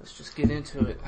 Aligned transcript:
let's 0.00 0.16
just 0.16 0.34
get 0.36 0.50
into 0.50 0.84
it. 0.86 1.00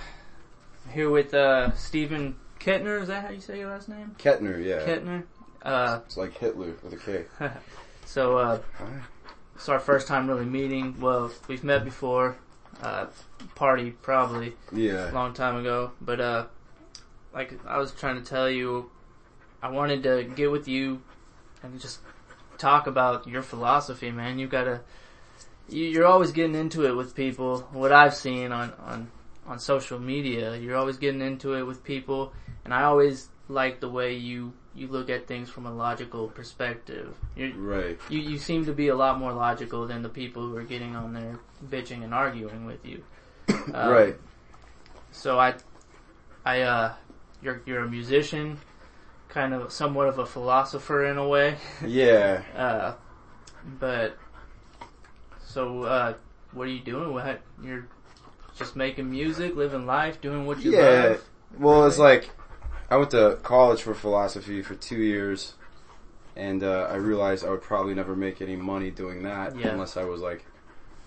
Here 0.92 1.10
with 1.10 1.32
uh, 1.34 1.72
Stephen 1.74 2.36
Kettner. 2.60 3.00
Is 3.00 3.08
that 3.08 3.24
how 3.24 3.30
you 3.30 3.40
say 3.40 3.58
your 3.58 3.70
last 3.70 3.88
name? 3.88 4.14
Kettner, 4.18 4.62
yeah. 4.64 4.80
Kettner. 4.86 5.24
Uh, 5.62 6.00
It's 6.06 6.16
like 6.16 6.36
Hitler 6.36 6.74
with 6.82 6.92
a 6.92 6.96
K. 6.96 7.24
so 8.04 8.36
uh, 8.38 8.58
it's 9.54 9.68
our 9.68 9.78
first 9.80 10.06
time 10.08 10.28
really 10.28 10.44
meeting. 10.44 11.00
Well, 11.00 11.30
we've 11.48 11.64
met 11.64 11.84
before. 11.84 12.36
Uh, 12.82 13.06
party 13.54 13.90
probably 14.02 14.54
a 14.72 14.76
Yeah. 14.76 15.10
long 15.12 15.34
time 15.34 15.56
ago, 15.56 15.92
but 16.00 16.20
uh, 16.20 16.46
like 17.32 17.52
I 17.66 17.78
was 17.78 17.92
trying 17.92 18.16
to 18.20 18.28
tell 18.28 18.50
you, 18.50 18.90
I 19.62 19.68
wanted 19.68 20.02
to 20.02 20.24
get 20.24 20.50
with 20.50 20.66
you 20.66 21.00
and 21.62 21.78
just 21.80 22.00
talk 22.58 22.88
about 22.88 23.28
your 23.28 23.42
philosophy, 23.42 24.10
man. 24.10 24.40
You've 24.40 24.50
gotta, 24.50 24.70
you- 24.70 24.80
you're 25.68 26.06
always 26.06 26.32
getting 26.32 26.54
into 26.54 26.86
it 26.86 26.92
with 26.92 27.14
people. 27.14 27.60
What 27.72 27.92
I've 27.92 28.14
seen 28.14 28.52
on 28.52 28.72
on 28.84 29.10
on 29.46 29.58
social 29.58 29.98
media, 29.98 30.56
you're 30.56 30.76
always 30.76 30.98
getting 30.98 31.20
into 31.20 31.54
it 31.54 31.62
with 31.62 31.82
people, 31.84 32.32
and 32.64 32.72
I 32.72 32.84
always 32.84 33.28
like 33.48 33.80
the 33.80 33.88
way 33.88 34.14
you 34.14 34.52
you 34.74 34.86
look 34.88 35.10
at 35.10 35.26
things 35.26 35.50
from 35.50 35.66
a 35.66 35.72
logical 35.72 36.28
perspective. 36.28 37.14
You're, 37.36 37.52
Right. 37.54 37.98
you 38.08 38.20
you 38.20 38.38
seem 38.38 38.64
to 38.66 38.72
be 38.72 38.88
a 38.88 38.94
lot 38.94 39.18
more 39.18 39.32
logical 39.32 39.86
than 39.86 40.02
the 40.02 40.08
people 40.08 40.48
who 40.48 40.56
are 40.56 40.62
getting 40.62 40.96
on 40.96 41.12
there 41.12 41.38
bitching 41.68 42.02
and 42.04 42.14
arguing 42.14 42.66
with 42.66 42.84
you. 42.84 43.02
Uh, 43.74 43.90
right. 43.92 44.16
So 45.12 45.38
I, 45.38 45.54
I 46.44 46.62
uh, 46.62 46.94
you're 47.42 47.60
you're 47.66 47.84
a 47.84 47.88
musician, 47.88 48.58
kind 49.28 49.52
of 49.54 49.70
somewhat 49.72 50.08
of 50.08 50.18
a 50.18 50.26
philosopher 50.26 51.04
in 51.06 51.18
a 51.18 51.26
way. 51.28 51.56
Yeah. 51.86 52.42
Uh, 52.56 52.94
but 53.78 54.16
so 55.52 55.82
uh, 55.82 56.14
what 56.52 56.64
are 56.66 56.70
you 56.70 56.80
doing? 56.80 57.12
What 57.12 57.42
you're 57.62 57.86
just 58.56 58.74
making 58.74 59.10
music, 59.10 59.54
living 59.54 59.86
life, 59.86 60.20
doing 60.20 60.46
what 60.46 60.64
you 60.64 60.72
Yeah. 60.72 60.80
love. 60.80 61.28
Well, 61.58 61.86
it's 61.86 61.98
like 61.98 62.30
I 62.90 62.96
went 62.96 63.10
to 63.10 63.38
college 63.42 63.82
for 63.82 63.94
philosophy 63.94 64.62
for 64.62 64.74
two 64.74 64.96
years, 64.96 65.54
and 66.36 66.62
uh, 66.62 66.88
I 66.90 66.96
realized 66.96 67.44
I 67.44 67.50
would 67.50 67.62
probably 67.62 67.94
never 67.94 68.16
make 68.16 68.40
any 68.40 68.56
money 68.56 68.90
doing 68.90 69.22
that 69.24 69.54
Yeah. 69.56 69.72
unless 69.72 69.96
I 69.96 70.04
was 70.04 70.20
like 70.20 70.46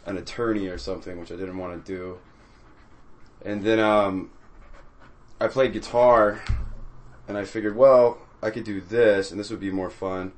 an 0.06 0.18
attorney 0.18 0.68
or 0.68 0.78
something, 0.78 1.20
which 1.20 1.32
I 1.32 1.36
didn't 1.36 1.58
want 1.58 1.84
to 1.84 1.92
do. 1.92 2.20
And 3.42 3.64
then 3.64 3.80
um, 3.80 4.30
I 5.42 5.48
played 5.48 5.74
guitar, 5.74 6.42
and 7.28 7.38
I 7.38 7.46
figured, 7.46 7.76
well, 7.76 8.20
I 8.44 8.52
could 8.52 8.64
do 8.64 8.82
this, 8.82 9.32
and 9.32 9.40
this 9.40 9.50
would 9.50 9.60
be 9.60 9.72
more 9.72 9.90
fun. 9.90 10.34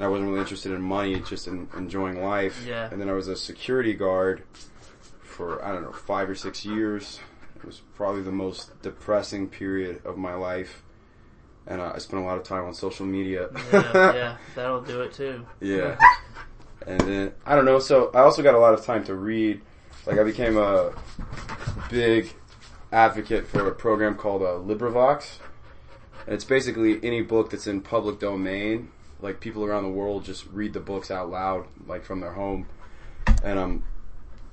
And 0.00 0.06
I 0.06 0.08
wasn't 0.08 0.30
really 0.30 0.40
interested 0.40 0.72
in 0.72 0.80
money, 0.80 1.20
just 1.20 1.46
in 1.46 1.68
enjoying 1.76 2.24
life. 2.24 2.64
Yeah. 2.66 2.88
And 2.90 2.98
then 2.98 3.10
I 3.10 3.12
was 3.12 3.28
a 3.28 3.36
security 3.36 3.92
guard 3.92 4.44
for 5.20 5.62
I 5.62 5.72
don't 5.72 5.82
know 5.82 5.92
five 5.92 6.30
or 6.30 6.34
six 6.34 6.64
years. 6.64 7.20
It 7.54 7.66
was 7.66 7.82
probably 7.96 8.22
the 8.22 8.32
most 8.32 8.80
depressing 8.80 9.46
period 9.48 10.00
of 10.06 10.16
my 10.16 10.32
life, 10.32 10.82
and 11.66 11.82
uh, 11.82 11.92
I 11.94 11.98
spent 11.98 12.22
a 12.22 12.24
lot 12.24 12.38
of 12.38 12.44
time 12.44 12.64
on 12.64 12.72
social 12.72 13.04
media. 13.04 13.50
Yeah, 13.70 13.92
yeah, 14.14 14.36
that'll 14.54 14.80
do 14.80 15.02
it 15.02 15.12
too. 15.12 15.46
Yeah. 15.60 15.98
And 16.86 16.98
then 17.02 17.32
I 17.44 17.56
don't 17.56 17.66
know. 17.66 17.78
So 17.78 18.10
I 18.14 18.20
also 18.20 18.42
got 18.42 18.54
a 18.54 18.58
lot 18.58 18.72
of 18.72 18.82
time 18.82 19.04
to 19.04 19.14
read. 19.14 19.60
Like 20.06 20.18
I 20.18 20.24
became 20.24 20.56
a 20.56 20.94
big 21.90 22.32
advocate 22.90 23.46
for 23.46 23.68
a 23.68 23.74
program 23.74 24.14
called 24.14 24.40
uh, 24.40 24.56
LibriVox. 24.64 25.40
And 26.24 26.34
it's 26.34 26.44
basically 26.44 26.98
any 27.04 27.20
book 27.20 27.50
that's 27.50 27.66
in 27.66 27.82
public 27.82 28.18
domain. 28.18 28.88
Like 29.22 29.40
people 29.40 29.64
around 29.64 29.82
the 29.82 29.90
world 29.90 30.24
just 30.24 30.46
read 30.52 30.72
the 30.72 30.80
books 30.80 31.10
out 31.10 31.30
loud, 31.30 31.66
like 31.86 32.04
from 32.04 32.20
their 32.20 32.32
home, 32.32 32.66
and 33.42 33.58
um, 33.58 33.84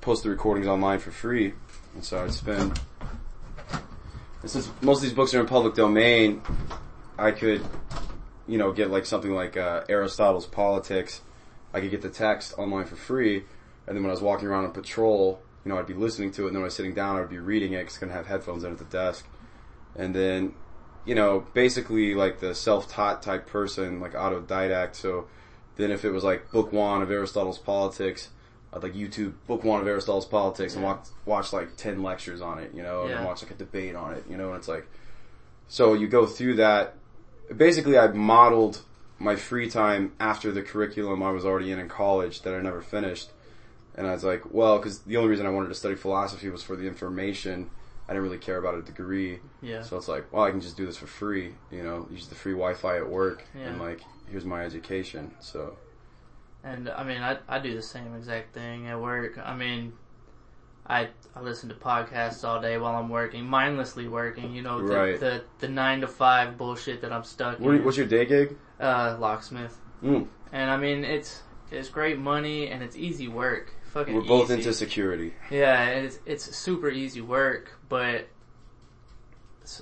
post 0.00 0.22
the 0.24 0.30
recordings 0.30 0.66
online 0.66 0.98
for 0.98 1.10
free. 1.10 1.54
And 1.94 2.04
so 2.04 2.22
I'd 2.22 2.32
spend. 2.32 2.80
And 4.42 4.50
since 4.50 4.70
most 4.80 4.98
of 4.98 5.02
these 5.02 5.12
books 5.12 5.34
are 5.34 5.40
in 5.40 5.46
public 5.46 5.74
domain, 5.74 6.42
I 7.18 7.32
could, 7.32 7.64
you 8.46 8.58
know, 8.58 8.72
get 8.72 8.90
like 8.90 9.06
something 9.06 9.32
like 9.32 9.56
uh, 9.56 9.84
Aristotle's 9.88 10.46
Politics. 10.46 11.22
I 11.74 11.80
could 11.80 11.90
get 11.90 12.02
the 12.02 12.10
text 12.10 12.54
online 12.56 12.86
for 12.86 12.96
free, 12.96 13.44
and 13.86 13.96
then 13.96 14.02
when 14.02 14.10
I 14.10 14.12
was 14.12 14.22
walking 14.22 14.48
around 14.48 14.64
on 14.64 14.72
patrol, 14.72 15.42
you 15.64 15.70
know, 15.70 15.78
I'd 15.78 15.86
be 15.86 15.94
listening 15.94 16.30
to 16.32 16.44
it, 16.44 16.46
and 16.46 16.54
then 16.54 16.60
when 16.60 16.64
I 16.64 16.66
was 16.66 16.74
sitting 16.74 16.94
down, 16.94 17.16
I 17.16 17.20
would 17.20 17.28
be 17.28 17.38
reading 17.38 17.72
it 17.72 17.80
because 17.80 17.96
I 17.96 17.98
couldn't 18.00 18.14
have 18.14 18.26
headphones 18.26 18.64
in 18.64 18.72
at 18.72 18.78
the 18.78 18.84
desk. 18.84 19.26
And 19.96 20.14
then, 20.14 20.54
you 21.08 21.14
know, 21.14 21.46
basically 21.54 22.14
like 22.14 22.38
the 22.38 22.54
self-taught 22.54 23.22
type 23.22 23.46
person, 23.46 23.98
like 23.98 24.12
autodidact. 24.12 24.94
So 24.94 25.26
then 25.76 25.90
if 25.90 26.04
it 26.04 26.10
was 26.10 26.22
like 26.22 26.52
book 26.52 26.70
one 26.70 27.00
of 27.00 27.10
Aristotle's 27.10 27.58
Politics, 27.58 28.28
I'd 28.74 28.82
like 28.82 28.92
YouTube 28.92 29.32
book 29.46 29.64
one 29.64 29.80
of 29.80 29.88
Aristotle's 29.88 30.26
Politics 30.26 30.74
and 30.74 30.82
Yeah. 30.82 30.90
watch, 30.90 31.06
watch 31.24 31.52
like 31.54 31.78
10 31.78 32.02
lectures 32.02 32.42
on 32.42 32.58
it, 32.58 32.72
you 32.74 32.82
know, 32.82 33.00
and 33.02 33.10
Yeah. 33.10 33.16
then 33.16 33.24
watch 33.24 33.42
like 33.42 33.52
a 33.52 33.54
debate 33.54 33.96
on 33.96 34.12
it, 34.16 34.24
you 34.28 34.36
know, 34.36 34.48
and 34.48 34.58
it's 34.58 34.68
like, 34.68 34.86
so 35.66 35.94
you 35.94 36.08
go 36.08 36.26
through 36.26 36.56
that. 36.56 36.94
Basically, 37.56 37.96
I 37.96 38.08
modeled 38.08 38.82
my 39.18 39.34
free 39.34 39.70
time 39.70 40.12
after 40.20 40.52
the 40.52 40.60
curriculum 40.60 41.22
I 41.22 41.30
was 41.30 41.46
already 41.46 41.72
in 41.72 41.78
in 41.78 41.88
college 41.88 42.42
that 42.42 42.52
I 42.52 42.60
never 42.60 42.82
finished. 42.82 43.30
And 43.94 44.06
I 44.06 44.12
was 44.12 44.24
like, 44.24 44.42
well, 44.52 44.76
because 44.76 44.98
the 45.00 45.16
only 45.16 45.30
reason 45.30 45.46
I 45.46 45.50
wanted 45.50 45.68
to 45.68 45.74
study 45.74 45.94
philosophy 45.94 46.50
was 46.50 46.62
for 46.62 46.76
the 46.76 46.86
information. 46.86 47.70
I 48.08 48.12
didn't 48.12 48.22
really 48.24 48.38
care 48.38 48.56
about 48.56 48.74
a 48.74 48.82
degree. 48.82 49.38
Yeah, 49.60 49.82
So 49.82 49.96
it's 49.98 50.08
like, 50.08 50.32
well, 50.32 50.44
I 50.44 50.50
can 50.50 50.60
just 50.62 50.76
do 50.78 50.86
this 50.86 50.96
for 50.96 51.06
free, 51.06 51.54
you 51.70 51.82
know, 51.82 52.08
use 52.10 52.26
the 52.28 52.34
free 52.34 52.52
Wi-Fi 52.54 52.96
at 52.96 53.08
work, 53.08 53.44
Yeah. 53.54 53.68
and 53.68 53.78
like, 53.80 54.00
here's 54.30 54.46
my 54.46 54.64
education. 54.64 55.34
So 55.40 55.76
and 56.64 56.88
I 56.88 57.04
mean, 57.04 57.20
I 57.22 57.38
I 57.48 57.58
do 57.58 57.74
the 57.74 57.82
same 57.82 58.14
exact 58.16 58.54
thing 58.54 58.86
at 58.88 59.00
work. 59.00 59.38
I 59.38 59.54
mean. 59.54 59.92
I, 60.90 61.08
I 61.36 61.42
listen 61.42 61.68
to 61.68 61.74
podcasts 61.74 62.48
all 62.48 62.62
day 62.62 62.78
while 62.78 62.96
I'm 62.96 63.10
working, 63.10 63.44
mindlessly 63.44 64.08
working. 64.08 64.54
You 64.54 64.62
know, 64.62 64.80
the, 64.88 64.94
Right. 64.96 65.20
the 65.20 65.42
the 65.58 65.68
nine 65.68 66.00
to 66.00 66.06
five 66.08 66.56
bullshit 66.56 67.02
that 67.02 67.12
I'm 67.12 67.24
stuck 67.24 67.60
what, 67.60 67.74
in. 67.74 67.84
what's 67.84 67.98
your 67.98 68.06
day 68.06 68.24
gig? 68.24 68.56
uh, 68.80 69.18
locksmith. 69.20 69.78
Mm. 70.02 70.28
And 70.50 70.70
I 70.70 70.78
mean, 70.78 71.04
it's 71.04 71.42
it's 71.70 71.90
great 71.90 72.18
money 72.18 72.68
and 72.70 72.82
it's 72.82 72.96
easy 72.96 73.28
work. 73.28 73.74
Fucking 73.98 74.14
We're 74.14 74.20
both 74.22 74.44
easy. 74.44 74.54
into 74.60 74.72
security. 74.72 75.34
Yeah, 75.50 75.86
it's 75.86 76.20
it's 76.24 76.56
super 76.56 76.88
easy 76.88 77.20
work, 77.20 77.76
but 77.88 78.28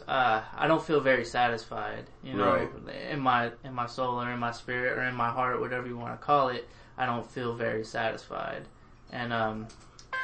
uh, 0.09 0.43
I 0.56 0.66
don't 0.66 0.82
feel 0.82 1.00
very 1.00 1.25
satisfied. 1.27 2.06
You 2.25 2.32
know, 2.34 2.54
Right. 2.54 2.71
in 3.10 3.21
my 3.21 3.50
in 3.62 3.75
my 3.75 3.84
soul 3.87 4.21
or 4.22 4.31
in 4.31 4.38
my 4.38 4.53
spirit 4.53 4.97
or 4.97 5.03
in 5.03 5.15
my 5.15 5.28
heart, 5.28 5.60
whatever 5.60 5.87
you 5.87 5.99
want 5.99 6.19
to 6.19 6.25
call 6.25 6.49
it, 6.49 6.66
I 6.97 7.04
don't 7.04 7.31
feel 7.31 7.54
very 7.54 7.84
satisfied. 7.84 8.62
And 9.12 9.34
um, 9.34 9.69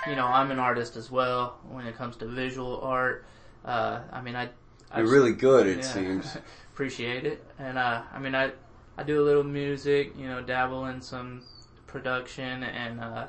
you 0.09 0.16
know, 0.16 0.26
I'm 0.26 0.50
an 0.50 0.59
artist 0.59 0.97
as 0.97 1.10
well 1.10 1.59
when 1.69 1.86
it 1.86 1.94
comes 1.97 2.16
to 2.16 2.26
visual 2.26 2.80
art. 2.80 3.26
Uh, 3.62 4.00
I 4.10 4.22
mean, 4.22 4.36
I 4.36 4.48
I 4.91 4.98
You're 5.00 5.04
just- 5.06 5.12
really 5.12 5.32
good, 5.32 5.66
it 5.66 5.76
yeah. 5.78 5.82
seems. 5.82 6.36
Appreciate 6.72 7.26
it. 7.26 7.44
And 7.59 7.76
uh, 7.76 8.00
I 8.10 8.19
mean, 8.19 8.34
I 8.34 8.53
I 8.97 9.03
do 9.03 9.20
a 9.20 9.24
little 9.24 9.44
music, 9.44 10.14
you 10.16 10.28
know, 10.28 10.41
dabble 10.41 10.86
in 10.86 11.03
some 11.03 11.42
production 11.86 12.62
and 12.62 12.98
uh, 12.98 13.26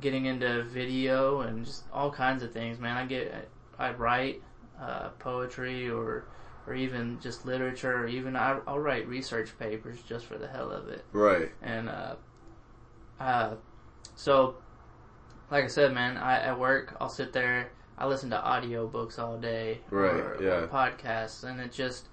getting 0.00 0.26
into 0.26 0.62
video 0.64 1.40
and 1.40 1.64
just 1.64 1.84
all 1.92 2.10
kinds 2.10 2.42
of 2.42 2.52
things, 2.52 2.78
man. 2.78 2.96
I 2.96 3.06
get 3.06 3.48
I 3.78 3.92
write 3.92 4.42
uh, 4.80 5.08
poetry 5.18 5.88
or 5.90 6.26
or 6.66 6.74
even 6.74 7.18
just 7.20 7.46
literature 7.46 7.94
or 7.94 8.06
even 8.08 8.34
I, 8.36 8.58
I'll 8.66 8.78
write 8.80 9.06
research 9.08 9.56
papers 9.58 9.98
just 10.02 10.26
for 10.26 10.36
the 10.36 10.48
hell 10.48 10.70
of 10.70 10.88
it. 10.88 11.04
Right. 11.12 11.50
And 11.62 11.88
uh, 11.88 12.16
uh, 13.20 13.54
so, 14.16 14.56
like 15.50 15.64
I 15.64 15.68
said, 15.68 15.94
man, 15.94 16.16
I 16.16 16.40
at 16.40 16.58
work 16.58 16.96
I'll 17.00 17.08
sit 17.08 17.32
there. 17.32 17.70
I 17.98 18.06
listen 18.06 18.28
to 18.30 18.42
audio 18.42 18.86
books 18.86 19.18
all 19.18 19.38
day, 19.38 19.80
Right, 19.90 20.12
Or, 20.12 20.36
yeah. 20.42 20.48
or 20.60 20.68
podcasts, 20.68 21.44
and 21.44 21.58
it 21.60 21.72
just 21.72 22.08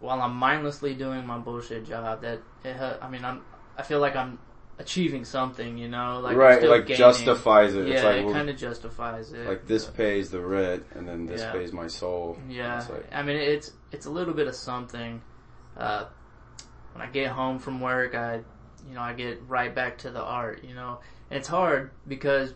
while 0.00 0.22
I'm 0.22 0.34
mindlessly 0.36 0.94
doing 0.94 1.26
my 1.26 1.38
bullshit 1.38 1.84
job, 1.84 2.22
that 2.22 2.40
it, 2.64 2.76
I 3.02 3.08
mean, 3.08 3.24
I'm 3.24 3.42
I 3.76 3.82
feel 3.82 4.00
like 4.00 4.16
I'm 4.16 4.38
achieving 4.78 5.24
something, 5.24 5.78
you 5.78 5.88
know, 5.88 6.20
like 6.20 6.36
right, 6.36 6.62
like 6.62 6.86
gaining. 6.86 6.98
justifies 6.98 7.74
it. 7.74 7.86
Yeah, 7.88 7.94
it's 7.94 8.04
like, 8.04 8.16
it 8.16 8.24
well, 8.24 8.34
kind 8.34 8.50
of 8.50 8.56
justifies 8.56 9.32
it. 9.32 9.46
like 9.46 9.66
this 9.66 9.86
pays 9.86 10.30
the 10.30 10.40
rent, 10.40 10.84
and 10.94 11.08
then 11.08 11.26
this 11.26 11.40
Yeah. 11.40 11.52
pays 11.52 11.72
my 11.72 11.86
soul. 11.86 12.38
Yeah, 12.48 12.84
like, 12.90 13.08
I 13.12 13.22
mean 13.22 13.36
it's 13.36 13.72
it's 13.92 14.06
a 14.06 14.10
little 14.10 14.34
bit 14.34 14.48
of 14.48 14.54
something. 14.54 15.22
Uh, 15.76 16.04
when 16.92 17.06
I 17.06 17.10
get 17.10 17.30
home 17.30 17.58
from 17.58 17.80
work, 17.80 18.14
I 18.14 18.42
you 18.86 18.94
know 18.94 19.00
I 19.00 19.14
get 19.14 19.42
right 19.48 19.74
back 19.74 19.98
to 19.98 20.10
the 20.10 20.22
art. 20.22 20.62
You 20.64 20.74
know, 20.74 21.00
and 21.30 21.38
it's 21.38 21.48
hard 21.48 21.90
because 22.06 22.54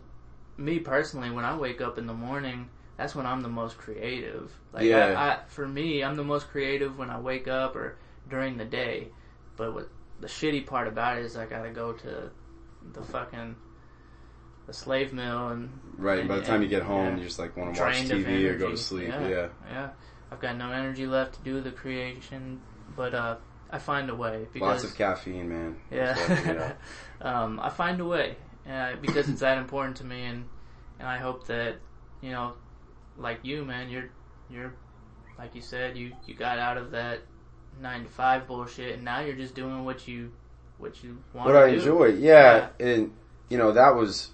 me 0.56 0.78
personally, 0.78 1.30
when 1.30 1.44
I 1.44 1.56
wake 1.56 1.80
up 1.80 1.96
in 1.98 2.06
the 2.06 2.14
morning, 2.14 2.68
that's 2.98 3.14
when 3.14 3.24
I'm 3.24 3.40
the 3.40 3.48
most 3.48 3.78
creative. 3.78 4.52
Like 4.72 4.84
Yeah. 4.84 5.18
I, 5.18 5.32
I, 5.32 5.38
for 5.48 5.66
me, 5.66 6.04
I'm 6.04 6.16
the 6.16 6.24
most 6.24 6.48
creative 6.48 6.98
when 6.98 7.08
I 7.08 7.18
wake 7.18 7.48
up 7.48 7.76
or 7.76 7.96
during 8.28 8.58
the 8.58 8.66
day. 8.66 9.08
But 9.56 9.74
what 9.74 9.88
the 10.20 10.26
shitty 10.26 10.66
part 10.66 10.88
about 10.88 11.18
it 11.18 11.24
is 11.24 11.36
I 11.36 11.46
gotta 11.46 11.70
go 11.70 11.92
to 11.92 12.30
the 12.92 13.02
fucking 13.02 13.56
the 14.66 14.72
slave 14.72 15.12
mill 15.12 15.48
and 15.48 15.70
right. 15.96 16.26
By 16.26 16.36
the 16.36 16.44
time 16.44 16.62
you 16.62 16.68
get 16.68 16.82
home, 16.82 17.06
yeah. 17.06 17.16
you 17.16 17.24
just 17.24 17.38
like 17.38 17.56
want 17.56 17.74
to 17.74 17.80
watch 17.80 17.94
TV 17.96 18.44
or 18.48 18.58
go 18.58 18.70
to 18.70 18.76
sleep. 18.76 19.08
Yeah. 19.08 19.28
Yeah. 19.28 19.48
yeah. 19.68 19.88
I've 20.30 20.40
got 20.40 20.56
no 20.56 20.70
energy 20.70 21.06
left 21.06 21.34
to 21.34 21.40
do 21.42 21.60
the 21.60 21.72
creation, 21.72 22.60
but 22.96 23.14
uh, 23.14 23.36
I 23.70 23.78
find 23.78 24.08
a 24.10 24.14
way 24.14 24.46
because 24.52 24.82
Lots 24.82 24.84
of 24.84 24.96
caffeine, 24.96 25.48
man. 25.48 25.76
yeah, 25.90 26.16
yeah. 26.28 26.72
um, 27.20 27.58
I 27.60 27.68
find 27.68 28.00
a 28.00 28.04
way 28.04 28.36
uh, 28.68 28.92
because 29.00 29.28
it's 29.28 29.40
that 29.40 29.58
important 29.58 29.96
to 29.98 30.04
me, 30.04 30.24
and 30.24 30.44
and 30.98 31.08
I 31.08 31.18
hope 31.18 31.46
that 31.48 31.76
you 32.20 32.30
know, 32.30 32.54
like 33.16 33.40
you, 33.42 33.64
man, 33.64 33.88
you're 33.88 34.10
you're 34.48 34.74
like 35.38 35.54
you 35.54 35.62
said, 35.62 35.96
you 35.96 36.12
you 36.26 36.34
got 36.34 36.58
out 36.58 36.76
of 36.76 36.92
that 36.92 37.22
nine 37.80 38.04
to 38.04 38.08
five 38.10 38.46
bullshit, 38.46 38.94
and 38.94 39.04
now 39.04 39.20
you're 39.20 39.34
just 39.36 39.54
doing 39.54 39.84
what 39.84 40.06
you 40.06 40.32
what 40.78 41.02
you 41.02 41.18
want. 41.34 41.46
what 41.48 41.56
I 41.56 41.70
do. 41.70 41.76
enjoy. 41.78 42.06
Yeah, 42.06 42.68
and 42.78 43.12
you 43.48 43.58
know 43.58 43.72
that 43.72 43.94
was. 43.96 44.30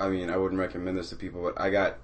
I 0.00 0.08
mean, 0.08 0.30
I 0.30 0.36
wouldn't 0.36 0.58
recommend 0.60 0.98
this 0.98 1.10
to 1.10 1.16
people, 1.16 1.42
but 1.42 1.60
I 1.60 1.70
got. 1.70 1.98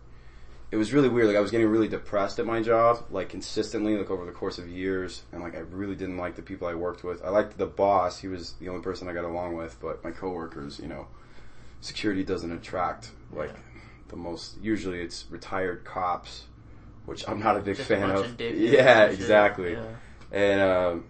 It 0.71 0.77
was 0.77 0.93
really 0.93 1.09
weird. 1.09 1.27
Like 1.29 1.37
I 1.37 1.41
was 1.41 1.51
getting 1.51 1.67
really 1.67 1.89
depressed 1.89 2.39
at 2.39 2.45
my 2.47 2.61
job, 2.63 3.05
like 3.11 3.31
consistently, 3.31 3.97
like 3.97 4.11
over 4.11 4.27
the 4.27 4.33
course 4.33 4.59
of 4.59 4.69
years, 4.69 5.23
and 5.33 5.43
like 5.43 5.55
I 5.57 5.61
really 5.61 5.97
didn't 5.97 6.19
like 6.19 6.37
the 6.37 6.43
people 6.43 6.69
I 6.69 6.75
worked 6.75 7.03
with. 7.05 7.25
I 7.25 7.31
liked 7.31 7.57
the 7.57 7.67
boss; 7.67 8.19
he 8.19 8.29
was 8.29 8.53
the 8.61 8.69
only 8.69 8.83
person 8.83 9.09
I 9.09 9.15
got 9.15 9.25
along 9.25 9.57
with. 9.57 9.79
But 9.81 10.05
my 10.05 10.11
coworkers, 10.11 10.79
you 10.79 10.87
know, 10.89 11.07
security 11.81 12.23
doesn't 12.23 12.53
attract 12.53 13.11
like 13.33 13.49
Yeah. 13.51 13.57
the 14.09 14.17
most. 14.17 14.59
Usually, 14.61 15.01
it's 15.01 15.25
retired 15.31 15.85
cops, 15.85 16.45
which 17.07 17.27
I'm 17.27 17.41
not 17.41 17.57
a 17.57 17.61
big 17.61 17.77
Just 17.77 17.89
fan 17.89 18.11
of. 18.11 18.39
yeah, 18.39 19.05
exactly. 19.07 19.73
Yeah. 19.73 19.87
And 20.31 20.61
um, 20.61 21.05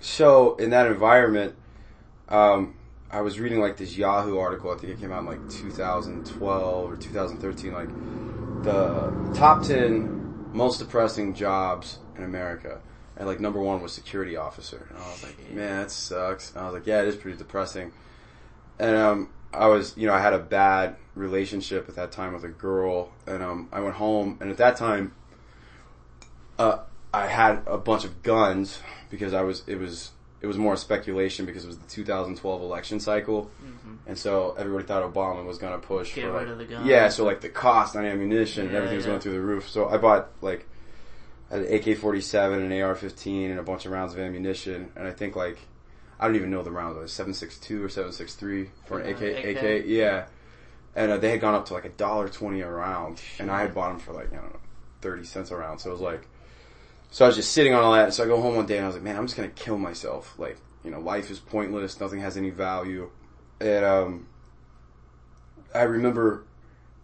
so 0.00 0.56
in 0.56 0.70
that 0.70 0.86
environment, 0.86 1.54
um, 2.28 2.74
I 3.10 3.20
was 3.20 3.38
reading 3.38 3.60
like 3.60 3.76
this 3.76 3.96
Yahoo 3.96 4.38
article. 4.38 4.72
I 4.72 4.76
think 4.76 4.92
it 4.92 5.00
came 5.00 5.12
out 5.12 5.20
in 5.20 5.26
like 5.26 5.46
2012 5.48 6.90
or 6.90 6.96
2013. 6.96 7.72
Like 7.72 7.90
the 8.62 9.12
top 9.32 9.62
10 9.62 10.10
most 10.52 10.78
depressing 10.78 11.34
jobs 11.34 11.98
in 12.16 12.24
America, 12.24 12.80
and 13.16 13.26
like 13.26 13.40
number 13.40 13.60
one 13.60 13.82
was 13.82 13.92
security 13.92 14.36
officer. 14.36 14.86
And 14.90 14.98
I 14.98 15.10
was 15.10 15.22
like, 15.22 15.52
man, 15.52 15.82
that 15.82 15.90
sucks. 15.90 16.52
And 16.52 16.60
I 16.60 16.64
was 16.64 16.74
like, 16.74 16.86
yeah, 16.86 17.02
it 17.02 17.08
is 17.08 17.16
pretty 17.16 17.36
depressing. 17.36 17.92
And 18.78 18.96
um, 18.96 19.28
I 19.52 19.66
was, 19.66 19.96
you 19.96 20.06
know, 20.06 20.14
I 20.14 20.20
had 20.20 20.32
a 20.32 20.38
bad 20.38 20.96
relationship 21.14 21.88
at 21.88 21.94
that 21.96 22.10
time 22.10 22.32
with 22.32 22.44
a 22.44 22.48
girl, 22.48 23.12
and 23.26 23.42
um, 23.42 23.68
I 23.72 23.80
went 23.80 23.96
home, 23.96 24.38
and 24.40 24.50
at 24.50 24.56
that 24.56 24.76
time, 24.76 25.14
uh, 26.58 26.78
I 27.14 27.26
had 27.26 27.62
a 27.66 27.78
bunch 27.78 28.04
of 28.04 28.22
guns 28.22 28.78
because 29.10 29.32
I 29.34 29.42
was, 29.42 29.62
it 29.66 29.76
was, 29.78 30.10
it 30.40 30.46
was 30.46 30.58
more 30.58 30.76
speculation 30.76 31.46
because 31.46 31.64
it 31.64 31.68
was 31.68 31.78
the 31.78 31.86
2012 31.88 32.60
election 32.62 33.00
cycle, 33.00 33.50
Mhm. 33.64 33.96
and 34.06 34.18
so 34.18 34.54
everybody 34.58 34.84
thought 34.84 35.02
Obama 35.14 35.44
was 35.44 35.56
going 35.58 35.72
to 35.80 35.86
push 35.86 36.14
Get 36.14 36.24
for 36.24 36.32
rid 36.32 36.40
like, 36.42 36.48
of 36.48 36.58
the 36.58 36.64
guns. 36.66 36.86
yeah, 36.86 37.08
so 37.08 37.24
like 37.24 37.40
the 37.40 37.48
cost 37.48 37.96
on 37.96 38.04
ammunition 38.04 38.62
and 38.64 38.72
Yeah, 38.72 38.78
everything 38.78 38.96
was 38.96 39.06
going 39.06 39.20
through 39.20 39.32
the 39.32 39.40
roof. 39.40 39.68
So 39.70 39.88
I 39.88 39.96
bought 39.96 40.28
like 40.42 40.66
an 41.50 41.62
AK-47, 41.62 42.54
an 42.66 42.72
AR-15, 42.82 43.50
and 43.50 43.58
a 43.58 43.62
bunch 43.62 43.86
of 43.86 43.92
rounds 43.92 44.12
of 44.12 44.18
ammunition, 44.18 44.90
and 44.96 45.06
I 45.06 45.12
think 45.12 45.36
like 45.36 45.58
I 46.18 46.26
don't 46.26 46.36
even 46.36 46.50
know 46.50 46.62
the 46.62 46.70
rounds. 46.70 46.96
Like 46.96 47.06
7.62 47.28 47.82
or 47.84 47.88
7.63 47.88 48.68
for 48.86 49.00
an 49.00 49.08
AK, 49.14 49.22
AK? 49.22 49.56
AK, 49.56 49.84
yeah. 49.86 50.26
And 50.96 51.10
uh, 51.10 51.16
they 51.18 51.30
had 51.30 51.40
gone 51.40 51.54
up 51.54 51.66
to 51.66 51.74
like 51.74 51.84
a 51.84 51.88
dollar 51.90 52.28
twenty 52.28 52.60
a 52.60 52.70
round, 52.70 53.20
and 53.40 53.50
I 53.50 53.62
had 53.62 53.74
bought 53.74 53.90
them 53.90 53.98
for 53.98 54.12
like 54.12 54.32
I 54.32 54.36
don't 54.36 54.52
know 54.52 54.60
thirty 55.00 55.24
cents 55.24 55.50
a 55.50 55.56
round. 55.56 55.80
So 55.80 55.90
it 55.90 55.92
was 55.94 56.00
like, 56.00 56.26
so 57.14 57.24
I 57.24 57.28
was 57.28 57.36
just 57.36 57.52
sitting 57.52 57.72
on 57.72 57.84
all 57.84 57.92
that. 57.92 58.12
So 58.12 58.24
I 58.24 58.26
go 58.26 58.42
home 58.42 58.56
one 58.56 58.66
day 58.66 58.76
and 58.76 58.82
I 58.82 58.88
was 58.88 58.96
like, 58.96 59.04
man, 59.04 59.16
I'm 59.16 59.24
just 59.24 59.36
gonna 59.36 59.46
kill 59.46 59.78
myself. 59.78 60.36
Like, 60.36 60.58
you 60.82 60.90
know, 60.90 60.98
life 60.98 61.30
is 61.30 61.38
pointless. 61.38 62.00
Nothing 62.00 62.18
has 62.18 62.36
any 62.36 62.50
value. 62.50 63.08
And 63.60 63.84
um, 63.84 64.26
I 65.72 65.82
remember 65.82 66.44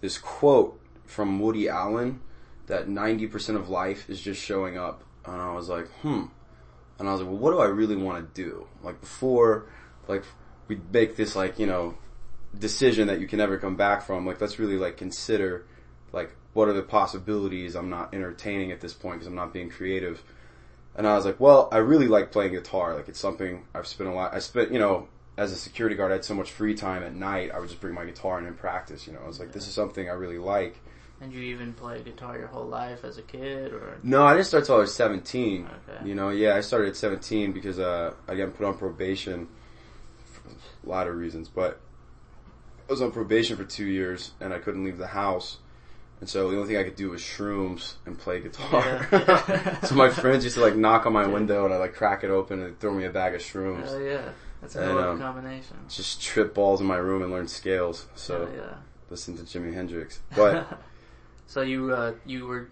this 0.01 0.19
quote 0.19 0.81
from 1.07 1.39
Woody 1.39 1.69
Allen 1.69 2.19
that 2.67 2.89
90% 2.89 3.55
of 3.55 3.69
life 3.69 4.11
is 4.11 4.21
just 4.21 4.43
showing 4.43 4.77
up. 4.77 5.05
And 5.25 5.41
I 5.41 5.55
was 5.55 5.69
like, 5.69 5.87
hmm. 6.01 6.25
And 6.99 7.09
I 7.09 7.13
was 7.13 7.21
like, 7.21 7.31
well, 7.31 7.39
what 7.39 7.53
do 7.53 7.61
I 7.61 7.67
really 7.67 7.95
want 7.95 8.35
to 8.35 8.43
do? 8.43 8.67
Like 8.83 9.01
before, 9.01 9.67
like 10.09 10.25
we 10.67 10.81
make 10.93 11.15
this 11.15 11.37
like, 11.37 11.61
you 11.61 11.67
know, 11.67 11.97
decision 12.59 13.07
that 13.07 13.21
you 13.21 13.29
can 13.29 13.39
never 13.39 13.59
come 13.59 13.77
back 13.77 14.03
from. 14.03 14.27
Like 14.27 14.41
let's 14.41 14.59
really 14.59 14.77
like 14.77 14.97
consider 14.97 15.67
like 16.13 16.35
what 16.53 16.69
are 16.69 16.73
the 16.73 16.83
possibilities 16.83 17.75
I'm 17.75 17.91
not 17.91 18.15
entertaining 18.15 18.73
at 18.73 18.81
this 18.81 18.93
point 18.93 19.17
because 19.17 19.27
I'm 19.27 19.35
not 19.35 19.53
being 19.53 19.71
creative. 19.71 20.23
And 20.97 21.07
I 21.07 21.15
was 21.15 21.25
like, 21.25 21.39
well, 21.39 21.69
I 21.71 21.79
really 21.79 22.09
like 22.09 22.33
playing 22.33 22.53
guitar. 22.53 22.95
Like 22.95 23.09
it's 23.09 23.21
something 23.21 23.65
I've 23.75 23.87
spent 23.87 24.11
a 24.11 24.13
lot, 24.13 24.35
I 24.35 24.41
spent, 24.41 24.73
you 24.73 24.79
know, 24.79 25.09
as 25.37 25.53
a 25.53 25.57
security 25.57 25.97
guard, 25.97 26.11
I 26.11 26.17
had 26.17 26.25
so 26.25 26.35
much 26.35 26.51
free 26.51 26.75
time 26.75 27.03
at 27.03 27.15
night. 27.15 27.51
I 27.51 27.59
would 27.59 27.69
just 27.69 27.81
bring 27.81 27.95
my 27.95 28.05
guitar 28.05 28.39
in 28.39 28.47
and 28.47 28.57
practice, 28.59 29.07
you 29.07 29.13
know. 29.13 29.21
I 29.25 29.27
was 29.27 29.41
like, 29.41 29.53
this 29.53 29.67
is 29.67 29.73
something 29.73 30.09
I 30.09 30.13
really 30.13 30.39
like. 30.39 30.79
And 31.23 31.33
you 31.33 31.41
even 31.41 31.73
play 31.73 32.03
guitar 32.03 32.37
your 32.37 32.49
whole 32.49 32.67
life 32.67 33.05
as 33.05 33.17
a 33.17 33.23
kid, 33.23 33.73
or 33.73 33.99
No, 34.03 34.25
I 34.25 34.35
didn't 34.35 34.47
start 34.47 34.65
till 34.65 34.77
I 34.77 34.81
was 34.81 34.95
17. 34.95 35.67
Okay. 35.67 36.09
You 36.09 36.15
know, 36.15 36.31
yeah, 36.31 36.57
I 36.57 36.61
started 36.61 36.89
at 36.89 36.97
17 36.97 37.53
because, 37.53 37.79
uh, 37.79 38.13
I 38.29 38.35
got 38.35 38.55
put 38.55 38.67
on 38.67 38.77
probation 38.77 39.49
for 40.25 40.51
a 40.51 40.89
lot 40.89 41.07
of 41.07 41.17
reasons, 41.17 41.49
but 41.49 41.81
I 42.89 42.93
was 42.93 43.01
on 43.01 43.11
probation 43.11 43.57
for 43.57 43.65
two 43.65 43.87
years 43.87 44.33
and 44.41 44.53
I 44.53 44.59
couldn't 44.59 44.85
leave 44.85 44.99
the 44.99 45.07
house. 45.07 45.59
And 46.21 46.29
so 46.29 46.51
the 46.51 46.57
only 46.57 46.69
thing 46.69 46.77
I 46.77 46.85
could 46.85 46.97
do 46.97 47.11
was 47.11 47.23
shrooms 47.23 47.95
and 48.05 48.19
play 48.19 48.41
guitar. 48.41 49.09
Yeah. 49.11 49.81
so 49.85 49.95
my 49.95 50.11
friends 50.11 50.45
used 50.45 50.57
to 50.57 50.63
like 50.63 50.77
knock 50.77 51.07
on 51.07 51.13
my 51.15 51.27
window 51.27 51.65
and 51.65 51.73
I 51.73 51.79
like 51.79 51.95
crack 51.95 52.25
it 52.25 52.31
open 52.31 52.63
and 52.63 52.79
throw 52.79 52.93
me 52.93 53.07
a 53.07 53.11
bag 53.11 53.35
of 53.35 53.41
shrooms. 53.41 53.89
oh 53.89 53.99
yeah, 53.99 54.29
that's 54.61 54.77
a 54.77 54.81
And, 54.81 54.89
hell 54.91 54.99
of 54.99 55.05
a 55.07 55.11
um, 55.13 55.19
combination. 55.19 55.77
Just 55.89 56.23
trip 56.23 56.53
balls 56.55 56.81
in 56.83 56.87
my 56.87 56.97
room 56.99 57.23
and 57.23 57.33
learn 57.33 57.49
scales. 57.49 58.07
So 58.17 58.47
Hell 58.47 58.55
yeah. 58.55 58.75
listen 59.09 59.37
to 59.39 59.43
Jimi 59.45 59.73
Hendrix. 59.73 60.21
But 60.37 60.79
so 61.47 61.63
you 61.63 61.93
uh, 61.95 62.13
you 62.27 62.47
were 62.47 62.69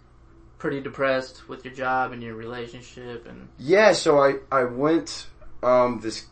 pretty 0.59 0.81
depressed 0.81 1.49
with 1.49 1.65
your 1.65 1.73
job 1.73 2.13
and 2.13 2.23
your 2.23 2.35
relationship, 2.35 3.27
and 3.27 3.49
Yeah, 3.59 3.93
so 3.93 4.19
I, 4.19 4.35
I 4.51 4.65
went, 4.65 5.29
um, 5.63 6.01
this, 6.01 6.27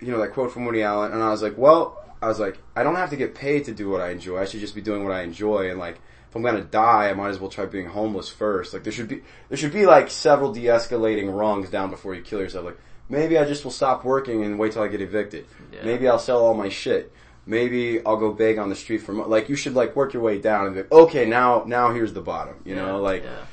you 0.00 0.10
know, 0.10 0.18
that 0.18 0.32
quote 0.32 0.52
from 0.52 0.64
Woody 0.64 0.82
Allen, 0.82 1.12
and 1.12 1.22
I 1.22 1.30
was 1.30 1.42
like, 1.42 1.56
well, 1.56 2.04
I 2.20 2.26
was 2.26 2.40
like, 2.40 2.58
I 2.74 2.82
don't 2.82 2.96
have 2.96 3.10
to 3.10 3.16
get 3.16 3.36
paid 3.36 3.66
to 3.66 3.72
do 3.72 3.88
what 3.88 4.00
I 4.00 4.10
enjoy. 4.10 4.40
I 4.40 4.46
should 4.46 4.58
just 4.58 4.74
be 4.74 4.80
doing 4.80 5.04
what 5.04 5.12
I 5.12 5.22
enjoy, 5.22 5.70
and 5.70 5.78
like, 5.78 6.00
if 6.28 6.36
I'm 6.36 6.42
gonna 6.42 6.62
die, 6.62 7.08
I 7.08 7.14
might 7.14 7.30
as 7.30 7.40
well 7.40 7.50
try 7.50 7.66
being 7.66 7.86
homeless 7.86 8.28
first. 8.28 8.74
Like, 8.74 8.84
there 8.84 8.92
should 8.92 9.08
be, 9.08 9.22
there 9.48 9.56
should 9.56 9.72
be 9.72 9.86
like 9.86 10.10
several 10.10 10.52
de-escalating 10.52 11.34
rungs 11.34 11.70
down 11.70 11.90
before 11.90 12.14
you 12.14 12.22
kill 12.22 12.40
yourself. 12.40 12.66
Like, 12.66 12.78
maybe 13.08 13.38
I 13.38 13.44
just 13.44 13.64
will 13.64 13.70
stop 13.70 14.04
working 14.04 14.44
and 14.44 14.58
wait 14.58 14.72
till 14.72 14.82
I 14.82 14.88
get 14.88 15.00
evicted. 15.00 15.46
Yeah. 15.72 15.84
Maybe 15.84 16.08
I'll 16.08 16.18
sell 16.18 16.44
all 16.44 16.54
my 16.54 16.68
shit. 16.68 17.12
Maybe 17.46 18.04
I'll 18.04 18.18
go 18.18 18.32
beg 18.32 18.58
on 18.58 18.68
the 18.68 18.76
street 18.76 18.98
for 18.98 19.14
mo- 19.14 19.26
like 19.26 19.48
you 19.48 19.56
should 19.56 19.72
like 19.72 19.96
work 19.96 20.12
your 20.12 20.22
way 20.22 20.38
down 20.38 20.66
and 20.66 20.74
be 20.74 20.82
like, 20.82 20.92
okay, 20.92 21.24
now 21.24 21.64
now 21.66 21.92
here's 21.92 22.12
the 22.12 22.20
bottom, 22.20 22.56
you 22.62 22.74
yeah, 22.74 22.84
know, 22.84 23.00
like 23.00 23.22
yeah. 23.24 23.46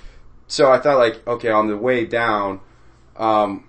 so 0.47 0.69
I 0.69 0.79
thought 0.79 0.97
like, 0.97 1.25
okay, 1.25 1.49
on 1.49 1.67
the 1.67 1.77
way 1.77 2.05
down, 2.05 2.59
um, 3.15 3.63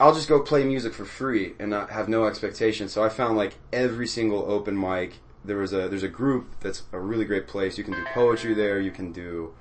I'll 0.00 0.14
just 0.14 0.30
go 0.30 0.40
play 0.40 0.64
music 0.64 0.94
for 0.94 1.04
free 1.04 1.52
and 1.58 1.68
not 1.68 1.90
have 1.90 2.08
no 2.08 2.24
expectations. 2.24 2.92
So 2.92 3.04
I 3.04 3.10
found 3.10 3.36
like 3.36 3.52
every 3.70 4.06
single 4.06 4.50
open 4.50 4.80
mic. 4.80 5.18
There 5.44 5.56
was 5.56 5.72
a 5.72 5.88
there's 5.88 6.02
a 6.02 6.08
group 6.08 6.60
that's 6.60 6.82
a 6.92 6.98
really 6.98 7.24
great 7.24 7.46
place. 7.46 7.78
You 7.78 7.84
can 7.84 7.94
do 7.94 8.04
poetry 8.12 8.54
there. 8.54 8.80
You 8.80 8.90
can 8.90 9.12
do, 9.12 9.54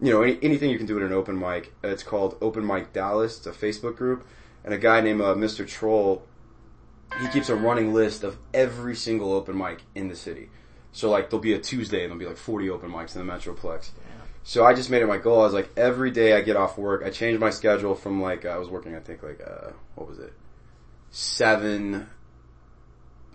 you 0.00 0.10
know, 0.10 0.22
any, 0.22 0.38
anything 0.42 0.70
you 0.70 0.78
can 0.78 0.86
do 0.86 0.96
at 0.98 1.04
an 1.04 1.12
open 1.12 1.38
mic. 1.38 1.74
It's 1.82 2.02
called 2.02 2.36
Open 2.40 2.66
Mic 2.66 2.92
Dallas. 2.92 3.38
It's 3.38 3.46
a 3.46 3.52
Facebook 3.52 3.96
group, 3.96 4.26
and 4.64 4.72
a 4.72 4.78
guy 4.78 5.00
named 5.00 5.20
uh, 5.20 5.34
Mr. 5.34 5.66
Troll. 5.66 6.22
He 7.20 7.28
keeps 7.28 7.50
a 7.50 7.56
running 7.56 7.92
list 7.92 8.24
of 8.24 8.38
every 8.54 8.96
single 8.96 9.34
open 9.34 9.56
mic 9.56 9.82
in 9.94 10.08
the 10.08 10.16
city. 10.16 10.48
So 10.92 11.10
like 11.10 11.30
there'll 11.30 11.42
be 11.42 11.54
a 11.54 11.58
Tuesday 11.58 12.04
and 12.04 12.10
there'll 12.10 12.18
be 12.18 12.26
like 12.26 12.36
40 12.36 12.70
open 12.70 12.90
mics 12.90 13.16
in 13.16 13.26
the 13.26 13.32
Metroplex. 13.32 13.90
So 14.44 14.64
I 14.64 14.74
just 14.74 14.90
made 14.90 15.02
it 15.02 15.06
my 15.06 15.18
goal. 15.18 15.40
I 15.40 15.44
was 15.44 15.54
like, 15.54 15.70
every 15.76 16.10
day 16.10 16.34
I 16.36 16.40
get 16.40 16.56
off 16.56 16.76
work, 16.76 17.02
I 17.04 17.10
changed 17.10 17.40
my 17.40 17.50
schedule 17.50 17.94
from 17.94 18.20
like, 18.20 18.44
I 18.44 18.58
was 18.58 18.68
working, 18.68 18.94
I 18.96 19.00
think 19.00 19.22
like, 19.22 19.40
uh, 19.40 19.70
what 19.94 20.08
was 20.08 20.18
it? 20.18 20.32
Seven 21.10 22.08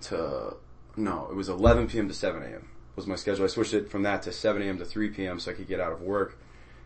to, 0.01 0.55
no, 0.97 1.27
it 1.29 1.35
was 1.35 1.47
11 1.47 1.87
p.m. 1.87 2.07
to 2.07 2.13
7 2.13 2.41
a.m. 2.41 2.67
was 2.95 3.07
my 3.07 3.15
schedule. 3.15 3.45
I 3.45 3.47
switched 3.47 3.73
it 3.73 3.89
from 3.89 4.03
that 4.03 4.23
to 4.23 4.31
7 4.31 4.61
a.m. 4.61 4.77
to 4.79 4.85
3 4.85 5.09
p.m. 5.09 5.39
so 5.39 5.51
I 5.51 5.53
could 5.53 5.67
get 5.67 5.79
out 5.79 5.93
of 5.93 6.01
work 6.01 6.37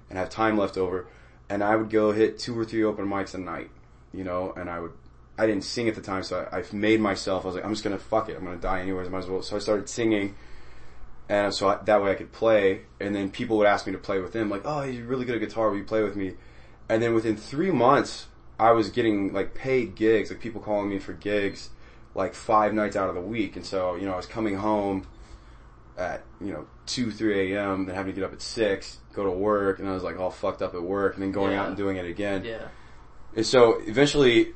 and 0.09 0.19
have 0.19 0.29
time 0.29 0.57
left 0.57 0.77
over. 0.77 1.07
And 1.49 1.63
I 1.63 1.75
would 1.75 1.89
go 1.89 2.11
hit 2.11 2.37
two 2.37 2.57
or 2.57 2.65
three 2.65 2.83
open 2.83 3.07
mics 3.07 3.33
a 3.33 3.37
night, 3.37 3.71
you 4.13 4.23
know, 4.23 4.53
and 4.55 4.69
I 4.69 4.79
would, 4.79 4.93
I 5.37 5.47
didn't 5.47 5.63
sing 5.63 5.87
at 5.89 5.95
the 5.95 6.01
time, 6.01 6.23
so 6.23 6.47
I, 6.51 6.59
I 6.59 6.63
made 6.71 7.01
myself, 7.01 7.43
I 7.43 7.47
was 7.47 7.55
like, 7.55 7.65
I'm 7.65 7.71
just 7.71 7.83
gonna 7.83 7.97
fuck 7.97 8.29
it, 8.29 8.37
I'm 8.37 8.43
gonna 8.45 8.57
die 8.57 8.81
anyways, 8.81 9.07
I 9.07 9.09
might 9.09 9.19
as 9.19 9.27
well. 9.27 9.41
So 9.41 9.55
I 9.55 9.59
started 9.59 9.89
singing 9.89 10.35
and 11.31 11.53
so 11.53 11.69
I, 11.69 11.77
that 11.85 12.03
way 12.03 12.11
I 12.11 12.15
could 12.15 12.33
play, 12.33 12.81
and 12.99 13.15
then 13.15 13.31
people 13.31 13.57
would 13.57 13.67
ask 13.67 13.87
me 13.87 13.93
to 13.93 13.97
play 13.97 14.19
with 14.19 14.33
them, 14.33 14.49
like, 14.49 14.63
oh, 14.65 14.81
you're 14.81 15.05
really 15.05 15.23
good 15.23 15.35
at 15.35 15.39
guitar, 15.39 15.69
will 15.69 15.77
you 15.77 15.85
play 15.85 16.03
with 16.03 16.17
me? 16.17 16.33
And 16.89 17.01
then 17.01 17.13
within 17.13 17.37
three 17.37 17.71
months, 17.71 18.27
I 18.59 18.71
was 18.71 18.89
getting 18.89 19.31
like 19.31 19.55
paid 19.55 19.95
gigs, 19.95 20.29
like 20.29 20.41
people 20.41 20.59
calling 20.59 20.89
me 20.89 20.99
for 20.99 21.13
gigs, 21.13 21.69
like 22.15 22.33
five 22.33 22.73
nights 22.73 22.95
out 22.95 23.09
of 23.09 23.15
the 23.15 23.21
week, 23.21 23.55
and 23.55 23.65
so, 23.65 23.95
you 23.95 24.05
know, 24.05 24.13
I 24.13 24.17
was 24.17 24.25
coming 24.25 24.55
home 24.57 25.07
at, 25.97 26.23
you 26.39 26.51
know, 26.51 26.65
2, 26.87 27.11
3 27.11 27.53
a.m., 27.53 27.85
then 27.85 27.95
having 27.95 28.13
to 28.13 28.19
get 28.19 28.25
up 28.25 28.33
at 28.33 28.41
6, 28.41 28.97
go 29.13 29.23
to 29.23 29.29
work, 29.31 29.79
and 29.79 29.87
I 29.87 29.93
was 29.93 30.03
like 30.03 30.19
all 30.19 30.31
fucked 30.31 30.61
up 30.61 30.73
at 30.73 30.81
work, 30.81 31.13
and 31.15 31.23
then 31.23 31.31
going 31.31 31.51
Yeah. 31.53 31.61
out 31.61 31.67
and 31.67 31.77
doing 31.77 31.97
it 31.97 32.05
again. 32.05 32.43
Yeah. 32.43 32.67
And 33.35 33.45
so 33.45 33.79
eventually, 33.85 34.53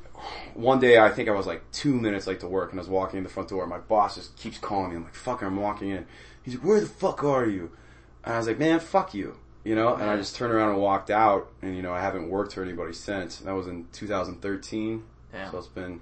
one 0.54 0.80
day 0.80 0.98
I 0.98 1.10
think 1.10 1.28
I 1.28 1.32
was 1.32 1.46
like 1.46 1.70
two 1.72 1.94
minutes 1.94 2.26
late 2.26 2.40
to 2.40 2.48
work 2.48 2.70
and 2.72 2.78
I 2.78 2.82
was 2.82 2.88
walking 2.88 3.18
in 3.18 3.22
the 3.24 3.30
front 3.30 3.48
door 3.48 3.62
and 3.62 3.70
my 3.70 3.78
boss 3.78 4.16
just 4.16 4.36
keeps 4.36 4.58
calling 4.58 4.90
me. 4.90 4.96
I'm 4.96 5.04
like, 5.04 5.14
fuck, 5.14 5.42
I'm 5.42 5.56
walking 5.56 5.90
in. 5.90 6.06
He's 6.42 6.54
like, 6.56 6.64
where 6.64 6.80
the 6.80 6.86
fuck 6.86 7.24
are 7.24 7.46
you? 7.46 7.70
And 8.24 8.34
I 8.34 8.38
was 8.38 8.46
like, 8.46 8.58
man, 8.58 8.80
fuck 8.80 9.14
you. 9.14 9.36
You 9.64 9.74
know, 9.74 9.94
and 9.94 10.04
I 10.10 10.16
just 10.16 10.36
turned 10.36 10.52
around 10.52 10.70
and 10.70 10.78
walked 10.78 11.10
out 11.10 11.50
and 11.62 11.74
you 11.74 11.82
know, 11.82 11.92
I 11.92 12.00
haven't 12.00 12.28
worked 12.28 12.52
for 12.54 12.62
anybody 12.62 12.92
since. 12.92 13.38
That 13.38 13.52
was 13.52 13.66
in 13.66 13.86
2013. 13.92 15.02
Yeah. 15.32 15.50
So 15.50 15.58
it's 15.58 15.66
been 15.68 16.00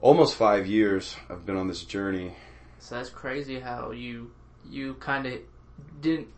almost 0.00 0.34
five 0.36 0.66
years 0.66 1.16
I've 1.28 1.44
been 1.46 1.56
on 1.56 1.68
this 1.68 1.84
journey. 1.84 2.34
So 2.78 2.96
that's 2.96 3.10
crazy 3.10 3.60
how 3.60 3.90
you 3.90 4.30
you 4.68 4.94
kind 4.94 5.26
of 5.26 5.40
didn't 6.00 6.28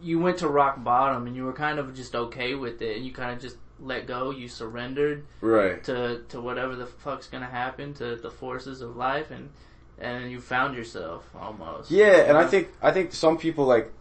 you 0.00 0.18
went 0.18 0.38
to 0.38 0.48
rock 0.48 0.82
bottom 0.82 1.26
and 1.26 1.36
you 1.36 1.44
were 1.44 1.52
kind 1.52 1.78
of 1.78 1.94
just 1.94 2.14
okay 2.14 2.54
with 2.54 2.82
it 2.82 2.96
and 2.96 3.06
you 3.06 3.12
kind 3.12 3.30
of 3.32 3.40
just 3.40 3.56
let 3.80 4.06
go. 4.06 4.30
You 4.30 4.48
surrendered 4.48 5.24
Right. 5.40 5.82
to 5.84 6.22
to 6.28 6.40
whatever 6.40 6.76
the 6.76 6.86
fuck's 6.86 7.26
gonna 7.28 7.46
happen 7.46 7.94
to 7.94 8.16
the 8.16 8.30
forces 8.30 8.80
of 8.80 8.96
life 8.96 9.30
and 9.30 9.50
and 9.98 10.30
you 10.30 10.40
found 10.40 10.76
yourself 10.76 11.28
almost. 11.38 11.90
Yeah, 11.90 12.22
and 12.28 12.36
I 12.36 12.46
think 12.46 12.68
I 12.80 12.90
think 12.92 13.12
some 13.12 13.38
people 13.38 13.64
like 13.66 13.92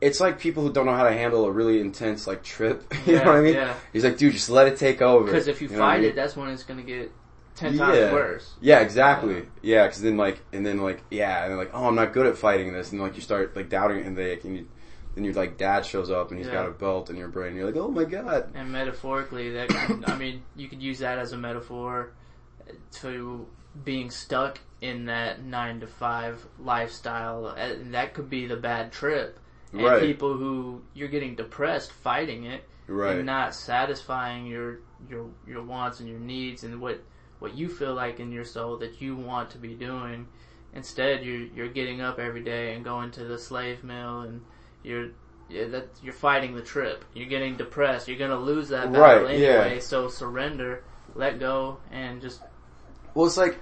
it's 0.00 0.18
like 0.20 0.40
people 0.40 0.64
who 0.64 0.72
don't 0.72 0.86
know 0.86 0.94
how 0.96 1.04
to 1.04 1.12
handle 1.12 1.44
a 1.44 1.50
really 1.52 1.80
intense 1.80 2.26
like 2.26 2.42
trip. 2.42 2.92
you 3.06 3.14
Yeah, 3.14 3.22
know 3.22 3.30
what 3.30 3.36
I 3.38 3.40
mean? 3.42 3.54
yeah. 3.54 3.74
He's 3.92 4.02
like, 4.04 4.16
dude, 4.18 4.32
just 4.32 4.50
let 4.50 4.66
it 4.66 4.76
take 4.76 5.00
over. 5.00 5.24
Because 5.26 5.46
if 5.46 5.62
you, 5.62 5.68
know 5.68 5.78
what 5.78 5.82
I 5.84 5.92
fight 5.94 6.00
mean? 6.00 6.10
it, 6.10 6.16
that's 6.16 6.36
when 6.36 6.48
it's 6.50 6.64
gonna 6.64 6.82
get 6.82 7.12
ten 7.54 7.76
times 7.76 7.96
Yeah. 7.98 8.12
worse. 8.12 8.54
Yeah, 8.60 8.80
exactly. 8.80 9.46
Yeah, 9.62 9.86
because 9.86 10.02
then 10.02 10.16
like, 10.16 10.40
and 10.52 10.64
then 10.64 10.80
like, 10.80 11.02
yeah, 11.10 11.42
and 11.42 11.50
then 11.52 11.58
like, 11.58 11.70
oh, 11.74 11.86
I'm 11.86 11.94
not 11.94 12.12
good 12.12 12.26
at 12.26 12.36
fighting 12.36 12.72
this, 12.72 12.92
and 12.92 13.00
like 13.00 13.14
you 13.16 13.22
start 13.22 13.54
like 13.56 13.68
doubting 13.68 13.98
it, 13.98 14.06
and 14.06 14.16
they, 14.16 14.38
and 14.40 14.56
you, 14.56 14.68
then 15.14 15.24
your 15.24 15.34
like 15.34 15.58
dad 15.58 15.84
shows 15.84 16.10
up 16.10 16.30
and 16.30 16.38
he's 16.38 16.46
Yeah. 16.46 16.54
got 16.54 16.68
a 16.68 16.70
belt 16.70 17.10
in 17.10 17.16
your 17.16 17.28
brain, 17.28 17.48
and 17.48 17.56
you're 17.56 17.66
like, 17.66 17.76
oh 17.76 17.88
my 17.90 18.04
god. 18.04 18.50
And 18.54 18.70
metaphorically, 18.72 19.50
that 19.50 19.68
can, 19.68 20.04
I 20.06 20.16
mean, 20.16 20.42
you 20.56 20.68
could 20.68 20.82
use 20.82 20.98
that 21.00 21.18
as 21.18 21.32
a 21.32 21.36
metaphor 21.36 22.12
to 23.00 23.46
being 23.84 24.10
stuck 24.10 24.60
in 24.80 25.06
that 25.06 25.42
nine 25.44 25.80
to 25.80 25.86
five 25.86 26.44
lifestyle, 26.58 27.48
and 27.48 27.94
that 27.94 28.14
could 28.14 28.28
be 28.28 28.46
the 28.46 28.56
bad 28.56 28.92
trip. 28.92 29.38
And 29.72 29.82
Right. 29.82 30.02
people 30.02 30.36
who 30.36 30.82
you're 30.92 31.08
getting 31.08 31.34
depressed 31.34 31.92
fighting 31.92 32.44
it 32.44 32.64
Right. 32.86 33.16
and 33.16 33.26
not 33.26 33.54
satisfying 33.54 34.46
your 34.46 34.80
your 35.08 35.26
your 35.46 35.62
wants 35.62 36.00
and 36.00 36.08
your 36.08 36.18
needs 36.18 36.62
and 36.62 36.80
what 36.80 37.00
what 37.42 37.54
you 37.56 37.68
feel 37.68 37.94
like 37.94 38.20
in 38.20 38.30
your 38.32 38.44
soul 38.44 38.76
that 38.78 39.00
you 39.02 39.16
want 39.16 39.50
to 39.50 39.58
be 39.58 39.74
doing. 39.74 40.26
Instead, 40.74 41.24
you're 41.24 41.46
you're 41.56 41.68
getting 41.68 42.00
up 42.00 42.18
every 42.18 42.42
day 42.42 42.74
and 42.74 42.84
going 42.84 43.10
to 43.10 43.24
the 43.24 43.38
slave 43.38 43.84
mill, 43.84 44.20
and 44.22 44.40
you're 44.82 45.08
yeah, 45.50 45.66
that 45.66 45.88
you're 46.02 46.14
fighting 46.14 46.54
the 46.54 46.62
trip. 46.62 47.04
You're 47.14 47.28
getting 47.28 47.56
depressed. 47.56 48.08
You're 48.08 48.18
gonna 48.18 48.40
lose 48.40 48.68
that 48.70 48.90
battle 48.92 49.26
Right, 49.26 49.34
anyway. 49.34 49.74
yeah. 49.74 49.80
So 49.80 50.08
surrender, 50.08 50.82
let 51.14 51.38
go, 51.38 51.78
and 51.90 52.22
just 52.22 52.40
Well, 53.14 53.26
it's 53.26 53.36
like 53.36 53.58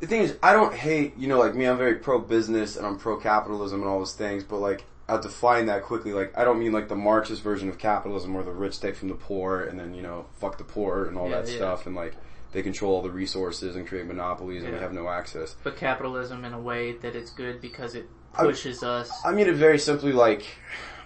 the 0.00 0.06
thing 0.06 0.20
is, 0.22 0.36
I 0.42 0.52
don't 0.52 0.74
hate. 0.74 1.16
You 1.16 1.26
know, 1.26 1.38
like 1.38 1.54
me, 1.54 1.64
I'm 1.64 1.78
very 1.78 1.96
pro 1.96 2.20
business 2.20 2.76
and 2.76 2.86
I'm 2.86 2.98
pro 2.98 3.16
capitalism 3.18 3.80
and 3.80 3.88
all 3.88 3.98
those 3.98 4.14
things, 4.14 4.44
but 4.44 4.58
like. 4.58 4.84
I'll 5.06 5.20
define 5.20 5.66
that 5.66 5.82
quickly. 5.82 6.14
Like, 6.14 6.32
I 6.34 6.44
don't 6.44 6.58
mean 6.58 6.72
like 6.72 6.88
the 6.88 6.96
Marxist 6.96 7.42
version 7.42 7.68
of 7.68 7.76
capitalism 7.76 8.32
where 8.32 8.42
the 8.42 8.52
rich 8.52 8.80
take 8.80 8.96
from 8.96 9.08
the 9.08 9.14
poor 9.14 9.60
and 9.60 9.78
then, 9.78 9.92
you 9.92 10.00
know, 10.00 10.24
fuck 10.40 10.56
the 10.56 10.64
poor 10.64 11.04
and 11.04 11.18
all 11.18 11.28
Yeah, 11.28 11.42
that 11.42 11.50
yeah. 11.50 11.56
stuff 11.56 11.86
and 11.86 11.94
like 11.94 12.14
they 12.54 12.62
control 12.62 12.94
all 12.94 13.02
the 13.02 13.10
resources 13.10 13.76
and 13.76 13.86
create 13.86 14.06
monopolies 14.06 14.62
and 14.62 14.72
we 14.72 14.76
Yeah. 14.78 14.82
have 14.84 14.92
no 14.94 15.08
access. 15.08 15.56
But 15.64 15.76
capitalism 15.76 16.44
in 16.44 16.54
a 16.54 16.60
way 16.60 16.92
that 16.92 17.14
it's 17.14 17.30
good 17.32 17.60
because 17.60 17.94
it 17.94 18.08
I- 18.34 18.44
pushes 18.44 18.82
us. 18.82 19.10
I 19.24 19.32
mean 19.32 19.46
it 19.48 19.56
very 19.56 19.78
simply 19.78 20.12
like 20.12 20.44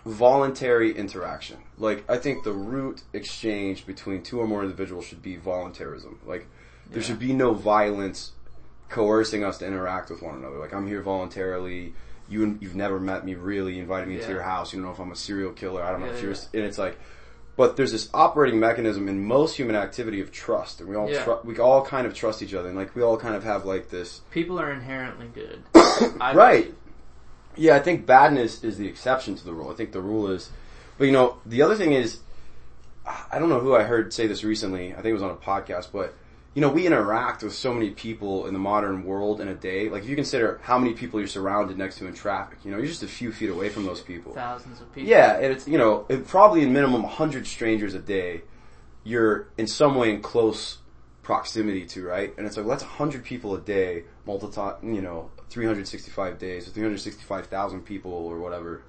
voluntary 0.05 0.93
interaction. 0.97 1.57
Like 1.79 2.05
I 2.09 2.19
think 2.19 2.45
the 2.45 2.53
root 2.53 3.03
exchange 3.13 3.87
between 3.87 4.23
two 4.23 4.41
or 4.41 4.47
more 4.47 4.63
individuals 4.63 5.07
should 5.07 5.23
be 5.23 5.37
voluntarism. 5.37 6.21
Like 6.27 6.47
there 6.91 7.03
should 7.03 7.19
be 7.19 7.33
no 7.33 7.55
violence 7.55 8.33
coercing 8.89 9.45
us 9.45 9.59
to 9.59 9.67
interact 9.67 10.11
with 10.11 10.23
one 10.23 10.35
another. 10.37 10.59
Like 10.59 10.73
I'm 10.75 10.87
here 10.87 11.03
voluntarily. 11.03 11.95
You 12.29 12.59
you've 12.61 12.77
never 12.77 13.01
met 13.01 13.25
me 13.25 13.35
really. 13.35 13.75
You 13.77 13.81
invited 13.83 14.07
me 14.09 14.15
into 14.17 14.27
Yeah. 14.29 14.35
your 14.35 14.43
house. 14.43 14.73
You 14.73 14.79
don't 14.79 14.87
know 14.87 14.93
if 14.93 14.99
I'm 15.01 15.13
a 15.13 15.17
serial 15.17 15.53
killer. 15.53 15.83
I 15.83 15.93
don't 15.93 16.01
know 16.01 16.07
Yeah, 16.07 16.13
if 16.13 16.23
you're. 16.23 16.33
yeah. 16.33 16.39
And 16.55 16.65
it's 16.65 16.79
like. 16.79 16.99
But 17.59 17.77
there's 17.77 17.91
this 17.91 18.09
operating 18.15 18.61
mechanism 18.61 19.09
in 19.09 19.25
most 19.25 19.57
human 19.57 19.75
activity 19.75 20.21
of 20.21 20.31
trust, 20.31 20.79
and 20.81 20.89
we 20.89 20.95
all 20.95 21.11
Yeah. 21.11 21.25
tru- 21.25 21.41
we 21.43 21.59
all 21.59 21.85
kind 21.85 22.07
of 22.07 22.15
trust 22.15 22.41
each 22.41 22.55
other, 22.55 22.69
and 22.69 22.79
like 22.79 22.95
we 22.95 23.03
all 23.03 23.17
kind 23.19 23.35
of 23.35 23.43
have 23.43 23.65
like 23.67 23.91
this 23.91 24.21
People 24.31 24.61
are 24.61 24.71
inherently 24.73 25.27
good. 25.35 25.65
I 26.21 26.35
Right. 26.35 26.73
Yeah, 27.57 27.75
I 27.75 27.81
think 27.81 28.07
badness 28.07 28.63
is 28.63 28.79
the 28.79 28.87
exception 28.87 29.35
to 29.35 29.45
the 29.45 29.53
rule. 29.53 29.71
I 29.73 29.75
think 29.75 29.91
the 29.91 30.01
rule 30.01 30.29
is, 30.31 30.51
but 30.99 31.07
you 31.07 31.13
know, 31.13 31.39
the 31.45 31.61
other 31.63 31.75
thing 31.75 31.93
is, 31.93 32.21
I 33.05 33.41
don't 33.41 33.49
know 33.49 33.59
who 33.59 33.75
I 33.75 33.83
heard 33.83 34.13
say 34.15 34.29
this 34.29 34.45
recently. 34.45 34.93
I 34.93 34.97
think 35.03 35.07
it 35.07 35.13
was 35.15 35.23
on 35.25 35.31
a 35.31 35.35
podcast, 35.35 35.89
but 35.93 36.15
you 36.59 36.63
know, 36.63 36.71
we 36.71 36.89
interact 36.89 37.45
with 37.45 37.55
so 37.55 37.73
many 37.73 37.91
people 37.91 38.49
in 38.49 38.53
the 38.53 38.59
modern 38.59 39.05
world 39.05 39.41
in 39.41 39.47
a 39.47 39.55
day. 39.55 39.89
Like 39.89 40.03
if 40.03 40.09
you 40.09 40.17
consider 40.17 40.59
how 40.61 40.77
many 40.77 40.93
people 40.93 41.21
you're 41.21 41.29
surrounded 41.29 41.79
next 41.79 41.99
to 41.99 42.07
in 42.09 42.15
traffic, 42.15 42.59
you 42.65 42.73
know, 42.73 42.79
you're 42.79 42.89
just 42.89 43.05
a 43.05 43.07
few 43.07 43.31
feet 43.31 43.51
away 43.51 43.69
from 43.69 43.87
those 43.87 44.01
people. 44.01 44.33
Thousands 44.33 44.81
of 44.81 44.93
people. 44.93 45.09
Yeah, 45.09 45.37
and 45.37 45.53
it's 45.53 45.69
you 45.69 45.79
know 45.79 46.05
it, 46.09 46.27
probably 46.27 46.63
in 46.65 46.73
minimum 46.73 47.05
100 47.05 47.47
strangers 47.47 47.95
a 47.95 48.01
day. 48.01 48.43
You're 49.05 49.47
in 49.57 49.69
some 49.69 49.95
way 49.95 50.11
in 50.13 50.21
close 50.21 50.79
proximity 51.23 51.87
to, 51.87 52.05
right? 52.05 52.35
And 52.37 52.45
it's 52.45 52.57
like 52.57 52.67
well, 52.67 52.75
that's 52.77 52.83
100 52.83 53.23
people 53.23 53.55
a 53.55 53.61
day, 53.61 54.03
multiply, 54.27 54.75
you 54.83 55.01
know, 55.01 55.31
365 55.51 56.41
days, 56.41 56.67
or 56.67 56.73
365,000 56.73 57.83
people, 57.83 58.11
or 58.13 58.41
whatever, 58.41 58.83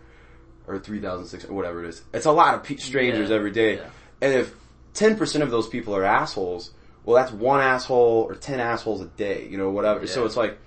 or 0.65 0.79
3,600, 0.79 1.53
whatever 1.55 1.83
it 1.85 1.89
is. 1.89 2.01
It's 2.15 2.25
a 2.25 2.31
lot 2.31 2.55
of 2.55 2.63
pe- 2.63 2.77
strangers 2.77 3.29
Yeah, 3.29 3.35
every 3.35 3.51
day, 3.51 3.75
yeah. 3.75 3.89
and 4.23 4.33
if 4.33 4.55
10% 4.95 5.41
of 5.43 5.51
those 5.51 5.67
people 5.67 5.95
are 5.95 6.03
assholes, 6.03 6.71
well, 7.09 7.17
that's 7.17 7.33
one 7.33 7.59
asshole 7.59 8.27
or 8.29 8.35
10 8.35 8.59
assholes 8.59 9.01
a 9.01 9.07
day, 9.07 9.47
you 9.49 9.57
know, 9.57 9.71
whatever. 9.71 10.05
So 10.05 10.27
it's 10.27 10.37
like 10.37 10.59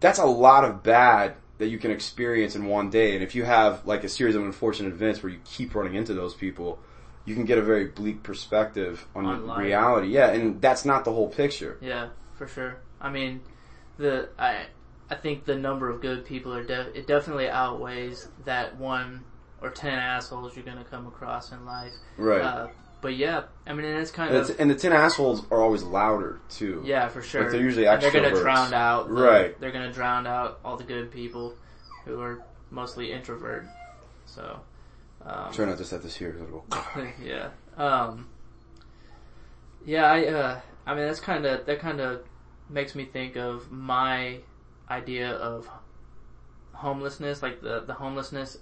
that's 0.00 0.18
a 0.18 0.26
lot 0.26 0.64
of 0.64 0.82
bad 0.82 1.36
that 1.56 1.68
you 1.68 1.78
can 1.78 1.90
experience 1.90 2.54
in 2.54 2.66
one 2.66 2.90
day. 2.90 3.14
And 3.14 3.24
if 3.24 3.34
you 3.34 3.44
have 3.44 3.86
like 3.86 4.04
a 4.04 4.08
series 4.10 4.34
of 4.34 4.44
unfortunate 4.44 4.92
events 4.92 5.22
where 5.22 5.32
you 5.32 5.40
keep 5.46 5.74
running 5.74 5.94
into 5.94 6.12
those 6.12 6.34
people, 6.34 6.78
you 7.24 7.34
can 7.34 7.46
get 7.46 7.56
a 7.56 7.62
very 7.62 7.86
bleak 7.86 8.22
perspective 8.22 9.06
on, 9.14 9.24
On 9.24 9.58
reality. 9.58 10.08
Yeah, 10.08 10.28
and 10.28 10.60
that's 10.60 10.84
not 10.84 11.06
the 11.06 11.12
whole 11.12 11.30
picture. 11.30 11.78
Yeah, 11.80 12.10
for 12.34 12.46
sure. 12.46 12.76
I 13.00 13.08
mean, 13.08 13.40
the 13.96 14.28
I 14.38 14.66
I 15.08 15.14
think 15.14 15.46
the 15.46 15.56
number 15.56 15.88
of 15.88 16.02
good 16.02 16.26
people 16.26 16.52
are 16.52 16.64
de- 16.64 16.94
it 16.94 17.06
definitely 17.06 17.48
outweighs 17.48 18.28
that 18.44 18.76
one 18.76 19.24
or 19.62 19.70
ten 19.70 19.98
assholes 19.98 20.54
you're 20.54 20.66
gonna 20.66 20.84
come 20.84 21.06
across 21.06 21.50
in 21.50 21.64
life. 21.64 21.94
Right. 22.18 22.42
Uh, 22.42 22.68
but 23.06 23.16
yeah, 23.16 23.44
I 23.64 23.72
mean, 23.72 23.86
and 23.86 24.00
it's 24.00 24.10
kind 24.10 24.34
and, 24.34 24.38
of 24.42 24.50
it's, 24.50 24.58
and 24.58 24.68
the 24.68 24.74
10 24.74 24.92
assholes 24.92 25.46
are 25.52 25.62
always 25.62 25.84
louder 25.84 26.40
too. 26.48 26.82
yeah 26.84 27.06
for 27.06 27.22
sure. 27.22 27.42
Like, 27.42 27.52
they're 27.52 27.60
usually 27.60 27.86
And 27.86 28.02
they're 28.02 28.10
gonna 28.10 28.32
drown 28.32 28.74
out 28.74 29.06
the- 29.06 29.14
Right. 29.14 29.60
They're 29.60 29.70
gonna 29.70 29.92
drown 29.92 30.26
out 30.26 30.58
all 30.64 30.76
the 30.76 30.82
good 30.82 31.12
people 31.12 31.54
who 32.04 32.20
are 32.20 32.44
mostly 32.72 33.12
introvert. 33.12 33.64
So. 34.24 34.58
Um, 35.24 35.52
Try 35.52 35.66
not 35.66 35.78
to 35.78 35.84
set 35.84 36.02
this 36.02 36.16
here. 36.16 36.36
yeah. 37.22 37.50
Um, 37.76 38.26
yeah, 39.84 40.06
I, 40.06 40.26
uh, 40.26 40.60
I 40.84 40.94
mean, 40.96 41.06
that's 41.06 41.20
kind 41.20 41.46
of, 41.46 41.64
that 41.66 41.78
kind 41.78 42.00
of 42.00 42.24
makes 42.68 42.96
me 42.96 43.04
think 43.04 43.36
of 43.36 43.70
my 43.70 44.40
idea 44.90 45.30
of 45.30 45.70
homelessness, 46.72 47.40
like 47.40 47.62
the, 47.62 47.82
the 47.82 47.94
homelessness 47.94 48.58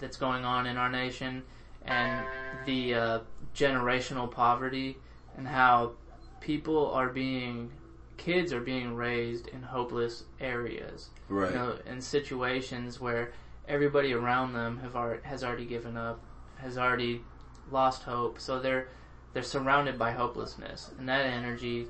that's 0.00 0.18
going 0.18 0.44
on 0.44 0.66
in 0.66 0.76
our 0.76 0.90
nation 0.90 1.44
and 1.86 2.26
the, 2.66 2.94
uh, 2.94 3.18
generational 3.56 4.30
poverty 4.30 4.98
and 5.36 5.48
how 5.48 5.92
people 6.40 6.90
are 6.92 7.08
being, 7.08 7.70
kids 8.16 8.52
are 8.52 8.60
being 8.60 8.94
raised 8.94 9.48
in 9.48 9.62
hopeless 9.62 10.24
areas 10.40 11.10
Right. 11.28 11.50
you 11.50 11.58
know, 11.58 11.78
in 11.86 12.00
situations 12.00 13.00
where 13.00 13.32
everybody 13.66 14.12
around 14.12 14.52
them 14.52 14.78
have 14.78 14.94
already, 14.94 15.22
has 15.24 15.42
already 15.42 15.66
given 15.66 15.96
up, 15.96 16.20
has 16.58 16.78
already 16.78 17.22
lost 17.70 18.04
hope. 18.04 18.38
So 18.40 18.60
they're 18.60 18.88
they're 19.32 19.42
surrounded 19.42 19.98
by 19.98 20.12
hopelessness, 20.12 20.92
and 20.98 21.08
that 21.08 21.26
energy 21.26 21.88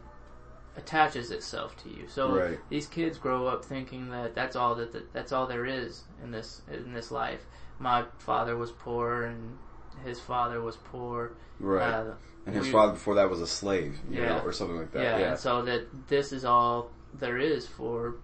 attaches 0.77 1.31
itself 1.31 1.77
to 1.83 1.91
you. 1.91 2.07
So 2.09 2.37
Right. 2.37 2.59
these 2.71 2.87
kids 2.87 3.19
grow 3.19 3.47
up 3.47 3.65
thinking 3.65 4.11
that 4.11 4.35
that's 4.35 4.57
all 4.57 4.75
that, 4.77 4.93
that 4.93 5.13
that's 5.13 5.33
all 5.33 5.47
there 5.47 5.67
is 5.67 6.05
in 6.23 6.31
this 6.31 6.63
in 6.73 6.93
this 6.95 7.11
life. 7.11 7.45
My 7.79 8.05
father 8.19 8.57
was 8.57 8.73
poor, 8.73 9.25
and 9.25 9.59
his 10.05 10.21
father 10.21 10.61
was 10.61 10.77
poor. 10.77 11.33
Right. 11.61 11.83
Uh, 11.93 12.13
and 12.47 12.55
his 12.55 12.67
we- 12.67 12.73
father 12.73 12.93
before 12.93 13.15
that 13.17 13.29
was 13.31 13.41
a 13.41 13.47
slave, 13.47 13.99
you 14.11 14.21
Yeah. 14.23 14.37
know, 14.37 14.43
or 14.45 14.53
something 14.53 14.77
like 14.77 14.93
that. 14.93 15.03
yeah, 15.03 15.19
Yeah. 15.19 15.31
and 15.31 15.39
so 15.39 15.63
that 15.63 16.09
this 16.09 16.33
is 16.33 16.45
all 16.45 16.91
there 17.15 17.39
is 17.39 17.67
for 17.67 18.17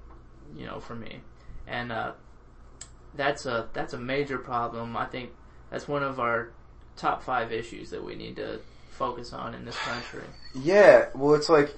you 0.54 0.66
know 0.66 0.78
for 0.78 0.94
me 0.94 1.22
and 1.66 1.90
uh, 1.90 2.12
that's 3.14 3.46
a 3.46 3.68
that's 3.72 3.94
a 3.94 3.98
major 3.98 4.36
problem 4.36 4.96
i 4.98 5.06
think 5.06 5.30
that's 5.70 5.88
one 5.88 6.02
of 6.02 6.20
our 6.20 6.50
top 6.96 7.22
five 7.22 7.50
issues 7.52 7.88
that 7.90 8.04
we 8.04 8.14
need 8.14 8.36
to 8.36 8.60
focus 8.90 9.32
on 9.32 9.54
in 9.54 9.64
this 9.64 9.78
country 9.78 10.22
Yeah, 10.54 11.06
well, 11.14 11.34
it's 11.34 11.48
like 11.48 11.74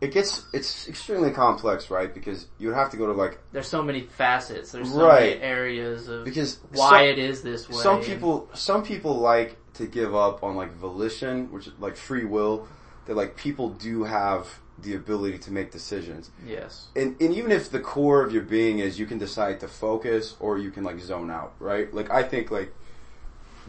it 0.00 0.12
gets 0.12 0.44
it's 0.52 0.88
extremely 0.88 1.30
complex, 1.30 1.90
right? 1.90 2.12
Because 2.12 2.46
you 2.58 2.68
would 2.68 2.76
have 2.76 2.90
to 2.90 2.96
go 2.96 3.06
to 3.06 3.12
like 3.12 3.38
there's 3.52 3.68
so 3.68 3.82
many 3.82 4.02
facets 4.02 4.72
there's 4.72 4.92
so 4.92 5.06
Right. 5.06 5.30
many 5.38 5.42
areas 5.42 6.08
of 6.08 6.24
because 6.24 6.58
why 6.72 7.00
some, 7.00 7.06
it 7.06 7.18
is 7.18 7.42
this 7.42 7.68
way 7.68 7.76
some 7.76 8.02
people 8.02 8.48
some 8.54 8.82
people 8.82 9.16
like 9.18 9.56
to 9.74 9.86
give 9.86 10.14
up 10.14 10.42
on 10.42 10.56
like 10.56 10.72
volition, 10.74 11.50
which 11.52 11.66
is 11.66 11.72
like 11.78 11.96
free 11.96 12.24
will. 12.24 12.68
That 13.06 13.14
like 13.14 13.36
people 13.36 13.70
do 13.70 14.02
have 14.02 14.58
the 14.78 14.94
ability 14.96 15.38
to 15.38 15.52
make 15.52 15.70
decisions, 15.70 16.30
yes 16.44 16.88
and 16.96 17.16
and 17.22 17.32
even 17.32 17.52
if 17.52 17.70
the 17.70 17.78
core 17.78 18.22
of 18.24 18.32
your 18.32 18.42
being 18.42 18.80
is 18.80 18.98
you 18.98 19.06
can 19.06 19.16
decide 19.16 19.60
to 19.60 19.68
focus 19.68 20.34
or 20.40 20.58
you 20.58 20.70
can 20.72 20.82
like 20.82 20.98
zone 21.00 21.30
out, 21.30 21.54
right? 21.60 21.92
Like 21.94 22.10
I 22.10 22.24
think 22.24 22.50
like 22.50 22.72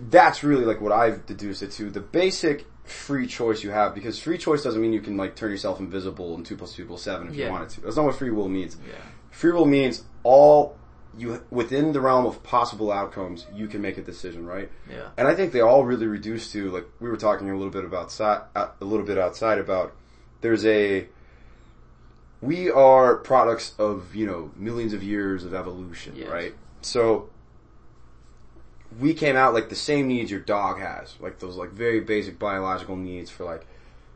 that's 0.09 0.43
really 0.43 0.65
like 0.65 0.81
what 0.81 0.91
I've 0.91 1.25
deduced 1.25 1.61
it 1.61 1.71
to. 1.73 1.89
The 1.89 1.99
basic 2.01 2.65
free 2.89 3.27
choice 3.27 3.63
you 3.63 3.71
have, 3.71 3.93
because 3.93 4.19
free 4.19 4.37
choice 4.37 4.63
doesn't 4.63 4.81
mean 4.81 4.93
you 4.93 5.01
can 5.01 5.17
like 5.17 5.35
turn 5.35 5.51
yourself 5.51 5.79
invisible 5.79 6.35
and 6.35 6.45
two 6.45 6.55
plus 6.57 6.73
two 6.73 6.83
equals 6.83 7.01
seven 7.03 7.27
if 7.27 7.35
you 7.35 7.49
wanted 7.49 7.69
to. 7.69 7.81
That's 7.81 7.95
not 7.95 8.05
what 8.05 8.15
free 8.15 8.31
will 8.31 8.49
means. 8.49 8.77
yeah 8.87 8.95
Free 9.31 9.51
will 9.51 9.65
means 9.65 10.03
all 10.23 10.75
you 11.17 11.43
within 11.49 11.93
the 11.93 12.01
realm 12.01 12.25
of 12.25 12.43
possible 12.43 12.91
outcomes, 12.91 13.45
you 13.53 13.67
can 13.67 13.81
make 13.81 13.97
a 13.97 14.01
decision, 14.01 14.45
right? 14.45 14.69
Yeah. 14.89 15.09
And 15.17 15.27
I 15.27 15.33
think 15.35 15.51
they 15.51 15.61
all 15.61 15.83
really 15.83 16.05
reduce 16.07 16.51
to 16.53 16.69
like 16.71 16.85
we 16.99 17.09
were 17.09 17.17
talking 17.17 17.49
a 17.49 17.55
little 17.55 17.71
bit 17.71 17.85
about 17.85 18.19
uh, 18.21 18.41
a 18.55 18.85
little 18.85 19.05
bit 19.05 19.17
outside 19.17 19.57
about 19.59 19.93
there's 20.41 20.65
a 20.65 21.07
we 22.41 22.69
are 22.69 23.15
products 23.17 23.73
of 23.79 24.13
you 24.15 24.25
know 24.27 24.51
millions 24.55 24.93
of 24.93 25.03
years 25.03 25.43
of 25.43 25.53
evolution, 25.53 26.15
Yes. 26.15 26.29
right? 26.29 26.53
So 26.81 27.29
we 28.99 29.13
came 29.13 29.35
out 29.35 29.53
like 29.53 29.69
the 29.69 29.75
same 29.75 30.07
needs 30.07 30.31
your 30.31 30.39
dog 30.39 30.79
has, 30.79 31.15
like 31.19 31.39
those 31.39 31.55
like 31.57 31.71
very 31.71 31.99
basic 31.99 32.39
biological 32.39 32.95
needs 32.95 33.29
for 33.29 33.43
like 33.43 33.65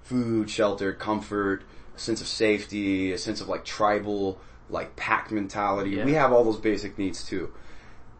food, 0.04 0.50
shelter, 0.50 0.94
comfort, 0.94 1.64
a 1.96 2.00
sense 2.00 2.22
of 2.22 2.28
safety, 2.28 3.12
a 3.12 3.18
sense 3.18 3.42
of 3.42 3.48
like 3.50 3.66
tribal 3.66 4.40
like 4.70 4.96
pack 4.96 5.32
mentality. 5.32 5.92
Yeah. 5.92 6.06
We 6.06 6.14
have 6.14 6.32
all 6.32 6.44
those 6.44 6.58
basic 6.60 6.98
needs 6.98 7.26
too. 7.26 7.54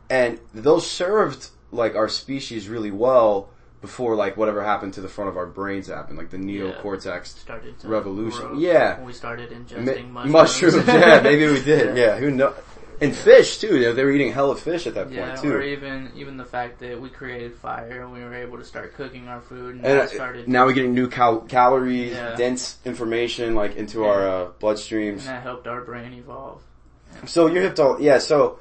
And 0.10 0.40
those 0.54 0.90
served 0.90 1.50
like 1.72 1.96
our 1.96 2.10
species 2.10 2.68
really 2.68 2.92
well 2.92 3.50
before 3.80 4.16
like 4.16 4.36
whatever 4.38 4.62
happened 4.64 4.94
to 4.96 5.02
the 5.02 5.08
front 5.08 5.30
of 5.30 5.38
our 5.38 5.48
brains 5.48 5.88
happened, 5.88 6.18
like 6.18 6.30
the 6.30 6.38
neocortex 6.38 7.28
Started 7.28 7.80
to 7.80 7.88
revolution. 7.88 8.42
grow. 8.50 8.58
Yeah. 8.60 9.02
We 9.02 9.14
started 9.14 9.50
Ma- 9.52 9.58
ingesting 9.58 10.10
mushrooms. 10.10 10.32
mushrooms. 10.76 10.88
yeah, 10.88 11.22
maybe 11.24 11.48
we 11.48 11.64
did. 11.64 11.96
Yeah. 11.98 12.04
Yeah, 12.16 12.18
who 12.18 12.30
know? 12.32 12.54
And 13.02 13.16
fish 13.16 13.58
too. 13.58 13.78
You 13.78 13.88
know, 13.88 13.94
they 13.94 14.04
were 14.04 14.12
eating 14.12 14.32
hella 14.32 14.56
fish 14.56 14.86
at 14.86 14.94
that 14.94 15.06
point 15.06 15.16
Yeah, 15.18 15.36
too. 15.36 15.54
or 15.54 15.62
even 15.62 16.12
even 16.16 16.38
the 16.38 16.46
fact 16.46 16.80
that 16.80 17.02
we 17.02 17.10
created 17.10 17.56
fire 17.56 18.04
and 18.04 18.14
we 18.14 18.20
were 18.20 18.36
able 18.36 18.58
to 18.60 18.64
start 18.64 18.94
cooking 18.94 19.28
our 19.28 19.42
food 19.42 19.76
and, 19.76 19.86
and 19.86 20.00
that 20.00 20.06
uh, 20.06 20.08
started 20.08 20.48
now 20.48 20.66
we're 20.66 20.74
getting 20.74 20.94
new 20.94 21.10
cal- 21.10 21.42
calories, 21.42 22.14
Yeah. 22.14 22.36
dense 22.36 22.78
information 22.86 23.56
like 23.56 23.76
into 23.76 24.06
our 24.06 24.28
uh, 24.28 24.50
and 24.62 25.20
that 25.20 25.42
helped 25.42 25.68
our 25.68 25.82
brain 25.82 26.14
evolve. 26.14 26.62
So 27.26 27.48
you're 27.48 27.64
hip 27.64 27.76
to 27.76 27.98
yeah. 28.00 28.20
So 28.20 28.60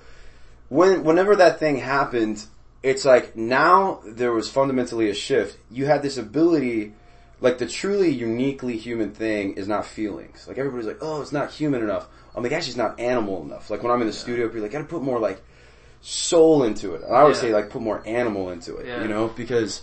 when 0.70 1.04
whenever 1.04 1.36
that 1.36 1.58
thing 1.58 1.76
happened, 1.76 2.42
it's 2.82 3.04
like 3.04 3.36
now 3.36 4.00
there 4.06 4.32
was 4.32 4.48
fundamentally 4.48 5.10
a 5.10 5.14
shift. 5.14 5.58
You 5.70 5.84
had 5.86 6.02
this 6.02 6.16
ability, 6.16 6.94
like 7.40 7.58
the 7.58 7.66
truly 7.66 8.08
uniquely 8.08 8.76
human 8.78 9.12
thing 9.12 9.54
is 9.54 9.68
not 9.68 9.84
feelings. 9.84 10.46
Like 10.48 10.56
everybody's 10.58 10.86
like, 10.86 10.98
oh, 11.02 11.20
it's 11.20 11.32
not 11.32 11.50
human 11.50 11.82
enough. 11.82 12.06
I'm 12.34 12.42
like, 12.42 12.52
actually, 12.52 12.70
it's 12.70 12.76
not 12.76 13.00
animal 13.00 13.42
enough. 13.42 13.70
Like 13.70 13.82
when 13.82 13.92
I'm 13.92 14.00
in 14.00 14.06
the 14.06 14.12
studio, 14.12 14.46
people 14.48 14.62
like, 14.62 14.70
gotta 14.72 14.84
put 14.84 15.02
more 15.02 15.18
like 15.18 15.42
soul 16.00 16.62
into 16.62 16.94
it. 16.94 17.02
And 17.02 17.14
I 17.14 17.24
would 17.24 17.34
Yeah. 17.34 17.40
say 17.40 17.52
like 17.52 17.70
put 17.70 17.82
more 17.82 18.02
animal 18.06 18.50
into 18.50 18.76
it. 18.76 18.86
Yeah. 18.86 19.02
You 19.02 19.08
know, 19.08 19.28
because 19.28 19.82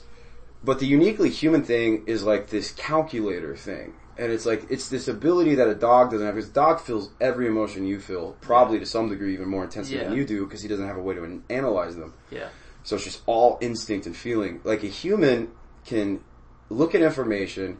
but 0.63 0.79
the 0.79 0.87
uniquely 0.87 1.29
human 1.29 1.63
thing 1.63 2.03
is 2.07 2.23
like 2.23 2.47
this 2.49 2.71
calculator 2.71 3.55
thing. 3.55 3.93
And 4.17 4.31
it's 4.31 4.47
like, 4.47 4.65
it's 4.71 4.89
this 4.89 5.07
ability 5.07 5.55
that 5.55 5.67
a 5.67 5.75
dog 5.75 6.09
doesn't 6.09 6.25
have. 6.25 6.33
Because 6.35 6.49
a 6.49 6.53
dog 6.53 6.81
feels 6.81 7.11
every 7.21 7.45
emotion 7.45 7.85
you 7.85 7.99
feel, 7.99 8.35
probably 8.41 8.79
to 8.79 8.85
some 8.85 9.09
degree 9.09 9.33
even 9.35 9.47
more 9.47 9.63
intensely 9.63 9.97
than 9.97 10.13
you 10.13 10.25
do, 10.25 10.43
because 10.45 10.63
he 10.63 10.67
doesn't 10.67 10.87
have 10.87 10.97
a 10.97 11.01
way 11.01 11.13
to 11.13 11.23
an- 11.23 11.43
analyze 11.51 11.95
them. 11.95 12.15
Yeah. 12.31 12.47
So 12.83 12.95
it's 12.95 13.05
just 13.05 13.21
all 13.27 13.59
instinct 13.61 14.07
and 14.07 14.15
feeling. 14.15 14.59
Like 14.63 14.81
a 14.83 14.87
human 14.87 15.49
can 15.85 16.21
look 16.69 16.95
at 16.95 17.01
information 17.03 17.79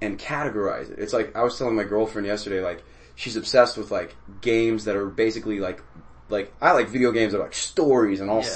and 0.00 0.18
categorize 0.18 0.90
it. 0.90 0.98
It's 0.98 1.12
like, 1.12 1.36
I 1.36 1.42
was 1.42 1.58
telling 1.58 1.76
my 1.76 1.84
girlfriend 1.84 2.26
yesterday, 2.26 2.62
like, 2.62 2.82
she's 3.14 3.36
obsessed 3.36 3.76
with 3.76 3.90
like 3.90 4.16
games 4.40 4.84
that 4.86 4.96
are 4.96 5.06
basically 5.06 5.60
like, 5.60 5.82
like, 6.28 6.52
I 6.60 6.72
like 6.72 6.88
video 6.88 7.12
games 7.12 7.32
that 7.32 7.38
are 7.38 7.44
like 7.44 7.54
stories 7.54 8.20
and 8.20 8.30
all 8.30 8.42
Yeah. 8.42 8.48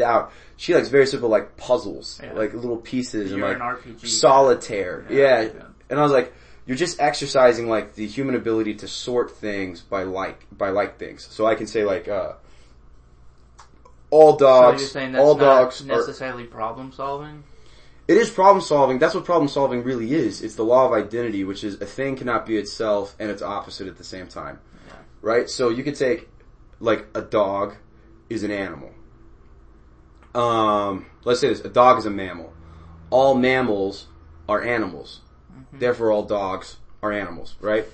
out. 0.00 0.32
She 0.56 0.74
likes 0.74 0.88
very 0.88 1.06
simple 1.06 1.28
like 1.28 1.56
puzzles, 1.56 2.20
Yeah. 2.22 2.32
like 2.32 2.54
little 2.54 2.78
pieces 2.78 3.30
and 3.32 3.40
You're 3.40 3.48
like 3.54 3.82
an 3.84 3.98
solitaire. 3.98 5.04
Yeah, 5.10 5.42
Yeah. 5.42 5.50
And 5.90 5.98
I 5.98 6.02
was 6.02 6.12
like, 6.12 6.32
you're 6.66 6.76
just 6.76 7.00
exercising 7.00 7.68
like 7.68 7.94
the 7.94 8.06
human 8.06 8.34
ability 8.34 8.74
to 8.76 8.88
sort 8.88 9.30
things 9.30 9.80
by 9.80 10.02
like, 10.02 10.46
by 10.50 10.70
like 10.70 10.98
things. 10.98 11.26
So 11.30 11.46
I 11.46 11.54
can 11.54 11.66
say 11.66 11.84
like, 11.84 12.08
uh, 12.08 12.32
all 14.10 14.32
So 14.32 14.38
dogs, 14.46 14.92
that's 14.92 15.16
all 15.18 15.34
not 15.36 15.40
dogs 15.44 15.82
are, 15.82 15.86
necessarily 15.86 16.44
problem 16.44 16.92
solving? 16.92 17.44
It 18.08 18.16
is 18.16 18.30
problem 18.30 18.62
solving. 18.62 18.98
That's 18.98 19.14
what 19.14 19.24
problem 19.24 19.48
solving 19.48 19.82
really 19.82 20.14
is. 20.14 20.42
It's 20.42 20.54
the 20.54 20.64
law 20.64 20.86
of 20.86 20.92
identity, 20.92 21.44
which 21.44 21.64
is 21.64 21.80
a 21.80 21.86
thing 21.86 22.16
cannot 22.16 22.46
be 22.46 22.56
itself 22.56 23.16
and 23.18 23.30
its 23.30 23.42
opposite 23.42 23.88
at 23.88 23.98
the 23.98 24.04
same 24.04 24.28
time. 24.28 24.60
Right? 25.22 25.50
So 25.50 25.70
you 25.70 25.82
could 25.82 25.96
take, 25.96 26.28
like, 26.78 27.06
a 27.14 27.22
dog 27.22 27.74
is 28.28 28.42
an 28.42 28.50
animal. 28.50 28.92
Um, 30.34 31.06
let's 31.24 31.40
say 31.40 31.48
this, 31.48 31.60
a 31.60 31.68
dog 31.68 31.98
is 31.98 32.06
a 32.06 32.10
mammal. 32.10 32.52
All 33.10 33.34
mammals 33.34 34.06
are 34.48 34.62
animals. 34.62 35.20
Therefore 35.72 36.12
all 36.12 36.24
dogs 36.24 36.76
are 37.02 37.12
animals, 37.12 37.56
right? 37.60 37.86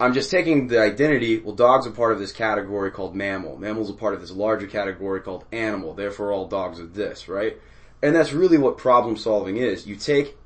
I'm 0.00 0.14
just 0.14 0.30
taking 0.30 0.68
the 0.68 0.80
identity, 0.80 1.38
well 1.38 1.54
dogs 1.54 1.86
are 1.86 1.90
part 1.90 2.12
of 2.12 2.18
this 2.18 2.32
category 2.32 2.90
called 2.90 3.14
mammal. 3.14 3.58
Mammals 3.58 3.90
are 3.90 3.94
part 3.94 4.14
of 4.14 4.20
this 4.20 4.30
larger 4.30 4.66
category 4.66 5.20
called 5.20 5.44
animal. 5.52 5.94
Therefore 5.94 6.32
all 6.32 6.46
dogs 6.46 6.80
are 6.80 6.86
this, 6.86 7.28
right? 7.28 7.58
And 8.02 8.14
that's 8.14 8.32
really 8.32 8.58
what 8.58 8.78
problem 8.78 9.16
solving 9.16 9.56
is. 9.56 9.86
You 9.86 9.96
take 9.96 10.36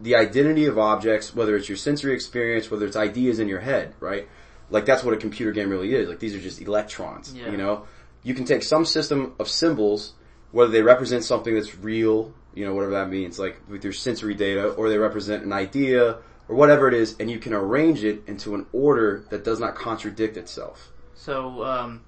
the 0.00 0.14
identity 0.14 0.66
of 0.66 0.78
objects, 0.78 1.34
whether 1.34 1.56
it's 1.56 1.68
your 1.68 1.76
sensory 1.76 2.14
experience, 2.14 2.70
whether 2.70 2.86
it's 2.86 2.96
ideas 2.96 3.40
in 3.40 3.48
your 3.48 3.60
head, 3.60 3.94
right? 4.00 4.28
Like 4.70 4.84
that's 4.86 5.02
what 5.02 5.14
a 5.14 5.16
computer 5.16 5.50
game 5.52 5.70
really 5.70 5.94
is. 5.94 6.08
Like 6.08 6.20
these 6.20 6.34
are 6.34 6.40
just 6.40 6.60
electrons, 6.60 7.34
Yeah. 7.34 7.50
you 7.50 7.56
know? 7.56 7.86
You 8.22 8.34
can 8.34 8.44
take 8.44 8.62
some 8.62 8.84
system 8.84 9.34
of 9.38 9.48
symbols, 9.48 10.12
whether 10.52 10.70
they 10.70 10.82
represent 10.82 11.24
something 11.24 11.54
that's 11.54 11.76
real, 11.76 12.32
you 12.54 12.64
know, 12.64 12.74
whatever 12.74 12.92
that 12.92 13.10
means, 13.10 13.38
like 13.38 13.60
with 13.68 13.82
your 13.82 13.92
sensory 13.92 14.34
data, 14.34 14.68
or 14.70 14.88
they 14.88 14.98
represent 14.98 15.44
an 15.44 15.52
idea, 15.52 16.18
or 16.48 16.56
whatever 16.56 16.88
it 16.88 16.94
is, 16.94 17.16
and 17.20 17.30
you 17.30 17.38
can 17.38 17.52
arrange 17.52 18.04
it 18.04 18.22
into 18.26 18.54
an 18.54 18.66
order 18.72 19.24
that 19.30 19.44
does 19.44 19.60
not 19.60 19.74
contradict 19.74 20.36
itself. 20.36 20.92
So, 21.14 21.64
um, 21.64 22.02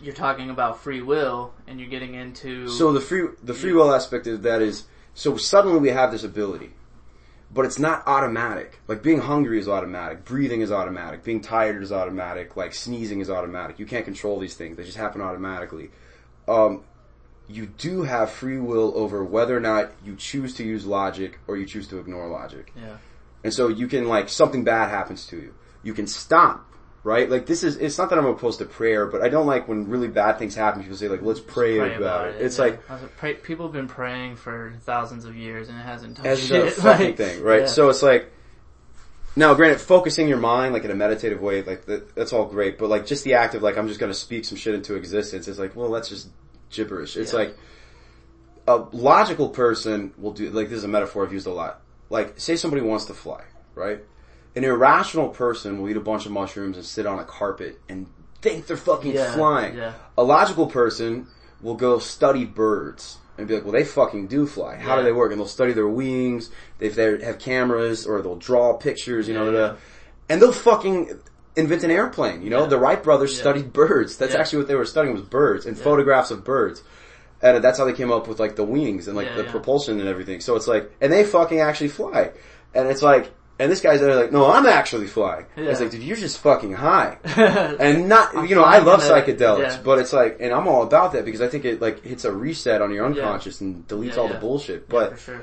you're 0.00 0.14
talking 0.14 0.50
about 0.50 0.80
free 0.80 1.02
will, 1.02 1.52
and 1.66 1.78
you're 1.78 1.88
getting 1.88 2.14
into 2.14 2.68
So 2.68 2.92
the 2.92 3.00
free 3.00 3.28
the 3.42 3.54
free 3.54 3.72
will 3.72 3.92
aspect 3.92 4.26
of 4.26 4.42
that 4.42 4.62
is 4.62 4.84
so 5.14 5.36
suddenly 5.36 5.78
we 5.78 5.88
have 5.90 6.10
this 6.12 6.24
ability, 6.24 6.72
but 7.50 7.64
it's 7.64 7.78
not 7.78 8.02
automatic. 8.06 8.80
Like 8.88 9.02
being 9.02 9.20
hungry 9.20 9.58
is 9.58 9.68
automatic, 9.68 10.24
breathing 10.24 10.60
is 10.60 10.72
automatic, 10.72 11.24
being 11.24 11.40
tired 11.40 11.82
is 11.82 11.92
automatic, 11.92 12.56
like 12.56 12.74
sneezing 12.74 13.20
is 13.20 13.30
automatic. 13.30 13.78
You 13.78 13.86
can't 13.86 14.04
control 14.04 14.38
these 14.38 14.54
things; 14.54 14.76
they 14.76 14.84
just 14.84 14.98
happen 14.98 15.20
automatically. 15.20 15.90
Um, 16.48 16.84
you 17.48 17.66
do 17.66 18.02
have 18.02 18.30
free 18.30 18.58
will 18.58 18.92
over 18.96 19.24
whether 19.24 19.56
or 19.56 19.60
not 19.60 19.92
you 20.04 20.16
choose 20.16 20.54
to 20.54 20.64
use 20.64 20.84
logic 20.84 21.38
or 21.46 21.56
you 21.56 21.66
choose 21.66 21.86
to 21.88 21.98
ignore 21.98 22.28
logic. 22.28 22.72
yeah, 22.76 22.96
And 23.44 23.52
so 23.52 23.68
you 23.68 23.86
can 23.86 24.08
like 24.08 24.28
something 24.28 24.64
bad 24.64 24.90
happens 24.90 25.26
to 25.28 25.36
you. 25.36 25.54
You 25.82 25.94
can 25.94 26.06
stop, 26.06 26.68
right? 27.06 27.30
Like 27.30 27.46
this 27.46 27.62
is 27.62 27.76
it's 27.76 27.98
not 27.98 28.10
that 28.10 28.18
I'm 28.18 28.26
opposed 28.26 28.58
to 28.58 28.64
prayer, 28.64 29.06
but 29.06 29.22
I 29.22 29.28
don't 29.28 29.46
like 29.46 29.68
when 29.68 29.88
really 29.88 30.08
bad 30.08 30.38
things 30.40 30.56
happen. 30.56 30.82
People 30.82 30.96
say 30.96 31.08
like, 31.08 31.22
"Let's 31.22 31.38
pray, 31.38 31.78
pray 31.78 31.94
about, 31.94 32.28
it. 32.28 32.42
It's 32.42 32.58
yeah. 32.58 32.64
like 32.64 32.90
I 32.90 32.94
was 32.94 33.02
like, 33.02 33.16
pray, 33.16 33.34
people 33.34 33.64
have 33.66 33.72
been 33.72 33.86
praying 33.86 34.34
for 34.36 34.74
thousands 34.82 35.24
of 35.24 35.36
years, 35.36 35.68
and 35.68 35.78
it 35.78 35.82
hasn't 35.82 36.16
done 36.16 36.26
as 36.26 36.44
shit. 36.44 36.66
a 36.66 36.70
fucking 36.72 37.06
Like, 37.06 37.16
thing, 37.16 37.42
right? 37.44 37.60
yeah. 37.60 37.66
So 37.66 37.88
it's 37.90 38.02
like 38.02 38.32
now, 39.36 39.54
granted, 39.54 39.80
focusing 39.80 40.26
your 40.28 40.38
mind 40.38 40.74
like 40.74 40.82
in 40.84 40.90
a 40.90 40.96
meditative 40.96 41.40
way, 41.40 41.62
like 41.62 41.84
that, 41.86 42.14
that's 42.16 42.32
all 42.32 42.46
great, 42.46 42.76
but 42.76 42.88
like 42.88 43.06
just 43.06 43.22
the 43.22 43.34
act 43.34 43.54
of 43.54 43.62
like 43.62 43.78
I'm 43.78 43.86
just 43.86 44.00
gonna 44.00 44.12
speak 44.12 44.44
some 44.44 44.58
shit 44.58 44.74
into 44.74 44.96
existence 44.96 45.46
is 45.46 45.60
like, 45.60 45.76
well, 45.76 45.92
that's 45.92 46.08
just 46.08 46.28
gibberish. 46.70 47.16
It's 47.16 47.32
Yeah. 47.32 47.38
like 47.38 47.56
a 48.66 48.76
logical 48.90 49.50
person 49.50 50.12
will 50.18 50.32
do 50.32 50.50
like 50.50 50.70
this 50.70 50.78
is 50.78 50.84
a 50.84 50.88
metaphor 50.88 51.24
I've 51.24 51.32
used 51.32 51.46
a 51.46 51.52
lot. 51.52 51.82
Like, 52.10 52.40
say 52.40 52.56
somebody 52.56 52.82
wants 52.82 53.04
to 53.06 53.14
fly, 53.14 53.44
right? 53.76 54.00
An 54.56 54.64
irrational 54.64 55.28
person 55.28 55.80
will 55.80 55.88
eat 55.90 55.96
a 55.96 56.00
bunch 56.00 56.24
of 56.26 56.32
mushrooms 56.32 56.76
and 56.76 56.84
sit 56.86 57.06
on 57.06 57.18
a 57.18 57.24
carpet 57.24 57.78
and 57.88 58.06
think 58.40 58.66
they're 58.66 58.76
fucking 58.76 59.12
Yeah, 59.12 59.32
flying. 59.32 59.76
yeah. 59.76 59.92
A 60.16 60.22
logical 60.24 60.66
person 60.66 61.26
will 61.60 61.74
go 61.74 61.98
study 61.98 62.44
birds 62.46 63.18
and 63.38 63.46
be 63.46 63.54
like, 63.54 63.64
well, 63.64 63.72
they 63.72 63.84
fucking 63.84 64.28
do 64.28 64.46
fly. 64.46 64.76
How 64.76 64.96
do 64.96 65.02
they 65.02 65.12
work? 65.12 65.30
And 65.30 65.38
they'll 65.38 65.46
study 65.46 65.74
their 65.74 65.86
wings. 65.88 66.50
If 66.80 66.94
they 66.94 67.22
have 67.22 67.38
cameras 67.38 68.06
or 68.06 68.22
they'll 68.22 68.36
draw 68.36 68.72
pictures, 68.78 69.28
you 69.28 69.34
know, 69.34 69.50
Yeah, 69.50 69.58
yeah. 69.58 69.74
and 70.30 70.40
they'll 70.40 70.52
fucking 70.52 71.18
invent 71.54 71.84
an 71.84 71.90
airplane. 71.90 72.40
You 72.42 72.48
know, 72.50 72.60
Yeah. 72.62 72.66
the 72.68 72.78
Wright 72.78 73.02
brothers 73.02 73.34
Yeah. 73.34 73.40
studied 73.40 73.72
birds. 73.74 74.16
That's 74.16 74.32
Yeah. 74.34 74.40
actually 74.40 74.58
what 74.60 74.68
they 74.68 74.74
were 74.74 74.84
studying 74.86 75.12
was 75.14 75.22
birds 75.22 75.66
and 75.66 75.76
photographs 75.78 76.30
of 76.30 76.44
birds. 76.44 76.82
And 77.42 77.62
that's 77.62 77.78
how 77.78 77.84
they 77.84 77.92
came 77.92 78.10
up 78.10 78.26
with 78.26 78.40
like 78.40 78.56
the 78.56 78.64
wings 78.64 79.06
and 79.06 79.16
like 79.16 79.26
Yeah, 79.26 79.36
the 79.36 79.44
yeah. 79.44 79.50
propulsion 79.50 80.00
and 80.00 80.08
everything. 80.08 80.40
So 80.40 80.56
it's 80.56 80.66
like, 80.66 80.90
and 81.02 81.12
they 81.12 81.24
fucking 81.24 81.60
actually 81.60 81.88
fly. 81.88 82.30
And 82.74 82.88
it's 82.88 83.02
like, 83.02 83.30
and 83.58 83.72
this 83.72 83.80
guy's 83.80 84.00
there 84.00 84.14
like, 84.14 84.32
no, 84.32 84.50
I'm 84.50 84.66
actually 84.66 85.06
flying. 85.06 85.46
Yeah. 85.56 85.64
It's 85.70 85.80
like, 85.80 85.90
dude, 85.90 86.02
you're 86.02 86.16
just 86.16 86.38
fucking 86.40 86.72
high. 86.74 87.18
And 87.80 88.08
not, 88.08 88.48
you 88.48 88.54
know, 88.54 88.64
I 88.64 88.78
love 88.78 89.00
psychedelics, 89.00 89.58
yeah. 89.76 89.80
but 89.82 89.98
it's 89.98 90.12
like, 90.12 90.38
and 90.40 90.52
I'm 90.52 90.68
all 90.68 90.82
about 90.82 91.12
that 91.12 91.24
because 91.24 91.40
I 91.40 91.48
think 91.48 91.64
it 91.64 91.80
like 91.80 92.02
hits 92.04 92.24
a 92.24 92.32
reset 92.32 92.82
on 92.82 92.92
your 92.92 93.06
unconscious 93.06 93.60
and 93.60 93.86
deletes 93.88 94.14
Yeah, 94.14 94.20
all 94.20 94.28
the 94.28 94.34
yeah. 94.34 94.40
bullshit. 94.40 94.80
Yeah, 94.82 94.86
But, 94.88 95.18
sure. 95.18 95.42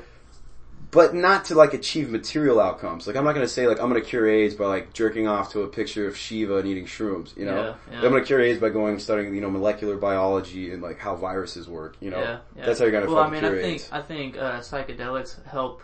but 0.92 1.12
not 1.14 1.46
to 1.46 1.56
like 1.56 1.74
achieve 1.74 2.08
material 2.10 2.60
outcomes. 2.60 3.06
Like 3.08 3.16
I'm 3.16 3.24
not 3.24 3.34
gonna 3.34 3.48
say 3.48 3.66
like 3.66 3.80
I'm 3.80 3.88
gonna 3.88 4.00
cure 4.00 4.28
AIDS 4.28 4.54
by 4.54 4.66
like 4.66 4.92
jerking 4.92 5.26
off 5.26 5.50
to 5.52 5.62
a 5.62 5.66
picture 5.66 6.06
of 6.06 6.16
Shiva 6.16 6.58
and 6.58 6.68
eating 6.68 6.86
shrooms, 6.86 7.36
you 7.36 7.46
know? 7.46 7.56
Yeah, 7.56 7.74
yeah. 7.90 8.06
I'm 8.06 8.12
gonna 8.12 8.24
cure 8.24 8.40
AIDS 8.40 8.60
by 8.60 8.68
going 8.68 9.00
studying, 9.00 9.34
you 9.34 9.40
know, 9.40 9.50
molecular 9.50 9.96
biology 9.96 10.72
and 10.72 10.80
like 10.82 10.98
how 11.00 11.16
viruses 11.16 11.66
work, 11.68 11.96
you 12.00 12.10
know? 12.10 12.20
Yeah, 12.20 12.38
yeah. 12.56 12.66
That's 12.66 12.78
how 12.78 12.84
you're 12.84 12.92
gonna 12.92 13.12
Well, 13.12 13.24
I 13.24 13.30
mean, 13.30 13.40
cure 13.40 13.58
I 13.58 13.62
think 13.62 13.74
AIDS. 13.74 13.88
I 13.90 14.02
think 14.02 14.36
uh, 14.38 14.60
psychedelics 14.60 15.44
help 15.46 15.82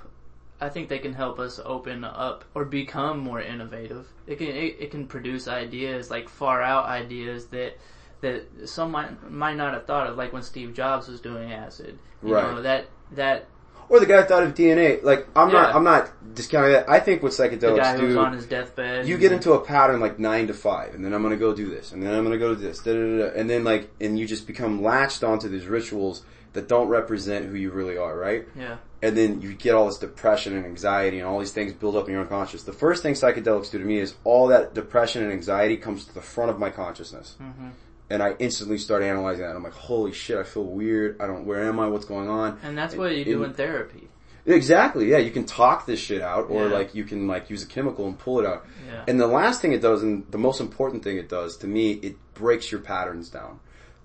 I 0.60 0.68
think 0.68 0.88
they 0.88 0.98
can 0.98 1.14
help 1.14 1.38
us 1.38 1.58
open 1.64 2.04
up 2.04 2.44
or 2.54 2.64
become 2.64 3.18
more 3.18 3.40
innovative. 3.40 4.06
It 4.26 4.36
can 4.38 4.48
it, 4.48 4.76
it 4.78 4.90
can 4.90 5.06
produce 5.06 5.48
ideas 5.48 6.10
like 6.10 6.28
far 6.28 6.62
out 6.62 6.86
ideas 6.86 7.46
that 7.46 7.78
that 8.20 8.68
some 8.68 8.90
might 8.90 9.30
might 9.30 9.56
not 9.56 9.72
have 9.72 9.86
thought 9.86 10.08
of, 10.08 10.16
like 10.16 10.32
when 10.32 10.42
Steve 10.42 10.74
Jobs 10.74 11.08
was 11.08 11.20
doing 11.20 11.52
acid. 11.52 11.98
You 12.22 12.34
Right. 12.34 12.54
know, 12.54 12.62
that 12.62 12.86
that 13.12 13.46
Or 13.88 13.98
the 13.98 14.06
guy 14.06 14.22
thought 14.22 14.42
of 14.42 14.54
DNA. 14.54 15.02
Like 15.02 15.26
I'm 15.34 15.50
not 15.50 15.74
I'm 15.74 15.84
not 15.84 16.10
discounting 16.34 16.72
that. 16.72 16.88
I 16.90 17.00
think 17.00 17.22
what 17.22 17.32
the 17.32 17.42
psychedelics 17.48 17.76
guy 17.76 17.92
was 18.02 18.14
do 18.14 18.18
on 18.18 18.32
his 18.34 18.46
deathbed. 18.46 19.06
you 19.08 19.16
get 19.16 19.32
into 19.32 19.52
a 19.54 19.60
pattern 19.60 19.98
like 20.00 20.18
nine 20.18 20.46
to 20.48 20.54
five, 20.54 20.94
and 20.94 21.02
then 21.04 21.14
I'm 21.14 21.22
gonna 21.22 21.36
go 21.38 21.54
do 21.54 21.70
this, 21.70 21.92
and 21.92 22.02
then 22.02 22.12
I'm 22.14 22.22
gonna 22.22 22.38
go 22.38 22.54
do 22.54 22.60
this, 22.60 22.80
da, 22.80 22.92
da, 22.92 22.98
da, 22.98 23.18
da, 23.30 23.40
and 23.40 23.48
then 23.48 23.64
like, 23.64 23.90
and 24.00 24.18
you 24.18 24.26
just 24.26 24.46
become 24.46 24.82
latched 24.82 25.24
onto 25.24 25.48
these 25.48 25.66
rituals 25.66 26.22
that 26.52 26.68
don't 26.68 26.88
represent 26.88 27.46
who 27.46 27.54
you 27.54 27.70
really 27.70 27.96
are, 27.96 28.16
right? 28.16 28.46
yeah 28.56 28.76
And 29.02 29.16
then 29.16 29.40
you 29.40 29.54
get 29.54 29.74
all 29.74 29.86
this 29.86 29.98
depression 29.98 30.56
and 30.56 30.64
anxiety 30.66 31.18
and 31.20 31.26
all 31.28 31.38
these 31.38 31.52
things 31.52 31.72
build 31.72 31.96
up 31.96 32.06
in 32.08 32.12
your 32.12 32.22
unconscious. 32.22 32.64
The 32.64 32.72
first 32.72 33.02
thing 33.02 33.14
psychedelics 33.14 33.70
do 33.70 33.78
to 33.78 33.84
me 33.84 33.98
is 34.00 34.14
all 34.24 34.48
that 34.48 34.74
depression 34.74 35.22
and 35.22 35.32
anxiety 35.32 35.76
comes 35.76 36.04
to 36.06 36.14
the 36.14 36.20
front 36.22 36.50
of 36.50 36.58
my 36.58 36.70
consciousness. 36.70 37.36
hmm 37.38 37.68
And 38.10 38.22
I 38.22 38.34
instantly 38.40 38.78
start 38.78 39.02
analyzing 39.04 39.44
that. 39.44 39.54
I'm 39.54 39.62
like, 39.62 39.72
holy 39.72 40.12
shit, 40.12 40.36
I 40.38 40.42
feel 40.42 40.64
weird. 40.64 41.20
I 41.20 41.26
don't, 41.28 41.44
where 41.46 41.62
am 41.64 41.78
I? 41.78 41.86
What's 41.88 42.04
going 42.06 42.28
on? 42.28 42.58
and 42.64 42.76
that's 42.76 42.94
what 42.96 43.14
you 43.16 43.24
do 43.24 43.44
in- 43.44 43.50
in 43.50 43.54
therapy. 43.56 44.08
Exactly. 44.46 45.10
Yeah, 45.10 45.18
you 45.18 45.30
can 45.30 45.44
talk 45.44 45.86
this 45.86 46.00
shit 46.00 46.22
out, 46.22 46.50
or 46.50 46.66
Yeah. 46.66 46.72
like 46.74 46.94
you 46.94 47.04
can 47.04 47.28
like 47.28 47.50
use 47.50 47.62
a 47.62 47.66
chemical 47.66 48.06
and 48.06 48.18
pull 48.18 48.40
it 48.40 48.46
out. 48.46 48.66
Yeah. 48.88 49.04
And 49.06 49.20
the 49.20 49.26
last 49.26 49.60
thing 49.60 49.72
it 49.72 49.82
does, 49.82 50.02
and 50.02 50.24
the 50.30 50.38
most 50.38 50.60
important 50.60 51.04
thing 51.04 51.18
it 51.18 51.28
does 51.28 51.56
to 51.58 51.66
me, 51.66 51.92
it 51.92 52.16
breaks 52.34 52.72
your 52.72 52.80
patterns 52.80 53.28
down. 53.28 53.60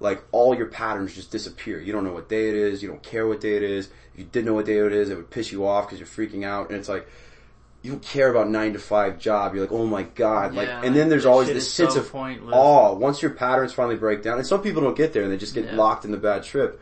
Like 0.06 0.24
all 0.32 0.56
your 0.56 0.68
patterns 0.68 1.14
just 1.16 1.32
disappear. 1.32 1.80
You 1.80 1.92
don't 1.92 2.04
know 2.04 2.14
what 2.14 2.30
day 2.30 2.50
it 2.50 2.56
is. 2.56 2.82
You 2.82 2.90
don't 2.90 3.04
care 3.04 3.28
what 3.28 3.42
day 3.42 3.56
it 3.58 3.64
is. 3.64 3.88
If 4.14 4.20
you 4.20 4.26
did 4.26 4.46
know 4.46 4.54
what 4.54 4.66
day 4.66 4.78
it 4.78 4.94
is, 4.94 5.10
it 5.10 5.16
would 5.16 5.30
piss 5.32 5.52
you 5.52 5.68
off 5.68 5.88
because 5.88 6.00
you're 6.00 6.08
freaking 6.08 6.46
out. 6.46 6.70
And 6.70 6.78
it's 6.78 6.88
like 6.88 7.08
you 7.82 7.92
don't 7.92 8.04
care 8.04 8.30
about 8.30 8.50
nine 8.50 8.74
to 8.74 8.80
five 8.80 9.20
job. 9.20 9.54
You're 9.54 9.64
like, 9.64 9.74
oh 9.74 9.86
my 9.86 10.04
god. 10.04 10.54
Like, 10.54 10.68
Yeah, 10.68 10.82
and 10.84 10.96
then 10.96 11.10
there's 11.10 11.26
always 11.26 11.48
this 11.48 11.72
sense 11.72 11.96
so 11.96 12.00
of 12.02 12.12
pointless. 12.12 12.54
awe. 12.56 12.94
Once 12.94 13.22
your 13.22 13.32
patterns 13.32 13.74
finally 13.74 13.96
break 13.98 14.24
down, 14.24 14.38
and 14.38 14.48
some 14.48 14.62
people 14.62 14.82
don't 14.82 14.96
get 14.98 15.12
there, 15.14 15.24
and 15.24 15.32
they 15.32 15.38
just 15.38 15.54
get 15.56 15.66
Yeah. 15.66 15.76
locked 15.76 16.06
in 16.06 16.12
the 16.12 16.18
bad 16.18 16.44
trip 16.44 16.80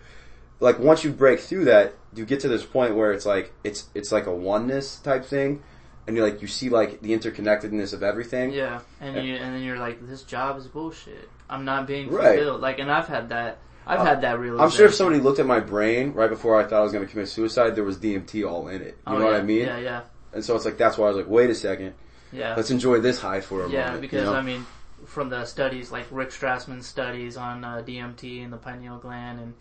like 0.60 0.80
once 0.80 1.04
you 1.04 1.12
break 1.12 1.40
through 1.40 1.66
that, 1.66 1.94
you 2.16 2.26
get 2.26 2.40
to 2.40 2.48
this 2.48 2.64
point 2.64 2.96
where 2.96 3.12
it's 3.12 3.26
like 3.26 3.52
it's 3.64 3.86
it's 3.94 4.12
like 4.12 4.28
a 4.28 4.34
oneness 4.34 4.98
type 5.00 5.26
thing, 5.26 5.62
and 6.08 6.16
you're 6.16 6.28
like 6.28 6.42
you 6.42 6.48
see 6.48 6.70
like 6.70 7.02
the 7.02 7.12
interconnectedness 7.12 7.94
of 7.94 8.04
everything. 8.04 8.52
Yeah, 8.52 8.82
and 9.02 9.16
you 9.26 9.36
and 9.36 9.56
then 9.56 9.64
you're 9.64 9.80
like, 9.80 10.06
this 10.08 10.24
job 10.24 10.58
is 10.58 10.68
bullshit. 10.68 11.30
I'm 11.50 11.66
not 11.66 11.88
being 11.88 12.10
Right. 12.10 12.38
fulfilled. 12.38 12.62
Like, 12.62 12.80
and 12.80 12.92
I've 12.92 13.08
had 13.08 13.30
that. 13.30 13.60
I've 13.86 14.00
had 14.00 14.22
that 14.22 14.40
realization. 14.40 14.64
I'm 14.64 14.72
sure 14.72 14.86
if 14.86 14.94
somebody 14.96 15.20
looked 15.20 15.40
at 15.40 15.46
my 15.46 15.60
brain 15.60 16.14
right 16.14 16.30
before 16.30 16.60
I 16.60 16.64
thought 16.64 16.80
I 16.80 16.84
was 16.84 16.94
going 16.94 17.06
to 17.06 17.12
commit 17.12 17.28
suicide, 17.28 17.76
there 17.76 17.84
was 17.84 17.98
DMT 17.98 18.50
all 18.50 18.70
in 18.70 18.82
it. 18.82 18.98
You 19.06 19.14
Oh, 19.16 19.18
know 19.18 19.26
what 19.26 19.36
I 19.36 19.42
mean? 19.42 19.66
Yeah, 19.66 19.78
yeah, 19.78 20.02
And 20.32 20.44
so 20.44 20.56
it's 20.56 20.64
like 20.64 20.78
that's 20.78 20.98
why 20.98 21.08
I 21.08 21.10
was 21.10 21.18
like, 21.18 21.28
wait 21.28 21.50
a 21.50 21.56
second, 21.56 21.94
yeah. 22.32 22.56
let's 22.56 22.72
enjoy 22.72 23.02
this 23.02 23.20
high 23.20 23.42
for 23.42 23.66
a 23.66 23.70
Yeah, 23.70 23.80
moment. 23.88 23.96
Yeah, 23.96 24.00
because 24.00 24.20
you 24.26 24.32
know? 24.32 24.36
I 24.36 24.42
mean, 24.42 24.66
from 25.06 25.28
the 25.30 25.44
studies 25.44 25.92
like 25.92 26.06
Rick 26.12 26.30
Strassman's 26.30 26.86
studies 26.88 27.36
on 27.36 27.66
uh, 27.66 27.84
DMT 27.86 28.42
and 28.42 28.54
the 28.54 28.58
pineal 28.58 29.00
gland 29.00 29.42
and 29.42 29.54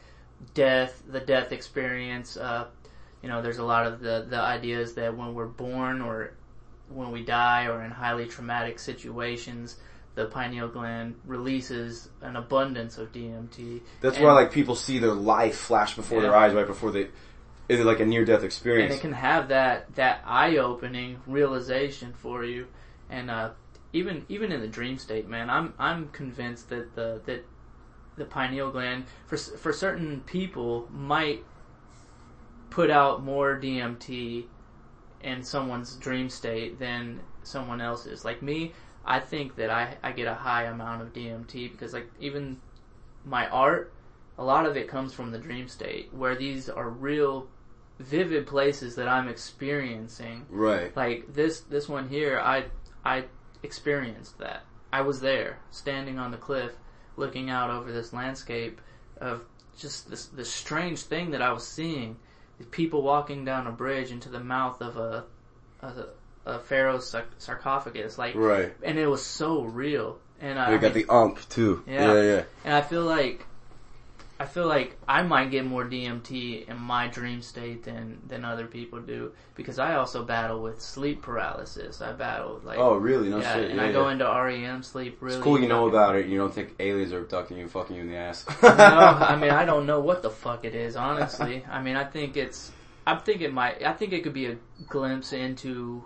death, 0.54 1.02
the 1.08 1.18
death 1.20 1.50
experience. 1.50 2.36
Uh, 2.36 2.66
you 3.22 3.28
know, 3.28 3.40
there's 3.40 3.58
a 3.58 3.64
lot 3.64 3.86
of 3.86 4.00
the 4.00 4.26
the 4.28 4.40
ideas 4.40 4.94
that 4.94 5.16
when 5.16 5.34
we're 5.34 5.46
born 5.46 6.00
or 6.00 6.32
when 6.88 7.10
we 7.10 7.24
die 7.24 7.66
or 7.66 7.82
in 7.82 7.90
highly 7.90 8.26
traumatic 8.26 8.78
situations, 8.78 9.76
the 10.14 10.26
pineal 10.26 10.68
gland 10.68 11.14
releases 11.24 12.08
an 12.20 12.36
abundance 12.36 12.98
of 12.98 13.12
DMT. 13.12 13.80
that's 14.00 14.16
and- 14.16 14.26
why 14.26 14.32
like 14.32 14.52
people 14.52 14.74
see 14.74 14.98
their 14.98 15.14
life 15.14 15.56
flash 15.56 15.94
before 15.94 16.20
their 16.20 16.34
eyes 16.34 16.52
right 16.52 16.66
before 16.66 16.90
they. 16.90 17.08
Is 17.68 17.80
it 17.80 17.86
like 17.86 18.00
a 18.00 18.04
near 18.04 18.24
death 18.24 18.42
experience. 18.42 18.92
and 18.92 18.98
it 18.98 19.00
can 19.00 19.12
have 19.12 19.48
that 19.48 19.94
that 19.94 20.22
eye 20.26 20.56
opening 20.56 21.20
realization 21.26 22.12
for 22.12 22.44
you, 22.44 22.66
and 23.08 23.30
uh, 23.30 23.50
even 23.92 24.26
even 24.28 24.52
in 24.52 24.60
the 24.60 24.68
dream 24.68 24.98
state, 24.98 25.28
man, 25.28 25.48
I'm 25.48 25.72
I'm 25.78 26.08
convinced 26.08 26.68
that 26.70 26.94
the 26.96 27.20
that 27.24 27.44
the 28.16 28.24
pineal 28.24 28.70
gland 28.70 29.04
for 29.26 29.36
for 29.36 29.72
certain 29.72 30.20
people 30.26 30.88
might 30.90 31.44
put 32.72 32.90
out 32.90 33.22
more 33.22 33.60
DMT 33.60 34.46
in 35.20 35.42
someone's 35.42 35.94
dream 35.96 36.30
state 36.30 36.78
than 36.78 37.20
someone 37.42 37.80
else's. 37.80 38.24
Like 38.24 38.42
me, 38.42 38.72
I 39.04 39.20
think 39.20 39.56
that 39.56 39.70
I 39.70 39.96
I 40.02 40.12
get 40.12 40.26
a 40.26 40.34
high 40.34 40.64
amount 40.64 41.02
of 41.02 41.12
DMT 41.12 41.70
because 41.70 41.92
like 41.92 42.08
even 42.18 42.60
my 43.24 43.46
art, 43.48 43.92
a 44.38 44.44
lot 44.44 44.64
of 44.64 44.76
it 44.76 44.88
comes 44.88 45.12
from 45.12 45.30
the 45.30 45.38
dream 45.38 45.68
state 45.68 46.12
where 46.14 46.34
these 46.34 46.70
are 46.70 46.88
real 46.88 47.46
vivid 47.98 48.46
places 48.46 48.96
that 48.96 49.06
I'm 49.06 49.28
experiencing. 49.28 50.46
right. 50.48 50.96
Like 50.96 51.32
this 51.34 51.60
this 51.60 51.88
one 51.88 52.08
here, 52.08 52.40
I 52.40 52.64
I 53.04 53.24
experienced 53.62 54.38
that. 54.38 54.64
I 54.94 55.02
was 55.02 55.20
there, 55.20 55.58
standing 55.70 56.18
on 56.18 56.30
the 56.30 56.36
cliff, 56.36 56.72
looking 57.16 57.50
out 57.50 57.70
over 57.70 57.92
this 57.92 58.12
landscape 58.12 58.80
of 59.18 59.44
just 59.76 60.08
this 60.08 60.26
this 60.26 60.50
strange 60.50 61.02
thing 61.02 61.32
that 61.32 61.42
I 61.42 61.52
was 61.52 61.66
seeing. 61.66 62.16
People 62.70 63.02
walking 63.02 63.44
down 63.44 63.66
a 63.66 63.72
bridge 63.72 64.10
into 64.10 64.28
the 64.28 64.40
mouth 64.40 64.80
of 64.80 64.96
a 64.96 65.24
a, 65.80 65.92
a 66.46 66.58
pharaoh's 66.60 67.14
sarcophagus, 67.38 68.18
like, 68.18 68.34
Right. 68.36 68.72
and 68.82 68.98
it 68.98 69.06
was 69.08 69.24
so 69.24 69.62
real. 69.62 70.18
And 70.40 70.58
I, 70.58 70.70
You 70.70 70.76
I 70.76 70.78
got 70.78 70.94
mean- 70.94 71.06
the 71.06 71.12
unk 71.12 71.48
too. 71.48 71.82
Yeah. 71.86 72.12
yeah, 72.14 72.22
yeah. 72.22 72.42
and 72.64 72.74
I 72.74 72.80
feel 72.82 73.02
like 73.04 73.46
I 74.42 74.44
feel 74.44 74.66
like 74.66 74.98
I 75.06 75.22
might 75.22 75.52
get 75.52 75.64
more 75.64 75.84
DMT 75.84 76.68
in 76.68 76.76
my 76.76 77.06
dream 77.06 77.42
state 77.42 77.84
than 77.84 78.20
than 78.26 78.44
other 78.44 78.66
people 78.66 79.00
do 79.00 79.30
because 79.54 79.78
I 79.78 79.94
also 79.94 80.24
battle 80.24 80.60
with 80.60 80.80
sleep 80.80 81.22
paralysis. 81.22 82.00
I 82.00 82.12
battle 82.12 82.60
like 82.64 82.76
Oh, 82.76 82.96
really? 82.96 83.28
No 83.28 83.38
yeah, 83.38 83.54
shit. 83.54 83.70
and 83.70 83.76
yeah, 83.76 83.86
I 83.86 83.92
go 83.92 84.06
yeah. 84.06 84.12
into 84.14 84.24
REM 84.24 84.82
sleep 84.82 85.18
really. 85.20 85.36
It's 85.36 85.44
cool 85.44 85.60
you 85.60 85.68
know 85.68 85.86
about 85.86 86.16
it. 86.16 86.26
You 86.26 86.38
don't 86.38 86.52
think 86.52 86.74
aliens 86.80 87.12
are 87.12 87.20
abducting 87.20 87.56
you 87.58 87.62
and 87.62 87.70
fucking 87.70 87.94
you 87.94 88.02
in 88.02 88.08
the 88.08 88.16
ass. 88.16 88.44
no, 88.64 88.68
I 88.70 89.36
mean 89.36 89.50
I 89.50 89.64
don't 89.64 89.86
know 89.86 90.00
what 90.00 90.22
the 90.22 90.30
fuck 90.30 90.64
it 90.64 90.74
is. 90.74 90.96
Honestly, 90.96 91.64
I 91.70 91.80
mean 91.80 91.94
I 91.94 92.02
think 92.02 92.36
it's. 92.36 92.72
I 93.06 93.14
think 93.14 93.42
it 93.42 93.52
might. 93.52 93.84
I 93.84 93.92
think 93.92 94.12
it 94.12 94.24
could 94.24 94.34
be 94.34 94.46
a 94.46 94.56
glimpse 94.88 95.32
into 95.32 96.02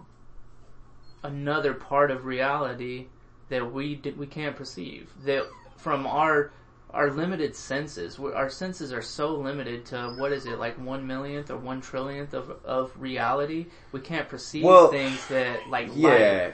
another 1.23 1.73
part 1.73 2.11
of 2.11 2.27
reality 2.27 3.07
that 3.49 3.73
we 3.73 3.95
did, 3.95 4.19
we 4.19 4.27
can't 4.27 4.57
perceive. 4.57 5.11
That 5.25 5.47
from 5.79 6.07
our 6.07 6.53
our 6.97 7.11
limited 7.11 7.55
senses, 7.55 8.19
our 8.19 8.49
senses 8.49 8.93
are 8.93 9.03
so 9.03 9.35
limited 9.35 9.85
to 9.87 10.15
what 10.19 10.33
is 10.33 10.47
it 10.47 10.59
like 10.59 10.75
one 10.79 11.07
millionth 11.07 11.51
or 11.51 11.57
one 11.59 11.81
trillionth 11.83 12.33
of 12.33 12.51
of 12.65 12.93
reality. 12.99 13.67
We 13.93 14.01
can't 14.01 14.29
perceive 14.29 14.65
Well, 14.65 14.89
things 14.89 15.27
that 15.29 15.69
like 15.69 15.91
yeah, 15.95 16.09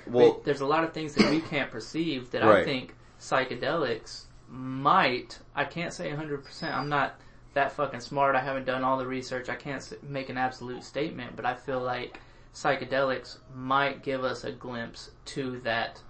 light. 0.05 0.09
well- 0.09 0.35
We- 0.35 0.43
there's 0.45 0.61
a 0.61 0.67
lot 0.67 0.85
of 0.85 0.93
things 0.93 1.15
that 1.15 1.31
we 1.31 1.41
can't 1.41 1.71
perceive 1.71 2.31
that 2.33 2.43
I 2.43 2.65
think 2.65 2.95
psychedelics 3.21 4.25
might. 4.49 5.39
I 5.55 5.65
can't 5.65 5.93
say 5.93 6.09
100. 6.11 6.45
percent 6.45 6.75
I'm 6.77 6.89
not 6.89 7.21
that 7.55 7.73
fucking 7.73 8.01
smart. 8.01 8.35
I 8.35 8.41
haven't 8.41 8.65
done 8.67 8.83
all 8.83 8.97
the 8.99 9.07
research. 9.07 9.49
I 9.49 9.55
can't 9.55 9.83
make 10.03 10.29
an 10.29 10.39
absolute 10.39 10.83
statement, 10.83 11.37
but 11.37 11.45
I 11.47 11.55
feel 11.55 11.81
like 11.81 12.19
psychedelics 12.55 13.39
might 13.55 14.03
give 14.03 14.25
us 14.25 14.45
a 14.45 14.53
glimpse 14.53 15.11
to 15.27 15.61
that 15.61 16.03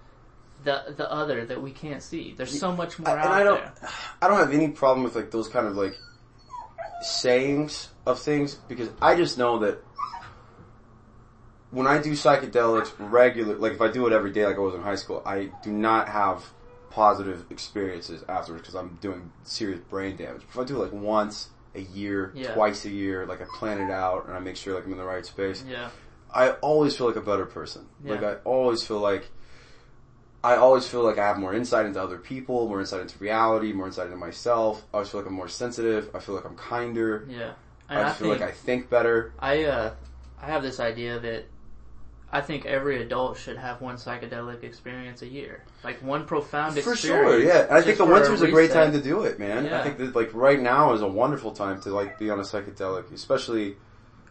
the 0.63 0.93
the 0.95 1.11
other 1.11 1.45
that 1.45 1.61
we 1.61 1.71
can't 1.71 2.01
see. 2.01 2.33
There's 2.37 2.57
so 2.59 2.71
much 2.71 2.99
more 2.99 3.09
I- 3.09 3.19
out 3.19 3.25
and 3.25 3.33
I 3.33 3.43
don't, 3.43 3.57
there. 3.81 3.89
I 4.21 4.27
don't 4.27 4.37
have 4.37 4.51
any 4.53 4.69
problem 4.69 5.03
with 5.03 5.15
like 5.15 5.31
those 5.31 5.47
kind 5.47 5.67
of 5.67 5.75
like 5.75 5.95
sayings 7.01 7.89
of 8.05 8.19
things 8.19 8.55
because 8.55 8.89
I 9.01 9.15
just 9.15 9.37
know 9.37 9.59
that 9.59 9.83
when 11.71 11.87
I 11.87 11.97
do 12.01 12.11
psychedelics 12.11 12.91
regular, 12.99 13.55
like 13.55 13.73
if 13.73 13.81
I 13.81 13.91
do 13.91 14.05
it 14.07 14.13
every 14.13 14.31
day, 14.31 14.45
like 14.45 14.57
I 14.57 14.59
was 14.59 14.75
in 14.75 14.81
high 14.81 14.95
school, 14.95 15.21
I 15.25 15.49
do 15.63 15.71
not 15.71 16.07
have 16.07 16.43
positive 16.91 17.45
experiences 17.49 18.23
afterwards 18.29 18.61
because 18.61 18.75
I'm 18.75 18.97
doing 19.01 19.31
serious 19.43 19.79
brain 19.79 20.15
damage. 20.15 20.43
If 20.47 20.57
I 20.59 20.63
do 20.63 20.75
it 20.81 20.85
like 20.85 20.93
once 20.93 21.49
a 21.73 21.81
year, 21.81 22.31
Yeah. 22.35 22.53
twice 22.53 22.85
a 22.85 22.91
year, 22.91 23.25
like 23.25 23.41
I 23.41 23.45
plan 23.57 23.79
it 23.79 23.89
out 23.91 24.27
and 24.27 24.35
I 24.35 24.39
make 24.39 24.55
sure 24.55 24.75
like 24.75 24.85
I'm 24.85 24.91
in 24.91 24.99
the 24.99 25.03
right 25.03 25.25
space, 25.25 25.63
Yeah, 25.67 25.89
I 26.31 26.51
always 26.51 26.95
feel 26.95 27.07
like 27.07 27.15
a 27.15 27.21
better 27.21 27.47
person. 27.47 27.87
Like 28.03 28.21
I 28.23 28.35
always 28.43 28.83
feel 28.85 28.99
like 28.99 29.31
I 30.43 30.57
always 30.57 30.85
feel 30.85 31.03
like 31.03 31.17
I 31.17 31.25
have 31.27 31.37
more 31.37 31.53
insight 31.53 31.85
into 31.85 32.01
other 32.01 32.17
people, 32.17 32.67
more 32.67 32.79
insight 32.81 33.01
into 33.01 33.17
reality, 33.19 33.71
more 33.71 33.87
insight 33.87 34.07
into 34.07 34.17
myself. 34.17 34.83
I 34.93 34.97
always 34.97 35.09
feel 35.09 35.21
like 35.21 35.27
I'm 35.27 35.35
more 35.35 35.47
sensitive. 35.47 36.09
I 36.13 36.19
feel 36.19 36.35
like 36.35 36.45
I'm 36.45 36.55
kinder. 36.55 37.25
yeah. 37.29 37.53
I 37.89 37.95
And 37.95 38.03
I, 38.05 38.09
just 38.09 38.19
feel 38.19 38.29
like 38.29 38.41
I 38.41 38.51
think 38.51 38.89
better. 38.89 39.33
I 39.39 39.63
uh 39.65 39.93
I 40.41 40.47
have 40.47 40.61
this 40.63 40.79
idea 40.79 41.19
that 41.19 41.45
I 42.31 42.41
think 42.41 42.65
every 42.65 43.01
adult 43.01 43.37
should 43.37 43.57
have 43.57 43.79
one 43.79 43.95
psychedelic 43.95 44.63
experience 44.63 45.21
a 45.21 45.27
year, 45.27 45.63
like 45.83 46.01
one 46.01 46.25
profound 46.25 46.73
For 46.73 46.91
experience. 46.93 47.01
sure, 47.01 47.39
yeah. 47.39 47.65
And 47.65 47.73
I 47.73 47.81
think 47.81 47.97
the 47.99 48.05
for 48.05 48.11
winter's 48.11 48.41
a 48.41 48.47
great 48.49 48.71
time 48.71 48.91
to 48.93 49.01
do 49.01 49.21
it, 49.23 49.37
man. 49.39 49.71
I 49.71 49.83
think 49.83 49.97
that 49.99 50.15
like 50.15 50.33
right 50.33 50.59
now 50.59 50.93
is 50.93 51.01
a 51.01 51.07
wonderful 51.07 51.51
time 51.51 51.79
to 51.81 51.89
like 51.91 52.17
be 52.17 52.29
on 52.31 52.39
a 52.39 52.43
psychedelic, 52.43 53.13
especially 53.13 53.75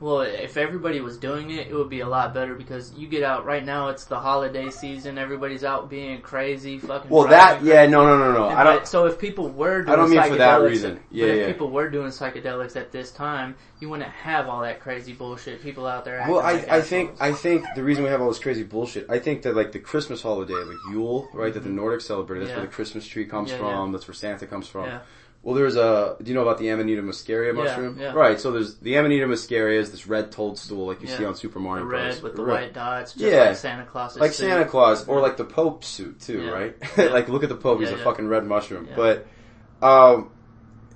Well, 0.03 0.23
if 0.23 0.57
everybody 0.57 1.01
was 1.01 1.17
doing 1.17 1.51
it, 1.51 1.69
it 1.69 1.75
would 1.75 1.88
be 1.88 2.01
a 2.01 2.09
lot 2.09 2.35
better 2.35 2.57
because 2.57 2.93
you 2.95 3.07
get 3.07 3.23
out 3.23 3.45
right 3.45 3.65
now. 3.65 3.87
It's 3.87 4.05
the 4.05 4.19
holiday 4.19 4.69
season. 4.69 5.17
Everybody's 5.17 5.62
out 5.62 5.88
being 5.88 6.21
crazy, 6.21 6.81
fucking. 6.81 7.09
Well, 7.09 7.29
that 7.29 7.62
yeah, 7.62 7.87
no, 7.87 8.05
no, 8.05 8.19
no, 8.19 8.33
no. 8.33 8.49
And 8.49 8.59
I 8.59 8.65
don't. 8.65 8.87
so 8.88 9.07
if 9.07 9.17
people 9.17 9.49
were 9.49 9.83
doing 9.83 9.93
I 9.93 9.95
don't 9.95 10.11
mean 10.11 10.21
for 10.25 10.35
that 10.35 10.61
reason. 10.61 10.99
Yeah, 11.12 11.27
but 11.27 11.31
if 11.35 11.38
yeah. 11.38 11.47
people 11.47 11.71
were 11.71 11.88
doing 11.88 12.09
psychedelics 12.09 12.75
at 12.75 12.91
this 12.91 13.12
time, 13.12 13.55
you 13.79 13.91
wouldn't 13.91 14.11
have 14.11 14.49
all 14.49 14.62
that 14.62 14.81
crazy 14.81 15.12
bullshit. 15.12 15.62
People 15.62 15.87
out 15.87 16.05
there. 16.05 16.25
Well, 16.29 16.41
I, 16.41 16.55
like 16.55 16.69
I 16.69 16.81
think. 16.81 17.12
I 17.21 17.33
think 17.33 17.65
the 17.77 17.85
reason 17.85 18.03
we 18.03 18.11
have 18.11 18.21
all 18.21 18.29
this 18.29 18.41
crazy 18.41 18.65
bullshit, 18.65 19.09
I 19.09 19.21
think 19.21 19.43
that 19.43 19.55
like 19.55 19.71
the 19.71 19.79
Christmas 19.79 20.21
holiday, 20.21 20.55
like 20.55 20.79
Yule, 20.91 21.29
right, 21.33 21.55
that 21.55 21.61
the 21.61 21.69
mm-hmm. 21.69 21.79
Nordics 21.79 22.03
celebrate, 22.03 22.41
that's 22.41 22.51
Yeah. 22.51 22.57
where 22.57 22.67
the 22.67 22.73
Christmas 22.73 23.07
tree 23.07 23.25
comes 23.25 23.53
Yeah, 23.53 23.59
from, 23.59 23.93
that's 23.93 24.09
where 24.09 24.15
Santa 24.15 24.49
comes 24.49 24.67
from. 24.67 24.99
Yeah. 25.42 25.48
Well, 25.48 25.55
there's 25.57 25.76
a. 25.76 26.16
Do 26.22 26.28
you 26.31 26.35
know 26.35 26.42
about 26.42 26.59
the 26.59 26.68
Amanita 26.68 27.02
muscaria 27.02 27.55
mushroom? 27.55 27.98
yeah. 28.00 28.12
Right. 28.12 28.38
So 28.40 28.52
there's 28.52 28.76
the 28.76 28.94
Amanita 28.96 29.26
muscaria 29.26 29.78
is 29.78 29.90
this 29.90 30.07
red 30.07 30.31
toadstool 30.31 30.87
like 30.87 31.02
you 31.02 31.09
Yeah. 31.09 31.18
see 31.18 31.24
on 31.24 31.35
Super 31.35 31.55
the 31.55 31.61
Mario 31.61 31.85
red 31.85 32.02
Bros. 32.12 32.22
with 32.22 32.37
the 32.37 32.44
Right. 32.44 32.62
white 32.62 32.72
dots, 32.74 33.12
just 33.14 33.24
Yeah. 33.24 33.44
like 33.48 33.57
Santa 33.57 33.85
Claus. 33.85 34.16
like 34.18 34.33
Santa 34.33 34.64
Claus 34.64 35.07
or 35.09 35.20
like 35.20 35.37
the 35.37 35.44
Pope 35.44 35.83
suit 35.85 36.20
too, 36.20 36.42
Yeah. 36.42 36.50
right? 36.50 36.76
Yeah. 36.96 37.05
like 37.12 37.28
look 37.28 37.42
at 37.42 37.48
the 37.48 37.57
Pope; 37.57 37.81
he's 37.81 37.90
Yeah, 37.90 37.96
a 37.96 38.05
fucking 38.05 38.28
red 38.28 38.44
mushroom. 38.46 38.87
Yeah. 38.88 38.96
But 38.96 39.26
um, 39.83 40.31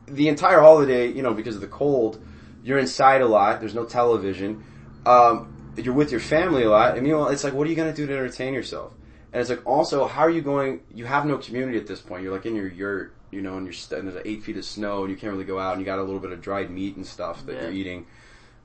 the 0.07 0.29
entire 0.29 0.61
holiday, 0.61 1.09
you 1.11 1.23
know, 1.23 1.35
because 1.35 1.57
of 1.57 1.61
the 1.61 1.67
cold, 1.67 2.21
you're 2.63 2.79
inside 2.79 3.21
a 3.23 3.27
lot. 3.27 3.59
There's 3.61 3.75
no 3.75 3.85
television. 3.85 4.63
Um, 5.05 5.53
you're 5.77 5.95
with 5.95 6.11
your 6.13 6.21
family 6.21 6.63
a 6.63 6.71
lot, 6.71 6.97
and 6.97 7.07
you 7.07 7.13
know, 7.13 7.27
it's 7.29 7.43
like, 7.45 7.53
what 7.53 7.67
are 7.67 7.71
you 7.71 7.77
gonna 7.77 7.93
do 7.93 8.07
to 8.07 8.13
entertain 8.13 8.55
yourself? 8.55 8.95
And 9.33 9.41
it's 9.41 9.51
like, 9.51 9.67
also, 9.67 10.07
how 10.07 10.23
are 10.23 10.31
you 10.31 10.41
going? 10.41 10.81
You 10.95 11.05
have 11.05 11.27
no 11.27 11.37
community 11.37 11.77
at 11.79 11.87
this 11.87 12.01
point. 12.01 12.23
You're 12.23 12.33
like 12.33 12.47
in 12.47 12.55
your 12.55 12.69
yurt, 12.69 13.13
you 13.31 13.43
know, 13.43 13.57
and 13.57 13.67
you're 13.67 13.73
st- 13.73 14.01
and 14.01 14.09
there's 14.09 14.23
eight 14.25 14.43
feet 14.43 14.57
of 14.57 14.65
snow, 14.65 15.03
and 15.03 15.11
you 15.11 15.17
can't 15.17 15.33
really 15.33 15.45
go 15.45 15.59
out, 15.59 15.73
and 15.73 15.81
you 15.81 15.87
got 15.87 15.99
a 15.99 16.03
little 16.03 16.21
bit 16.21 16.33
of 16.33 16.41
dried 16.41 16.71
meat 16.71 16.97
and 16.97 17.07
stuff 17.07 17.45
that 17.47 17.55
Yeah. 17.55 17.63
you're 17.63 17.73
eating. 17.73 18.07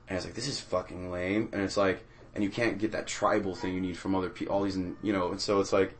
And 0.08 0.16
it's 0.16 0.26
like, 0.26 0.34
this 0.34 0.48
is 0.48 0.60
fucking 0.60 1.10
lame. 1.10 1.48
And 1.52 1.62
it's 1.62 1.76
like, 1.76 2.04
and 2.34 2.42
you 2.42 2.50
can't 2.50 2.78
get 2.78 2.92
that 2.92 3.06
tribal 3.06 3.54
thing 3.54 3.74
you 3.74 3.80
need 3.80 3.96
from 3.96 4.14
other 4.14 4.28
people, 4.30 4.54
all 4.54 4.62
these, 4.62 4.76
you 4.76 5.12
know, 5.12 5.30
and 5.30 5.40
so 5.40 5.60
it's 5.60 5.72
like, 5.72 5.94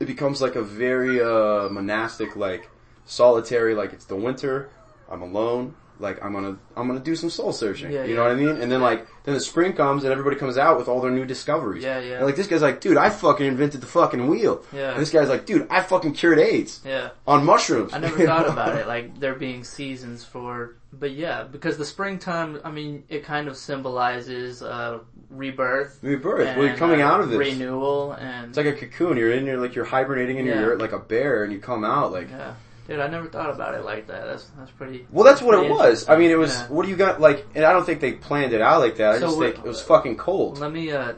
it 0.00 0.06
becomes 0.06 0.40
like 0.40 0.54
a 0.54 0.62
very, 0.62 1.20
uh, 1.20 1.68
monastic, 1.70 2.36
like, 2.36 2.70
solitary, 3.04 3.74
like 3.74 3.92
it's 3.92 4.04
the 4.04 4.16
winter, 4.16 4.70
I'm 5.10 5.22
alone, 5.22 5.74
like 6.00 6.22
I'm 6.24 6.32
gonna, 6.32 6.56
I'm 6.76 6.86
gonna 6.86 7.00
do 7.00 7.14
some 7.16 7.30
soul 7.30 7.52
searching. 7.52 7.90
Yeah, 7.92 8.04
you 8.04 8.14
know 8.14 8.22
yeah. 8.26 8.28
what 8.34 8.36
I 8.36 8.40
mean? 8.54 8.62
And 8.62 8.70
then 8.70 8.80
like, 8.80 9.06
then 9.24 9.34
the 9.34 9.40
spring 9.40 9.72
comes 9.72 10.04
and 10.04 10.12
everybody 10.12 10.36
comes 10.36 10.56
out 10.56 10.78
with 10.78 10.88
all 10.88 11.00
their 11.00 11.10
new 11.10 11.24
discoveries. 11.24 11.82
Yeah, 11.84 12.00
yeah. 12.00 12.16
And 12.16 12.26
like 12.26 12.36
this 12.36 12.46
guy's 12.46 12.62
like, 12.62 12.80
dude, 12.80 12.96
I 12.96 13.10
fucking 13.10 13.44
invented 13.46 13.80
the 13.80 13.86
fucking 13.86 14.26
wheel. 14.28 14.64
Yeah. 14.72 14.92
And 14.92 15.00
this 15.00 15.10
guy's 15.10 15.28
like, 15.28 15.44
dude, 15.46 15.66
I 15.70 15.80
fucking 15.82 16.12
cured 16.14 16.38
AIDS 16.38 16.80
Yeah. 16.84 17.10
on 17.26 17.44
mushrooms. 17.44 17.92
I 17.92 17.98
never 18.06 18.24
thought 18.24 18.48
about 18.48 18.76
it 18.76 18.86
like 18.86 19.18
there 19.20 19.34
being 19.34 19.64
seasons 19.64 20.24
for, 20.24 20.76
but 20.92 21.10
yeah, 21.12 21.42
because 21.44 21.76
the 21.78 21.84
springtime. 21.84 22.60
I 22.64 22.70
mean, 22.70 23.04
it 23.08 23.24
kind 23.24 23.48
of 23.48 23.56
symbolizes 23.56 24.62
uh, 24.62 25.00
rebirth. 25.30 25.98
Rebirth. 26.02 26.46
and, 26.48 26.58
Well, 26.58 26.66
you're 26.68 26.76
coming 26.76 27.02
uh, 27.02 27.06
out 27.06 27.20
of 27.20 27.28
this. 27.30 27.38
renewal, 27.38 28.12
and 28.12 28.48
It's 28.48 28.56
like 28.56 28.66
a 28.66 28.72
cocoon. 28.72 29.16
You're 29.16 29.32
in 29.32 29.44
there, 29.44 29.58
like 29.58 29.74
you're 29.74 29.84
hibernating 29.84 30.38
in 30.38 30.46
Yeah. 30.46 30.60
your 30.60 30.78
like 30.78 30.92
a 30.92 30.98
bear, 30.98 31.44
and 31.44 31.52
you 31.52 31.58
come 31.58 31.84
out 31.84 32.12
like. 32.12 32.30
yeah, 32.30 32.54
dude, 32.88 32.98
I 32.98 33.06
never 33.06 33.28
thought 33.28 33.50
about 33.50 33.74
it 33.74 33.84
like 33.84 34.08
that. 34.08 34.24
That's 34.26 34.44
that's 34.58 34.70
pretty. 34.72 35.06
Well, 35.12 35.24
that's 35.24 35.40
what 35.42 35.62
it 35.62 35.70
was. 35.70 36.08
I 36.08 36.16
mean, 36.16 36.30
it 36.32 36.38
was. 36.38 36.50
interesting. 36.52 36.76
What 36.76 36.84
do 36.84 36.90
you 36.90 36.96
got? 36.96 37.20
Like, 37.20 37.46
and 37.54 37.64
I 37.64 37.72
don't 37.72 37.84
think 37.86 38.00
they 38.00 38.12
planned 38.14 38.52
it 38.52 38.60
out 38.60 38.80
like 38.80 38.96
that. 38.96 39.10
I 39.16 39.18
So 39.20 39.26
just 39.26 39.36
what- 39.36 39.54
think 39.54 39.64
it 39.64 39.68
was 39.68 39.80
fucking 39.82 40.16
cold. 40.16 40.58
Let 40.58 40.72
me. 40.72 40.90
uh 40.90 41.12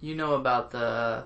You 0.00 0.14
know 0.14 0.34
about 0.34 0.70
the 0.70 0.78
uh, 0.78 1.22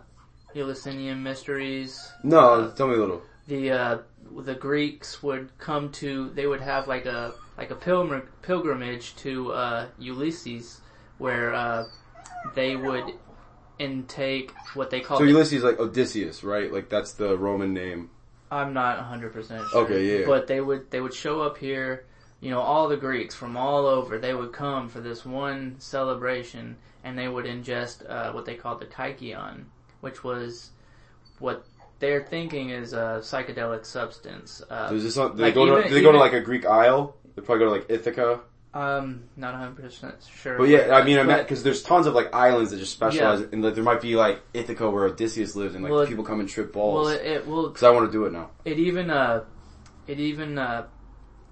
Eleusinian 0.57 1.23
mysteries? 1.23 2.11
No, 2.25 2.71
tell 2.75 2.89
me 2.89 2.95
a 2.95 2.99
little. 2.99 3.23
the 3.47 3.71
uh, 3.71 3.99
the 4.45 4.55
Greeks 4.55 5.23
would 5.23 5.51
come 5.59 5.91
to 5.93 6.31
they 6.31 6.47
would 6.47 6.61
have 6.63 6.89
like 6.89 7.05
a 7.07 7.33
like 7.59 7.71
a 7.71 7.75
pilgrim, 7.75 8.23
pilgrimage 8.41 9.15
to 9.17 9.53
uh, 9.53 9.87
Ulysses 9.99 10.81
where 11.19 11.53
uh, 11.55 11.85
they 12.55 12.77
would 12.77 13.05
intake 13.79 14.53
what 14.75 14.91
they 14.91 15.01
call 15.01 15.19
So 15.19 15.25
Ulysses 15.25 15.63
like 15.63 15.79
Odysseus, 15.79 16.43
right? 16.43 16.73
Like 16.73 16.89
that's 16.89 17.13
the 17.13 17.37
Roman 17.37 17.75
name. 17.75 18.11
I'm 18.53 18.75
not 18.75 18.99
100% 18.99 19.71
sure. 19.71 19.81
Okay, 19.85 20.21
yeah. 20.21 20.27
But 20.27 20.47
they 20.47 20.61
would 20.61 20.91
they 20.91 21.01
would 21.01 21.15
show 21.15 21.41
up 21.41 21.57
here, 21.57 22.05
you 22.41 22.51
know, 22.51 22.61
all 22.61 22.87
the 22.87 22.99
Greeks 22.99 23.35
from 23.35 23.57
all 23.57 23.87
over, 23.87 24.19
they 24.19 24.35
would 24.35 24.53
come 24.53 24.89
for 24.91 25.01
this 25.01 25.25
one 25.25 25.77
celebration 25.79 26.77
and 27.03 27.19
they 27.19 27.29
would 27.29 27.47
ingest 27.47 28.09
uh, 28.09 28.33
what 28.33 28.45
they 28.45 28.55
called 28.55 28.81
the 28.81 28.87
kykeon, 28.87 29.65
which 30.03 30.23
was 30.23 30.71
what 31.39 31.65
they're 31.99 32.23
thinking 32.25 32.71
is 32.71 32.93
a 32.93 33.21
psychedelic 33.23 33.87
substance. 33.87 34.63
Uh, 34.69 34.91
So 34.91 34.95
is 34.97 35.05
this 35.05 35.17
on, 35.17 35.37
do 35.37 35.43
Like 35.43 35.55
they 35.55 35.61
go 35.61 35.83
to 35.83 35.89
do 35.89 35.95
they 35.95 36.03
go 36.03 36.13
to 36.13 36.19
like 36.19 36.35
a 36.35 36.41
Greek 36.41 36.67
isle? 36.67 37.17
They 37.35 37.43
probably 37.43 37.61
go 37.61 37.73
to 37.73 37.79
like 37.81 37.87
Ithaca. 37.89 38.41
Um, 38.75 39.25
not 39.37 39.55
100% 39.55 40.31
sure. 40.31 40.57
But 40.57 40.65
yeah, 40.69 40.95
I 40.95 41.05
mean, 41.05 41.27
because 41.27 41.63
there's 41.63 41.83
tons 41.83 42.07
of 42.07 42.15
like 42.15 42.33
islands 42.35 42.71
that 42.71 42.79
just 42.79 42.93
specialize, 42.93 43.41
and 43.53 43.63
like 43.63 43.75
there 43.75 43.85
might 43.85 44.01
be 44.01 44.17
like 44.17 44.41
Ithaca 44.55 44.89
where 44.91 45.05
Odysseus 45.05 45.55
lives 45.55 45.75
and 45.75 45.85
like 45.85 45.93
Well, 45.93 46.01
it- 46.03 46.09
people 46.09 46.25
come 46.25 46.41
and 46.41 46.49
trip 46.49 46.75
Well, 46.75 46.93
balls. 46.93 47.11
it, 47.13 47.21
it 47.27 47.47
will. 47.47 47.69
Because 47.69 47.83
I 47.83 47.91
want 47.91 48.07
to 48.07 48.13
do 48.13 48.25
it 48.25 48.33
now. 48.33 48.51
it 48.65 48.79
even 48.79 49.11
uh, 49.11 49.45
it 50.07 50.19
even 50.19 50.57
uh, 50.59 50.87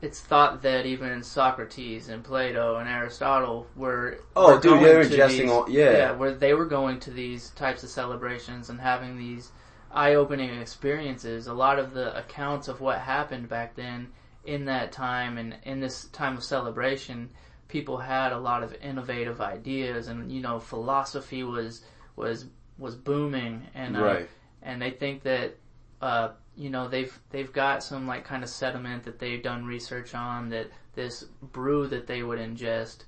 it's 0.01 0.19
thought 0.19 0.63
that 0.63 0.87
even 0.87 1.23
Socrates 1.23 2.09
and 2.09 2.25
Plato 2.25 2.77
and 2.77 2.89
Aristotle 2.89 3.67
were 3.77 4.21
Oh, 4.35 4.55
were 4.55 4.61
dude, 4.61 4.63
going 4.63 4.81
yeah, 4.81 4.89
they're 4.89 5.05
ingesting 5.05 5.39
these- 5.43 5.51
all- 5.51 5.69
yeah. 5.69 6.13
where 6.13 6.33
they 6.33 6.55
were 6.55 6.65
going 6.65 7.01
to 7.01 7.11
these 7.11 7.51
types 7.51 7.83
of 7.83 7.91
celebrations 7.91 8.71
and 8.71 8.81
having 8.81 9.19
these 9.19 9.51
eye-opening 9.93 10.59
experiences. 10.59 11.49
A 11.49 11.53
lot 11.53 11.79
of 11.79 11.93
the 11.93 12.17
accounts 12.17 12.67
of 12.69 12.81
what 12.81 12.99
happened 13.01 13.51
back 13.51 13.75
then 13.75 14.09
in 14.45 14.65
that 14.67 14.93
time 14.93 15.39
and 15.39 15.57
in 15.65 15.81
this 15.81 16.05
time 16.07 16.37
of 16.37 16.43
celebration, 16.45 17.31
people 17.69 17.99
had 17.99 18.33
a 18.33 18.39
lot 18.39 18.63
of 18.63 18.75
innovative 18.83 19.41
ideas, 19.41 20.09
and 20.09 20.31
you 20.33 20.41
know, 20.41 20.59
philosophy 20.59 21.43
was 21.43 21.83
was 22.17 22.47
was 22.79 22.95
booming, 22.97 23.67
and 23.75 23.97
uh, 23.97 24.03
Right. 24.03 24.29
and 24.63 24.81
they 24.81 24.91
think 24.91 25.23
that 25.25 25.57
uh, 26.01 26.31
you 26.57 26.71
know 26.71 26.89
they've 26.89 27.17
they've 27.31 27.53
got 27.53 27.83
some 27.83 28.07
like 28.07 28.25
kind 28.25 28.43
of 28.43 28.49
sediment 28.49 29.05
that 29.05 29.19
they've 29.19 29.43
done 29.43 29.65
research 29.67 30.15
on 30.15 30.49
that 30.51 30.69
this 30.95 31.25
brew 31.43 31.87
that 31.89 32.07
they 32.07 32.23
would 32.23 32.39
ingest 32.39 33.05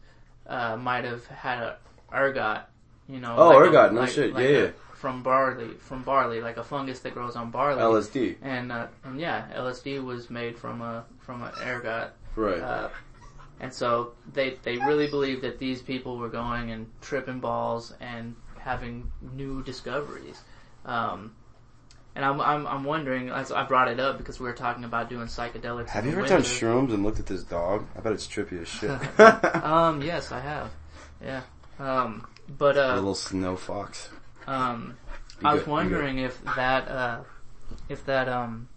uh, 0.47 0.77
might 0.77 1.05
have 1.05 1.27
had 1.27 1.59
a 1.63 1.77
ergot, 2.13 2.69
you 3.09 3.19
know. 3.21 3.35
Oh, 3.37 3.49
like 3.49 3.57
a- 3.57 3.69
ergot, 3.69 3.95
no 3.95 4.01
like- 4.03 4.11
shit, 4.11 4.33
like 4.35 4.45
yeah, 4.45 4.51
a- 4.51 4.65
yeah. 4.67 4.71
From 5.03 5.25
barley, 5.25 5.75
from 5.81 6.05
barley, 6.05 6.41
like 6.41 6.59
a 6.59 6.63
fungus 6.63 7.01
that 7.01 7.13
grows 7.13 7.35
on 7.35 7.51
barley. 7.51 7.83
LSD, 7.83 8.37
and 8.41 8.71
uh, 8.71 8.87
and 9.03 9.19
yeah, 9.19 9.49
LSD 9.53 10.01
was 10.05 10.31
made 10.31 10.57
from 10.57 10.81
a 10.81 11.05
from 11.19 11.43
an 11.43 11.51
ergot. 11.61 12.13
right? 12.37 12.61
Uh, 12.61 12.89
and 13.59 13.75
so 13.75 14.13
they 14.33 14.59
they 14.63 14.77
really 14.77 15.09
believe 15.09 15.43
that 15.43 15.59
these 15.59 15.83
people 15.83 16.19
were 16.19 16.29
going 16.29 16.71
and 16.71 16.87
tripping 17.01 17.41
balls 17.41 17.93
and 18.01 18.37
having 18.61 19.11
new 19.35 19.65
discoveries. 19.65 20.41
Um, 20.85 21.35
and 22.15 22.25
I'm, 22.25 22.41
I'm 22.41 22.65
I'm 22.69 22.85
wondering. 22.85 23.31
as 23.31 23.51
I 23.51 23.65
brought 23.65 23.89
it 23.89 23.99
up 23.99 24.19
because 24.19 24.39
we 24.39 24.47
were 24.47 24.53
talking 24.53 24.85
about 24.85 25.11
doing 25.11 25.27
psychedelics. 25.27 25.89
Have 25.89 26.07
you 26.07 26.13
ever 26.13 26.29
done 26.29 26.43
shrooms 26.43 26.95
and 26.95 27.03
looked 27.03 27.19
at 27.19 27.27
this 27.27 27.43
dog? 27.43 27.89
I 27.97 28.01
bet 28.03 28.13
it's 28.13 28.29
trippy 28.29 28.63
as 28.63 28.69
shit. 28.69 29.01
Um, 29.65 30.01
yes, 30.01 30.31
I 30.31 30.39
have. 30.39 30.71
Yeah. 31.21 31.41
Um, 31.81 32.25
but 32.47 32.77
a 32.77 32.93
uh, 32.93 32.95
little 32.95 33.17
snow 33.17 33.57
fox. 33.57 34.11
Um, 34.47 34.97
I 35.45 35.55
was 35.55 35.67
wondering 35.67 36.19
if 36.19 36.43
that 36.57 36.89
uh, 36.89 37.21
if 37.89 38.05
that 38.07 38.29
um, 38.29 38.69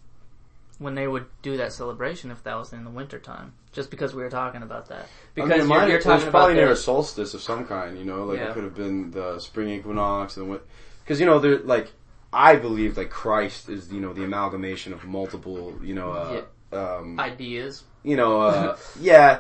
when 0.80 0.96
they 0.96 1.08
would 1.08 1.26
do 1.42 1.58
that 1.58 1.74
celebration, 1.74 2.32
if 2.32 2.44
that 2.44 2.56
was 2.56 2.74
in 2.74 2.84
the 2.84 2.90
wintertime, 2.90 3.54
just 3.72 3.90
because 3.90 4.14
we 4.14 4.24
were 4.24 4.30
talking 4.30 4.62
about 4.64 4.90
that. 4.90 5.08
Because 5.34 5.52
I 5.52 5.58
mean, 5.58 5.70
you're, 5.70 5.88
you're 5.88 5.98
it 6.00 6.06
was 6.06 6.26
probably 6.26 6.56
near 6.56 6.72
a 6.72 6.76
solstice 6.76 7.34
of 7.34 7.42
some 7.42 7.66
kind, 7.66 7.98
you 7.98 8.06
know, 8.06 8.26
like 8.26 8.40
Yeah. 8.40 8.50
it 8.50 8.54
could 8.54 8.64
have 8.64 8.76
been 8.76 9.12
the 9.12 9.40
spring 9.40 9.70
equinox 9.70 10.38
and 10.38 10.50
what, 10.50 10.66
because 11.04 11.20
you 11.20 11.26
know, 11.26 11.40
there 11.40 11.60
like 11.60 11.92
I 12.34 12.58
believe 12.58 12.98
like 12.98 13.10
Christ 13.10 13.70
is 13.70 13.92
you 13.92 14.02
know 14.02 14.14
the 14.14 14.24
amalgamation 14.24 14.92
of 14.92 15.06
multiple 15.06 15.74
you 15.82 15.94
know 15.94 16.12
uh, 16.12 16.98
um, 17.00 17.20
ideas. 17.20 17.84
you 18.04 18.18
know 18.18 18.42
uh, 18.42 18.78
yeah 19.00 19.40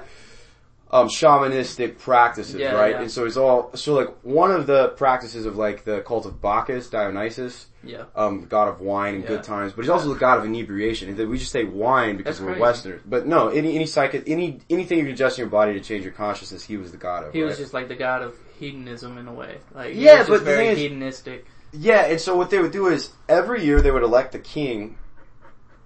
um 0.91 1.07
shamanistic 1.09 1.97
practices 1.97 2.55
Yeah, 2.55 2.73
right 2.73 2.91
yeah. 2.91 3.01
and 3.01 3.11
so 3.11 3.25
it's 3.25 3.37
all 3.37 3.71
so 3.75 3.93
like 3.95 4.09
one 4.23 4.51
of 4.51 4.67
the 4.67 4.89
practices 4.89 5.45
of 5.45 5.55
like 5.57 5.83
the 5.83 6.01
cult 6.01 6.25
of 6.25 6.39
Bacchus 6.41 6.89
Dionysus 6.89 7.65
Yeah. 7.83 8.03
um, 8.15 8.45
god 8.45 8.67
of 8.67 8.81
wine 8.81 9.15
and 9.15 9.23
Yeah. 9.23 9.29
good 9.29 9.43
times, 9.43 9.73
but 9.73 9.81
he's 9.83 9.89
also 9.89 10.13
the 10.13 10.19
god 10.19 10.37
of 10.39 10.45
inebriation. 10.45 11.09
And 11.09 11.29
we 11.29 11.37
just 11.37 11.51
say 11.51 11.63
wine 11.63 12.17
because 12.17 12.37
That's 12.37 12.41
we're 12.45 12.53
crazy. 12.53 12.61
Westerners. 12.61 13.01
But 13.05 13.25
no, 13.25 13.49
any 13.49 13.75
any 13.75 13.85
psychic, 13.87 14.23
any 14.27 14.59
anything 14.69 14.99
you 14.99 15.03
can 15.05 15.13
adjust 15.13 15.37
in 15.39 15.43
your 15.43 15.49
body 15.49 15.73
to 15.73 15.79
change 15.79 16.03
your 16.03 16.13
consciousness, 16.13 16.63
he 16.63 16.77
was 16.77 16.91
the 16.91 16.97
god 16.97 17.25
of. 17.25 17.33
He 17.33 17.41
was 17.43 17.57
just 17.57 17.73
like 17.73 17.87
the 17.87 17.95
god 17.95 18.21
of 18.21 18.35
hedonism 18.59 19.17
in 19.17 19.27
a 19.27 19.33
way. 19.33 19.57
Like 19.73 19.93
he 19.93 20.05
Yeah, 20.05 20.23
but 20.27 20.39
the 20.39 20.45
very 20.45 20.67
is- 20.67 20.77
hedonistic. 20.79 21.45
yeah. 21.73 22.05
And 22.05 22.21
so 22.21 22.35
what 22.35 22.49
they 22.51 22.59
would 22.59 22.71
do 22.71 22.87
is 22.87 23.11
every 23.27 23.63
year 23.65 23.81
they 23.81 23.91
would 23.91 24.03
elect 24.03 24.31
the 24.33 24.39
king 24.39 24.97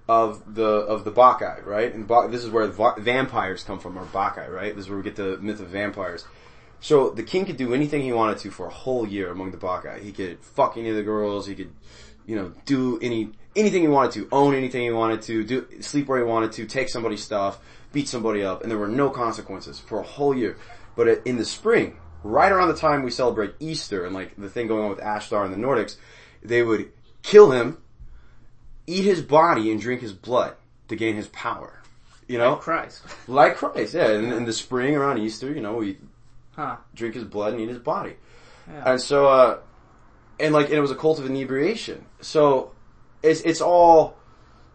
of 0.09 0.55
the 0.55 0.63
of 0.63 1.03
the 1.03 1.11
Bacchae, 1.11 1.63
right? 1.63 1.93
And 1.93 2.07
ba- 2.07 2.27
this 2.31 2.43
is 2.43 2.49
where 2.49 2.65
va- 2.65 2.95
vampires 2.97 3.63
come 3.63 3.77
from, 3.77 3.95
or 3.95 4.05
Bacchae, 4.05 4.49
right? 4.51 4.75
This 4.75 4.85
is 4.85 4.89
where 4.89 4.97
we 4.97 5.03
get 5.03 5.15
the 5.15 5.37
myth 5.37 5.59
of 5.59 5.67
vampires. 5.67 6.25
So 6.79 7.11
the 7.11 7.21
king 7.21 7.45
could 7.45 7.57
do 7.57 7.75
anything 7.75 8.01
he 8.01 8.11
wanted 8.11 8.39
to 8.39 8.49
for 8.49 8.65
a 8.65 8.71
whole 8.71 9.07
year 9.07 9.29
among 9.29 9.51
the 9.51 9.57
Bacchae. 9.57 10.01
He 10.01 10.11
could 10.11 10.39
fuck 10.43 10.77
any 10.77 10.89
of 10.89 10.95
the 10.95 11.03
girls. 11.03 11.45
He 11.45 11.53
could, 11.53 11.71
you 12.25 12.35
know, 12.35 12.53
do 12.65 12.97
any 13.03 13.29
anything 13.55 13.83
he 13.83 13.87
wanted 13.87 14.13
to, 14.13 14.27
own 14.31 14.55
anything 14.55 14.81
he 14.81 14.89
wanted 14.89 15.21
to, 15.23 15.43
do 15.43 15.67
sleep 15.81 16.07
where 16.07 16.17
he 16.17 16.23
wanted 16.23 16.53
to, 16.53 16.65
take 16.65 16.89
somebody's 16.89 17.23
stuff, 17.23 17.59
beat 17.93 18.07
somebody 18.07 18.43
up, 18.43 18.63
and 18.63 18.71
there 18.71 18.79
were 18.79 18.87
no 18.87 19.11
consequences 19.11 19.79
for 19.79 19.99
a 19.99 20.03
whole 20.03 20.35
year. 20.35 20.57
But 20.95 21.21
in 21.27 21.37
the 21.37 21.45
spring, 21.45 21.97
right 22.23 22.51
around 22.51 22.69
the 22.69 22.77
time 22.77 23.03
we 23.03 23.11
celebrate 23.11 23.53
Easter 23.59 24.05
and 24.05 24.15
like 24.15 24.35
the 24.37 24.49
thing 24.49 24.65
going 24.65 24.85
on 24.85 24.89
with 24.89 25.01
Ashtar 25.01 25.45
and 25.45 25.53
the 25.53 25.57
Nordics, 25.57 25.97
they 26.41 26.63
would 26.63 26.91
kill 27.21 27.51
him, 27.51 27.77
eat 28.89 29.05
his 29.05 29.21
body, 29.21 29.71
and 29.71 29.79
drink 29.79 30.01
his 30.01 30.13
blood 30.13 30.53
to 30.87 30.95
gain 30.95 31.15
his 31.15 31.27
power. 31.27 31.81
You 32.27 32.37
know, 32.37 32.55
Christ. 32.57 33.01
like 33.27 33.55
Christ, 33.55 33.93
yeah. 33.95 34.11
In, 34.11 34.31
in 34.31 34.45
the 34.45 34.53
spring 34.53 34.95
around 34.95 35.17
Easter, 35.19 35.51
you 35.51 35.61
know, 35.61 35.75
we 35.75 35.97
Huh. 36.55 36.75
drink 36.93 37.15
his 37.15 37.23
blood 37.23 37.53
and 37.53 37.61
eat 37.61 37.69
his 37.69 37.79
body. 37.79 38.13
Yeah. 38.69 38.91
And 38.91 39.01
so, 39.01 39.27
uh, 39.27 39.57
and 40.39 40.53
like, 40.53 40.65
and 40.67 40.75
it 40.75 40.81
was 40.81 40.91
a 40.91 40.95
cult 40.95 41.17
of 41.19 41.25
inebriation. 41.25 42.05
So, 42.21 42.71
it's, 43.23 43.41
it's 43.41 43.61
all, 43.61 44.15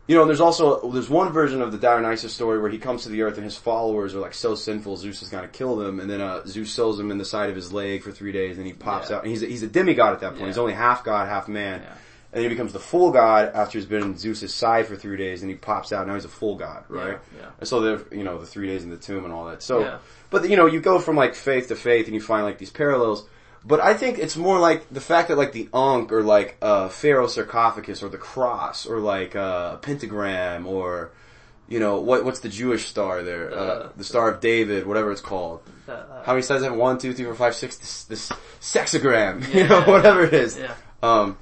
you 0.08 0.16
know, 0.16 0.24
there's 0.26 0.40
also, 0.40 0.90
there's 0.90 1.08
one 1.08 1.32
version 1.32 1.62
of 1.62 1.70
the 1.72 1.78
Dionysus 1.78 2.32
story 2.34 2.58
where 2.60 2.70
he 2.70 2.78
comes 2.78 3.04
to 3.04 3.08
the 3.08 3.22
earth 3.22 3.36
and 3.36 3.44
his 3.44 3.56
followers 3.56 4.14
are 4.14 4.20
like 4.20 4.34
so 4.34 4.54
sinful, 4.54 4.96
Zeus 4.96 5.22
is 5.22 5.28
gonna 5.28 5.46
kill 5.48 5.76
them, 5.76 6.00
and 6.00 6.10
then, 6.10 6.20
uh, 6.20 6.44
Zeus 6.46 6.72
sews 6.72 6.98
him 6.98 7.10
in 7.10 7.18
the 7.18 7.24
side 7.24 7.50
of 7.50 7.56
his 7.56 7.72
leg 7.72 8.02
for 8.02 8.10
three 8.12 8.32
days, 8.32 8.58
and 8.58 8.66
he 8.66 8.72
pops 8.72 9.10
Yeah. 9.10 9.16
out, 9.16 9.22
and 9.22 9.30
he's 9.30 9.42
a, 9.42 9.46
he's 9.46 9.62
a 9.62 9.66
demigod 9.68 10.12
at 10.14 10.20
that 10.20 10.30
point, 10.30 10.40
Yeah. 10.42 10.46
he's 10.48 10.58
only 10.58 10.74
half 10.74 11.04
god, 11.04 11.28
half 11.28 11.46
man. 11.48 11.82
And 12.34 12.42
then 12.42 12.50
he 12.50 12.54
becomes 12.56 12.72
the 12.72 12.80
full 12.80 13.12
god 13.12 13.52
after 13.54 13.78
he's 13.78 13.86
been 13.86 14.02
in 14.02 14.18
Zeus's 14.18 14.52
side 14.52 14.86
for 14.88 14.96
three 14.96 15.16
days, 15.16 15.42
and 15.42 15.50
he 15.50 15.56
pops 15.56 15.92
out. 15.92 16.04
Now 16.08 16.14
he's 16.14 16.24
a 16.24 16.28
full 16.28 16.56
god, 16.56 16.82
right? 16.88 17.12
Yeah, 17.36 17.40
yeah. 17.42 17.46
And 17.60 17.68
so 17.68 17.80
they're, 17.80 18.00
you 18.18 18.24
know, 18.24 18.38
the 18.38 18.46
three 18.46 18.66
days 18.66 18.82
in 18.82 18.90
the 18.90 18.96
tomb 18.96 19.24
and 19.24 19.32
all 19.32 19.46
that. 19.46 19.62
So, 19.62 19.80
Yeah. 19.80 19.98
but 20.30 20.50
you 20.50 20.56
know, 20.56 20.66
you 20.66 20.80
go 20.80 20.98
from 20.98 21.14
like 21.14 21.36
faith 21.36 21.68
to 21.68 21.76
faith, 21.76 22.06
and 22.06 22.14
you 22.14 22.20
find 22.20 22.44
like 22.44 22.58
these 22.58 22.70
parallels. 22.72 23.24
But 23.64 23.78
I 23.80 23.94
think 23.94 24.18
it's 24.18 24.36
more 24.36 24.58
like 24.58 24.86
the 24.90 25.00
fact 25.00 25.28
that 25.28 25.38
like 25.38 25.52
the 25.52 25.68
Ankh 25.72 26.10
or 26.12 26.22
like 26.24 26.56
uh, 26.60 26.88
Pharaoh 26.88 27.28
sarcophagus 27.28 28.02
or 28.02 28.08
the 28.10 28.18
cross 28.18 28.84
or 28.84 28.98
like 28.98 29.36
uh, 29.36 29.70
a 29.74 29.76
pentagram 29.80 30.66
or 30.66 31.12
you 31.68 31.80
know 31.80 31.98
what 32.00 32.24
what's 32.26 32.40
the 32.40 32.50
Jewish 32.50 32.86
star 32.88 33.22
there? 33.22 33.50
Uh, 33.50 33.56
Uh, 33.56 33.88
the 33.96 34.04
Star 34.04 34.28
of 34.28 34.40
David, 34.40 34.86
whatever 34.86 35.12
it's 35.12 35.22
called. 35.22 35.60
Uh, 35.88 36.02
How 36.24 36.32
many 36.32 36.42
sides 36.42 36.62
have 36.64 36.72
it? 36.74 36.76
One, 36.76 36.98
two, 36.98 37.14
three, 37.14 37.24
four, 37.26 37.34
five, 37.36 37.54
six. 37.54 37.76
This, 37.78 38.04
this 38.04 38.32
sexagram, 38.60 39.46
you 39.54 39.66
know, 39.68 39.82
whatever 39.82 40.24
it 40.24 40.34
is. 40.34 40.58
Yeah. 40.58 40.74
Um, 41.02 41.38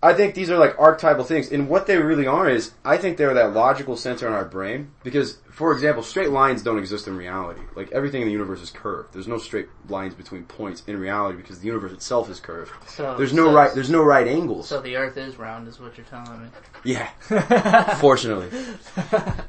I 0.00 0.14
think 0.14 0.34
these 0.34 0.48
are 0.48 0.56
like 0.58 0.78
archetypal 0.78 1.24
things, 1.24 1.50
and 1.50 1.68
what 1.68 1.86
they 1.88 1.96
really 1.96 2.26
are 2.28 2.48
is, 2.48 2.72
I 2.84 2.98
think 2.98 3.16
they're 3.16 3.34
that 3.34 3.52
logical 3.52 3.96
center 3.96 4.28
in 4.28 4.32
our 4.32 4.44
brain. 4.44 4.92
Because, 5.02 5.38
for 5.50 5.72
example, 5.72 6.04
straight 6.04 6.30
lines 6.30 6.62
don't 6.62 6.78
exist 6.78 7.08
in 7.08 7.16
reality. 7.16 7.62
Like 7.74 7.90
everything 7.90 8.22
in 8.22 8.28
the 8.28 8.32
universe 8.32 8.60
is 8.62 8.70
curved. 8.70 9.12
There's 9.12 9.26
no 9.26 9.38
straight 9.38 9.66
lines 9.88 10.14
between 10.14 10.44
points 10.44 10.84
in 10.86 11.00
reality 11.00 11.36
because 11.38 11.58
the 11.58 11.66
universe 11.66 11.90
itself 11.92 12.30
is 12.30 12.38
curved. 12.38 12.70
So 12.88 13.16
There's 13.16 13.32
no 13.32 13.46
so- 13.46 13.52
right. 13.54 13.74
There's 13.74 13.90
no 13.90 14.02
right 14.04 14.28
angles. 14.28 14.68
So 14.68 14.80
the 14.80 14.94
Earth 14.94 15.16
is 15.16 15.36
round, 15.36 15.66
is 15.66 15.80
what 15.80 15.96
you're 15.96 16.06
telling 16.06 16.42
me. 16.42 16.48
Yeah, 16.84 17.08
fortunately. 17.98 18.50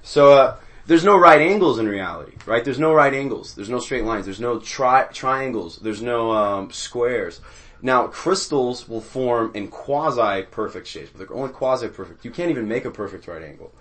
So 0.02 0.34
uh, 0.34 0.58
there's 0.88 1.04
no 1.04 1.16
right 1.18 1.42
angles 1.42 1.78
in 1.78 1.88
reality, 1.88 2.34
right? 2.48 2.66
There's 2.66 2.80
no 2.80 2.92
right 2.94 3.14
angles. 3.14 3.54
There's 3.54 3.70
no 3.70 3.80
straight 3.80 4.04
lines. 4.04 4.26
There's 4.26 4.40
no 4.40 4.58
tri- 4.60 5.08
triangles. 5.14 5.78
There's 5.78 6.02
no 6.02 6.32
um, 6.32 6.72
squares. 6.72 7.40
Now 7.82 8.08
crystals 8.08 8.88
will 8.90 9.02
form 9.02 9.52
in 9.54 9.70
quasi 9.70 10.44
perfect 10.44 10.88
shapes, 10.88 11.10
but 11.12 11.20
they're 11.20 11.38
only 11.38 11.52
quasi 11.52 11.88
perfect. 11.88 12.26
You 12.26 12.32
can't 12.32 12.50
even 12.52 12.68
make 12.68 12.86
a 12.86 12.92
perfect 12.92 13.28
right 13.28 13.42
angle. 13.42 13.72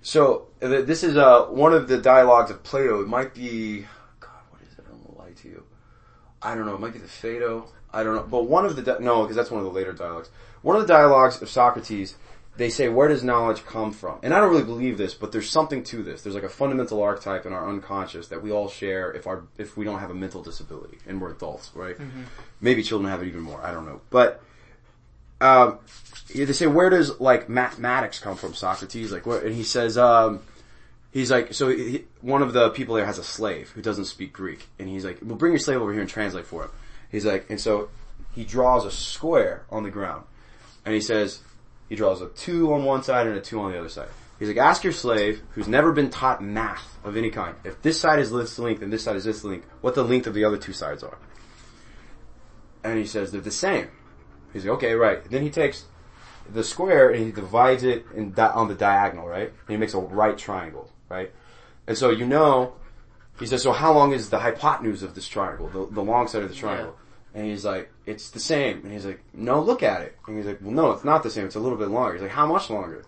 So 0.00 0.48
th- 0.60 0.86
this 0.86 1.04
is 1.04 1.16
uh, 1.16 1.46
one 1.46 1.72
of 1.72 1.86
the 1.88 1.98
dialogues 1.98 2.50
of 2.50 2.62
Plato. 2.62 3.02
It 3.02 3.08
might 3.08 3.34
be 3.34 3.86
God. 4.20 4.30
What 4.50 4.62
is 4.62 4.78
it? 4.78 4.84
I 4.86 4.90
don't 4.90 5.18
lie 5.18 5.32
to 5.32 5.48
you. 5.48 5.64
I 6.40 6.54
don't 6.54 6.66
know. 6.66 6.74
It 6.74 6.80
might 6.80 6.92
be 6.92 6.98
the 6.98 7.06
Phaedo. 7.06 7.68
I 7.92 8.02
don't 8.02 8.16
know. 8.16 8.22
But 8.22 8.44
one 8.44 8.64
of 8.64 8.74
the 8.74 8.82
di- 8.82 8.98
no, 9.00 9.22
because 9.22 9.36
that's 9.36 9.50
one 9.50 9.60
of 9.60 9.66
the 9.66 9.72
later 9.72 9.92
dialogues. 9.92 10.30
One 10.62 10.76
of 10.76 10.82
the 10.82 10.88
dialogues 10.88 11.42
of 11.42 11.48
Socrates, 11.50 12.16
they 12.56 12.68
say, 12.68 12.88
"Where 12.88 13.08
does 13.08 13.24
knowledge 13.24 13.64
come 13.64 13.92
from?" 13.92 14.18
And 14.22 14.34
I 14.34 14.40
don't 14.40 14.50
really 14.50 14.64
believe 14.64 14.98
this, 14.98 15.14
but 15.14 15.32
there's 15.32 15.48
something 15.48 15.82
to 15.84 16.02
this. 16.02 16.22
There's 16.22 16.34
like 16.34 16.44
a 16.44 16.48
fundamental 16.48 17.02
archetype 17.02 17.46
in 17.46 17.52
our 17.52 17.68
unconscious 17.68 18.28
that 18.28 18.42
we 18.42 18.50
all 18.52 18.68
share 18.68 19.12
if 19.12 19.26
our 19.26 19.44
if 19.58 19.76
we 19.76 19.84
don't 19.84 20.00
have 20.00 20.10
a 20.10 20.14
mental 20.14 20.42
disability 20.42 20.98
and 21.06 21.20
we're 21.20 21.32
adults, 21.32 21.70
right? 21.74 21.96
Maybe 22.60 22.82
children 22.82 23.10
have 23.10 23.22
it 23.22 23.28
even 23.28 23.40
more. 23.40 23.62
I 23.62 23.72
don't 23.72 23.86
know, 23.86 24.00
but. 24.10 24.42
Um, 25.40 25.80
they 26.32 26.52
say, 26.52 26.68
where 26.68 26.88
does 26.88 27.18
like 27.18 27.48
mathematics 27.48 28.20
come 28.20 28.36
from, 28.36 28.54
Socrates? 28.54 29.10
Like, 29.10 29.26
what? 29.26 29.42
And 29.42 29.52
he 29.52 29.64
says, 29.64 29.98
um, 29.98 30.40
he's 31.12 31.30
like, 31.30 31.54
so 31.54 31.68
he, 31.68 32.04
one 32.20 32.42
of 32.42 32.52
the 32.52 32.70
people 32.70 32.94
there 32.94 33.06
has 33.06 33.18
a 33.18 33.24
slave 33.24 33.70
who 33.70 33.82
doesn't 33.82 34.06
speak 34.06 34.32
Greek, 34.32 34.68
and 34.78 34.88
he's 34.88 35.04
like, 35.04 35.18
well, 35.22 35.36
bring 35.36 35.52
your 35.52 35.58
slave 35.58 35.80
over 35.80 35.92
here 35.92 36.00
and 36.00 36.10
translate 36.10 36.46
for 36.46 36.64
him. 36.64 36.70
He's 37.10 37.26
like, 37.26 37.50
and 37.50 37.60
so 37.60 37.90
he 38.34 38.44
draws 38.44 38.84
a 38.84 38.90
square 38.90 39.64
on 39.70 39.82
the 39.82 39.90
ground, 39.90 40.24
and 40.84 40.94
he 40.94 41.00
says, 41.00 41.40
he 41.92 41.96
draws 41.96 42.22
a 42.22 42.28
two 42.28 42.72
on 42.72 42.86
one 42.86 43.02
side 43.02 43.26
and 43.26 43.36
a 43.36 43.40
two 43.42 43.60
on 43.60 43.70
the 43.70 43.78
other 43.78 43.90
side. 43.90 44.08
He's 44.38 44.48
like, 44.48 44.56
ask 44.56 44.82
your 44.82 44.94
slave, 44.94 45.42
who's 45.50 45.68
never 45.68 45.92
been 45.92 46.08
taught 46.08 46.42
math 46.42 46.96
of 47.04 47.18
any 47.18 47.28
kind, 47.28 47.54
if 47.64 47.82
this 47.82 48.00
side 48.00 48.18
is 48.18 48.32
this 48.32 48.58
length 48.58 48.80
and 48.80 48.90
this 48.90 49.04
side 49.04 49.16
is 49.16 49.24
this 49.24 49.44
length, 49.44 49.66
what 49.82 49.94
the 49.94 50.02
length 50.02 50.26
of 50.26 50.32
the 50.32 50.42
other 50.42 50.56
two 50.56 50.72
sides 50.72 51.02
are. 51.02 51.18
And 52.82 52.98
he 52.98 53.04
says 53.04 53.30
they're 53.30 53.42
the 53.42 53.50
same. 53.50 53.88
He's 54.54 54.64
like, 54.64 54.76
okay, 54.76 54.94
right. 54.94 55.22
Then 55.22 55.42
he 55.42 55.50
takes 55.50 55.84
the 56.50 56.64
square 56.64 57.10
and 57.10 57.26
he 57.26 57.30
divides 57.30 57.82
it 57.82 58.06
in 58.14 58.32
di- 58.32 58.52
on 58.54 58.68
the 58.68 58.74
diagonal, 58.74 59.28
right? 59.28 59.48
And 59.48 59.68
he 59.68 59.76
makes 59.76 59.92
a 59.92 59.98
right 59.98 60.38
triangle, 60.38 60.88
right? 61.10 61.30
And 61.86 61.98
so 61.98 62.08
you 62.08 62.24
know, 62.24 62.72
he 63.38 63.44
says, 63.44 63.62
so 63.62 63.72
how 63.72 63.92
long 63.92 64.14
is 64.14 64.30
the 64.30 64.38
hypotenuse 64.38 65.02
of 65.02 65.14
this 65.14 65.28
triangle, 65.28 65.68
the, 65.68 65.94
the 65.94 66.02
long 66.02 66.26
side 66.26 66.42
of 66.42 66.48
the 66.48 66.54
triangle? 66.54 66.96
And 67.34 67.46
he's 67.46 67.64
like, 67.64 67.90
it's 68.04 68.30
the 68.30 68.40
same. 68.40 68.82
And 68.84 68.92
he's 68.92 69.06
like, 69.06 69.20
no, 69.32 69.62
look 69.62 69.82
at 69.82 70.02
it. 70.02 70.16
And 70.26 70.36
he's 70.36 70.46
like, 70.46 70.58
well, 70.60 70.72
no, 70.72 70.90
it's 70.92 71.04
not 71.04 71.22
the 71.22 71.30
same. 71.30 71.46
It's 71.46 71.54
a 71.54 71.60
little 71.60 71.78
bit 71.78 71.88
longer. 71.88 72.12
He's 72.12 72.22
like, 72.22 72.30
how 72.30 72.46
much 72.46 72.68
longer? 72.68 73.04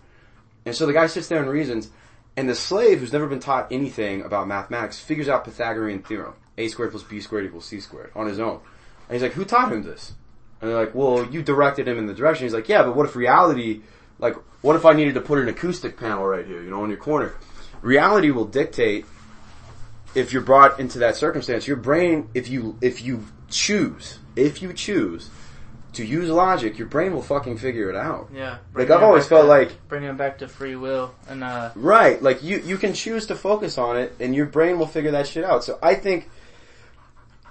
And 0.65 0.75
so 0.75 0.85
the 0.87 0.93
guy 0.93 1.05
sits 1.07 1.27
there 1.27 1.41
and 1.41 1.49
reasons, 1.49 1.89
and 2.35 2.49
the 2.49 2.55
slave 2.55 2.99
who's 2.99 3.13
never 3.13 3.27
been 3.27 3.39
taught 3.39 3.71
anything 3.71 4.23
about 4.23 4.47
mathematics 4.47 4.99
figures 4.99 5.29
out 5.29 5.45
Pythagorean 5.45 6.01
theorem. 6.01 6.33
A 6.57 6.67
squared 6.69 6.91
plus 6.91 7.03
B 7.03 7.21
squared 7.21 7.45
equals 7.45 7.65
C 7.65 7.79
squared 7.79 8.11
on 8.15 8.27
his 8.27 8.39
own. 8.39 8.61
And 9.07 9.13
he's 9.13 9.21
like, 9.21 9.33
who 9.33 9.45
taught 9.45 9.71
him 9.71 9.83
this? 9.83 10.13
And 10.59 10.69
they're 10.69 10.77
like, 10.77 10.95
well, 10.95 11.25
you 11.25 11.43
directed 11.43 11.87
him 11.87 11.99
in 11.99 12.07
the 12.07 12.13
direction. 12.13 12.45
He's 12.45 12.53
like, 12.53 12.69
yeah, 12.69 12.81
but 12.81 12.95
what 12.95 13.05
if 13.05 13.15
reality, 13.15 13.81
like, 14.17 14.35
what 14.61 14.75
if 14.75 14.85
I 14.85 14.93
needed 14.93 15.13
to 15.15 15.21
put 15.21 15.37
an 15.37 15.49
acoustic 15.49 15.97
panel 15.97 16.25
right 16.25 16.45
here, 16.45 16.63
you 16.63 16.71
know, 16.71 16.83
in 16.83 16.89
your 16.89 16.97
corner? 16.97 17.35
Reality 17.81 18.31
will 18.31 18.45
dictate 18.45 19.05
if 20.15 20.33
you're 20.33 20.41
brought 20.41 20.79
into 20.79 20.99
that 20.99 21.15
circumstance. 21.15 21.67
Your 21.67 21.77
brain, 21.77 22.29
if 22.33 22.49
you, 22.49 22.77
if 22.81 23.03
you 23.03 23.25
choose, 23.49 24.19
if 24.35 24.61
you 24.61 24.73
choose 24.73 25.29
to 25.93 26.05
use 26.05 26.29
logic, 26.29 26.77
your 26.77 26.87
brain 26.87 27.13
will 27.13 27.21
fucking 27.21 27.57
figure 27.57 27.89
it 27.89 27.95
out. 27.95 28.29
Yeah. 28.33 28.57
Like 28.73 28.89
I've 28.89 29.03
always 29.03 29.27
felt 29.27 29.43
to- 29.43 29.47
like, 29.47 29.87
bringing 29.87 30.09
it 30.09 30.17
back 30.17 30.39
to 30.39 30.47
free 30.47 30.75
will 30.75 31.13
and 31.27 31.43
uh, 31.43 31.71
right, 31.75 32.21
like 32.21 32.43
you, 32.43 32.59
you 32.59 32.77
can 32.77 32.93
choose 32.93 33.27
to 33.27 33.35
focus 33.35 33.77
on 33.77 33.97
it 33.97 34.15
and 34.19 34.35
your 34.35 34.45
brain 34.45 34.77
will 34.79 34.87
figure 34.87 35.11
that 35.11 35.27
shit 35.27 35.43
out. 35.43 35.63
So 35.63 35.79
I 35.81 35.95
think, 35.95 36.29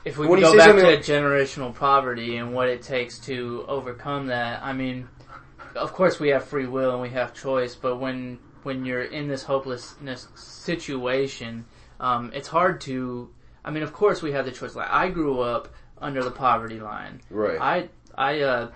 if 0.04 0.18
we 0.18 0.26
go 0.26 0.34
back 0.56 0.74
to 0.74 0.80
something 0.80 0.98
generational 1.00 1.74
poverty 1.74 2.36
and 2.36 2.52
what 2.52 2.68
it 2.68 2.82
takes 2.82 3.18
to 3.20 3.64
overcome 3.66 4.26
that, 4.26 4.62
I 4.62 4.74
mean, 4.74 5.08
of 5.74 5.92
course 5.94 6.20
we 6.20 6.28
have 6.28 6.44
free 6.44 6.66
will 6.66 6.92
and 6.92 7.00
we 7.00 7.08
have 7.10 7.34
choice, 7.34 7.74
but 7.74 7.96
when 7.96 8.38
when 8.62 8.84
you're 8.84 9.04
in 9.04 9.28
this 9.28 9.42
hopelessness 9.42 10.28
situation, 10.34 11.64
um, 12.00 12.30
it's 12.34 12.48
hard 12.48 12.80
to. 12.82 13.30
I 13.64 13.70
mean, 13.70 13.82
of 13.82 13.92
course 13.92 14.22
we 14.22 14.32
have 14.32 14.44
the 14.44 14.52
choice. 14.52 14.74
Like 14.74 14.90
I 14.90 15.08
grew 15.08 15.40
up 15.40 15.68
under 15.98 16.22
the 16.22 16.30
poverty 16.30 16.80
line. 16.80 17.20
Right. 17.30 17.60
I 17.60 17.88
I 18.16 18.40
uh 18.40 18.70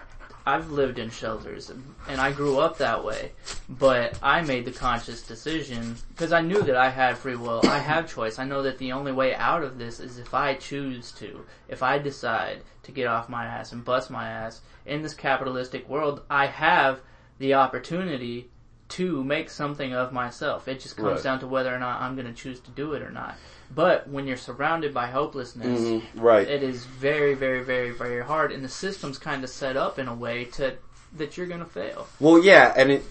I've 0.49 0.71
lived 0.71 0.99
in 0.99 1.11
shelters 1.11 1.71
and 2.09 2.21
I 2.21 2.33
grew 2.33 2.59
up 2.59 2.79
that 2.79 3.05
way, 3.05 3.33
but 3.69 4.19
I 4.23 4.41
made 4.41 4.65
the 4.65 4.73
conscious 4.73 5.21
decision 5.21 5.97
because 6.09 6.33
I 6.33 6.41
knew 6.41 6.63
that 6.63 6.75
I 6.75 6.89
had 6.89 7.19
free 7.19 7.37
will. 7.37 7.61
I 7.65 7.79
have 7.79 8.11
choice. 8.11 8.39
I 8.39 8.47
know 8.47 8.63
that 8.63 8.79
the 8.79 8.93
only 8.93 9.13
way 9.13 9.35
out 9.35 9.63
of 9.63 9.77
this 9.79 10.01
is 10.01 10.19
if 10.19 10.33
I 10.33 10.55
choose 10.55 11.13
to. 11.13 11.45
If 11.69 11.83
I 11.83 11.99
decide 11.99 12.63
to 12.85 12.93
get 12.93 13.09
off 13.09 13.29
my 13.29 13.45
ass 13.45 13.73
and 13.73 13.85
bust 13.85 14.09
my 14.11 14.27
ass 14.27 14.63
in 14.87 15.03
this 15.03 15.13
capitalistic 15.13 15.87
world, 15.87 16.23
I 16.31 16.47
have 16.47 17.01
the 17.39 17.53
opportunity 17.53 18.49
to 18.89 19.23
make 19.23 19.51
something 19.51 19.93
of 19.93 20.13
myself. 20.13 20.67
It 20.67 20.81
just 20.81 20.97
comes 20.97 21.09
Right. 21.09 21.23
down 21.23 21.41
to 21.41 21.47
whether 21.47 21.75
or 21.75 21.79
not 21.79 22.01
I'm 22.01 22.15
going 22.15 22.27
to 22.27 22.33
choose 22.33 22.59
to 22.61 22.71
do 22.71 22.95
it 22.95 23.03
or 23.03 23.11
not. 23.11 23.37
But 23.75 24.09
when 24.09 24.27
you're 24.27 24.39
surrounded 24.39 24.95
by 24.95 25.09
hopelessness, 25.09 25.81
Mhm, 25.81 26.03
right. 26.15 26.49
it 26.49 26.63
is 26.63 26.85
very, 26.85 27.35
very, 27.35 27.63
very, 27.63 27.91
very 27.91 28.25
hard, 28.25 28.51
and 28.51 28.65
the 28.65 28.69
system's 28.69 29.19
kind 29.19 29.45
of 29.45 29.51
set 29.51 29.77
up 29.77 29.99
in 29.99 30.09
a 30.09 30.15
way 30.15 30.45
to 30.45 30.75
that 31.17 31.37
you're 31.37 31.47
going 31.47 31.61
to 31.61 31.67
fail. 31.67 32.07
Well, 32.21 32.39
yeah, 32.39 32.73
and 32.77 32.91
it. 32.91 33.05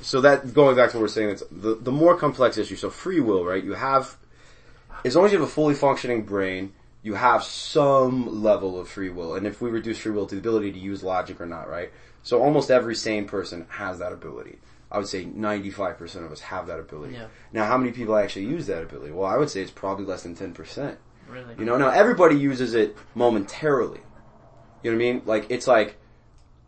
So 0.00 0.20
that 0.22 0.52
going 0.52 0.76
back 0.76 0.90
to 0.90 0.96
what 0.98 1.02
we're 1.02 1.08
saying, 1.08 1.30
it's 1.30 1.42
the 1.50 1.74
the 1.74 1.92
more 1.92 2.16
complex 2.16 2.58
issue. 2.58 2.76
So 2.76 2.90
free 2.90 3.20
will, 3.20 3.44
right? 3.44 3.62
You 3.62 3.74
have, 3.74 4.16
as 5.04 5.16
long 5.16 5.26
as 5.26 5.32
you 5.32 5.38
have 5.38 5.48
a 5.48 5.50
fully 5.50 5.74
functioning 5.74 6.22
brain, 6.24 6.72
you 7.02 7.14
have 7.14 7.42
some 7.42 8.42
level 8.42 8.78
of 8.78 8.88
free 8.88 9.10
will. 9.10 9.34
And 9.34 9.46
if 9.46 9.60
we 9.62 9.70
reduce 9.70 9.98
free 9.98 10.12
will 10.12 10.26
to 10.26 10.34
the 10.34 10.40
ability 10.40 10.72
to 10.72 10.78
use 10.78 11.02
logic 11.02 11.40
or 11.40 11.46
not, 11.46 11.68
right? 11.68 11.90
So 12.22 12.42
almost 12.42 12.70
every 12.70 12.94
sane 12.94 13.26
person 13.26 13.66
has 13.68 13.98
that 13.98 14.12
ability. 14.12 14.58
I 14.94 14.98
would 14.98 15.08
say 15.08 15.24
95% 15.24 16.24
of 16.24 16.32
us 16.32 16.40
have 16.40 16.68
that 16.68 16.78
ability. 16.78 17.14
Yeah. 17.14 17.26
Now, 17.52 17.64
how 17.66 17.76
many 17.76 17.90
people 17.92 18.16
actually 18.16 18.46
use 18.46 18.66
that 18.68 18.82
ability? 18.82 19.10
Well, 19.12 19.28
I 19.28 19.36
would 19.36 19.50
say 19.50 19.60
it's 19.60 19.70
probably 19.70 20.04
less 20.04 20.22
than 20.22 20.36
10%. 20.36 20.96
Really, 21.28 21.54
You 21.58 21.64
know, 21.64 21.76
now 21.76 21.88
everybody 21.90 22.36
uses 22.36 22.74
it 22.74 22.96
momentarily. 23.14 24.00
You 24.82 24.90
know 24.92 24.96
what 24.98 25.04
I 25.04 25.12
mean? 25.12 25.22
Like 25.24 25.46
it's 25.50 25.66
like 25.66 25.96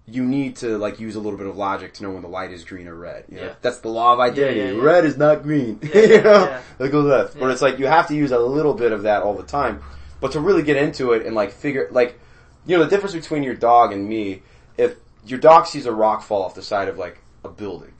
you 0.06 0.24
need 0.24 0.56
to 0.56 0.78
like 0.78 0.98
use 1.00 1.14
a 1.16 1.20
little 1.20 1.38
bit 1.38 1.46
of 1.46 1.56
logic 1.56 1.92
to 1.94 2.02
know 2.02 2.10
when 2.10 2.22
the 2.22 2.28
light 2.28 2.50
is 2.52 2.64
green 2.64 2.88
or 2.88 2.94
red. 2.94 3.24
You 3.28 3.36
know? 3.36 3.42
Yeah. 3.44 3.54
That's 3.60 3.78
the 3.78 3.88
law 3.88 4.12
of 4.14 4.20
identity. 4.20 4.60
yeah, 4.60 4.70
yeah. 4.70 4.80
Red 4.80 5.04
is 5.04 5.16
not 5.16 5.42
green. 5.42 5.78
Yeah, 5.82 6.00
you 6.00 6.22
know? 6.22 6.60
That 6.78 6.88
goes 6.90 7.04
left. 7.04 7.38
But 7.38 7.50
it's 7.50 7.62
like 7.62 7.78
you 7.78 7.86
have 7.86 8.08
to 8.08 8.14
use 8.14 8.32
a 8.32 8.38
little 8.38 8.74
bit 8.74 8.92
of 8.92 9.02
that 9.02 9.22
all 9.22 9.34
the 9.34 9.42
time. 9.42 9.82
But 10.20 10.32
to 10.32 10.40
really 10.40 10.62
get 10.62 10.76
into 10.76 11.12
it 11.12 11.26
and 11.26 11.34
like 11.36 11.52
figure, 11.52 11.88
like, 11.92 12.18
you 12.66 12.76
know, 12.76 12.84
the 12.84 12.90
difference 12.90 13.14
between 13.14 13.42
your 13.42 13.54
dog 13.54 13.92
and 13.92 14.08
me, 14.08 14.42
if 14.78 14.96
your 15.26 15.38
dog 15.38 15.66
sees 15.66 15.84
a 15.86 15.92
rock 15.92 16.22
fall 16.22 16.42
off 16.42 16.54
the 16.54 16.62
side 16.62 16.88
of 16.88 16.96
like 16.98 17.18
a 17.44 17.48
building, 17.48 17.92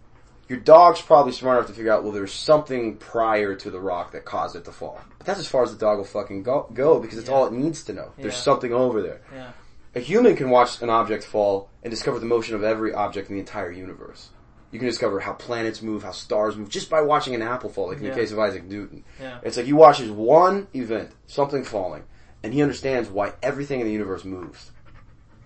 your 0.48 0.58
dog's 0.60 1.00
probably 1.02 1.32
smart 1.32 1.58
enough 1.58 1.68
to 1.68 1.74
figure 1.74 1.92
out, 1.92 2.02
well, 2.04 2.12
there's 2.12 2.32
something 2.32 2.96
prior 2.96 3.54
to 3.56 3.70
the 3.70 3.80
rock 3.80 4.12
that 4.12 4.24
caused 4.24 4.54
it 4.56 4.64
to 4.64 4.72
fall. 4.72 5.00
But 5.18 5.26
that's 5.26 5.40
as 5.40 5.48
far 5.48 5.62
as 5.62 5.72
the 5.72 5.78
dog 5.78 5.98
will 5.98 6.04
fucking 6.04 6.42
go, 6.44 6.68
go 6.72 7.00
because 7.00 7.18
it's 7.18 7.28
Yeah. 7.28 7.34
all 7.34 7.46
it 7.46 7.52
needs 7.52 7.82
to 7.84 7.92
know. 7.92 8.12
There's 8.16 8.34
Yeah. 8.34 8.40
something 8.40 8.72
over 8.72 9.02
there. 9.02 9.20
Yeah. 9.34 9.50
A 9.94 10.00
human 10.00 10.36
can 10.36 10.50
watch 10.50 10.80
an 10.82 10.90
object 10.90 11.24
fall 11.24 11.68
and 11.82 11.90
discover 11.90 12.18
the 12.18 12.26
motion 12.26 12.54
of 12.54 12.62
every 12.62 12.92
object 12.94 13.28
in 13.28 13.34
the 13.34 13.40
entire 13.40 13.70
universe. 13.72 14.28
You 14.70 14.78
can 14.78 14.88
discover 14.88 15.20
how 15.20 15.32
planets 15.32 15.80
move, 15.80 16.02
how 16.02 16.10
stars 16.10 16.56
move, 16.56 16.68
just 16.68 16.90
by 16.90 17.00
watching 17.00 17.34
an 17.34 17.40
apple 17.42 17.70
fall, 17.70 17.88
like 17.88 17.98
in 17.98 18.04
the 18.04 18.10
case 18.10 18.30
of 18.30 18.38
Isaac 18.38 18.64
Newton. 18.64 19.04
It's 19.42 19.56
like 19.56 19.66
he 19.66 19.72
watches 19.72 20.10
one 20.10 20.66
event, 20.74 21.12
something 21.26 21.64
falling, 21.64 22.02
and 22.42 22.52
he 22.52 22.60
understands 22.62 23.08
why 23.08 23.32
everything 23.42 23.80
in 23.80 23.86
the 23.86 23.92
universe 23.92 24.24
moves. 24.24 24.70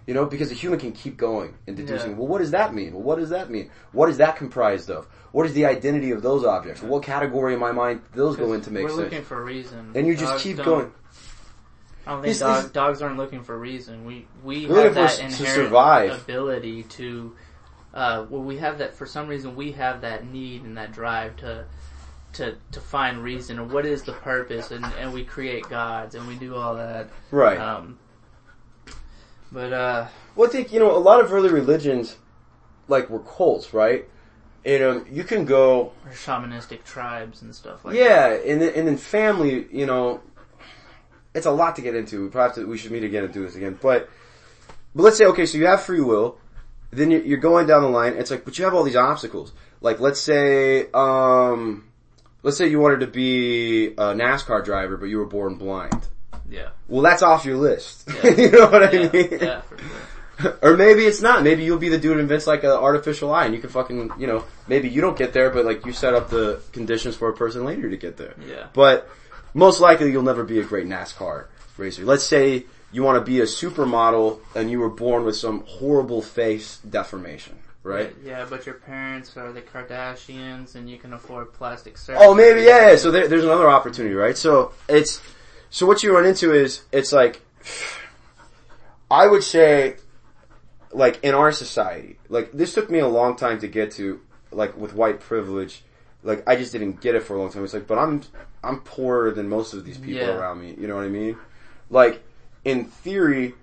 You 0.06 0.14
know, 0.14 0.24
because 0.24 0.50
a 0.50 0.54
human 0.54 0.80
can 0.80 0.92
keep 0.92 1.16
going 1.16 1.54
and 1.68 1.76
deducing, 1.76 2.12
Yeah. 2.12 2.16
well, 2.16 2.26
what 2.26 2.38
does 2.38 2.50
that 2.52 2.74
mean? 2.74 2.94
Well, 2.94 3.02
what 3.02 3.18
does 3.18 3.30
that 3.30 3.50
mean? 3.50 3.70
What 3.92 4.08
is 4.08 4.16
that 4.16 4.34
comprised 4.36 4.90
of? 4.90 5.06
What 5.30 5.46
is 5.46 5.52
the 5.52 5.66
identity 5.66 6.10
of 6.10 6.22
those 6.22 6.44
objects? 6.44 6.82
What 6.82 7.02
category 7.04 7.54
in 7.54 7.60
my 7.60 7.70
mind 7.70 8.00
those 8.14 8.36
go 8.36 8.52
in 8.54 8.60
to 8.62 8.70
make 8.72 8.82
We're 8.84 8.88
sense? 8.88 9.00
looking 9.02 9.22
for 9.22 9.40
a 9.40 9.44
reason. 9.44 9.92
And 9.94 10.06
you 10.06 10.16
just 10.16 10.32
Dogs 10.32 10.42
keep 10.42 10.56
going. 10.56 10.90
I 12.06 12.12
don't 12.12 12.22
think 12.22 12.38
dog, 12.38 12.72
dogs 12.72 13.02
aren't 13.02 13.18
looking 13.18 13.42
for 13.44 13.54
a 13.54 13.58
reason. 13.58 14.04
We 14.04 14.26
we 14.42 14.64
have 14.64 14.94
that 14.94 15.04
s- 15.10 15.18
to 15.18 15.24
inherent 15.26 15.54
survive. 15.54 16.22
ability 16.22 16.84
to. 16.84 17.36
Uh, 17.92 18.24
well, 18.30 18.42
we 18.42 18.56
have 18.56 18.78
that 18.78 18.94
for 18.94 19.04
some 19.06 19.28
reason. 19.28 19.54
We 19.54 19.72
have 19.72 20.00
that 20.00 20.26
need 20.26 20.64
and 20.64 20.76
that 20.78 20.92
drive 20.92 21.36
to 21.38 21.66
to 22.34 22.56
to 22.72 22.80
find 22.80 23.22
reason 23.22 23.58
or 23.58 23.64
what 23.64 23.84
is 23.84 24.02
the 24.02 24.12
purpose, 24.14 24.70
and 24.70 24.84
and 24.98 25.12
we 25.12 25.24
create 25.24 25.68
gods 25.68 26.14
and 26.14 26.26
we 26.26 26.36
do 26.36 26.54
all 26.56 26.74
that. 26.76 27.10
Right. 27.30 27.58
Um, 27.60 27.98
but 29.52 29.72
uh, 29.72 30.06
Well, 30.36 30.48
I 30.48 30.52
think 30.52 30.72
you 30.72 30.80
know 30.80 30.96
a 30.96 30.98
lot 30.98 31.20
of 31.20 31.32
early 31.32 31.50
religions, 31.50 32.16
like 32.88 33.10
were 33.10 33.20
cults, 33.20 33.72
right? 33.74 34.06
And 34.64 34.82
um, 34.82 35.06
you 35.10 35.24
can 35.24 35.46
go, 35.46 35.92
or 36.04 36.12
shamanistic 36.12 36.84
tribes 36.84 37.40
and 37.42 37.54
stuff 37.54 37.84
like 37.84 37.96
yeah, 37.96 38.34
and 38.34 38.60
then, 38.60 38.74
and 38.74 38.86
then 38.86 38.96
family, 38.98 39.66
you 39.72 39.86
know, 39.86 40.20
it's 41.34 41.46
a 41.46 41.50
lot 41.50 41.76
to 41.76 41.82
get 41.82 41.94
into. 41.94 42.24
We 42.24 42.28
probably 42.28 42.48
have 42.48 42.54
to, 42.56 42.70
we 42.70 42.76
should 42.76 42.92
meet 42.92 43.04
again 43.04 43.24
and 43.24 43.32
do 43.32 43.42
this 43.42 43.56
again. 43.56 43.78
But 43.80 44.08
but 44.94 45.02
let's 45.02 45.16
say 45.16 45.24
okay, 45.26 45.46
so 45.46 45.56
you 45.56 45.66
have 45.66 45.82
free 45.82 46.00
will, 46.00 46.38
then 46.90 47.10
you're, 47.10 47.22
you're 47.22 47.38
going 47.38 47.66
down 47.66 47.82
the 47.82 47.88
line. 47.88 48.14
It's 48.14 48.30
like, 48.30 48.44
but 48.44 48.58
you 48.58 48.64
have 48.64 48.74
all 48.74 48.82
these 48.84 48.96
obstacles. 48.96 49.52
Like 49.80 49.98
let's 49.98 50.20
say, 50.20 50.90
um, 50.92 51.88
let's 52.42 52.58
say 52.58 52.68
you 52.68 52.80
wanted 52.80 53.00
to 53.00 53.06
be 53.06 53.88
a 53.88 54.14
NASCAR 54.14 54.64
driver, 54.64 54.96
but 54.98 55.06
you 55.06 55.18
were 55.18 55.26
born 55.26 55.54
blind. 55.54 56.06
Yeah. 56.50 56.70
Well, 56.88 57.02
that's 57.02 57.22
off 57.22 57.44
your 57.44 57.56
list. 57.56 58.08
Yeah. 58.22 58.30
you 58.36 58.50
know 58.50 58.70
what 58.70 58.94
I 58.94 59.08
mean? 59.08 59.38
yeah, 59.40 59.60
for 59.62 59.78
sure. 59.78 59.86
or 60.62 60.76
maybe 60.76 61.04
it's 61.04 61.20
not. 61.20 61.42
Maybe 61.42 61.64
you'll 61.64 61.78
be 61.78 61.88
the 61.88 61.98
dude 61.98 62.14
who 62.14 62.20
invents 62.20 62.46
like 62.46 62.64
an 62.64 62.70
artificial 62.70 63.32
eye 63.32 63.44
and 63.44 63.54
you 63.54 63.60
can 63.60 63.70
fucking, 63.70 64.12
you 64.18 64.26
know, 64.26 64.44
maybe 64.68 64.88
you 64.88 65.00
don't 65.00 65.16
get 65.16 65.32
there, 65.32 65.50
but 65.50 65.64
like 65.64 65.84
you 65.86 65.92
set 65.92 66.14
up 66.14 66.30
the 66.30 66.60
conditions 66.72 67.16
for 67.16 67.28
a 67.28 67.32
person 67.32 67.64
later 67.64 67.88
to 67.90 67.96
get 67.96 68.16
there. 68.16 68.34
Yeah. 68.46 68.66
But 68.72 69.08
most 69.54 69.80
likely 69.80 70.10
you'll 70.12 70.22
never 70.22 70.44
be 70.44 70.60
a 70.60 70.64
great 70.64 70.86
NASCAR 70.86 71.46
racer. 71.76 72.04
Let's 72.04 72.24
say 72.24 72.64
you 72.92 73.02
want 73.02 73.24
to 73.24 73.28
be 73.28 73.40
a 73.40 73.44
supermodel 73.44 74.40
and 74.54 74.70
you 74.70 74.80
were 74.80 74.90
born 74.90 75.24
with 75.24 75.36
some 75.36 75.64
horrible 75.66 76.22
face 76.22 76.78
deformation, 76.78 77.56
right? 77.82 78.14
Yeah, 78.24 78.46
but 78.48 78.66
your 78.66 78.76
parents 78.76 79.36
are 79.36 79.52
the 79.52 79.62
Kardashians, 79.62 80.74
and 80.74 80.90
you 80.90 80.98
can 80.98 81.12
afford 81.12 81.52
plastic 81.52 81.96
surgery. 81.96 82.24
Oh, 82.24 82.34
maybe, 82.34 82.62
yeah, 82.62 82.90
yeah. 82.90 82.96
So 82.96 83.10
there, 83.10 83.28
there's 83.28 83.44
another 83.44 83.70
opportunity, 83.70 84.14
right? 84.14 84.36
So 84.36 84.72
it's, 84.88 85.20
so 85.70 85.86
what 85.86 86.02
you 86.02 86.14
run 86.14 86.26
into 86.26 86.52
is, 86.52 86.82
it's 86.92 87.12
like, 87.12 87.40
I 89.10 89.26
would 89.26 89.42
say, 89.44 89.96
like 90.92 91.22
in 91.22 91.34
our 91.34 91.52
society, 91.52 92.18
like 92.28 92.52
this 92.52 92.74
took 92.74 92.90
me 92.90 92.98
a 92.98 93.08
long 93.08 93.36
time 93.36 93.58
to 93.60 93.68
get 93.68 93.92
to, 93.92 94.20
like 94.50 94.76
with 94.76 94.94
white 94.94 95.20
privilege, 95.20 95.82
like 96.22 96.42
I 96.48 96.56
just 96.56 96.72
didn't 96.72 97.00
get 97.00 97.14
it 97.14 97.22
for 97.22 97.36
a 97.36 97.40
long 97.40 97.50
time. 97.50 97.64
It's 97.64 97.74
like, 97.74 97.86
but 97.86 97.98
I'm, 97.98 98.22
I'm 98.62 98.80
poorer 98.80 99.30
than 99.30 99.48
most 99.48 99.72
of 99.72 99.84
these 99.84 99.98
people 99.98 100.26
Yeah. 100.26 100.34
around 100.34 100.60
me. 100.60 100.74
You 100.78 100.86
know 100.86 100.96
what 100.96 101.04
I 101.04 101.08
mean? 101.08 101.36
Like, 101.88 102.22
in 102.64 102.84
theory, 102.84 103.54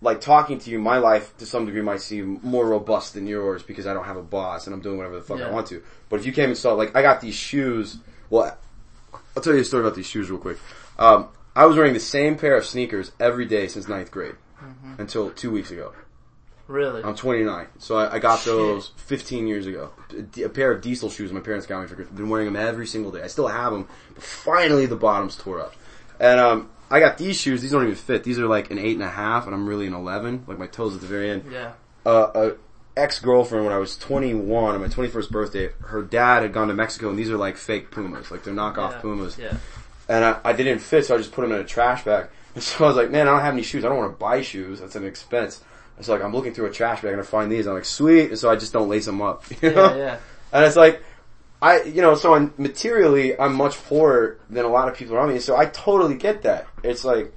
like 0.00 0.20
talking 0.20 0.58
to 0.60 0.70
you, 0.70 0.78
my 0.78 0.98
life 0.98 1.36
to 1.38 1.46
some 1.46 1.66
degree 1.66 1.82
might 1.82 2.00
seem 2.00 2.40
more 2.42 2.66
robust 2.66 3.14
than 3.14 3.26
yours 3.26 3.62
because 3.62 3.86
I 3.86 3.92
don't 3.94 4.04
have 4.04 4.16
a 4.16 4.22
boss 4.22 4.66
and 4.66 4.74
I'm 4.74 4.80
doing 4.80 4.96
whatever 4.96 5.16
the 5.16 5.22
fuck 5.22 5.40
I 5.42 5.50
want 5.50 5.66
to. 5.68 5.82
But 6.08 6.20
if 6.20 6.26
you 6.26 6.32
came 6.32 6.48
and 6.50 6.56
saw, 6.56 6.72
like, 6.74 6.96
I 6.96 7.02
got 7.02 7.20
these 7.20 7.34
shoes. 7.34 7.98
Well, 8.30 8.56
I'll 9.36 9.42
tell 9.42 9.54
you 9.54 9.60
a 9.60 9.64
story 9.64 9.82
about 9.84 9.96
these 9.96 10.06
shoes 10.06 10.30
real 10.30 10.38
quick. 10.40 10.58
Um, 10.98 11.28
I 11.58 11.66
was 11.66 11.76
wearing 11.76 11.92
the 11.92 12.00
same 12.00 12.36
pair 12.38 12.56
of 12.56 12.64
sneakers 12.64 13.10
every 13.18 13.44
day 13.44 13.66
since 13.68 13.88
ninth 13.88 14.10
grade 14.10 14.36
Mm-hmm. 14.62 15.00
until 15.00 15.30
two 15.30 15.50
weeks 15.52 15.70
ago. 15.70 15.92
Really? 16.66 17.02
I'm 17.02 17.14
29, 17.14 17.66
so 17.78 17.96
I, 17.96 18.14
I 18.16 18.18
got 18.18 18.40
Shit. 18.40 18.46
those 18.46 18.90
15 18.96 19.46
years 19.46 19.66
ago. 19.66 19.90
A 20.44 20.48
pair 20.48 20.72
of 20.72 20.82
diesel 20.82 21.10
shoes 21.10 21.32
my 21.32 21.40
parents 21.40 21.66
got 21.66 21.80
me 21.80 21.86
for 21.88 21.94
Christmas. 21.94 22.16
Been 22.16 22.28
wearing 22.28 22.46
them 22.52 22.56
every 22.56 22.86
single 22.86 23.10
day. 23.12 23.22
I 23.22 23.28
still 23.28 23.46
have 23.48 23.72
them, 23.72 23.86
but 24.14 24.22
finally 24.22 24.86
the 24.86 24.96
bottoms 24.96 25.36
tore 25.36 25.60
up. 25.60 25.74
And 26.20 26.38
um, 26.40 26.70
I 26.90 27.00
got 27.00 27.18
these 27.18 27.40
shoes. 27.40 27.62
These 27.62 27.70
don't 27.70 27.84
even 27.84 27.94
fit. 27.94 28.24
These 28.24 28.38
are 28.38 28.46
like 28.48 28.70
an 28.70 28.78
eight 28.78 28.94
and 28.94 29.02
a 29.02 29.08
half, 29.08 29.46
and 29.46 29.54
I'm 29.54 29.66
really 29.68 29.86
an 29.86 29.94
11. 29.94 30.44
Like 30.46 30.58
my 30.58 30.66
toes 30.66 30.94
at 30.94 31.00
the 31.00 31.06
very 31.06 31.30
end. 31.30 31.44
yeah. 31.50 31.72
Uh, 32.04 32.30
a 32.34 32.52
ex 33.00 33.20
girlfriend 33.20 33.64
when 33.64 33.72
I 33.72 33.78
was 33.78 33.96
21 33.96 34.74
on 34.74 34.80
my 34.80 34.88
21st 34.88 35.30
birthday. 35.30 35.70
Her 35.82 36.02
dad 36.02 36.42
had 36.42 36.52
gone 36.52 36.68
to 36.68 36.74
Mexico, 36.74 37.08
and 37.10 37.18
these 37.18 37.30
are 37.30 37.36
like 37.36 37.56
fake 37.56 37.90
Pumas, 37.90 38.30
like 38.30 38.42
they're 38.42 38.54
knockoff 38.54 38.92
yeah. 38.92 39.00
Pumas 39.00 39.38
Yeah. 39.38 39.56
And 40.08 40.24
I, 40.24 40.40
I 40.44 40.52
didn't 40.52 40.78
fit, 40.80 41.04
so 41.06 41.14
I 41.14 41.18
just 41.18 41.32
put 41.32 41.42
them 41.42 41.52
in 41.52 41.60
a 41.60 41.64
trash 41.64 42.04
bag. 42.04 42.28
And 42.54 42.62
so 42.64 42.84
I 42.84 42.88
was 42.88 42.96
like, 42.96 43.10
man, 43.10 43.28
I 43.28 43.32
don't 43.32 43.42
have 43.42 43.52
any 43.52 43.62
shoes. 43.62 43.84
I 43.84 43.88
don't 43.88 43.98
want 43.98 44.12
to 44.12 44.18
buy 44.18 44.42
shoes. 44.42 44.80
That's 44.80 44.96
an 44.96 45.04
expense. 45.04 45.62
And 45.96 46.04
so 46.04 46.12
like, 46.14 46.24
I'm 46.24 46.32
looking 46.32 46.54
through 46.54 46.66
a 46.66 46.72
trash 46.72 47.02
bag 47.02 47.12
and 47.12 47.20
I 47.20 47.24
find 47.24 47.52
these. 47.52 47.66
I'm 47.68 47.74
like, 47.74 47.84
sweet. 47.84 48.30
And 48.30 48.38
so 48.38 48.50
I 48.50 48.56
just 48.56 48.72
don't 48.72 48.88
lace 48.88 49.04
them 49.04 49.20
up. 49.22 49.44
You 49.62 49.70
know? 49.70 49.94
Yeah, 49.94 49.96
yeah. 49.96 50.18
And 50.52 50.64
it's 50.64 50.74
like, 50.74 51.02
I, 51.60 51.82
you 51.82 52.00
know, 52.02 52.14
so 52.16 52.34
I'm, 52.34 52.54
materially, 52.56 53.38
I'm 53.38 53.54
much 53.54 53.76
poorer 53.84 54.38
than 54.48 54.64
a 54.64 54.68
lot 54.68 54.88
of 54.88 54.96
people 54.96 55.14
around 55.14 55.28
me. 55.28 55.38
So 55.38 55.56
I 55.56 55.66
totally 55.66 56.16
get 56.16 56.42
that. 56.42 56.66
It's 56.82 57.04
like, 57.04 57.32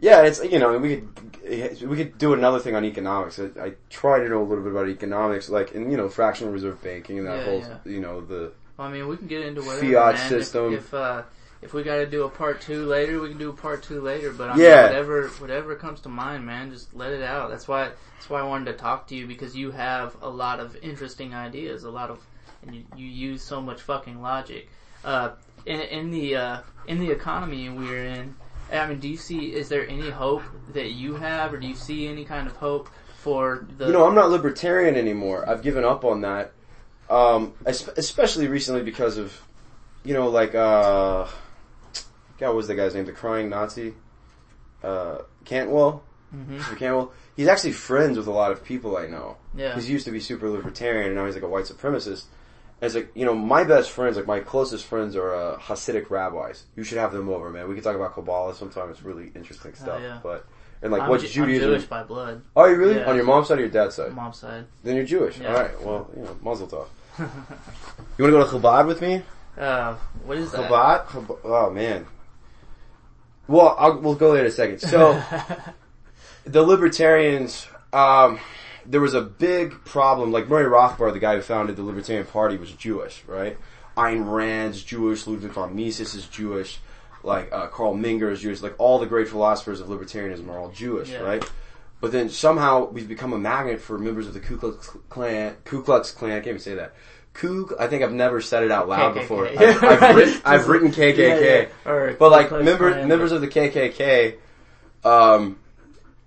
yeah, 0.00 0.22
it's, 0.22 0.44
you 0.44 0.58
know, 0.58 0.78
we 0.78 0.96
could, 0.96 1.82
we 1.88 1.96
could 1.96 2.18
do 2.18 2.32
another 2.32 2.58
thing 2.60 2.74
on 2.76 2.84
economics. 2.84 3.38
I, 3.40 3.46
I 3.60 3.72
try 3.88 4.18
to 4.20 4.28
know 4.28 4.42
a 4.42 4.44
little 4.44 4.62
bit 4.62 4.72
about 4.72 4.88
economics, 4.88 5.48
like, 5.48 5.74
and 5.74 5.90
you 5.90 5.96
know, 5.96 6.08
fractional 6.08 6.52
reserve 6.52 6.82
banking 6.82 7.18
and 7.18 7.26
that 7.26 7.38
Yeah, 7.38 7.44
whole, 7.44 7.64
you 7.84 8.00
know, 8.00 8.20
the, 8.20 8.52
Well, 8.76 8.88
I 8.88 8.92
mean, 8.92 9.08
we 9.08 9.16
can 9.16 9.26
get 9.26 9.42
into 9.42 9.62
whatever. 9.62 9.80
Fiat 9.80 10.14
man. 10.14 10.28
system. 10.28 10.74
If, 10.74 10.80
if 10.86 10.94
uh, 10.94 11.22
if 11.62 11.74
we 11.74 11.82
got 11.82 11.96
to 11.96 12.06
do 12.06 12.24
a 12.24 12.28
part 12.28 12.60
two 12.60 12.86
later, 12.86 13.20
we 13.20 13.28
can 13.28 13.38
do 13.38 13.50
a 13.50 13.54
part 13.54 13.82
two 13.82 14.00
later. 14.00 14.32
But 14.32 14.50
I 14.50 14.56
Yeah. 14.56 14.82
mean, 14.82 14.90
whatever 14.90 15.28
whatever 15.38 15.74
comes 15.74 16.00
to 16.02 16.08
mind, 16.08 16.46
man, 16.46 16.70
just 16.70 16.94
let 16.94 17.12
it 17.12 17.22
out. 17.22 17.50
That's 17.50 17.68
why 17.68 17.84
that's 17.84 18.28
why 18.30 18.40
I 18.40 18.44
wanted 18.44 18.72
to 18.72 18.78
talk 18.78 19.06
to 19.08 19.14
you 19.14 19.26
because 19.26 19.56
you 19.56 19.70
have 19.72 20.16
a 20.22 20.28
lot 20.28 20.60
of 20.60 20.76
interesting 20.82 21.34
ideas, 21.34 21.84
a 21.84 21.90
lot 21.90 22.10
of, 22.10 22.18
and 22.62 22.74
you, 22.74 22.84
you 22.94 23.06
use 23.06 23.42
so 23.42 23.60
much 23.60 23.82
fucking 23.82 24.20
logic. 24.22 24.68
Uh, 25.04 25.30
in 25.66 25.80
in 25.80 26.10
the 26.10 26.36
uh, 26.36 26.58
in 26.86 26.98
the 26.98 27.10
economy 27.10 27.68
we're 27.68 28.04
in. 28.04 28.34
I 28.72 28.86
mean, 28.86 29.00
do 29.00 29.08
you 29.08 29.16
see? 29.16 29.52
Is 29.52 29.68
there 29.68 29.86
any 29.88 30.10
hope 30.10 30.44
that 30.72 30.92
you 30.92 31.16
have, 31.16 31.52
or 31.52 31.58
do 31.58 31.66
you 31.66 31.74
see 31.74 32.06
any 32.06 32.24
kind 32.24 32.46
of 32.46 32.54
hope 32.56 32.88
for 33.18 33.66
the? 33.76 33.86
You 33.86 33.92
know, 33.92 34.06
I'm 34.06 34.14
not 34.14 34.30
libertarian 34.30 34.94
anymore. 34.94 35.48
I've 35.48 35.62
given 35.62 35.84
up 35.84 36.04
on 36.04 36.20
that. 36.20 36.52
Um, 37.08 37.54
especially 37.66 38.46
recently 38.46 38.82
because 38.82 39.18
of, 39.18 39.36
you 40.04 40.14
know, 40.14 40.28
like, 40.28 40.54
uh, 40.54 41.26
God, 42.40 42.48
what 42.48 42.56
was 42.56 42.66
the 42.68 42.74
guy's 42.74 42.94
name? 42.94 43.04
The 43.04 43.12
crying 43.12 43.48
Nazi? 43.50 43.94
Uh, 44.82 45.18
Cantwell? 45.44 46.02
Mhm. 46.34 46.60
Cantwell? 46.78 47.12
He's 47.36 47.48
actually 47.48 47.72
friends 47.72 48.16
with 48.16 48.26
a 48.26 48.30
lot 48.32 48.50
of 48.52 48.64
people 48.64 48.96
I 48.96 49.06
know. 49.06 49.36
yeah, 49.54 49.78
he 49.78 49.92
used 49.92 50.04
to 50.06 50.10
be 50.10 50.20
super 50.20 50.48
libertarian 50.48 51.06
and 51.08 51.14
now 51.16 51.26
he's 51.26 51.34
like 51.34 51.44
a 51.44 51.48
white 51.48 51.64
supremacist. 51.66 52.24
And 52.80 52.86
it's 52.86 52.94
like, 52.94 53.10
you 53.14 53.26
know, 53.26 53.34
my 53.34 53.62
best 53.64 53.90
friends, 53.90 54.16
like 54.16 54.26
my 54.26 54.40
closest 54.40 54.86
friends 54.86 55.14
are, 55.16 55.34
uh, 55.34 55.58
Hasidic 55.58 56.08
rabbis. 56.08 56.64
You 56.76 56.82
should 56.84 56.96
have 56.98 57.12
them 57.12 57.28
over, 57.28 57.50
man. 57.50 57.68
We 57.68 57.74
can 57.74 57.84
talk 57.84 57.94
about 57.96 58.14
Kabbalah 58.14 58.54
sometime. 58.54 58.90
It's 58.90 59.02
really 59.02 59.30
interesting 59.34 59.74
stuff. 59.74 60.00
yeah. 60.02 60.18
But, 60.22 60.46
and 60.80 60.90
like 60.92 61.02
I'm, 61.02 61.10
what 61.10 61.20
Ju- 61.20 61.42
I'm 61.42 61.50
Jewish 61.50 61.84
by 61.84 62.04
blood, 62.04 62.40
Oh, 62.56 62.64
you 62.64 62.76
really? 62.76 62.96
Yeah. 62.96 63.04
On 63.10 63.16
your 63.16 63.24
mom's 63.26 63.48
side 63.48 63.58
or 63.58 63.62
your 63.62 63.70
dad's 63.70 63.96
side? 63.96 64.14
mom's 64.14 64.38
side. 64.38 64.64
Then 64.82 64.96
you're 64.96 65.04
Jewish. 65.04 65.38
Yeah. 65.38 65.48
All 65.54 65.60
right. 65.60 65.80
Well, 65.82 66.10
you 66.16 66.22
know, 66.22 66.36
Mazel 66.42 66.66
tov. 66.68 66.86
You 68.18 68.24
want 68.24 68.50
to 68.50 68.52
go 68.52 68.60
to 68.60 68.66
Chabad 68.68 68.86
with 68.86 69.00
me? 69.02 69.22
Uh, 69.58 69.94
what 70.24 70.38
is 70.38 70.50
that? 70.52 70.70
Chabad? 70.70 71.06
Chabad? 71.06 71.38
Oh 71.44 71.70
man. 71.70 72.06
Well, 73.50 73.74
I'll, 73.78 73.98
we'll 73.98 74.14
go 74.14 74.32
there 74.32 74.42
in 74.44 74.46
a 74.48 74.52
second. 74.52 74.78
So 74.80 75.20
the 76.44 76.62
libertarians, 76.62 77.66
um, 77.92 78.38
there 78.86 79.00
was 79.00 79.14
a 79.14 79.20
big 79.22 79.72
problem. 79.84 80.30
Like 80.30 80.48
Murray 80.48 80.66
Rothbard, 80.70 81.14
the 81.14 81.18
guy 81.18 81.34
who 81.34 81.42
founded 81.42 81.74
the 81.74 81.82
Libertarian 81.82 82.26
Party, 82.26 82.56
was 82.56 82.70
Jewish, 82.70 83.24
right? 83.26 83.58
Ayn 83.96 84.30
Rand's 84.32 84.82
Jewish. 84.84 85.26
Ludwig 85.26 85.50
von 85.50 85.74
Mises 85.74 86.14
is 86.14 86.26
Jewish. 86.28 86.78
Like 87.24 87.52
uh, 87.52 87.66
Carl 87.66 87.94
Menger 87.96 88.30
is 88.30 88.40
Jewish. 88.40 88.62
Like 88.62 88.76
all 88.78 89.00
the 89.00 89.06
great 89.06 89.28
philosophers 89.28 89.80
of 89.80 89.88
libertarianism 89.88 90.48
are 90.48 90.58
all 90.58 90.70
Jewish, 90.70 91.10
Yeah. 91.10 91.18
right? 91.18 91.44
But 92.00 92.12
then 92.12 92.30
somehow 92.30 92.88
we've 92.88 93.08
become 93.08 93.32
a 93.34 93.38
magnet 93.38 93.80
for 93.80 93.98
members 93.98 94.26
of 94.26 94.32
the 94.32 94.40
Ku 94.40 94.56
Klux 94.56 94.90
Klan. 95.10 95.56
Ku 95.64 95.82
Klux 95.82 96.12
Klan. 96.12 96.30
I 96.30 96.34
can't 96.36 96.46
even 96.46 96.60
say 96.60 96.74
that. 96.76 96.94
Kook. 97.32 97.74
I 97.78 97.86
think 97.86 98.02
I've 98.02 98.12
never 98.12 98.40
said 98.40 98.64
it 98.64 98.70
out 98.70 98.88
loud 98.88 99.14
KKK. 99.14 99.20
before. 99.20 99.48
I've, 99.58 99.82
I've, 100.02 100.16
written, 100.16 100.42
I've 100.44 100.68
written 100.68 100.90
KKK. 100.90 101.16
Yeah, 101.18 101.66
yeah. 101.86 102.12
But 102.18 102.30
like 102.30 102.50
member, 102.50 103.06
members 103.06 103.32
of 103.32 103.40
the 103.40 103.48
KKK, 103.48 104.36
um, 105.04 105.58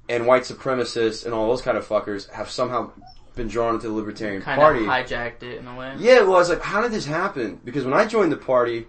and 0.09 0.25
white 0.25 0.43
supremacists 0.43 1.25
and 1.25 1.33
all 1.33 1.47
those 1.47 1.61
kind 1.61 1.77
of 1.77 1.87
fuckers 1.87 2.29
have 2.31 2.49
somehow 2.49 2.91
been 3.35 3.47
drawn 3.47 3.75
into 3.75 3.87
the 3.87 3.93
Libertarian 3.93 4.41
kind 4.41 4.59
Party. 4.59 4.81
of 4.81 4.85
hijacked 4.85 5.43
it 5.43 5.57
in 5.59 5.67
a 5.67 5.75
way. 5.75 5.93
Yeah, 5.97 6.21
well, 6.21 6.35
I 6.35 6.39
was 6.39 6.49
like, 6.49 6.61
how 6.61 6.81
did 6.81 6.91
this 6.91 7.05
happen? 7.05 7.59
Because 7.63 7.83
when 7.83 7.93
I 7.93 8.05
joined 8.05 8.31
the 8.31 8.37
party, 8.37 8.85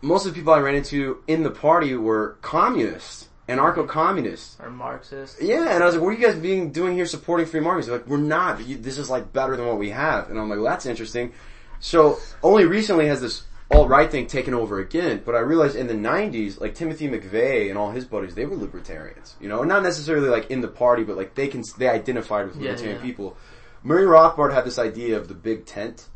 most 0.00 0.26
of 0.26 0.32
the 0.32 0.38
people 0.38 0.52
I 0.52 0.60
ran 0.60 0.74
into 0.74 1.22
in 1.26 1.42
the 1.42 1.50
party 1.50 1.94
were 1.96 2.36
communists, 2.40 3.23
anarcho-communists. 3.48 4.56
Or 4.60 4.70
Marxist. 4.70 5.42
Yeah, 5.42 5.74
and 5.74 5.82
I 5.82 5.86
was 5.86 5.94
like, 5.94 6.02
what 6.04 6.10
are 6.10 6.18
you 6.18 6.26
guys 6.26 6.36
being 6.36 6.70
doing 6.70 6.94
here 6.94 7.06
supporting 7.06 7.46
free 7.46 7.60
markets? 7.60 7.86
They're 7.86 7.98
like, 7.98 8.06
we're 8.06 8.16
not. 8.16 8.58
This 8.58 8.98
is 8.98 9.10
like 9.10 9.32
better 9.32 9.56
than 9.56 9.66
what 9.66 9.78
we 9.78 9.90
have. 9.90 10.30
And 10.30 10.38
I'm 10.38 10.48
like, 10.48 10.58
well, 10.58 10.70
that's 10.70 10.86
interesting. 10.86 11.32
So 11.80 12.18
only 12.42 12.64
recently 12.64 13.06
has 13.08 13.20
this 13.20 13.44
alt-right 13.70 14.10
thing 14.10 14.26
taken 14.26 14.54
over 14.54 14.78
again, 14.78 15.22
but 15.24 15.34
I 15.34 15.40
realized 15.40 15.76
in 15.76 15.86
the 15.86 15.94
90s, 15.94 16.60
like 16.60 16.74
Timothy 16.74 17.08
McVeigh 17.08 17.68
and 17.68 17.78
all 17.78 17.90
his 17.90 18.04
buddies, 18.04 18.34
they 18.34 18.46
were 18.46 18.56
libertarians. 18.56 19.36
You 19.40 19.48
know, 19.48 19.64
not 19.64 19.82
necessarily 19.82 20.28
like 20.28 20.50
in 20.50 20.60
the 20.60 20.68
party, 20.68 21.02
but 21.02 21.16
like 21.16 21.34
they 21.34 21.48
can, 21.48 21.62
they 21.78 21.88
identified 21.88 22.46
with 22.46 22.56
Yeah, 22.56 22.70
libertarian 22.70 22.98
yeah. 22.98 23.02
people. 23.02 23.36
Murray 23.82 24.04
Rothbard 24.06 24.54
had 24.54 24.64
this 24.64 24.78
idea 24.78 25.18
of 25.18 25.28
the 25.28 25.34
big 25.34 25.66
tent. 25.66 26.08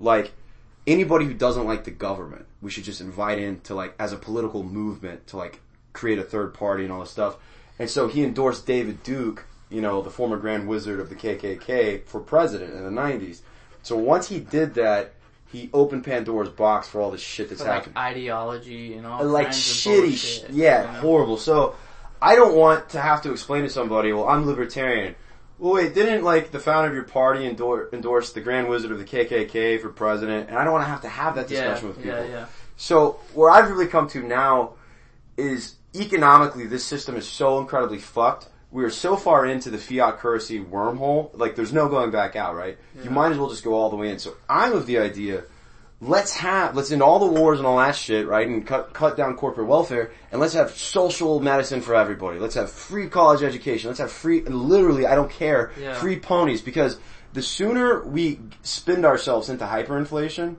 Like, 0.00 0.32
anybody 0.86 1.24
who 1.24 1.34
doesn't 1.34 1.64
like 1.66 1.84
the 1.84 1.90
government, 1.90 2.46
we 2.60 2.70
should 2.70 2.84
just 2.84 3.00
invite 3.00 3.38
in 3.38 3.60
to 3.62 3.74
like, 3.74 3.94
as 3.98 4.12
a 4.12 4.16
political 4.16 4.62
movement 4.62 5.26
to 5.28 5.36
like 5.36 5.60
create 5.96 6.18
a 6.18 6.22
third 6.22 6.54
party 6.54 6.84
and 6.84 6.92
all 6.92 7.00
this 7.00 7.10
stuff. 7.10 7.36
And 7.78 7.90
so 7.90 8.08
he 8.08 8.22
endorsed 8.24 8.66
David 8.66 9.02
Duke, 9.02 9.46
you 9.68 9.80
know, 9.80 10.00
the 10.02 10.10
former 10.10 10.36
Grand 10.36 10.68
Wizard 10.68 11.00
of 11.00 11.08
the 11.08 11.14
KKK 11.14 12.04
for 12.04 12.20
president 12.20 12.74
in 12.74 12.84
the 12.84 12.90
90s. 13.00 13.40
So 13.82 13.96
once 13.96 14.28
he 14.28 14.38
did 14.40 14.74
that, 14.74 15.12
he 15.46 15.70
opened 15.72 16.04
Pandora's 16.04 16.48
box 16.48 16.88
for 16.88 17.00
all 17.00 17.10
this 17.10 17.20
shit 17.20 17.48
that's 17.48 17.62
For, 17.62 17.68
like 17.68 17.84
happening. 17.84 17.96
ideology 17.96 18.94
and 18.94 19.06
all 19.06 19.24
Like 19.24 19.48
shitty, 19.48 20.16
sh- 20.16 20.40
yeah, 20.50 20.82
you 20.86 20.92
know? 20.92 21.00
horrible. 21.00 21.36
So 21.36 21.76
I 22.20 22.34
don't 22.34 22.54
want 22.56 22.88
to 22.90 23.00
have 23.00 23.22
to 23.22 23.32
explain 23.32 23.62
to 23.62 23.70
somebody, 23.70 24.12
well, 24.12 24.28
I'm 24.28 24.46
libertarian. 24.46 25.14
Well, 25.58 25.74
wait, 25.74 25.94
didn't 25.94 26.24
like 26.24 26.50
the 26.50 26.58
founder 26.58 26.88
of 26.88 26.94
your 26.94 27.04
party 27.04 27.46
endorse, 27.46 27.90
endorse 27.92 28.32
the 28.32 28.40
Grand 28.40 28.68
Wizard 28.68 28.90
of 28.90 28.98
the 28.98 29.04
KKK 29.04 29.80
for 29.80 29.88
president? 29.88 30.48
And 30.48 30.58
I 30.58 30.64
don't 30.64 30.72
want 30.72 30.84
to 30.84 30.88
have 30.90 31.02
to 31.02 31.08
have 31.08 31.34
that 31.36 31.48
Yeah, 31.50 31.60
discussion 31.64 31.88
with 31.88 31.96
people. 32.02 32.24
yeah, 32.24 32.24
yeah. 32.40 32.46
So 32.76 33.12
where 33.32 33.50
I've 33.50 33.70
really 33.70 33.86
come 33.86 34.08
to 34.08 34.22
now 34.22 34.72
is 35.36 35.76
economically 36.00 36.66
this 36.66 36.84
system 36.84 37.16
is 37.16 37.26
so 37.26 37.58
incredibly 37.58 37.98
fucked. 37.98 38.48
We 38.70 38.84
are 38.84 38.90
so 38.90 39.16
far 39.16 39.46
into 39.46 39.70
the 39.70 39.78
fiat 39.78 40.18
currency 40.18 40.60
wormhole, 40.60 41.30
like 41.38 41.54
there's 41.56 41.72
no 41.72 41.88
going 41.88 42.10
back 42.10 42.36
out, 42.36 42.54
right? 42.56 42.76
You 43.02 43.10
might 43.10 43.32
as 43.32 43.38
well 43.38 43.48
just 43.48 43.64
go 43.64 43.74
all 43.74 43.90
the 43.90 43.96
way 43.96 44.10
in. 44.10 44.18
So 44.18 44.34
I'm 44.48 44.72
of 44.72 44.86
the 44.86 44.98
idea, 44.98 45.44
let's 46.00 46.34
have, 46.34 46.76
let's 46.76 46.90
end 46.90 47.02
all 47.02 47.18
the 47.18 47.40
wars 47.40 47.58
and 47.58 47.66
all 47.66 47.78
that 47.78 47.96
shit, 47.96 48.26
right? 48.26 48.46
And 48.46 48.66
cut, 48.66 48.92
cut 48.92 49.16
down 49.16 49.36
corporate 49.36 49.66
welfare 49.68 50.10
and 50.30 50.40
let's 50.40 50.54
have 50.54 50.72
social 50.76 51.40
medicine 51.40 51.80
for 51.80 51.94
everybody. 51.94 52.38
Let's 52.38 52.56
have 52.56 52.70
free 52.70 53.08
college 53.08 53.42
education. 53.42 53.88
Let's 53.88 54.00
have 54.00 54.12
free, 54.12 54.42
literally, 54.42 55.06
I 55.06 55.14
don't 55.14 55.30
care, 55.30 55.72
Yeah. 55.80 55.94
free 55.94 56.18
ponies 56.18 56.60
because 56.60 56.98
the 57.32 57.42
sooner 57.42 58.02
we 58.04 58.40
spend 58.62 59.06
ourselves 59.06 59.48
into 59.48 59.64
hyperinflation, 59.64 60.56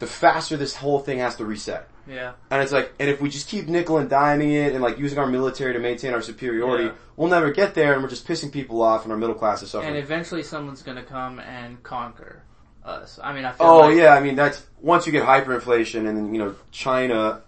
the 0.00 0.06
faster 0.06 0.56
this 0.56 0.76
whole 0.76 0.98
thing 0.98 1.18
has 1.20 1.36
to 1.36 1.44
reset. 1.44 1.88
Yeah. 2.06 2.32
And 2.50 2.62
it's 2.62 2.72
like, 2.72 2.92
and 2.98 3.08
if 3.08 3.20
we 3.20 3.28
just 3.30 3.48
keep 3.48 3.66
nickel 3.68 3.98
and 3.98 4.10
diming 4.10 4.52
it 4.52 4.72
and 4.74 4.82
like 4.82 4.98
using 4.98 5.18
our 5.18 5.26
military 5.26 5.72
to 5.72 5.78
maintain 5.78 6.12
our 6.12 6.22
superiority, 6.22 6.84
Yeah. 6.84 6.92
we'll 7.16 7.28
never 7.30 7.50
get 7.50 7.74
there 7.74 7.94
and 7.94 8.02
we're 8.02 8.10
just 8.10 8.26
pissing 8.26 8.52
people 8.52 8.82
off 8.82 9.04
and 9.04 9.12
our 9.12 9.18
middle 9.18 9.34
class 9.34 9.62
is 9.62 9.70
suffering. 9.70 9.94
And 9.94 10.02
eventually 10.02 10.42
someone's 10.42 10.82
gonna 10.82 11.02
come 11.02 11.40
and 11.40 11.82
conquer 11.82 12.42
us. 12.84 13.18
I 13.22 13.32
mean, 13.32 13.44
I 13.44 13.52
feel 13.52 13.66
oh 13.66 13.78
like, 13.80 13.96
yeah, 13.96 14.14
I 14.14 14.20
mean 14.20 14.34
that's, 14.34 14.66
once 14.80 15.06
you 15.06 15.12
get 15.12 15.24
hyperinflation 15.26 16.06
and 16.06 16.16
then, 16.16 16.34
you 16.34 16.38
know, 16.38 16.54
China, 16.70 17.40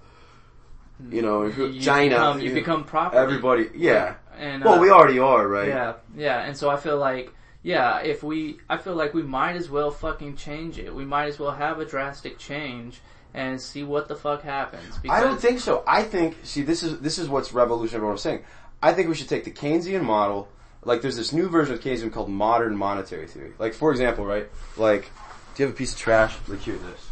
you 1.11 1.21
know, 1.21 1.45
you, 1.45 1.79
China, 1.81 2.15
become, 2.15 2.41
you 2.41 2.55
become 2.55 2.85
property. 2.85 3.21
everybody, 3.21 3.69
yeah. 3.75 4.15
And, 4.39 4.65
Well, 4.65 4.75
uh, 4.75 4.81
we 4.81 4.91
already 4.91 5.19
are, 5.19 5.47
right? 5.47 5.69
Yeah, 5.69 5.95
yeah, 6.17 6.41
and 6.43 6.57
so 6.57 6.71
I 6.71 6.77
feel 6.77 6.97
like, 6.99 7.33
yeah, 7.63 8.01
if 8.01 8.23
we, 8.23 8.59
I 8.71 8.79
feel 8.79 8.95
like 8.95 9.13
we 9.13 9.23
might 9.23 9.57
as 9.57 9.69
well 9.69 9.91
fucking 9.91 10.37
change 10.37 10.79
it. 10.79 10.95
We 10.95 11.05
might 11.05 11.27
as 11.27 11.39
well 11.39 11.51
have 11.51 11.81
a 11.81 11.85
drastic 11.85 12.39
change 12.39 13.01
and 13.37 13.61
see 13.61 13.85
what 13.85 14.09
the 14.09 14.17
fuck 14.17 14.43
happens. 14.43 14.97
Because 14.99 15.17
I 15.17 15.23
don't 15.23 15.41
think 15.41 15.61
so. 15.61 15.85
I 15.87 16.03
think 16.03 16.39
see 16.43 16.63
this 16.63 16.83
is 16.83 16.99
this 17.01 17.19
is 17.19 17.29
what's 17.29 17.53
revolutionary. 17.53 18.05
What 18.05 18.13
I'm 18.13 18.19
saying. 18.19 18.45
I 18.83 18.93
think 18.93 19.09
we 19.09 19.15
should 19.15 19.29
take 19.29 19.45
the 19.45 19.51
Keynesian 19.51 20.03
model. 20.03 20.49
Like 20.85 21.03
there's 21.03 21.17
this 21.17 21.33
new 21.33 21.49
version 21.49 21.75
of 21.75 21.81
Keynesian 21.81 22.13
called 22.13 22.31
modern 22.31 22.77
monetary 22.77 23.27
theory. 23.27 23.53
Like 23.59 23.75
for 23.75 23.91
example, 23.91 24.25
right? 24.25 24.49
Like, 24.77 25.11
do 25.55 25.63
you 25.63 25.67
have 25.67 25.75
a 25.75 25.79
piece 25.79 25.93
of 25.93 25.99
trash? 25.99 26.35
Like 26.49 26.61
here, 26.61 26.77
this. 26.77 27.11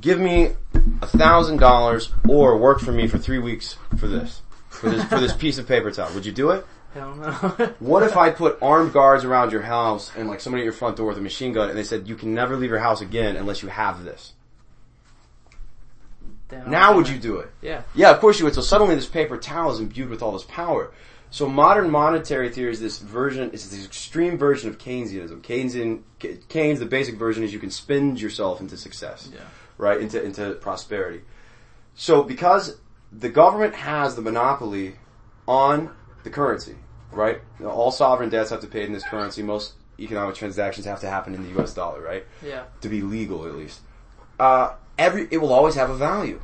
Give 0.00 0.18
me 0.18 0.52
a 1.02 1.06
thousand 1.06 1.58
dollars 1.58 2.12
or 2.28 2.56
work 2.56 2.80
for 2.80 2.92
me 2.92 3.06
for 3.06 3.18
three 3.18 3.38
weeks 3.38 3.76
for 3.98 4.06
this. 4.06 4.42
For 4.68 4.88
this 4.88 5.04
for 5.04 5.18
this 5.18 5.34
piece 5.34 5.58
of 5.58 5.66
paper 5.66 5.90
towel. 5.90 6.14
Would 6.14 6.24
you 6.24 6.32
do 6.32 6.50
it? 6.50 6.64
Hell 6.94 7.14
no. 7.14 7.30
What 7.78 8.02
if 8.02 8.16
I 8.16 8.30
put 8.30 8.58
armed 8.60 8.92
guards 8.92 9.24
around 9.24 9.52
your 9.52 9.62
house 9.62 10.10
and 10.16 10.28
like 10.28 10.40
somebody 10.40 10.62
at 10.62 10.64
your 10.64 10.72
front 10.72 10.96
door 10.96 11.06
with 11.06 11.18
a 11.18 11.22
machine 11.22 11.52
gun 11.52 11.68
and 11.68 11.78
they 11.78 11.84
said 11.84 12.08
you 12.08 12.16
can 12.16 12.34
never 12.34 12.56
leave 12.56 12.70
your 12.70 12.80
house 12.80 13.00
again 13.00 13.36
unless 13.36 13.62
you 13.62 13.68
have 13.68 14.04
this? 14.04 14.32
Now 16.66 16.96
would 16.96 17.08
you 17.08 17.18
do 17.18 17.38
it? 17.38 17.50
Yeah. 17.62 17.82
Yeah, 17.94 18.10
of 18.10 18.20
course 18.20 18.38
you 18.38 18.44
would. 18.44 18.54
So 18.54 18.60
suddenly 18.60 18.94
this 18.94 19.06
paper 19.06 19.36
towel 19.36 19.70
is 19.70 19.78
imbued 19.78 20.10
with 20.10 20.22
all 20.22 20.32
this 20.32 20.44
power. 20.44 20.92
So 21.30 21.48
modern 21.48 21.90
monetary 21.90 22.50
theory 22.50 22.72
is 22.72 22.80
this 22.80 22.98
version, 22.98 23.50
it's 23.52 23.68
this 23.68 23.86
extreme 23.86 24.36
version 24.36 24.68
of 24.68 24.78
Keynesianism. 24.78 25.42
Keynesian, 25.42 26.02
Keynes, 26.48 26.80
the 26.80 26.86
basic 26.86 27.14
version 27.16 27.44
is 27.44 27.52
you 27.52 27.60
can 27.60 27.70
spend 27.70 28.20
yourself 28.20 28.60
into 28.60 28.76
success. 28.76 29.30
Yeah. 29.32 29.40
Right? 29.78 30.00
Into, 30.00 30.20
into 30.22 30.54
prosperity. 30.54 31.22
So 31.94 32.24
because 32.24 32.78
the 33.12 33.28
government 33.28 33.74
has 33.76 34.16
the 34.16 34.22
monopoly 34.22 34.96
on 35.46 35.94
the 36.24 36.30
currency, 36.30 36.74
right? 37.12 37.40
You 37.58 37.66
know, 37.66 37.70
all 37.70 37.90
sovereign 37.90 38.30
debts 38.30 38.50
have 38.50 38.60
to 38.60 38.66
pay 38.66 38.84
in 38.84 38.92
this 38.92 39.04
currency. 39.04 39.42
Most 39.42 39.74
economic 39.98 40.34
transactions 40.34 40.86
have 40.86 41.00
to 41.00 41.08
happen 41.08 41.34
in 41.34 41.42
the 41.42 41.60
US 41.60 41.74
dollar, 41.74 42.00
right? 42.00 42.24
Yeah. 42.44 42.64
to 42.80 42.88
be 42.88 43.02
legal 43.02 43.46
at 43.46 43.54
least. 43.54 43.80
Uh, 44.38 44.74
every 44.98 45.28
it 45.30 45.38
will 45.38 45.52
always 45.52 45.74
have 45.74 45.90
a 45.90 45.96
value 45.96 46.40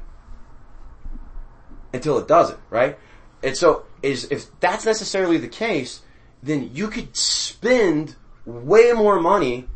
until 1.92 2.18
it 2.18 2.28
doesn't, 2.28 2.58
right? 2.70 2.98
And 3.42 3.56
so, 3.56 3.84
is 4.02 4.28
if 4.30 4.46
that's 4.60 4.84
necessarily 4.84 5.38
the 5.38 5.48
case, 5.48 6.00
then 6.42 6.70
you 6.72 6.88
could 6.88 7.16
spend 7.16 8.16
way 8.44 8.92
more 8.92 9.20
money 9.20 9.68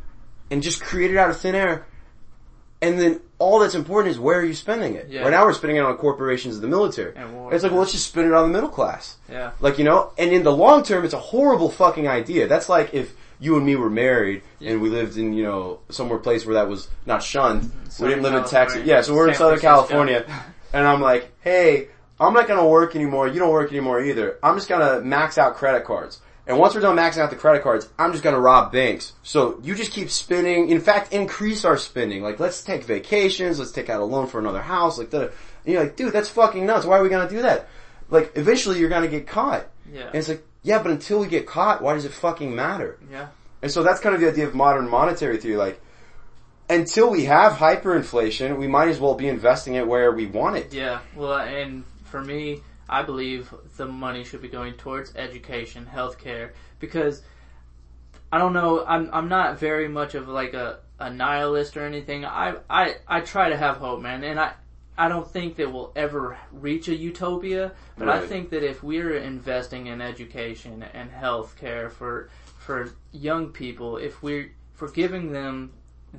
and 0.50 0.62
just 0.62 0.80
create 0.80 1.10
it 1.10 1.16
out 1.16 1.30
of 1.30 1.38
thin 1.38 1.54
air. 1.54 1.86
And 2.82 2.98
then 2.98 3.20
all 3.40 3.58
that's 3.58 3.74
important 3.74 4.12
is 4.12 4.20
where 4.20 4.38
are 4.38 4.44
you 4.44 4.54
spending 4.54 4.94
it? 4.94 5.08
Yeah. 5.08 5.22
Right 5.22 5.30
now 5.30 5.44
we're 5.46 5.54
spending 5.54 5.78
it 5.78 5.80
on 5.80 5.96
corporations 5.96 6.54
and 6.56 6.62
the 6.62 6.68
military. 6.68 7.16
And 7.16 7.34
war, 7.34 7.52
it's 7.52 7.62
like, 7.62 7.70
yeah. 7.70 7.74
well, 7.74 7.80
let's 7.80 7.92
just 7.92 8.06
spend 8.06 8.28
it 8.28 8.34
on 8.34 8.46
the 8.46 8.52
middle 8.52 8.68
class. 8.68 9.16
Yeah. 9.28 9.52
Like, 9.60 9.78
you 9.78 9.84
know, 9.84 10.12
and 10.18 10.30
in 10.30 10.44
the 10.44 10.52
long 10.52 10.84
term, 10.84 11.04
it's 11.04 11.14
a 11.14 11.18
horrible 11.18 11.70
fucking 11.70 12.06
idea. 12.06 12.46
That's 12.46 12.68
like 12.68 12.92
if 12.92 13.14
you 13.40 13.56
and 13.56 13.64
me 13.64 13.76
were 13.76 13.88
married 13.88 14.42
and 14.60 14.82
we 14.82 14.90
lived 14.90 15.16
in, 15.16 15.32
you 15.32 15.42
know, 15.42 15.80
somewhere 15.88 16.18
place 16.18 16.44
where 16.44 16.54
that 16.54 16.68
was 16.68 16.88
not 17.06 17.22
shunned. 17.22 17.72
we 17.98 18.08
didn't 18.08 18.22
live 18.22 18.34
in 18.34 18.40
California. 18.40 18.48
Texas. 18.50 18.86
Yeah, 18.86 19.00
so 19.00 19.14
we're 19.14 19.28
in 19.28 19.34
Southern. 19.34 19.58
California. 19.58 20.24
And 20.72 20.86
I'm 20.86 21.00
like, 21.00 21.32
hey, 21.40 21.88
I'm 22.20 22.32
not 22.32 22.46
gonna 22.46 22.64
work 22.64 22.94
anymore. 22.94 23.26
You 23.26 23.40
don't 23.40 23.50
work 23.50 23.70
anymore 23.70 24.00
either. 24.00 24.38
I'm 24.40 24.54
just 24.54 24.68
gonna 24.68 25.00
max 25.00 25.36
out 25.36 25.56
credit 25.56 25.84
cards. 25.84 26.20
And 26.50 26.58
once 26.58 26.74
we're 26.74 26.80
done 26.80 26.96
maxing 26.96 27.18
out 27.18 27.30
the 27.30 27.36
credit 27.36 27.62
cards, 27.62 27.88
I'm 27.96 28.10
just 28.10 28.24
gonna 28.24 28.40
rob 28.40 28.72
banks. 28.72 29.12
So 29.22 29.60
you 29.62 29.76
just 29.76 29.92
keep 29.92 30.10
spending. 30.10 30.68
In 30.68 30.80
fact, 30.80 31.12
increase 31.12 31.64
our 31.64 31.76
spending. 31.76 32.24
Like, 32.24 32.40
let's 32.40 32.64
take 32.64 32.82
vacations. 32.82 33.60
Let's 33.60 33.70
take 33.70 33.88
out 33.88 34.00
a 34.00 34.04
loan 34.04 34.26
for 34.26 34.40
another 34.40 34.60
house. 34.60 34.98
Like, 34.98 35.14
and 35.14 35.30
you're 35.64 35.80
like, 35.80 35.94
dude, 35.94 36.12
that's 36.12 36.28
fucking 36.28 36.66
nuts. 36.66 36.84
Why 36.84 36.98
are 36.98 37.04
we 37.04 37.08
gonna 37.08 37.30
do 37.30 37.42
that? 37.42 37.68
Like, 38.08 38.32
eventually 38.34 38.80
you're 38.80 38.88
gonna 38.88 39.06
get 39.06 39.28
caught. 39.28 39.66
Yeah. 39.92 40.06
And 40.06 40.16
it's 40.16 40.28
like, 40.28 40.44
yeah, 40.64 40.82
but 40.82 40.90
until 40.90 41.20
we 41.20 41.28
get 41.28 41.46
caught, 41.46 41.82
why 41.82 41.94
does 41.94 42.04
it 42.04 42.12
fucking 42.12 42.52
matter? 42.52 42.98
Yeah. 43.08 43.28
And 43.62 43.70
so 43.70 43.84
that's 43.84 44.00
kind 44.00 44.16
of 44.16 44.20
the 44.20 44.28
idea 44.28 44.48
of 44.48 44.52
modern 44.52 44.88
monetary 44.88 45.36
theory. 45.36 45.56
Like, 45.56 45.80
until 46.68 47.10
we 47.10 47.26
have 47.26 47.52
hyperinflation, 47.52 48.58
we 48.58 48.66
might 48.66 48.88
as 48.88 48.98
well 48.98 49.14
be 49.14 49.28
investing 49.28 49.74
it 49.74 49.86
where 49.86 50.10
we 50.10 50.26
want 50.26 50.56
it. 50.56 50.72
Yeah. 50.74 50.98
Well, 51.14 51.38
and 51.38 51.84
for 52.06 52.20
me, 52.20 52.62
I 52.90 53.02
believe 53.02 53.54
the 53.76 53.86
money 53.86 54.24
should 54.24 54.42
be 54.42 54.48
going 54.48 54.74
towards 54.74 55.14
education, 55.14 55.88
healthcare, 55.94 56.50
because 56.80 57.22
I 58.32 58.38
don't 58.38 58.52
know. 58.52 58.84
I'm 58.84 59.08
I'm 59.12 59.28
not 59.28 59.58
very 59.58 59.88
much 59.88 60.14
of 60.14 60.28
like 60.28 60.54
a, 60.54 60.80
a 60.98 61.08
nihilist 61.10 61.76
or 61.76 61.86
anything. 61.86 62.24
I 62.24 62.56
I 62.68 62.96
I 63.06 63.20
try 63.20 63.48
to 63.48 63.56
have 63.56 63.78
hope, 63.78 64.00
man, 64.00 64.24
and 64.24 64.38
I. 64.38 64.52
I 64.98 65.08
don't 65.08 65.26
think 65.26 65.56
that 65.56 65.72
we'll 65.72 65.92
ever 65.96 66.36
reach 66.52 66.88
a 66.88 66.94
utopia, 66.94 67.72
but 67.96 68.10
I 68.10 68.26
think 68.26 68.50
that 68.50 68.62
if 68.62 68.82
we're 68.82 69.16
investing 69.16 69.86
in 69.86 70.02
education 70.02 70.84
and 70.92 71.10
healthcare 71.10 71.90
for 71.90 72.28
for 72.58 72.92
young 73.10 73.48
people, 73.48 73.96
if 73.96 74.22
we're 74.22 74.52
we're 74.78 74.90
giving 74.90 75.32
them 75.32 75.72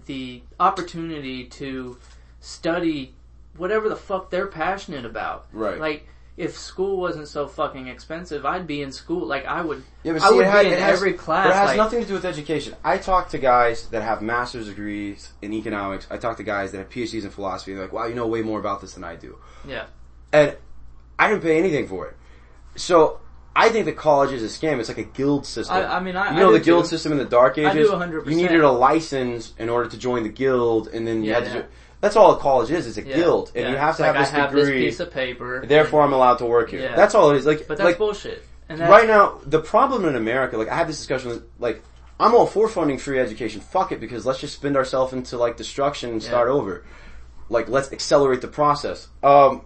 the 0.08 0.42
opportunity 0.60 1.46
to 1.46 1.98
study 2.40 3.14
whatever 3.58 3.88
the 3.88 3.96
fuck 3.96 4.32
they're 4.32 4.48
passionate 4.48 5.06
about, 5.06 5.46
Right. 5.52 5.80
Like 5.80 6.08
if 6.42 6.58
school 6.58 6.98
wasn't 6.98 7.28
so 7.28 7.48
fucking 7.48 7.88
expensive, 7.88 8.46
I'd 8.46 8.66
be 8.66 8.82
in 8.82 8.92
school. 8.92 9.26
Like 9.28 9.46
I 9.46 9.62
would, 9.62 9.84
Yeah, 10.04 10.14
but 10.14 10.22
I 10.24 10.30
see, 10.30 10.36
would 10.36 10.46
it, 10.48 10.50
had, 10.50 10.66
be 10.66 10.74
in 10.74 10.80
has, 10.80 10.98
every 10.98 11.14
class. 11.14 11.46
But 11.48 11.52
it 11.52 11.56
has 11.56 11.68
like, 11.70 11.78
nothing 11.78 12.02
to 12.02 12.08
do 12.08 12.14
with 12.16 12.26
education. 12.26 12.76
I 12.84 12.98
talk 12.98 13.30
to 13.30 13.38
guys 13.38 13.88
that 13.90 14.02
have 14.02 14.22
master's 14.22 14.68
degrees 14.68 15.32
in 15.42 15.54
economics. 15.54 16.08
I 16.10 16.18
talk 16.18 16.38
to 16.38 16.44
guys 16.44 16.72
that 16.72 16.80
have 16.80 16.90
PhDs 16.90 17.24
in 17.24 17.30
philosophy. 17.30 17.74
They're 17.74 17.84
like, 17.84 17.94
wow, 17.94 18.06
you 18.08 18.16
know 18.16 18.28
way 18.28 18.42
more 18.42 18.60
about 18.60 18.82
this 18.82 18.94
than 18.96 19.04
I 19.04 19.16
do. 19.16 19.38
Yeah, 19.68 19.86
And 20.34 20.58
I 21.20 21.30
didn't 21.30 21.44
pay 21.44 21.58
anything 21.60 21.88
for 21.88 22.08
it. 22.08 22.18
So 22.76 23.20
I 23.56 23.70
think 23.70 23.86
the 23.86 23.92
college 23.94 24.32
is 24.32 24.42
a 24.44 24.48
scam. 24.48 24.80
It's 24.80 24.90
like 24.90 24.98
a 24.98 25.04
guild 25.04 25.46
system. 25.46 25.76
I- 25.76 25.98
I 25.98 26.00
mean, 26.00 26.16
I- 26.16 26.32
you 26.34 26.40
know 26.40 26.52
do 26.52 26.58
the 26.58 26.64
guild 26.64 26.86
too. 26.86 26.90
system 26.90 27.12
in 27.12 27.18
the 27.18 27.26
dark 27.26 27.58
I 27.58 27.70
ages. 27.70 27.90
do 27.90 27.96
100%. 27.96 28.26
You 28.30 28.36
needed 28.38 28.62
a 28.62 28.72
license 28.72 29.54
in 29.60 29.70
order 29.70 29.90
to 29.90 29.98
join 29.98 30.24
the 30.24 30.30
guild, 30.30 30.88
and 30.88 31.06
then 31.06 31.24
you 31.24 31.32
Yeah, 31.32 31.36
had 31.42 31.44
to. 31.44 31.50
yeah. 31.50 31.62
Do, 31.62 31.66
that's 32.02 32.16
all 32.16 32.36
a 32.36 32.40
college 32.40 32.72
is. 32.72 32.88
It's 32.88 32.98
a 32.98 33.04
yeah, 33.04 33.16
guild, 33.16 33.52
and 33.56 33.66
yeah. 33.66 33.72
you 33.72 33.78
have 33.78 33.96
to 33.98 34.02
like, 34.02 34.16
have 34.16 34.26
this 34.26 34.34
I 34.34 34.38
have 34.38 34.50
degree. 34.50 34.86
this 34.86 34.96
piece 34.96 35.00
of 35.00 35.14
paper. 35.14 35.66
therefore, 35.66 36.02
I'm 36.02 36.14
allowed 36.14 36.40
to 36.40 36.46
work 36.46 36.72
here. 36.72 36.82
Yeah. 36.82 36.96
That's 36.96 37.16
all 37.16 37.30
it 37.30 37.38
is. 37.38 37.46
Like, 37.46 37.68
but 37.68 37.78
that's 37.78 37.86
like 37.86 37.98
bullshit. 38.00 38.44
And 38.68 38.80
that, 38.80 38.90
right 38.90 39.08
now, 39.08 39.40
the 39.46 39.62
problem 39.62 40.06
in 40.06 40.16
America, 40.16 40.58
like 40.58 40.70
I 40.70 40.76
had 40.76 40.88
this 40.88 40.98
discussion 40.98 41.30
with, 41.30 41.44
like, 41.60 41.84
I'm 42.20 42.34
all 42.34 42.48
for 42.48 42.68
funding 42.68 42.98
free 42.98 43.20
education. 43.20 43.62
Fuck 43.62 43.92
it, 43.92 44.00
because 44.00 44.26
let's 44.26 44.40
just 44.40 44.56
spend 44.56 44.76
ourselves 44.76 45.14
into 45.14 45.38
like 45.38 45.58
destruction 45.58 46.10
and 46.10 46.24
start 46.24 46.50
over. 46.50 46.86
Like, 47.50 47.70
let's 47.70 47.92
accelerate 47.92 48.42
the 48.42 48.48
process. 48.48 49.08
Um, 49.22 49.66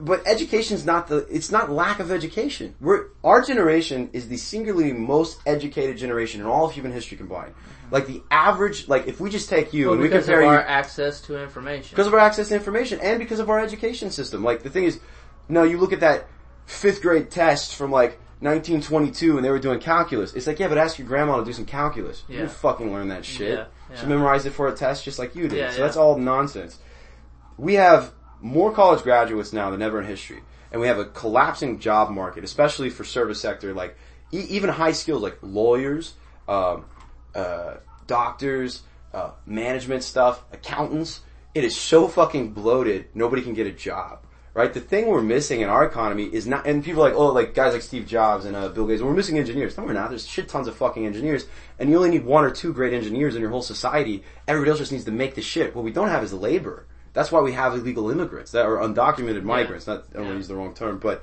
but 0.00 0.26
education's 0.26 0.84
not 0.84 1.08
the, 1.08 1.18
it's 1.30 1.50
not 1.50 1.70
lack 1.70 2.00
of 2.00 2.10
education. 2.10 2.74
We're, 2.80 3.06
our 3.22 3.42
generation 3.42 4.10
is 4.12 4.28
the 4.28 4.36
singularly 4.36 4.92
most 4.92 5.40
educated 5.46 5.96
generation 5.96 6.40
in 6.40 6.46
all 6.46 6.66
of 6.66 6.72
human 6.72 6.92
history 6.92 7.16
combined. 7.16 7.54
Like 7.90 8.06
the 8.06 8.22
average, 8.30 8.88
like 8.88 9.06
if 9.06 9.20
we 9.20 9.30
just 9.30 9.48
take 9.48 9.72
you 9.72 9.86
well, 9.86 9.92
and 9.94 10.02
we 10.02 10.08
because 10.08 10.24
compare 10.24 10.40
of 10.42 10.46
you, 10.46 10.50
our 10.50 10.60
access 10.62 11.20
to 11.22 11.42
information. 11.42 11.90
because 11.90 12.06
of 12.06 12.14
our 12.14 12.20
access 12.20 12.48
to 12.48 12.54
information 12.54 12.98
and 13.00 13.18
because 13.18 13.38
of 13.40 13.50
our 13.50 13.60
education 13.60 14.10
system. 14.10 14.42
Like 14.42 14.62
the 14.62 14.70
thing 14.70 14.84
is, 14.84 15.00
no, 15.48 15.62
you 15.62 15.78
look 15.78 15.92
at 15.92 16.00
that 16.00 16.26
fifth 16.66 17.02
grade 17.02 17.30
test 17.30 17.74
from 17.76 17.90
like 17.90 18.18
1922 18.40 19.36
and 19.36 19.44
they 19.44 19.50
were 19.50 19.58
doing 19.58 19.80
calculus. 19.80 20.34
It's 20.34 20.46
like, 20.46 20.58
yeah, 20.58 20.68
but 20.68 20.78
ask 20.78 20.98
your 20.98 21.06
grandma 21.06 21.38
to 21.38 21.44
do 21.44 21.52
some 21.52 21.66
calculus. 21.66 22.24
You 22.28 22.34
Yeah. 22.36 22.40
didn't 22.42 22.52
fucking 22.54 22.92
learn 22.92 23.08
that 23.08 23.24
shit. 23.24 23.58
Yeah, 23.58 23.64
yeah. 23.90 24.00
She 24.00 24.06
memorized 24.06 24.46
it 24.46 24.50
for 24.50 24.68
a 24.68 24.72
test 24.74 25.04
just 25.04 25.18
like 25.18 25.34
you 25.36 25.48
did. 25.48 25.58
Yeah, 25.58 25.70
so 25.70 25.82
that's 25.82 25.96
all 25.96 26.18
nonsense. 26.18 26.78
We 27.56 27.74
have 27.74 28.12
more 28.44 28.70
college 28.72 29.02
graduates 29.02 29.54
now 29.54 29.70
than 29.70 29.80
ever 29.80 29.98
in 30.00 30.06
history. 30.06 30.42
And 30.70 30.80
we 30.80 30.86
have 30.86 30.98
a 30.98 31.06
collapsing 31.06 31.78
job 31.78 32.10
market, 32.10 32.44
especially 32.44 32.90
for 32.90 33.02
service 33.02 33.40
sector, 33.40 33.72
like 33.72 33.96
e- 34.32 34.46
even 34.50 34.68
high 34.68 34.92
skills 34.92 35.22
like 35.22 35.38
lawyers, 35.40 36.12
um, 36.46 36.84
uh, 37.34 37.76
doctors, 38.06 38.82
uh, 39.14 39.30
management 39.46 40.02
stuff, 40.02 40.44
accountants. 40.52 41.20
It 41.54 41.64
is 41.64 41.74
so 41.74 42.06
fucking 42.06 42.52
bloated. 42.52 43.06
Nobody 43.14 43.40
can 43.40 43.54
get 43.54 43.66
a 43.66 43.72
job, 43.72 44.26
right? 44.52 44.74
The 44.74 44.80
thing 44.80 45.06
we're 45.06 45.22
missing 45.22 45.62
in 45.62 45.70
our 45.70 45.84
economy 45.84 46.24
is 46.24 46.46
not, 46.46 46.66
and 46.66 46.84
people 46.84 47.02
like, 47.02 47.14
oh, 47.14 47.32
like 47.32 47.54
guys 47.54 47.72
like 47.72 47.80
Steve 47.80 48.06
Jobs 48.06 48.44
and 48.44 48.54
uh, 48.54 48.68
Bill 48.68 48.86
Gates, 48.86 49.00
we're 49.00 49.14
missing 49.14 49.38
engineers. 49.38 49.78
No, 49.78 49.84
we're 49.84 49.94
not. 49.94 50.10
There's 50.10 50.26
shit 50.26 50.50
tons 50.50 50.68
of 50.68 50.76
fucking 50.76 51.06
engineers, 51.06 51.46
and 51.78 51.88
you 51.88 51.96
only 51.96 52.10
need 52.10 52.26
one 52.26 52.44
or 52.44 52.50
two 52.50 52.74
great 52.74 52.92
engineers 52.92 53.36
in 53.36 53.40
your 53.40 53.50
whole 53.50 53.62
society. 53.62 54.22
Everybody 54.46 54.70
else 54.70 54.80
just 54.80 54.92
needs 54.92 55.04
to 55.04 55.12
make 55.12 55.34
the 55.34 55.42
shit. 55.42 55.74
What 55.74 55.84
we 55.84 55.92
don't 55.92 56.08
have 56.08 56.22
is 56.22 56.34
labor. 56.34 56.86
That's 57.14 57.32
why 57.32 57.40
we 57.40 57.52
have 57.52 57.74
illegal 57.74 58.10
immigrants 58.10 58.50
that 58.52 58.66
are 58.66 58.76
undocumented 58.76 59.42
migrants. 59.44 59.86
Not, 59.86 60.04
I 60.10 60.14
don't 60.18 60.22
want 60.24 60.34
to 60.34 60.38
use 60.38 60.48
the 60.48 60.56
wrong 60.56 60.74
term, 60.74 60.98
but 60.98 61.22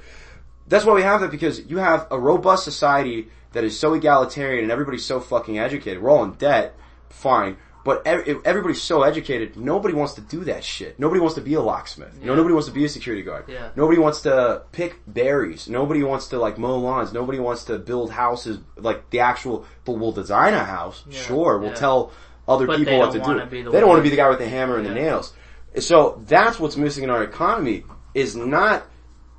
that's 0.68 0.86
why 0.86 0.94
we 0.94 1.04
have 1.04 1.22
that 1.22 1.32
because 1.32 1.60
you 1.70 1.78
have 1.78 2.08
a 2.10 2.18
robust 2.20 2.64
society 2.64 3.28
that 3.52 3.64
is 3.64 3.78
so 3.78 3.94
egalitarian 3.94 4.64
and 4.64 4.72
everybody's 4.72 5.06
so 5.06 5.20
fucking 5.20 5.60
educated. 5.60 6.02
We're 6.02 6.10
all 6.10 6.24
in 6.24 6.32
debt, 6.34 6.76
fine. 7.10 7.58
But 7.84 8.06
ev- 8.06 8.42
everybody's 8.46 8.82
so 8.82 9.02
educated, 9.02 9.58
nobody 9.58 9.96
wants 9.96 10.14
to 10.14 10.22
do 10.22 10.44
that 10.44 10.64
shit. 10.64 11.00
Nobody 11.00 11.20
wants 11.20 11.34
to 11.36 11.42
be 11.42 11.56
a 11.56 11.62
locksmith. 11.62 12.16
You 12.22 12.28
know, 12.28 12.36
nobody 12.36 12.54
wants 12.54 12.68
to 12.68 12.74
be 12.74 12.86
a 12.86 12.90
security 12.90 13.24
guard. 13.24 13.46
Yeah. 13.48 13.70
Nobody 13.76 14.00
wants 14.00 14.22
to 14.22 14.62
pick 14.72 15.00
berries. 15.08 15.68
Nobody 15.68 16.04
wants 16.04 16.28
to 16.28 16.38
like 16.38 16.60
mow 16.60 16.78
lawns. 16.78 17.12
Nobody 17.12 17.40
wants 17.40 17.64
to 17.66 17.80
build 17.80 18.12
houses 18.12 18.60
like 18.78 19.10
the 19.10 19.22
actual. 19.22 19.66
But 19.84 19.94
we'll 19.94 20.12
design 20.12 20.54
a 20.54 20.64
house. 20.64 21.04
Yeah. 21.10 21.20
Sure, 21.22 21.58
we'll 21.58 21.70
Yeah. 21.70 21.76
tell 21.76 22.12
other 22.48 22.68
But 22.68 22.78
people 22.78 23.00
what 23.00 23.14
to 23.14 23.20
do. 23.20 23.34
the 23.64 23.72
they 23.72 23.80
don't 23.80 23.90
want 23.90 23.98
to 23.98 24.04
be 24.04 24.10
the 24.12 24.16
guy 24.16 24.30
with 24.30 24.38
the 24.40 24.48
hammer 24.48 24.78
and 24.78 24.86
the 24.86 24.94
nails. 24.94 25.34
So 25.80 26.22
that's 26.28 26.60
what's 26.60 26.78
missing 26.78 27.04
in 27.04 27.10
our 27.10 27.24
economy 27.24 27.84
is 28.14 28.36
not 28.36 28.86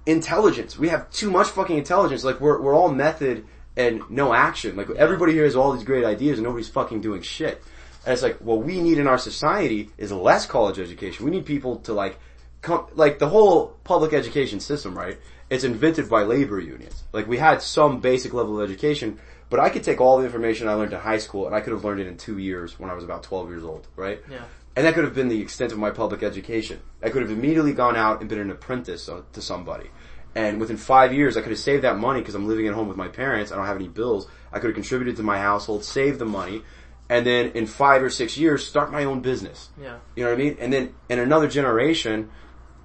intelligence. 0.06 0.78
We 0.78 0.88
have 0.88 1.10
too 1.10 1.30
much 1.30 1.48
fucking 1.48 1.76
intelligence. 1.76 2.24
Like 2.24 2.40
we're 2.40 2.60
we're 2.60 2.74
all 2.74 2.90
method 2.90 3.46
and 3.76 4.02
no 4.10 4.32
action. 4.32 4.76
Like 4.76 4.90
everybody 4.90 5.32
here 5.32 5.44
has 5.44 5.56
all 5.56 5.72
these 5.72 5.84
great 5.84 6.04
ideas 6.04 6.38
and 6.38 6.44
nobody's 6.44 6.68
fucking 6.68 7.00
doing 7.00 7.22
shit. 7.22 7.62
And 8.04 8.12
it's 8.12 8.22
like 8.22 8.38
what 8.38 8.62
we 8.62 8.80
need 8.80 8.98
in 8.98 9.06
our 9.06 9.18
society 9.18 9.90
is 9.96 10.10
less 10.10 10.46
college 10.46 10.78
education. 10.78 11.24
We 11.24 11.30
need 11.30 11.46
people 11.46 11.76
to 11.80 11.92
like 11.92 12.18
come 12.60 12.86
like 12.94 13.18
the 13.18 13.28
whole 13.28 13.78
public 13.84 14.12
education 14.12 14.60
system, 14.60 14.96
right? 14.96 15.18
It's 15.50 15.64
invented 15.64 16.08
by 16.08 16.22
labor 16.22 16.58
unions. 16.58 17.04
Like 17.12 17.26
we 17.26 17.36
had 17.36 17.62
some 17.62 18.00
basic 18.00 18.32
level 18.32 18.60
of 18.60 18.68
education, 18.68 19.18
but 19.50 19.60
I 19.60 19.68
could 19.68 19.84
take 19.84 20.00
all 20.00 20.18
the 20.18 20.24
information 20.24 20.66
I 20.66 20.74
learned 20.74 20.94
in 20.94 21.00
high 21.00 21.18
school 21.18 21.46
and 21.46 21.54
I 21.54 21.60
could 21.60 21.74
have 21.74 21.84
learned 21.84 22.00
it 22.00 22.06
in 22.06 22.16
two 22.16 22.38
years 22.38 22.78
when 22.80 22.90
I 22.90 22.94
was 22.94 23.04
about 23.04 23.22
12 23.22 23.50
years 23.50 23.64
old, 23.64 23.86
right? 23.96 24.20
Yeah. 24.30 24.44
And 24.74 24.86
that 24.86 24.94
could 24.94 25.04
have 25.04 25.14
been 25.14 25.28
the 25.28 25.40
extent 25.40 25.72
of 25.72 25.78
my 25.78 25.90
public 25.90 26.22
education. 26.22 26.80
I 27.02 27.10
could 27.10 27.22
have 27.22 27.30
immediately 27.30 27.72
gone 27.72 27.96
out 27.96 28.20
and 28.20 28.28
been 28.28 28.38
an 28.38 28.50
apprentice 28.50 29.06
to 29.06 29.42
somebody. 29.42 29.90
And 30.34 30.58
within 30.58 30.78
five 30.78 31.12
years, 31.12 31.36
I 31.36 31.42
could 31.42 31.50
have 31.50 31.58
saved 31.58 31.84
that 31.84 31.98
money 31.98 32.20
because 32.20 32.34
I'm 32.34 32.48
living 32.48 32.66
at 32.66 32.72
home 32.72 32.88
with 32.88 32.96
my 32.96 33.08
parents. 33.08 33.52
I 33.52 33.56
don't 33.56 33.66
have 33.66 33.76
any 33.76 33.88
bills. 33.88 34.26
I 34.50 34.58
could 34.60 34.68
have 34.68 34.74
contributed 34.74 35.16
to 35.16 35.22
my 35.22 35.38
household, 35.38 35.84
saved 35.84 36.18
the 36.18 36.24
money, 36.24 36.62
and 37.10 37.26
then 37.26 37.50
in 37.50 37.66
five 37.66 38.02
or 38.02 38.08
six 38.08 38.38
years, 38.38 38.66
start 38.66 38.90
my 38.90 39.04
own 39.04 39.20
business. 39.20 39.68
Yeah. 39.78 39.98
You 40.16 40.24
know 40.24 40.30
what 40.30 40.40
I 40.40 40.42
mean? 40.42 40.56
And 40.58 40.72
then 40.72 40.94
in 41.10 41.18
another 41.18 41.48
generation, 41.48 42.30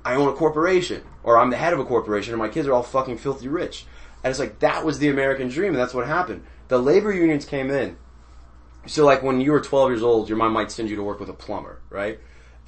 I 0.04 0.16
own 0.16 0.28
a 0.28 0.34
corporation, 0.34 1.04
or 1.24 1.38
I'm 1.38 1.50
the 1.50 1.58
head 1.58 1.72
of 1.72 1.80
a 1.80 1.86
corporation, 1.86 2.34
and 2.34 2.42
my 2.42 2.50
kids 2.50 2.68
are 2.68 2.74
all 2.74 2.84
fucking 2.84 3.18
filthy 3.18 3.48
rich. 3.48 3.86
And 4.24 4.32
it's 4.32 4.40
like 4.40 4.60
that 4.60 4.84
was 4.84 5.00
the 5.00 5.08
American 5.08 5.48
dream, 5.48 5.70
and 5.70 5.78
that's 5.78 5.94
what 5.94 6.06
happened. 6.06 6.44
The 6.68 6.80
labor 6.80 7.14
unions 7.14 7.46
came 7.46 7.72
in. 7.72 7.98
So 8.88 9.06
like 9.06 9.24
when 9.24 9.42
you 9.42 9.52
were 9.52 9.62
12 9.62 9.92
years 9.92 10.04
old, 10.04 10.30
your 10.30 10.38
mom 10.38 10.54
might 10.54 10.72
send 10.72 10.90
you 10.90 10.96
to 10.96 11.04
work 11.04 11.20
with 11.20 11.30
a 11.30 11.34
plumber, 11.34 11.80
right? 11.90 12.20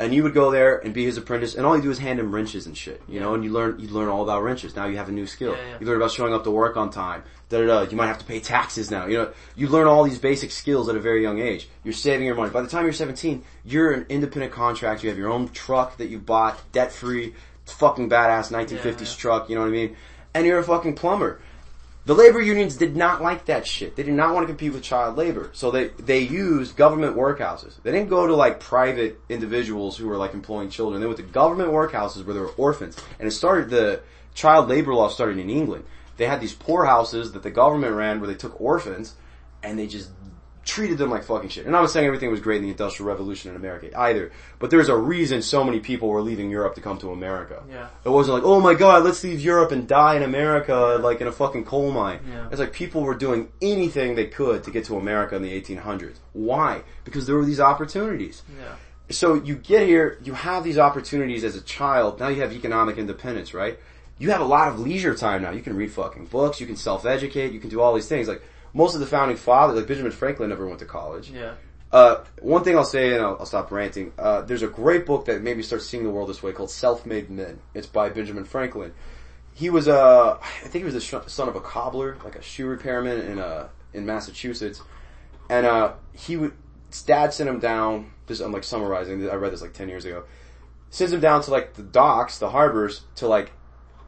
And 0.02 0.14
you 0.14 0.24
would 0.24 0.34
go 0.34 0.50
there 0.50 0.78
and 0.78 0.94
be 0.94 1.04
his 1.04 1.18
apprentice, 1.18 1.56
and 1.56 1.66
all 1.66 1.76
you 1.76 1.84
do 1.84 1.92
is 1.92 2.00
hand 2.00 2.22
him 2.22 2.34
wrenches 2.34 2.66
and 2.66 2.78
shit, 2.78 3.02
you 3.10 3.20
know. 3.20 3.34
And 3.34 3.44
you 3.44 3.52
learn 3.52 3.82
you 3.82 3.90
learn 3.90 4.08
all 4.08 4.24
about 4.24 4.44
wrenches. 4.44 4.74
Now 4.74 4.86
you 4.86 4.96
have 4.96 5.10
a 5.10 5.12
new 5.12 5.28
skill. 5.28 5.52
Yeah, 5.58 5.72
yeah. 5.72 5.78
You 5.82 5.88
learn 5.88 5.98
about 5.98 6.12
showing 6.12 6.34
up 6.34 6.46
to 6.46 6.52
work 6.52 6.78
on 6.78 6.90
time. 6.90 7.24
Da 7.50 7.60
da 7.60 7.66
da. 7.66 7.82
You 7.82 7.98
might 7.98 8.08
have 8.08 8.20
to 8.20 8.24
pay 8.24 8.40
taxes 8.40 8.90
now. 8.90 9.08
You 9.08 9.18
know, 9.18 9.34
you 9.58 9.68
learn 9.68 9.88
all 9.88 10.06
these 10.06 10.18
basic 10.18 10.52
skills 10.52 10.88
at 10.88 10.96
a 10.96 11.02
very 11.02 11.22
young 11.22 11.40
age. 11.42 11.68
You're 11.84 11.94
saving 11.94 12.26
your 12.26 12.36
money. 12.36 12.50
By 12.50 12.62
the 12.62 12.70
time 12.70 12.86
you're 12.86 12.94
17, 12.94 13.44
you're 13.66 13.92
an 13.92 14.06
independent 14.08 14.54
contractor. 14.54 15.06
You 15.06 15.10
have 15.10 15.20
your 15.20 15.32
own 15.32 15.50
truck 15.50 15.98
that 15.98 16.08
you 16.08 16.18
bought, 16.18 16.72
debt 16.72 16.94
free. 16.94 17.34
Fucking 17.66 18.10
badass 18.10 18.52
1950s 18.54 18.84
Yeah, 18.84 18.92
yeah. 19.00 19.06
truck. 19.18 19.50
You 19.50 19.56
know 19.56 19.62
what 19.62 19.68
I 19.68 19.72
mean? 19.72 19.98
And 20.34 20.46
you're 20.46 20.60
a 20.60 20.64
fucking 20.64 20.96
plumber. 20.96 21.42
The 22.10 22.16
labor 22.16 22.42
unions 22.42 22.76
did 22.76 22.96
not 22.96 23.22
like 23.22 23.46
that 23.46 23.68
shit. 23.68 23.96
They 23.96 24.02
did 24.02 24.16
not 24.16 24.34
want 24.34 24.46
to 24.46 24.48
compete 24.48 24.74
with 24.74 24.82
child 24.82 25.16
labor. 25.16 25.52
So 25.54 25.70
they, 25.70 25.90
they 25.90 26.22
used 26.22 26.76
government 26.76 27.16
workhouses. 27.16 27.76
They 27.84 27.92
didn't 27.92 28.10
go 28.10 28.26
to 28.26 28.34
like 28.34 28.60
private 28.60 29.22
individuals 29.30 29.96
who 29.96 30.08
were 30.08 30.18
like 30.18 30.34
employing 30.34 30.72
children. 30.72 31.02
They 31.02 31.06
went 31.06 31.18
to 31.18 31.24
government 31.24 31.70
workhouses 31.70 32.26
where 32.26 32.34
there 32.34 32.42
were 32.42 32.54
orphans. 32.58 32.98
And 33.20 33.28
it 33.28 33.32
started, 33.32 33.70
the 33.70 34.02
child 34.34 34.70
labor 34.70 34.92
law 34.96 35.10
started 35.10 35.38
in 35.38 35.52
England. 35.52 35.86
They 36.18 36.26
had 36.26 36.42
these 36.42 36.56
poorhouses 36.56 37.34
that 37.34 37.44
the 37.44 37.52
government 37.52 37.94
ran 37.94 38.20
where 38.20 38.28
they 38.28 38.34
took 38.34 38.60
orphans 38.60 39.14
and 39.62 39.78
they 39.78 39.86
just 39.86 40.10
treated 40.66 40.98
them 40.98 41.10
like 41.10 41.24
fucking 41.24 41.50
shit. 41.50 41.66
And 41.66 41.76
I'm 41.76 41.84
not 41.84 41.92
saying 41.92 42.06
everything 42.06 42.30
was 42.30 42.40
great 42.40 42.58
in 42.58 42.64
the 42.64 42.70
Industrial 42.70 43.08
Revolution 43.08 43.50
in 43.50 43.56
America 43.56 43.90
either, 43.98 44.32
but 44.60 44.70
there's 44.70 44.90
a 44.90 44.96
reason 44.96 45.42
so 45.42 45.64
many 45.64 45.80
people 45.80 46.10
were 46.10 46.22
leaving 46.22 46.50
Europe 46.50 46.76
to 46.76 46.82
come 46.82 46.98
to 47.00 47.12
America. 47.12 47.64
Yeah. 47.70 47.88
It 48.04 48.10
wasn't 48.10 48.36
like, 48.36 48.44
oh 48.44 48.60
my 48.60 48.74
god, 48.74 49.04
let's 49.04 49.24
leave 49.24 49.40
Europe 49.40 49.72
and 49.72 49.88
die 49.88 50.16
in 50.16 50.24
America 50.24 51.00
like 51.02 51.22
in 51.22 51.28
a 51.28 51.32
fucking 51.32 51.66
coal 51.66 51.92
mine. 51.92 52.20
Yeah. 52.30 52.48
It's 52.52 52.60
like 52.60 52.74
people 52.74 53.02
were 53.02 53.16
doing 53.16 53.50
anything 53.62 54.16
they 54.16 54.28
could 54.28 54.64
to 54.66 54.72
get 54.72 54.86
to 54.86 54.98
America 54.98 55.36
in 55.36 55.42
the 55.42 55.62
1800s. 55.62 56.18
Why? 56.34 56.84
Because 57.04 57.26
there 57.26 57.36
were 57.36 57.46
these 57.46 57.62
opportunities. 57.62 58.44
Yeah. 58.60 58.76
So 59.12 59.34
you 59.36 59.56
get 59.56 59.88
here, 59.88 60.20
you 60.24 60.34
have 60.34 60.64
these 60.64 60.78
opportunities 60.78 61.44
as 61.44 61.56
a 61.56 61.62
child, 61.62 62.20
now 62.20 62.28
you 62.28 62.42
have 62.42 62.54
economic 62.54 62.98
independence, 62.98 63.54
right? 63.54 63.80
You 64.20 64.32
have 64.32 64.42
a 64.42 64.46
lot 64.46 64.68
of 64.68 64.80
leisure 64.80 65.16
time 65.16 65.42
now. 65.42 65.52
You 65.52 65.62
can 65.62 65.76
read 65.76 65.92
fucking 65.92 66.26
books, 66.26 66.60
you 66.60 66.68
can 66.68 66.76
self-educate, 66.76 67.54
you 67.54 67.60
can 67.60 67.70
do 67.70 67.82
all 67.82 67.96
these 67.96 68.08
things. 68.08 68.28
Like, 68.28 68.44
most 68.74 68.94
of 68.94 69.00
the 69.00 69.08
founding 69.08 69.38
fathers, 69.38 69.78
like 69.78 69.88
Benjamin 69.88 70.12
Franklin 70.12 70.50
never 70.50 70.68
went 70.68 70.80
to 70.80 70.86
college. 70.86 71.30
Yeah. 71.30 71.54
Uh, 71.92 72.24
one 72.42 72.64
thing 72.64 72.78
I'll 72.78 72.86
say, 72.86 73.14
and 73.14 73.24
I'll, 73.24 73.38
I'll 73.40 73.46
stop 73.46 73.72
ranting. 73.72 74.14
Uh, 74.18 74.42
there's 74.42 74.62
a 74.62 74.68
great 74.68 75.06
book 75.06 75.26
that 75.26 75.42
made 75.42 75.58
me 75.58 75.64
start 75.64 75.82
seeing 75.82 76.04
the 76.04 76.12
world 76.12 76.30
this 76.30 76.44
way 76.44 76.52
called 76.52 76.70
Self-Made 76.70 77.30
Men. 77.32 77.60
It's 77.74 77.88
by 77.88 78.10
Benjamin 78.10 78.46
Franklin. 78.46 78.94
He 79.54 79.70
was 79.70 79.88
uh, 79.88 80.38
I 80.42 80.68
think 80.68 80.84
he 80.84 80.84
was 80.84 80.94
the 80.94 81.02
sh- 81.02 81.28
son 81.28 81.50
of 81.50 81.56
a 81.56 81.62
cobbler, 81.62 82.18
like 82.24 82.36
a 82.36 82.42
shoe 82.42 82.68
repairman 82.68 83.22
in 83.22 83.40
uh, 83.40 83.70
in 83.94 84.06
Massachusetts, 84.06 84.82
and 85.50 85.66
uh, 85.66 85.94
he 86.14 86.38
would. 86.38 86.54
His 86.90 87.02
dad 87.02 87.34
sent 87.34 87.50
him 87.50 87.60
down. 87.60 88.12
This 88.28 88.40
I'm 88.40 88.52
like 88.52 88.64
summarizing. 88.64 89.30
I 89.30 89.36
read 89.36 89.52
this 89.52 89.62
like 89.62 89.74
ten 89.74 89.90
years 89.90 90.06
ago. 90.06 90.24
Sends 90.92 91.12
him 91.12 91.20
down 91.20 91.42
to 91.42 91.52
like 91.52 91.74
the 91.74 91.84
docks, 91.84 92.38
the 92.38 92.50
harbors, 92.50 93.02
to 93.16 93.28
like 93.28 93.52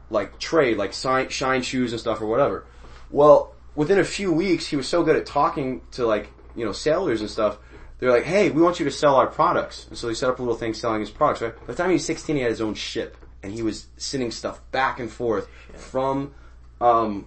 like 0.08 0.38
trade, 0.38 0.78
like 0.78 0.92
shine, 0.92 1.28
shine 1.28 1.62
shoes 1.62 1.92
and 1.92 2.00
stuff 2.00 2.20
or 2.20 2.26
whatever. 2.26 2.64
Well, 3.10 3.54
within 3.74 3.98
a 3.98 4.04
few 4.04 4.32
weeks, 4.32 4.66
he 4.66 4.76
was 4.76 4.88
so 4.88 5.02
good 5.02 5.16
at 5.16 5.26
talking 5.26 5.82
to 5.92 6.06
like, 6.06 6.30
you 6.54 6.64
know, 6.64 6.72
sailors 6.72 7.20
and 7.20 7.30
stuff. 7.30 7.58
They're 7.98 8.10
like, 8.10 8.24
hey, 8.24 8.50
we 8.50 8.60
want 8.60 8.80
you 8.80 8.84
to 8.84 8.90
sell 8.90 9.14
our 9.16 9.28
products. 9.28 9.86
And 9.88 9.96
so 9.96 10.08
he 10.08 10.14
set 10.14 10.28
up 10.28 10.38
a 10.38 10.42
little 10.42 10.56
thing 10.56 10.74
selling 10.74 11.00
his 11.00 11.10
products, 11.10 11.40
right? 11.40 11.58
By 11.60 11.66
the 11.66 11.74
time 11.74 11.90
he 11.90 11.94
was 11.94 12.04
16, 12.04 12.36
he 12.36 12.42
had 12.42 12.50
his 12.50 12.60
own 12.60 12.74
ship. 12.74 13.16
and 13.42 13.52
he 13.52 13.62
was 13.62 13.86
sending 13.96 14.30
stuff 14.30 14.60
back 14.70 15.00
and 15.00 15.10
forth 15.10 15.48
from 15.74 16.34
um, 16.80 17.26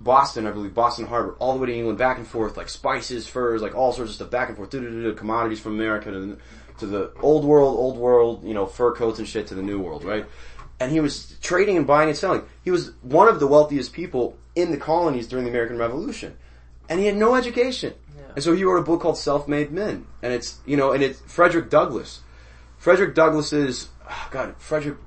Boston, 0.00 0.46
I 0.46 0.50
believe, 0.50 0.74
Boston 0.74 1.06
Harbor, 1.06 1.36
all 1.38 1.54
the 1.54 1.60
way 1.60 1.66
to 1.68 1.74
England, 1.74 1.98
back 1.98 2.18
and 2.18 2.26
forth, 2.26 2.56
like 2.56 2.68
spices, 2.68 3.26
furs, 3.26 3.62
like 3.62 3.74
all 3.74 3.92
sorts 3.92 4.10
of 4.10 4.16
stuff, 4.16 4.30
back 4.30 4.48
and 4.48 4.56
forth, 4.56 4.70
commodities 5.16 5.60
from 5.60 5.74
America 5.74 6.10
to 6.10 6.20
the, 6.20 6.38
to 6.78 6.86
the 6.86 7.12
old 7.20 7.44
world, 7.44 7.76
old 7.78 7.96
world, 7.96 8.44
you 8.44 8.54
know, 8.54 8.66
fur 8.66 8.94
coats 8.94 9.18
and 9.18 9.28
shit 9.28 9.46
to 9.48 9.54
the 9.54 9.62
new 9.62 9.78
world, 9.78 10.04
right? 10.04 10.26
And 10.84 10.92
he 10.92 11.00
was 11.00 11.38
trading 11.40 11.78
and 11.78 11.86
buying 11.86 12.10
and 12.10 12.18
selling. 12.18 12.42
He 12.62 12.70
was 12.70 12.92
one 13.00 13.26
of 13.26 13.40
the 13.40 13.46
wealthiest 13.46 13.94
people 13.94 14.36
in 14.54 14.70
the 14.70 14.76
colonies 14.76 15.26
during 15.26 15.46
the 15.46 15.50
American 15.50 15.78
Revolution. 15.78 16.36
And 16.90 17.00
he 17.00 17.06
had 17.06 17.16
no 17.16 17.36
education. 17.36 17.94
And 18.34 18.44
so 18.44 18.52
he 18.52 18.64
wrote 18.64 18.80
a 18.80 18.82
book 18.82 19.00
called 19.00 19.16
Self-Made 19.16 19.72
Men. 19.72 20.06
And 20.22 20.34
it's, 20.34 20.58
you 20.66 20.76
know, 20.76 20.92
and 20.92 21.02
it's 21.02 21.20
Frederick 21.20 21.70
Douglass. 21.70 22.20
Frederick 22.76 23.14
Douglass's, 23.14 23.88
oh 24.10 24.28
God, 24.30 24.56
Frederick, 24.58 24.98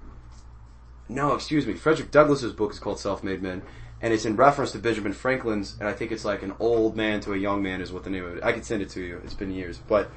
no, 1.10 1.36
excuse 1.36 1.68
me, 1.68 1.76
Frederick 1.76 2.10
Douglass's 2.10 2.54
book 2.54 2.72
is 2.72 2.80
called 2.80 3.00
Self-Made 3.00 3.44
Men. 3.44 3.62
And 4.02 4.16
it's 4.16 4.26
in 4.26 4.36
reference 4.36 4.72
to 4.72 4.80
Benjamin 4.80 5.14
Franklin's, 5.14 5.78
and 5.80 5.88
I 5.88 5.94
think 5.94 6.12
it's 6.12 6.26
like 6.26 6.42
an 6.42 6.56
old 6.60 6.96
man 6.98 7.20
to 7.22 7.34
a 7.34 7.38
young 7.38 7.62
man 7.62 7.82
is 7.82 7.94
what 7.94 8.04
the 8.04 8.10
name 8.10 8.26
of 8.26 8.36
it. 8.36 8.44
I 8.44 8.52
could 8.52 8.66
send 8.66 8.82
it 8.82 8.90
to 8.90 9.02
you. 9.02 9.22
It's 9.24 9.36
been 9.36 9.52
years. 9.52 9.78
But 9.78 10.10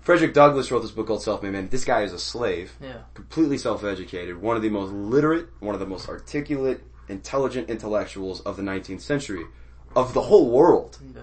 Frederick 0.00 0.32
Douglass 0.34 0.70
wrote 0.70 0.80
this 0.80 0.90
book 0.90 1.06
called 1.06 1.22
Self-Made 1.22 1.52
Man. 1.52 1.68
This 1.68 1.84
guy 1.84 2.02
is 2.02 2.12
a 2.12 2.18
slave. 2.18 2.72
Yeah. 2.80 2.94
Completely 3.14 3.58
self-educated. 3.58 4.40
One 4.40 4.56
of 4.56 4.62
the 4.62 4.70
most 4.70 4.90
literate, 4.92 5.48
one 5.60 5.74
of 5.74 5.80
the 5.80 5.86
most 5.86 6.08
articulate, 6.08 6.82
intelligent 7.08 7.68
intellectuals 7.68 8.40
of 8.42 8.56
the 8.56 8.62
19th 8.62 9.00
century. 9.02 9.44
Of 9.96 10.14
the 10.14 10.22
whole 10.22 10.50
world 10.50 10.98
Yeah. 11.14 11.20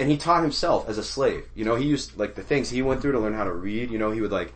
and 0.00 0.10
he 0.10 0.16
taught 0.16 0.42
himself 0.42 0.88
as 0.88 0.98
a 0.98 1.02
slave. 1.04 1.44
You 1.54 1.64
know, 1.64 1.74
he 1.76 1.86
used 1.86 2.18
like 2.18 2.34
the 2.34 2.42
things 2.42 2.68
he 2.70 2.82
went 2.82 3.00
through 3.02 3.12
to 3.12 3.20
learn 3.20 3.34
how 3.34 3.44
to 3.44 3.52
read. 3.52 3.90
You 3.90 3.98
know, 3.98 4.10
he 4.10 4.20
would 4.20 4.32
like 4.32 4.52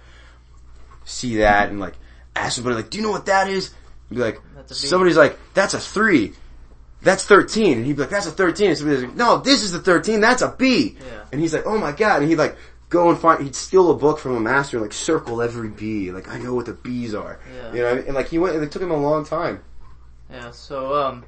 see 1.04 1.36
that 1.38 1.68
and 1.68 1.78
like 1.78 1.94
ask 2.34 2.56
somebody 2.56 2.76
like, 2.76 2.90
"Do 2.90 2.98
you 2.98 3.04
know 3.04 3.10
what 3.10 3.26
that 3.26 3.48
is?" 3.48 3.72
He'd 4.08 4.16
be 4.16 4.20
like, 4.20 4.40
That's 4.54 4.72
a 4.72 4.82
B. 4.82 4.88
somebody's 4.88 5.16
like, 5.16 5.38
"That's 5.54 5.74
a 5.74 5.78
three. 5.80 6.32
That's 7.02 7.24
13. 7.24 7.78
And 7.78 7.86
he'd 7.86 7.94
be 7.96 8.02
like, 8.02 8.10
"That's 8.10 8.26
a 8.26 8.30
13." 8.32 8.68
And 8.70 8.78
somebody's 8.78 9.04
like, 9.04 9.14
"No, 9.14 9.38
this 9.38 9.62
is 9.62 9.70
the 9.72 9.78
13. 9.78 10.20
That's 10.20 10.42
a 10.42 10.54
B." 10.58 10.96
Yeah. 10.98 11.24
And 11.30 11.40
he's 11.40 11.52
like, 11.54 11.66
"Oh 11.66 11.78
my 11.78 11.92
god!" 11.92 12.22
And 12.22 12.30
he'd 12.30 12.36
like 12.38 12.56
go 12.88 13.10
and 13.10 13.18
find. 13.18 13.42
He'd 13.42 13.54
steal 13.54 13.90
a 13.90 13.94
book 13.94 14.18
from 14.18 14.36
a 14.36 14.40
master 14.40 14.76
and 14.76 14.84
like 14.84 14.92
circle 14.92 15.42
every 15.42 15.68
B. 15.68 16.10
Like 16.12 16.28
I 16.28 16.38
know 16.38 16.54
what 16.54 16.66
the 16.66 16.72
B's 16.74 17.14
are. 17.14 17.40
Yeah. 17.54 17.72
You 17.72 17.82
know, 17.82 18.04
and 18.06 18.14
like 18.14 18.28
he 18.28 18.38
went. 18.38 18.54
and 18.54 18.64
It 18.64 18.70
took 18.70 18.82
him 18.82 18.90
a 18.90 18.96
long 18.96 19.24
time. 19.24 19.62
Yeah. 20.30 20.50
So 20.50 20.94
um, 20.94 21.24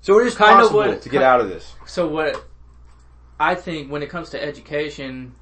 So 0.00 0.18
it 0.20 0.26
is 0.26 0.34
Kind 0.34 0.60
of 0.62 0.72
what- 0.72 1.02
to 1.02 1.08
get 1.08 1.22
out 1.22 1.40
of 1.40 1.48
this. 1.48 1.74
so 1.86 2.06
what 2.08 2.44
I 3.38 3.54
think 3.54 3.90
when 3.90 4.02
it 4.02 4.08
comes 4.10 4.30
to 4.30 4.42
education, 4.42 5.34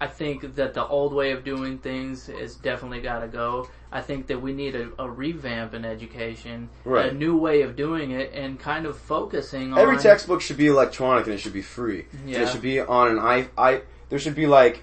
I 0.00 0.06
think 0.08 0.56
that 0.56 0.74
the 0.74 0.86
old 0.86 1.12
way 1.14 1.32
of 1.32 1.44
doing 1.44 1.78
things 1.78 2.28
is 2.28 2.56
definitely 2.56 3.00
got 3.00 3.20
to 3.20 3.28
go. 3.28 3.68
I 3.92 4.00
think 4.02 4.26
that 4.26 4.42
we 4.42 4.52
need 4.52 4.74
a, 4.74 4.90
a 4.98 5.08
revamp 5.08 5.72
in 5.72 5.84
education, 5.84 6.68
Right. 6.84 7.12
a 7.12 7.14
new 7.14 7.36
way 7.36 7.62
of 7.62 7.76
doing 7.76 8.10
it, 8.10 8.32
and 8.34 8.58
kind 8.58 8.84
of 8.84 8.98
focusing 8.98 9.72
on 9.72 9.78
Every 9.78 9.96
textbook 9.96 10.40
should 10.42 10.56
be 10.58 10.66
electronic 10.66 11.24
and 11.26 11.34
it 11.34 11.38
should 11.38 11.54
be 11.54 11.62
free. 11.62 12.06
Yeah. 12.26 12.40
It 12.42 12.48
should 12.50 12.60
be 12.62 12.80
on 12.80 13.08
an 13.12 13.18
i. 13.18 13.48
I 13.56 13.82
there 14.08 14.18
should 14.18 14.34
be 14.34 14.46
like 14.46 14.82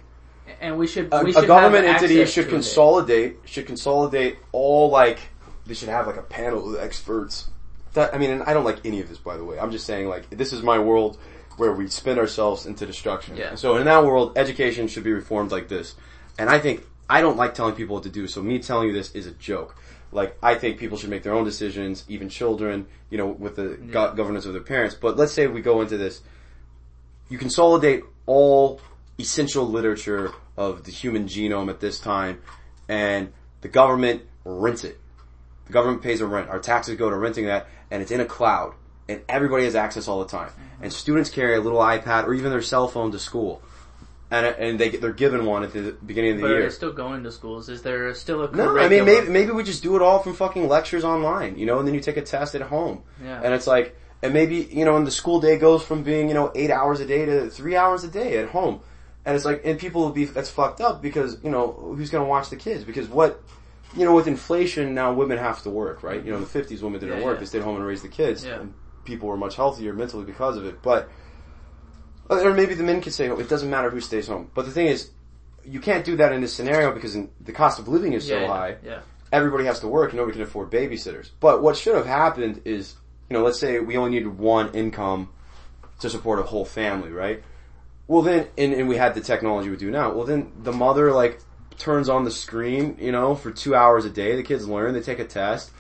and 0.60 0.78
we 0.78 0.88
should 0.88 1.10
a, 1.12 1.24
we 1.24 1.34
a 1.36 1.46
government 1.46 1.86
entity 1.86 2.26
should 2.26 2.44
to 2.44 2.50
it. 2.50 2.52
consolidate 2.52 3.38
should 3.46 3.66
consolidate 3.66 4.38
all 4.52 4.90
like 4.90 5.20
they 5.66 5.74
should 5.74 5.90
have 5.90 6.08
like 6.08 6.18
a 6.18 6.24
panel 6.24 6.76
of 6.76 6.82
experts. 6.82 7.50
That 7.94 8.14
I 8.14 8.18
mean, 8.18 8.32
and 8.32 8.44
I 8.44 8.54
don't 8.54 8.66
like 8.66 8.86
any 8.86 9.00
of 9.00 9.10
this 9.10 9.18
by 9.18 9.38
the 9.38 9.46
way. 9.46 9.60
I'm 9.60 9.72
just 9.72 9.86
saying 9.86 10.08
like 10.08 10.30
this 10.30 10.52
is 10.52 10.62
my 10.62 10.80
world 10.80 11.18
where 11.58 11.72
we 11.72 11.88
spin 11.88 12.18
ourselves 12.18 12.66
into 12.66 12.86
destruction. 12.86 13.38
Yeah. 13.38 13.56
So 13.56 13.78
in 13.78 13.86
that 13.86 14.04
world, 14.04 14.38
education 14.38 14.88
should 14.88 15.04
be 15.04 15.14
reformed 15.14 15.52
like 15.52 15.68
this. 15.68 15.96
And 16.38 16.50
I 16.50 16.60
think 16.60 16.84
I 17.10 17.22
don't 17.22 17.38
like 17.38 17.54
telling 17.54 17.76
people 17.76 17.96
what 17.96 18.04
to 18.04 18.10
do. 18.10 18.28
So 18.28 18.42
me 18.42 18.60
telling 18.60 18.88
you 18.88 18.94
this 18.94 19.14
is 19.14 19.28
a 19.28 19.32
joke. 19.32 19.76
Like 20.12 20.38
I 20.44 20.56
think 20.56 20.78
people 20.78 20.98
should 20.98 21.10
make 21.10 21.24
their 21.24 21.34
own 21.34 21.46
decisions, 21.46 22.04
even 22.08 22.28
children, 22.28 22.88
you 23.10 23.18
know, 23.18 23.28
with 23.28 23.56
the 23.56 23.78
go- 23.92 24.14
governance 24.14 24.46
of 24.46 24.54
their 24.54 24.62
parents. 24.64 24.96
But 24.96 25.16
let's 25.16 25.32
say 25.32 25.48
we 25.48 25.62
go 25.62 25.82
into 25.82 25.98
this 25.98 26.22
you 27.30 27.38
consolidate 27.38 28.04
all 28.26 28.80
essential 29.20 29.68
literature 29.68 30.32
of 30.58 30.84
the 30.84 30.92
human 30.92 31.28
genome 31.28 31.70
at 31.70 31.80
this 31.80 32.00
time, 32.00 32.42
and 32.88 33.32
the 33.62 33.68
government 33.68 34.24
rents 34.44 34.84
it. 34.84 35.00
The 35.66 35.74
government 35.74 36.02
pays 36.02 36.22
a 36.22 36.28
rent. 36.28 36.50
Our 36.50 36.60
taxes 36.60 36.98
go 36.98 37.10
to 37.10 37.16
renting 37.16 37.46
that, 37.46 37.68
and 37.90 38.02
it's 38.02 38.12
in 38.12 38.20
a 38.20 38.26
cloud, 38.26 38.74
and 39.08 39.22
everybody 39.30 39.64
has 39.66 39.76
access 39.76 40.08
all 40.08 40.20
the 40.20 40.30
time. 40.30 40.50
And 40.82 40.92
students 40.92 41.30
carry 41.30 41.56
a 41.56 41.62
little 41.62 41.80
iPad 41.80 42.26
or 42.26 42.34
even 42.34 42.52
their 42.52 42.62
cell 42.62 42.88
phone 42.88 43.12
to 43.12 43.20
school, 43.20 43.62
and 44.30 44.46
and 44.46 44.80
they 44.80 44.90
get, 44.90 45.02
they're 45.02 45.14
given 45.14 45.46
one 45.46 45.64
at 45.64 45.72
the 45.74 45.96
beginning 46.06 46.32
of 46.32 46.38
the 46.38 46.44
But 46.44 46.50
year. 46.50 46.60
are 46.60 46.64
they 46.64 46.70
still 46.70 46.92
going 46.92 47.24
to 47.24 47.32
schools? 47.32 47.70
Is 47.70 47.82
there 47.84 48.14
still 48.16 48.44
a 48.44 48.52
No, 48.52 48.78
I 48.78 48.90
mean 48.90 49.06
maybe 49.06 49.30
maybe 49.30 49.52
we 49.52 49.64
just 49.64 49.84
do 49.84 49.96
it 49.96 50.02
all 50.02 50.20
from 50.20 50.34
fucking 50.34 50.68
lectures 50.68 51.04
online, 51.04 51.58
you 51.58 51.66
know, 51.66 51.80
and 51.80 51.88
then 51.88 51.96
you 51.96 52.02
take 52.02 52.18
a 52.18 52.22
test 52.22 52.56
at 52.56 52.62
home. 52.62 53.04
Yeah. 53.24 53.42
And 53.42 53.54
it's 53.54 53.68
like 53.68 53.96
and 54.24 54.34
maybe, 54.34 54.68
you 54.72 54.86
know, 54.86 54.96
and 54.96 55.06
the 55.06 55.12
school 55.12 55.42
day 55.42 55.58
goes 55.58 55.84
from 55.84 56.02
being, 56.04 56.30
you 56.30 56.34
know, 56.34 56.52
eight 56.56 56.72
hours 56.72 57.02
a 57.02 57.06
day 57.06 57.26
to 57.26 57.50
three 57.50 57.76
hours 57.76 58.04
a 58.06 58.08
day 58.08 58.38
at 58.38 58.50
home. 58.50 58.80
And 59.26 59.36
it's 59.36 59.46
like 59.46 59.62
and 59.64 59.80
people 59.80 60.02
will 60.02 60.12
be 60.12 60.26
that's 60.26 60.50
fucked 60.50 60.82
up 60.82 61.02
because, 61.02 61.38
you 61.44 61.50
know, 61.50 61.72
who's 61.96 62.10
gonna 62.10 62.26
watch 62.26 62.50
the 62.50 62.56
kids? 62.58 62.84
Because 62.84 63.08
what 63.08 63.42
you 63.96 64.06
know, 64.06 64.16
with 64.16 64.28
inflation 64.28 64.94
now 64.94 65.14
women 65.14 65.38
have 65.38 65.62
to 65.64 65.70
work, 65.70 66.04
right? 66.04 66.24
You 66.24 66.32
know, 66.32 66.38
in 66.38 66.44
the 66.44 66.50
fifties 66.50 66.82
women 66.82 67.00
didn't 67.00 67.20
Yeah, 67.20 67.26
work, 67.26 67.36
yeah. 67.36 67.40
they 67.42 67.46
stayed 67.46 67.62
home 67.62 67.76
and 67.76 67.86
raised 67.86 68.04
the 68.04 68.10
kids. 68.10 68.44
Yeah. 68.44 68.60
And 68.60 68.74
people 69.06 69.28
were 69.30 69.38
much 69.38 69.56
healthier 69.56 69.94
mentally 69.94 70.26
because 70.26 70.58
of 70.58 70.66
it. 70.66 70.82
But 70.82 71.10
uh, 72.30 72.42
or 72.42 72.54
maybe 72.54 72.74
the 72.74 72.84
men 72.84 73.02
could 73.02 73.14
say, 73.14 73.30
oh, 73.30 73.38
it 73.38 73.50
doesn't 73.50 73.70
matter 73.70 73.90
who 73.90 74.02
stays 74.02 74.28
home. 74.28 74.50
But 74.54 74.66
the 74.66 74.72
thing 74.72 74.88
is, 74.88 75.12
you 75.66 75.80
can't 75.80 76.04
do 76.06 76.16
that 76.18 76.32
in 76.34 76.42
this 76.42 76.54
scenario 76.54 76.92
because 76.92 77.16
in, 77.16 77.30
the 77.40 77.52
cost 77.52 77.80
of 77.80 77.88
living 77.88 78.14
is 78.14 78.28
so 78.28 78.48
high 78.48 78.78
Yeah. 78.84 79.00
everybody 79.32 79.66
has 79.66 79.80
to 79.82 79.88
work 79.88 80.12
and 80.12 80.18
nobody 80.18 80.34
can 80.38 80.44
afford 80.44 80.70
babysitters. 80.70 81.30
But 81.40 81.62
what 81.64 81.78
should 81.78 81.96
have 81.96 82.06
happened 82.06 82.62
is, 82.66 82.96
you 83.30 83.38
know, 83.38 83.44
let's 83.44 83.60
say 83.60 83.80
we 83.80 83.96
only 83.98 84.12
needed 84.12 84.38
one 84.38 84.72
income 84.74 85.30
to 86.00 86.10
support 86.10 86.40
a 86.40 86.44
whole 86.44 86.66
family, 86.66 87.12
right? 87.12 87.44
Well 88.08 88.22
then, 88.22 88.48
and, 88.58 88.74
and 88.74 88.90
we 88.90 88.98
had 88.98 89.16
the 89.16 89.22
technology 89.22 89.70
we 89.70 89.78
do 89.78 89.92
now, 89.92 90.14
well 90.14 90.26
then 90.26 90.52
the 90.62 90.74
mother 90.74 91.12
like 91.12 91.40
turns 91.78 92.10
on 92.10 92.24
the 92.24 92.32
screen, 92.32 92.98
you 93.00 93.12
know, 93.12 93.36
for 93.36 93.52
two 93.52 93.76
hours 93.76 94.06
a 94.06 94.10
day, 94.10 94.36
the 94.36 94.44
kids 94.44 94.68
learn, 94.68 94.94
they 94.94 95.02
take 95.02 95.20
a 95.20 95.26
test, 95.26 95.72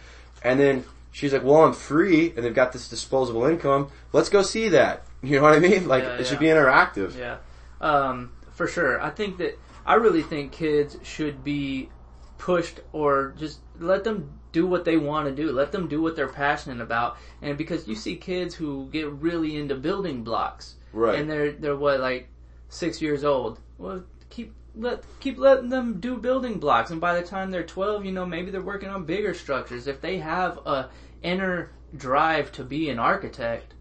and 0.43 0.59
then 0.59 0.85
she's 1.11 1.33
like, 1.33 1.43
well 1.43 1.63
I'm 1.63 1.73
free, 1.73 2.33
and 2.35 2.45
they've 2.45 2.53
got 2.53 2.71
this 2.73 2.89
disposable 2.89 3.45
income, 3.45 3.89
let's 4.11 4.29
go 4.29 4.41
see 4.41 4.69
that. 4.69 5.05
You 5.23 5.37
know 5.37 5.43
what 5.43 5.53
I 5.53 5.59
mean? 5.59 5.87
Like, 5.87 6.03
Yeah, 6.03 6.17
it 6.17 6.27
should 6.27 6.39
be 6.39 6.47
interactive. 6.47 7.17
Yeah, 7.17 7.37
um, 7.79 8.33
for 8.51 8.67
sure. 8.67 9.01
I 9.01 9.09
think 9.09 9.37
that 9.37 9.57
I 9.85 9.93
really 9.93 10.21
think 10.21 10.51
kids 10.51 10.97
should 11.01 11.45
be 11.45 11.87
pushed 12.37 12.81
or 12.91 13.33
just 13.37 13.59
let 13.79 14.03
them 14.03 14.37
do 14.51 14.67
what 14.67 14.85
they 14.85 14.97
want 14.97 15.27
to 15.27 15.33
do. 15.33 15.51
Let 15.51 15.71
them 15.71 15.87
do 15.87 16.01
what 16.01 16.15
they're 16.15 16.27
passionate 16.27 16.81
about. 16.81 17.17
And 17.41 17.57
because 17.57 17.87
you 17.87 17.95
see 17.95 18.17
kids 18.17 18.53
who 18.53 18.89
get 18.91 19.09
really 19.09 19.55
into 19.57 19.75
building 19.75 20.23
blocks, 20.23 20.75
Right. 20.93 21.19
And 21.19 21.29
they're 21.29 21.51
they're 21.51 21.75
what 21.75 21.99
like 21.99 22.29
six 22.69 23.01
years 23.01 23.23
old. 23.23 23.59
Well, 23.77 24.03
keep 24.29 24.53
let 24.75 25.03
keep 25.19 25.37
letting 25.37 25.69
them 25.69 25.99
do 25.99 26.17
building 26.17 26.59
blocks, 26.59 26.91
and 26.91 27.01
by 27.01 27.19
the 27.19 27.25
time 27.25 27.51
they're 27.51 27.63
twelve, 27.63 28.05
you 28.05 28.11
know 28.11 28.25
maybe 28.25 28.51
they're 28.51 28.61
working 28.61 28.89
on 28.89 29.05
bigger 29.05 29.33
structures. 29.33 29.87
If 29.87 30.01
they 30.01 30.19
have 30.19 30.57
a 30.65 30.89
inner 31.21 31.71
drive 31.97 32.51
to 32.53 32.63
be 32.63 32.89
an 32.89 32.99
architect, 32.99 33.73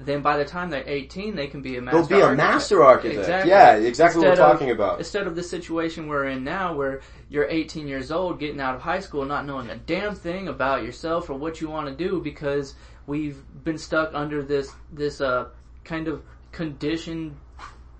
then 0.00 0.22
by 0.22 0.36
the 0.38 0.44
time 0.44 0.70
they're 0.70 0.82
18, 0.88 1.36
they 1.36 1.46
can 1.46 1.62
be 1.62 1.76
a 1.76 1.80
master 1.80 1.98
They'll 1.98 2.08
be 2.08 2.14
a 2.14 2.24
architect. 2.26 2.52
master 2.52 2.82
architect. 2.82 3.18
Exactly. 3.20 3.50
Yeah, 3.50 3.74
exactly 3.76 4.18
what 4.20 4.24
we're 4.24 4.30
Instead 4.32 4.44
of- 4.44 4.52
talking 4.52 4.70
about. 4.70 4.98
Instead 4.98 5.26
of 5.26 5.36
the 5.36 5.42
situation 5.42 6.08
we're 6.08 6.26
in 6.26 6.42
now 6.42 6.74
where 6.74 7.00
you're 7.28 7.46
18 7.48 7.86
years 7.86 8.10
old, 8.10 8.40
getting 8.40 8.60
out 8.60 8.74
of 8.74 8.80
high 8.80 8.98
school, 9.00 9.24
not 9.24 9.46
knowing 9.46 9.68
a 9.70 9.76
damn 9.76 10.14
thing 10.14 10.48
about 10.48 10.82
yourself 10.82 11.30
or 11.30 11.34
what 11.34 11.60
you 11.60 11.68
want 11.68 11.86
to 11.86 11.94
do 12.08 12.20
because 12.20 12.74
we've 13.06 13.42
been 13.62 13.78
stuck 13.78 14.10
under 14.14 14.42
this, 14.42 14.72
this, 14.92 15.20
uh, 15.20 15.48
kind 15.84 16.08
of 16.08 16.22
conditioned 16.52 17.36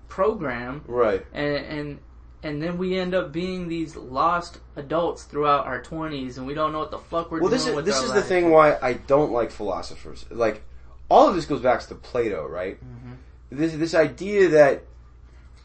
program 0.07 0.83
Right. 0.87 1.25
and, 1.33 1.55
and 1.55 1.99
and 2.43 2.61
then 2.61 2.77
we 2.77 2.97
end 2.97 3.13
up 3.13 3.31
being 3.31 3.67
these 3.67 3.95
lost 3.95 4.59
adults 4.75 5.23
throughout 5.23 5.67
our 5.67 5.81
20s 5.81 6.37
and 6.37 6.47
we 6.47 6.53
don't 6.55 6.71
know 6.71 6.79
what 6.79 6.89
the 6.91 6.97
fuck 6.97 7.29
we're 7.29 7.39
doing. 7.39 7.51
Well, 7.51 7.59
doing 7.59 7.85
this 7.85 7.95
is 7.95 8.01
this 8.01 8.09
our 8.11 8.17
is 8.17 8.23
the 8.23 8.27
thing 8.27 8.49
why 8.49 8.77
I 8.81 8.93
don't 8.93 9.31
like 9.31 9.51
philosophers. 9.51 10.25
Like 10.31 10.63
all 11.07 11.27
of 11.27 11.35
this 11.35 11.45
goes 11.45 11.61
back 11.61 11.81
to 11.81 11.95
Plato, 11.95 12.47
right? 12.47 12.77
Mm-hmm. 12.83 13.11
This 13.51 13.73
this 13.73 13.93
idea 13.93 14.49
that 14.49 14.83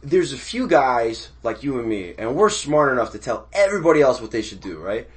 there's 0.02 0.32
a 0.32 0.38
few 0.38 0.68
guys 0.68 1.30
like 1.42 1.62
you 1.62 1.78
and 1.78 1.88
me, 1.88 2.14
and 2.18 2.36
we're 2.36 2.50
smart 2.50 2.92
enough 2.92 3.12
to 3.12 3.18
tell 3.18 3.48
everybody 3.52 4.02
else 4.02 4.20
what 4.20 4.30
they 4.30 4.42
should 4.42 4.60
do, 4.60 4.78
right? 4.78 5.08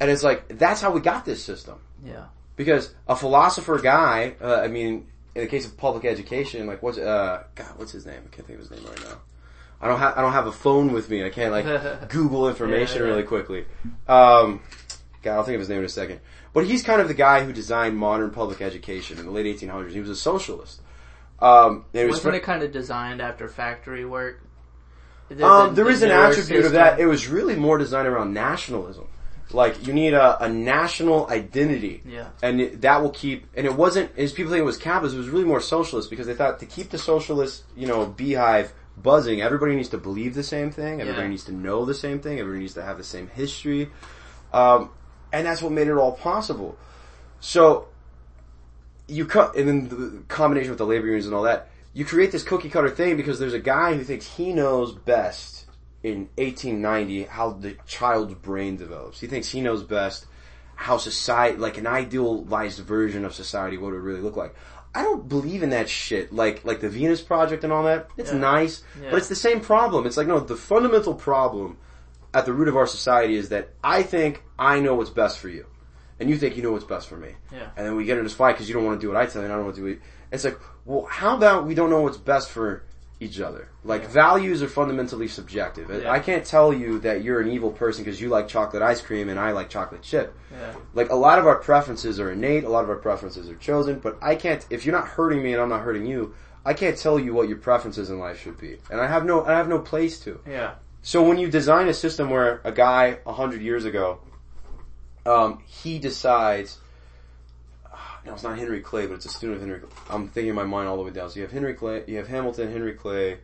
And 0.00 0.10
it's 0.10 0.22
like 0.22 0.58
that's 0.58 0.80
how 0.80 0.90
we 0.90 1.00
got 1.00 1.24
this 1.24 1.42
system 1.42 1.78
yeah 2.04 2.24
because 2.56 2.94
a 3.08 3.16
philosopher 3.16 3.78
guy. 3.78 4.34
Uh, 4.40 4.56
I 4.56 4.68
mean, 4.68 5.06
in 5.34 5.42
the 5.42 5.46
case 5.48 5.66
of 5.66 5.76
public 5.76 6.04
education, 6.04 6.66
like 6.66 6.82
what's 6.82 6.98
uh 6.98 7.44
God, 7.54 7.66
what's 7.76 7.92
his 7.92 8.06
name? 8.06 8.22
I 8.24 8.34
can't 8.34 8.46
think 8.46 8.60
of 8.60 8.68
his 8.68 8.70
name 8.70 8.88
right 8.88 9.00
now. 9.04 9.18
I 9.80 9.88
don't 9.88 9.98
have 9.98 10.16
I 10.16 10.22
don't 10.22 10.32
have 10.32 10.46
a 10.46 10.52
phone 10.52 10.92
with 10.92 11.10
me. 11.10 11.24
I 11.24 11.30
can't 11.30 11.52
like 11.52 12.08
Google 12.08 12.48
information 12.48 12.98
Yeah, 12.98 13.04
yeah. 13.04 13.10
really 13.10 13.22
quickly. 13.24 13.64
Um, 14.08 14.60
God, 15.22 15.36
I'll 15.36 15.42
think 15.44 15.54
of 15.54 15.60
his 15.60 15.68
name 15.68 15.78
in 15.80 15.84
a 15.84 15.88
second. 15.88 16.20
But 16.52 16.66
he's 16.66 16.82
kind 16.84 17.00
of 17.00 17.08
the 17.08 17.14
guy 17.14 17.42
who 17.44 17.52
designed 17.52 17.96
modern 17.96 18.30
public 18.30 18.60
education 18.60 19.18
in 19.18 19.24
the 19.26 19.32
late 19.32 19.46
1800s. 19.46 19.90
He 19.90 20.00
was 20.00 20.08
a 20.10 20.14
socialist. 20.16 20.80
Um, 21.40 21.84
it 21.92 22.04
was 22.04 22.16
wasn't 22.18 22.34
fr- 22.34 22.36
it 22.38 22.42
kind 22.44 22.62
of 22.62 22.70
designed 22.72 23.20
after 23.20 23.48
factory 23.48 24.04
work 24.04 24.40
The- 25.28 25.44
um, 25.44 25.70
the- 25.70 25.74
there 25.74 25.84
the 25.86 25.90
is 25.90 26.02
an 26.02 26.10
attribute 26.12 26.64
of 26.64 26.72
that. 26.72 27.00
It 27.00 27.06
was 27.06 27.26
really 27.26 27.56
more 27.56 27.76
designed 27.76 28.06
around 28.06 28.32
nationalism. 28.32 29.08
Like 29.52 29.86
you 29.86 29.92
need 29.92 30.14
a, 30.14 30.42
a 30.42 30.48
national 30.48 31.28
identity. 31.30 32.02
Yeah. 32.06 32.28
And 32.42 32.60
it- 32.60 32.80
that 32.82 33.02
will 33.02 33.10
keep, 33.10 33.46
and 33.56 33.66
it 33.66 33.74
wasn't, 33.74 34.10
as 34.18 34.32
people 34.32 34.50
think 34.50 34.62
it 34.62 34.64
was 34.64 34.76
capitalist, 34.78 35.14
it 35.14 35.18
was 35.18 35.28
really 35.28 35.44
more 35.44 35.60
socialist 35.60 36.10
because 36.10 36.26
they 36.26 36.34
thought 36.34 36.58
to 36.60 36.66
keep 36.66 36.90
the 36.90 36.98
socialist, 36.98 37.62
you 37.76 37.86
know, 37.86 38.06
beehive 38.06 38.72
buzzing, 38.96 39.42
everybody 39.42 39.76
needs 39.76 39.88
to 39.90 39.98
believe 39.98 40.34
the 40.34 40.42
same 40.42 40.70
thing, 40.70 41.00
everybody 41.00 41.24
Yeah. 41.24 41.30
needs 41.30 41.44
to 41.44 41.52
know 41.52 41.84
the 41.84 41.94
same 41.94 42.20
thing, 42.20 42.38
everybody 42.40 42.60
needs 42.62 42.74
to 42.74 42.82
have 42.82 42.96
the 42.96 43.04
same 43.04 43.28
history. 43.28 43.90
Um, 44.52 44.90
and 45.32 45.46
that's 45.46 45.60
what 45.62 45.72
made 45.72 45.88
it 45.88 45.94
all 45.96 46.12
possible. 46.12 46.76
So, 47.40 47.88
you 49.06 49.26
cut, 49.26 49.54
and 49.56 49.68
then 49.68 49.88
the 49.88 50.22
combination 50.28 50.70
with 50.70 50.78
the 50.78 50.86
labor 50.86 51.06
unions 51.06 51.26
and 51.26 51.34
all 51.34 51.42
that, 51.42 51.68
you 51.92 52.04
create 52.04 52.32
this 52.32 52.42
cookie 52.42 52.70
cutter 52.70 52.88
thing 52.90 53.16
because 53.16 53.38
there's 53.38 53.52
a 53.52 53.58
guy 53.60 53.94
who 53.94 54.02
thinks 54.04 54.26
he 54.26 54.52
knows 54.52 54.92
best 54.92 55.53
in 56.04 56.28
1890 56.36 57.24
how 57.24 57.50
the 57.50 57.76
child's 57.86 58.34
brain 58.34 58.76
develops. 58.76 59.18
He 59.20 59.26
thinks 59.26 59.48
he 59.48 59.60
knows 59.62 59.82
best 59.82 60.26
how 60.76 60.98
society, 60.98 61.56
like 61.56 61.78
an 61.78 61.86
idealized 61.86 62.80
version 62.80 63.24
of 63.24 63.32
society, 63.34 63.78
what 63.78 63.88
it 63.88 63.94
would 63.94 64.02
really 64.02 64.20
look 64.20 64.36
like. 64.36 64.54
I 64.94 65.02
don't 65.02 65.28
believe 65.28 65.62
in 65.64 65.70
that 65.70 65.88
shit, 65.88 66.32
like 66.32 66.64
like 66.64 66.80
the 66.80 66.88
Venus 66.88 67.20
Project 67.22 67.64
and 67.64 67.72
all 67.72 67.84
that. 67.84 68.08
It's 68.16 68.30
Yeah. 68.32 68.38
nice, 68.38 68.82
Yeah. 69.02 69.10
but 69.10 69.16
it's 69.16 69.28
the 69.28 69.34
same 69.34 69.60
problem. 69.60 70.06
It's 70.06 70.16
like 70.16 70.26
no, 70.28 70.38
the 70.40 70.56
fundamental 70.56 71.14
problem 71.14 71.78
at 72.34 72.44
the 72.46 72.52
root 72.52 72.68
of 72.68 72.76
our 72.76 72.86
society 72.86 73.36
is 73.36 73.48
that 73.48 73.70
I 73.82 74.02
think 74.02 74.42
I 74.58 74.80
know 74.80 74.94
what's 74.94 75.10
best 75.10 75.38
for 75.38 75.48
you, 75.48 75.66
and 76.20 76.28
you 76.28 76.36
think 76.36 76.56
you 76.56 76.62
know 76.62 76.72
what's 76.72 76.84
best 76.84 77.08
for 77.08 77.16
me. 77.16 77.30
Yeah. 77.50 77.70
And 77.76 77.86
then 77.86 77.96
we 77.96 78.04
get 78.04 78.18
in 78.18 78.24
this 78.24 78.34
fight 78.34 78.52
because 78.52 78.68
you 78.68 78.74
don't 78.74 78.84
want 78.84 79.00
to 79.00 79.04
do 79.04 79.10
what 79.12 79.16
I 79.16 79.26
tell 79.26 79.40
you, 79.40 79.46
and 79.46 79.52
I 79.52 79.56
don't 79.56 79.64
want 79.64 79.76
to 79.76 79.82
do 79.82 79.86
it. 79.88 80.00
It's 80.30 80.44
like, 80.44 80.58
well, 80.84 81.06
how 81.08 81.36
about 81.36 81.66
we 81.66 81.74
don't 81.74 81.88
know 81.90 82.02
what's 82.02 82.18
best 82.18 82.50
for 82.50 82.82
each 83.24 83.40
other? 83.40 83.68
Like 83.82 84.06
values 84.06 84.62
are 84.62 84.68
fundamentally 84.68 85.28
subjective. 85.28 85.90
Yeah. 85.90 86.10
I 86.10 86.18
can't 86.18 86.44
tell 86.44 86.72
you 86.72 87.00
that 87.00 87.24
you're 87.24 87.40
an 87.40 87.48
evil 87.48 87.70
person 87.70 88.04
because 88.04 88.20
you 88.20 88.28
like 88.28 88.46
chocolate 88.48 88.82
ice 88.82 89.00
cream 89.00 89.28
and 89.28 89.40
I 89.40 89.52
like 89.52 89.68
chocolate 89.70 90.02
chip. 90.02 90.36
Yeah. 90.52 90.74
Like 90.92 91.10
a 91.10 91.14
lot 91.14 91.38
of 91.38 91.46
our 91.46 91.56
preferences 91.56 92.20
are 92.20 92.30
innate, 92.30 92.64
a 92.64 92.68
lot 92.68 92.84
of 92.84 92.90
our 92.90 92.96
preferences 92.96 93.48
are 93.48 93.56
chosen, 93.56 93.98
but 93.98 94.18
I 94.22 94.34
can't, 94.34 94.64
if 94.70 94.84
you're 94.84 94.94
not 94.94 95.08
hurting 95.08 95.42
me 95.42 95.52
and 95.52 95.62
I'm 95.62 95.68
not 95.68 95.82
hurting 95.82 96.06
you, 96.06 96.34
I 96.64 96.74
can't 96.74 96.96
tell 96.96 97.18
you 97.18 97.34
what 97.34 97.48
your 97.48 97.58
preferences 97.58 98.10
in 98.10 98.18
life 98.18 98.40
should 98.40 98.58
be. 98.58 98.78
And 98.90 99.00
I 99.00 99.06
have 99.06 99.24
no, 99.24 99.44
I 99.44 99.52
have 99.52 99.68
no 99.68 99.78
place 99.78 100.20
to. 100.20 100.40
Yeah. 100.48 100.74
So 101.02 101.22
when 101.22 101.38
you 101.38 101.50
design 101.50 101.88
a 101.88 101.94
system 101.94 102.30
where 102.30 102.60
a 102.64 102.72
guy 102.72 103.18
a 103.26 103.32
hundred 103.32 103.60
years 103.60 103.84
ago, 103.84 104.20
um, 105.26 105.62
he 105.66 105.98
decides, 105.98 106.78
no, 108.26 108.32
it's 108.32 108.42
not 108.42 108.58
Henry 108.58 108.80
Clay, 108.80 109.06
but 109.06 109.14
it's 109.14 109.26
a 109.26 109.30
student 109.30 109.56
of 109.56 109.62
Henry. 109.62 109.80
Clay. 109.80 109.90
I'm 110.08 110.28
thinking 110.28 110.50
in 110.50 110.54
my 110.54 110.64
mind 110.64 110.88
all 110.88 110.96
the 110.96 111.02
way 111.02 111.10
down. 111.10 111.30
So 111.30 111.36
you 111.36 111.42
have 111.42 111.52
Henry 111.52 111.74
Clay, 111.74 112.04
you 112.06 112.16
have 112.16 112.28
Hamilton, 112.28 112.72
Henry 112.72 112.94
Clay, 112.94 113.38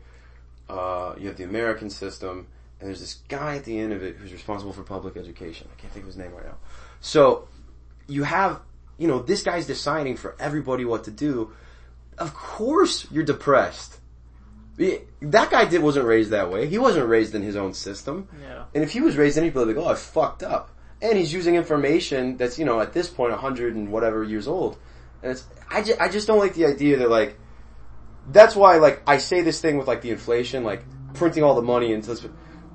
uh, 0.68 1.14
you 1.18 1.28
have 1.28 1.36
the 1.36 1.44
American 1.44 1.90
system, 1.90 2.46
and 2.80 2.88
there's 2.88 3.00
this 3.00 3.20
guy 3.28 3.56
at 3.56 3.64
the 3.64 3.78
end 3.78 3.92
of 3.92 4.02
it 4.02 4.16
who's 4.16 4.32
responsible 4.32 4.72
for 4.72 4.82
public 4.82 5.16
education. 5.16 5.68
I 5.76 5.80
can't 5.80 5.92
think 5.92 6.04
of 6.04 6.06
his 6.08 6.16
name 6.16 6.32
right 6.32 6.46
now. 6.46 6.56
So 7.00 7.48
you 8.06 8.22
have, 8.24 8.60
you 8.96 9.06
know, 9.06 9.20
this 9.20 9.42
guy's 9.42 9.66
deciding 9.66 10.16
for 10.16 10.34
everybody 10.38 10.84
what 10.84 11.04
to 11.04 11.10
do. 11.10 11.52
Of 12.18 12.34
course 12.34 13.06
you're 13.10 13.24
depressed. 13.24 13.98
That 14.78 15.50
guy 15.50 15.66
did, 15.66 15.82
wasn't 15.82 16.06
raised 16.06 16.30
that 16.30 16.50
way. 16.50 16.66
He 16.66 16.78
wasn't 16.78 17.06
raised 17.06 17.34
in 17.34 17.42
his 17.42 17.54
own 17.54 17.74
system. 17.74 18.28
Yeah. 18.40 18.64
And 18.74 18.82
if 18.82 18.92
he 18.92 19.02
was 19.02 19.16
raised 19.16 19.36
in, 19.36 19.44
he'd 19.44 19.52
be 19.52 19.60
like, 19.60 19.76
oh, 19.76 19.88
I 19.88 19.94
fucked 19.94 20.42
up. 20.42 20.70
And 21.02 21.16
he's 21.16 21.32
using 21.32 21.54
information 21.54 22.36
that's, 22.36 22.58
you 22.58 22.64
know, 22.64 22.80
at 22.80 22.92
this 22.92 23.08
point, 23.08 23.32
a 23.32 23.36
hundred 23.36 23.74
and 23.74 23.90
whatever 23.90 24.22
years 24.22 24.46
old. 24.46 24.76
And 25.22 25.32
it's, 25.32 25.44
I 25.70 25.82
just, 25.82 26.00
I 26.00 26.08
just 26.08 26.26
don't 26.26 26.38
like 26.38 26.54
the 26.54 26.66
idea 26.66 26.98
that 26.98 27.08
like, 27.08 27.38
that's 28.30 28.54
why 28.54 28.76
like, 28.76 29.02
I 29.06 29.18
say 29.18 29.40
this 29.42 29.60
thing 29.60 29.78
with 29.78 29.88
like 29.88 30.02
the 30.02 30.10
inflation, 30.10 30.62
like, 30.62 30.84
printing 31.14 31.42
all 31.42 31.54
the 31.54 31.62
money 31.62 31.92
into 31.92 32.10
this. 32.10 32.24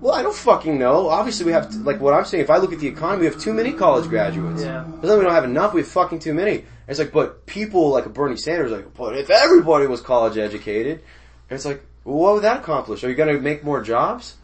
Well, 0.01 0.13
I 0.13 0.23
don't 0.23 0.35
fucking 0.35 0.77
know. 0.77 1.07
Obviously 1.07 1.45
we 1.45 1.51
have, 1.53 1.69
to, 1.69 1.77
like 1.77 2.01
what 2.01 2.13
I'm 2.13 2.25
saying, 2.25 2.43
if 2.43 2.49
I 2.49 2.57
look 2.57 2.73
at 2.73 2.79
the 2.79 2.87
economy, 2.87 3.21
we 3.21 3.25
have 3.27 3.39
too 3.39 3.53
many 3.53 3.71
college 3.73 4.09
graduates. 4.09 4.63
Yeah. 4.63 4.85
Doesn't 5.01 5.19
we 5.19 5.23
don't 5.23 5.33
have 5.33 5.43
enough, 5.43 5.73
we 5.73 5.81
have 5.81 5.87
fucking 5.87 6.19
too 6.19 6.33
many. 6.33 6.55
And 6.57 6.65
it's 6.87 6.99
like, 6.99 7.11
but 7.11 7.45
people 7.45 7.89
like 7.89 8.11
Bernie 8.13 8.37
Sanders 8.37 8.71
like, 8.71 8.93
but 8.93 9.15
if 9.15 9.29
everybody 9.29 9.87
was 9.87 10.01
college 10.01 10.37
educated, 10.37 11.03
and 11.49 11.55
it's 11.55 11.65
like, 11.65 11.83
well, 12.03 12.15
what 12.15 12.33
would 12.35 12.43
that 12.43 12.59
accomplish? 12.59 13.03
Are 13.03 13.09
you 13.09 13.15
gonna 13.15 13.39
make 13.39 13.63
more 13.63 13.81
jobs? 13.81 14.35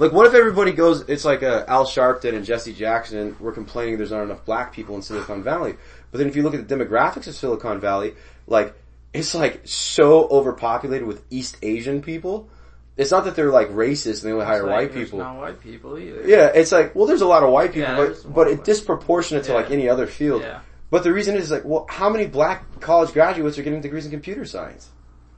Like, 0.00 0.12
what 0.12 0.26
if 0.26 0.32
everybody 0.32 0.72
goes, 0.72 1.02
it's 1.10 1.26
like 1.26 1.42
uh, 1.42 1.66
Al 1.68 1.84
Sharpton 1.84 2.34
and 2.34 2.42
Jesse 2.42 2.72
Jackson 2.72 3.36
were 3.38 3.52
complaining 3.52 3.98
there's 3.98 4.10
not 4.10 4.22
enough 4.22 4.46
black 4.46 4.72
people 4.72 4.96
in 4.96 5.02
Silicon 5.02 5.42
Valley. 5.42 5.76
But 6.10 6.16
then 6.16 6.26
if 6.26 6.36
you 6.36 6.42
look 6.42 6.54
at 6.54 6.66
the 6.66 6.74
demographics 6.74 7.26
of 7.26 7.34
Silicon 7.34 7.80
Valley, 7.80 8.14
like, 8.46 8.74
it's 9.12 9.34
like 9.34 9.60
so 9.64 10.26
overpopulated 10.28 11.06
with 11.06 11.22
East 11.28 11.58
Asian 11.60 12.00
people. 12.00 12.48
It's 12.96 13.10
not 13.10 13.24
that 13.24 13.36
they're 13.36 13.50
like 13.50 13.68
racist 13.68 14.22
and 14.22 14.30
they 14.30 14.32
only 14.32 14.46
hire 14.46 14.62
like, 14.62 14.72
white 14.72 14.94
people. 14.94 15.18
Not 15.18 15.36
white 15.36 15.60
people 15.60 15.98
either. 15.98 16.26
Yeah, 16.26 16.46
it's 16.46 16.72
like, 16.72 16.94
well, 16.94 17.04
there's 17.04 17.20
a 17.20 17.26
lot 17.26 17.42
of 17.42 17.50
white 17.50 17.74
people, 17.74 17.90
Yeah, 17.90 17.96
but, 18.24 18.34
but 18.34 18.48
it's 18.48 18.62
disproportionate 18.62 19.44
to 19.44 19.52
like 19.52 19.70
any 19.70 19.86
other 19.86 20.06
field. 20.06 20.40
Yeah. 20.40 20.60
But 20.90 21.04
the 21.04 21.12
reason 21.12 21.36
is 21.36 21.50
like, 21.50 21.66
well, 21.66 21.84
how 21.90 22.08
many 22.08 22.26
black 22.26 22.80
college 22.80 23.12
graduates 23.12 23.58
are 23.58 23.62
getting 23.62 23.82
degrees 23.82 24.06
in 24.06 24.10
computer 24.10 24.46
science? 24.46 24.88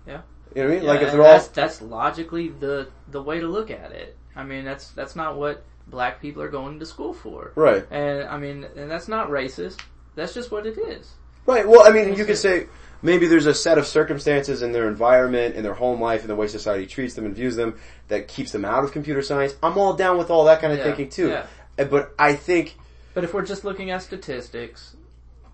Yeah. 0.07 0.21
You 0.55 0.63
know 0.63 0.69
what 0.69 0.73
I 0.73 0.77
mean? 0.77 0.85
Yeah, 0.85 0.93
like 0.93 1.01
if 1.03 1.11
they're 1.11 1.23
all, 1.23 1.33
that's, 1.33 1.49
that's 1.49 1.83
logically 1.83 2.51
the 2.51 2.91
the 3.09 3.21
way 3.21 3.41
to 3.41 3.49
look 3.49 3.73
at 3.73 3.91
it. 3.91 4.17
I 4.37 4.45
mean, 4.45 4.65
that's 4.65 4.89
that's 4.91 5.17
not 5.17 5.37
what 5.37 5.65
black 5.87 6.21
people 6.21 6.43
are 6.43 6.49
going 6.49 6.79
to 6.79 6.87
school 6.87 7.13
for. 7.13 7.53
right, 7.57 7.85
And 7.91 8.25
I 8.25 8.39
mean, 8.39 8.65
and 8.77 8.91
that's 8.91 9.09
not 9.09 9.29
racist. 9.29 9.81
That's 10.15 10.33
just 10.35 10.51
what 10.51 10.67
it 10.67 10.79
is. 10.79 11.11
right. 11.47 11.67
Well, 11.67 11.87
I 11.87 11.91
mean, 11.91 12.15
you 12.17 12.25
could 12.25 12.39
say 12.39 12.67
maybe 13.03 13.27
there's 13.27 13.47
a 13.47 13.55
set 13.55 13.79
of 13.79 13.87
circumstances 13.87 14.63
in 14.63 14.73
their 14.73 14.89
environment, 14.89 15.57
in 15.57 15.63
their 15.63 15.75
home 15.75 16.01
life, 16.01 16.21
and 16.21 16.31
the 16.31 16.37
way 16.37 16.47
society 16.47 16.87
treats 16.87 17.15
them 17.15 17.25
and 17.27 17.35
views 17.35 17.57
them 17.57 17.79
that 18.09 18.29
keeps 18.29 18.53
them 18.53 18.65
out 18.65 18.85
of 18.85 18.93
computer 18.93 19.23
science. 19.23 19.55
I'm 19.63 19.77
all 19.77 19.95
down 19.95 20.19
with 20.19 20.31
all 20.31 20.45
that 20.45 20.61
kind 20.61 20.73
of 20.73 20.79
Yeah, 20.79 20.85
thinking 20.85 21.09
too. 21.09 21.29
yeah. 21.31 21.47
Uh, 21.79 21.85
But 21.85 22.15
I 22.19 22.35
think 22.35 22.77
But 23.15 23.25
if 23.25 23.35
we're 23.35 23.45
just 23.47 23.65
looking 23.65 23.91
at 23.91 24.03
statistics, 24.03 24.97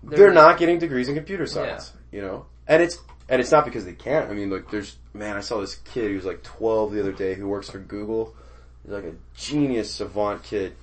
they're 0.03 0.33
not 0.33 0.57
getting 0.57 0.79
degrees 0.79 1.09
in 1.09 1.15
computer 1.15 1.45
science. 1.47 1.93
You 2.11 2.21
know, 2.21 2.45
and 2.67 2.81
it's 2.83 2.97
and 3.27 3.39
it's 3.41 3.51
not 3.51 3.65
because 3.65 3.85
they 3.85 3.93
can't. 3.93 4.29
I 4.29 4.33
mean, 4.33 4.49
like 4.49 4.69
there's 4.71 4.97
man, 5.13 5.37
I 5.37 5.41
saw 5.41 5.59
this 5.59 5.75
kid 5.75 6.09
who 6.09 6.15
was 6.15 6.25
like 6.25 6.43
12 6.43 6.93
the 6.93 6.99
other 6.99 7.11
day 7.11 7.33
who 7.35 7.47
works 7.47 7.69
for 7.69 7.79
Google. 7.79 8.35
He's 8.83 8.91
like 8.93 9.03
a 9.05 9.13
genius 9.35 9.91
savant 9.91 10.43
kid. 10.43 10.75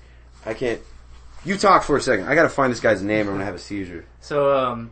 I 0.44 0.54
can't. 0.54 0.80
You 1.44 1.56
talk 1.56 1.84
for 1.84 1.96
a 1.96 2.00
second. 2.00 2.26
I 2.26 2.34
gotta 2.34 2.48
find 2.48 2.72
this 2.72 2.80
guy's 2.80 3.02
name. 3.02 3.26
or 3.28 3.30
I'm 3.30 3.36
gonna 3.36 3.44
have 3.44 3.54
a 3.54 3.58
seizure. 3.58 4.04
So, 4.20 4.56
um, 4.56 4.90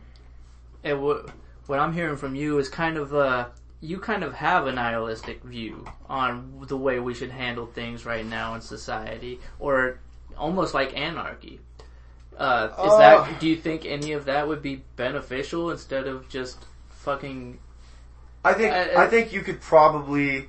it 0.83 0.91
w- 0.91 1.27
what 1.67 1.79
I'm 1.81 1.93
hearing 1.93 2.17
from 2.17 2.35
you 2.35 2.59
is 2.59 2.69
kind 2.69 2.97
of 2.97 3.15
uh, 3.15 3.47
you 3.81 3.99
kind 3.99 4.23
of 4.23 4.35
have 4.35 4.67
a 4.67 4.73
nihilistic 4.73 5.43
view 5.43 5.85
on 6.09 6.65
the 6.69 6.77
way 6.77 6.99
we 7.01 7.13
should 7.15 7.31
handle 7.31 7.67
things 7.67 8.07
right 8.07 8.25
now 8.25 8.55
in 8.55 8.61
society, 8.61 9.41
or 9.59 9.99
almost 10.39 10.75
like 10.75 10.97
anarchy. 10.97 11.61
Uh, 12.39 12.69
is 12.73 12.93
Uh. 12.93 12.99
that? 12.99 13.41
Do 13.41 13.49
you 13.49 13.57
think 13.57 13.85
any 13.85 14.13
of 14.13 14.25
that 14.27 14.49
would 14.49 14.63
be 14.63 14.83
beneficial 14.97 15.71
instead 15.71 16.07
of 16.07 16.29
just 16.29 16.65
fucking? 16.91 17.59
I 18.45 18.53
think 18.55 18.73
I- 18.73 19.05
I 19.05 19.07
think 19.09 19.33
you 19.33 19.41
could 19.43 19.61
probably 19.61 20.49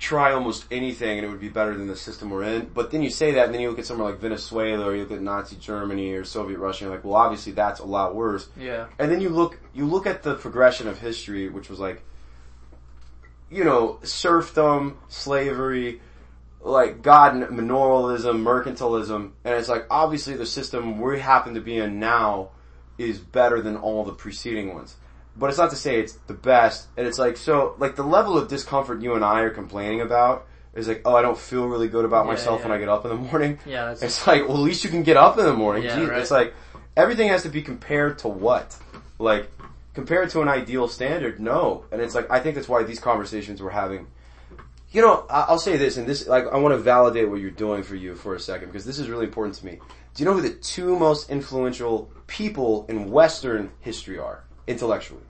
try 0.00 0.32
almost 0.32 0.64
anything 0.70 1.18
and 1.18 1.26
it 1.26 1.28
would 1.28 1.40
be 1.40 1.50
better 1.50 1.76
than 1.76 1.86
the 1.86 1.94
system 1.94 2.30
we're 2.30 2.42
in. 2.42 2.70
But 2.72 2.90
then 2.90 3.02
you 3.02 3.10
say 3.10 3.32
that 3.32 3.44
and 3.44 3.54
then 3.54 3.60
you 3.60 3.68
look 3.68 3.78
at 3.78 3.84
somewhere 3.86 4.10
like 4.10 4.18
Venezuela 4.18 4.86
or 4.86 4.96
you 4.96 5.02
look 5.02 5.12
at 5.12 5.20
Nazi 5.20 5.56
Germany 5.56 6.14
or 6.14 6.24
Soviet 6.24 6.58
Russia 6.58 6.84
and 6.84 6.88
you're 6.88 6.96
like, 6.96 7.04
well 7.04 7.16
obviously 7.16 7.52
that's 7.52 7.80
a 7.80 7.84
lot 7.84 8.14
worse. 8.14 8.48
Yeah, 8.58 8.86
And 8.98 9.12
then 9.12 9.20
you 9.20 9.28
look 9.28 9.60
you 9.74 9.84
look 9.84 10.06
at 10.06 10.22
the 10.22 10.34
progression 10.34 10.88
of 10.88 10.98
history, 10.98 11.50
which 11.50 11.68
was 11.68 11.78
like 11.78 12.02
you 13.50 13.64
know, 13.64 13.98
serfdom, 14.02 14.96
slavery, 15.08 16.00
like 16.62 17.02
God 17.02 17.34
manorialism, 17.34 18.42
mercantilism, 18.42 19.32
and 19.44 19.54
it's 19.54 19.68
like 19.68 19.86
obviously 19.90 20.34
the 20.34 20.46
system 20.46 20.98
we 20.98 21.20
happen 21.20 21.54
to 21.54 21.60
be 21.60 21.76
in 21.76 22.00
now 22.00 22.50
is 22.96 23.18
better 23.18 23.60
than 23.60 23.76
all 23.76 24.04
the 24.04 24.12
preceding 24.12 24.74
ones. 24.74 24.96
But 25.36 25.48
it's 25.48 25.58
not 25.58 25.70
to 25.70 25.76
say 25.76 26.00
it's 26.00 26.14
the 26.26 26.34
best, 26.34 26.88
and 26.96 27.06
it's 27.06 27.18
like 27.18 27.36
so 27.36 27.74
like 27.78 27.96
the 27.96 28.02
level 28.02 28.36
of 28.36 28.48
discomfort 28.48 29.00
you 29.02 29.14
and 29.14 29.24
I 29.24 29.40
are 29.40 29.50
complaining 29.50 30.00
about 30.00 30.46
is 30.74 30.86
like, 30.88 31.02
oh, 31.04 31.14
I 31.16 31.22
don't 31.22 31.38
feel 31.38 31.66
really 31.66 31.88
good 31.88 32.04
about 32.04 32.26
Yeah, 32.26 32.32
myself 32.32 32.60
yeah. 32.60 32.68
when 32.68 32.76
I 32.76 32.80
get 32.80 32.88
up 32.88 33.04
in 33.04 33.10
the 33.10 33.16
morning. 33.16 33.58
yeah. 33.66 33.86
That's 33.86 34.02
It's 34.02 34.26
like, 34.26 34.46
well, 34.46 34.56
at 34.56 34.62
least 34.62 34.84
you 34.84 34.90
can 34.90 35.02
get 35.02 35.16
up 35.16 35.38
in 35.38 35.44
the 35.44 35.52
morning. 35.52 35.82
Yeah, 35.84 36.04
right. 36.06 36.20
It's 36.20 36.30
like 36.30 36.54
everything 36.96 37.28
has 37.28 37.42
to 37.42 37.48
be 37.48 37.62
compared 37.62 38.18
to 38.20 38.28
what? 38.28 38.76
Like 39.18 39.50
compared 39.94 40.30
to 40.30 40.42
an 40.42 40.48
ideal 40.48 40.88
standard? 40.88 41.40
No. 41.40 41.84
And 41.90 42.00
it's 42.00 42.14
like 42.14 42.30
I 42.30 42.40
think 42.40 42.54
that's 42.56 42.68
why 42.68 42.82
these 42.82 43.00
conversations 43.00 43.62
we're 43.62 43.70
having. 43.70 44.06
You 44.92 45.02
know, 45.02 45.24
I'll 45.30 45.60
say 45.60 45.76
this, 45.76 45.96
and 45.96 46.06
this 46.08 46.26
like 46.26 46.46
I 46.52 46.56
want 46.56 46.72
to 46.72 46.78
validate 46.78 47.30
what 47.30 47.40
you're 47.40 47.52
doing 47.52 47.84
for 47.84 47.94
you 47.94 48.16
for 48.16 48.34
a 48.34 48.40
second 48.40 48.68
because 48.68 48.84
this 48.84 48.98
is 48.98 49.08
really 49.08 49.26
important 49.26 49.54
to 49.56 49.66
me. 49.66 49.78
Do 50.14 50.22
you 50.22 50.28
know 50.28 50.34
who 50.34 50.42
the 50.42 50.50
two 50.50 50.98
most 50.98 51.30
influential 51.30 52.10
people 52.26 52.86
in 52.88 53.10
Western 53.10 53.70
history 53.80 54.18
are 54.18 54.42
intellectually? 54.70 55.22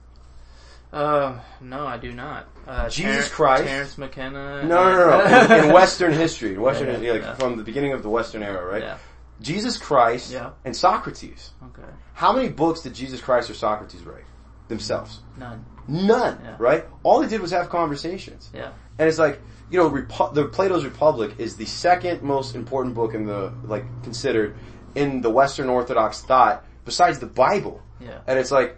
Uh, 0.93 1.39
no, 1.61 1.87
I 1.87 1.97
do 1.97 2.11
not. 2.11 2.47
Uh, 2.67 2.89
Jesus 2.89 3.29
Ter- 3.29 3.35
Christ. 3.35 3.63
Terence 3.63 3.97
McKenna. 3.97 4.63
No, 4.63 4.91
no, 4.91 5.09
no, 5.09 5.47
no. 5.47 5.55
in, 5.57 5.65
in 5.65 5.73
Western 5.73 6.11
history, 6.13 6.53
in 6.55 6.61
Western, 6.69 6.87
Yeah, 6.87 6.93
history, 6.93 7.11
like 7.11 7.21
yeah. 7.21 7.33
from 7.35 7.55
the 7.57 7.63
beginning 7.63 7.93
of 7.93 8.03
the 8.03 8.09
Western 8.09 8.43
era, 8.43 8.65
right? 8.65 8.81
Yeah. 8.83 8.97
Jesus 9.39 9.77
Christ 9.77 10.33
and 10.65 10.75
Socrates. 10.75 11.51
Okay. 11.63 11.87
How 12.13 12.31
many 12.33 12.49
books 12.49 12.81
did 12.81 12.93
Jesus 12.93 13.21
Christ 13.21 13.49
or 13.49 13.53
Socrates 13.55 14.03
write 14.03 14.25
themselves? 14.67 15.21
None. 15.37 15.65
None, 15.87 16.37
right? 16.59 16.85
All 17.03 17.21
they 17.21 17.27
did 17.27 17.41
was 17.41 17.51
have 17.51 17.69
conversations. 17.69 18.51
Yeah. 18.53 18.71
And 18.99 19.09
it's 19.09 19.17
like, 19.17 19.41
you 19.71 19.79
know, 19.79 19.89
Repu- 19.89 20.33
the 20.35 20.45
Plato's 20.45 20.83
Republic 20.83 21.35
is 21.39 21.55
the 21.55 21.65
second 21.65 22.21
most 22.21 22.53
important 22.55 22.93
book 22.93 23.15
in 23.15 23.25
the, 23.25 23.51
like, 23.63 23.85
considered. 24.03 24.55
in 24.93 25.21
the 25.21 25.29
Western 25.31 25.69
Orthodox 25.69 26.21
thought 26.21 26.65
besides 26.85 27.17
the 27.19 27.25
Bible. 27.25 27.81
Yeah. 27.99 28.19
And 28.27 28.37
it's 28.37 28.51
like, 28.51 28.77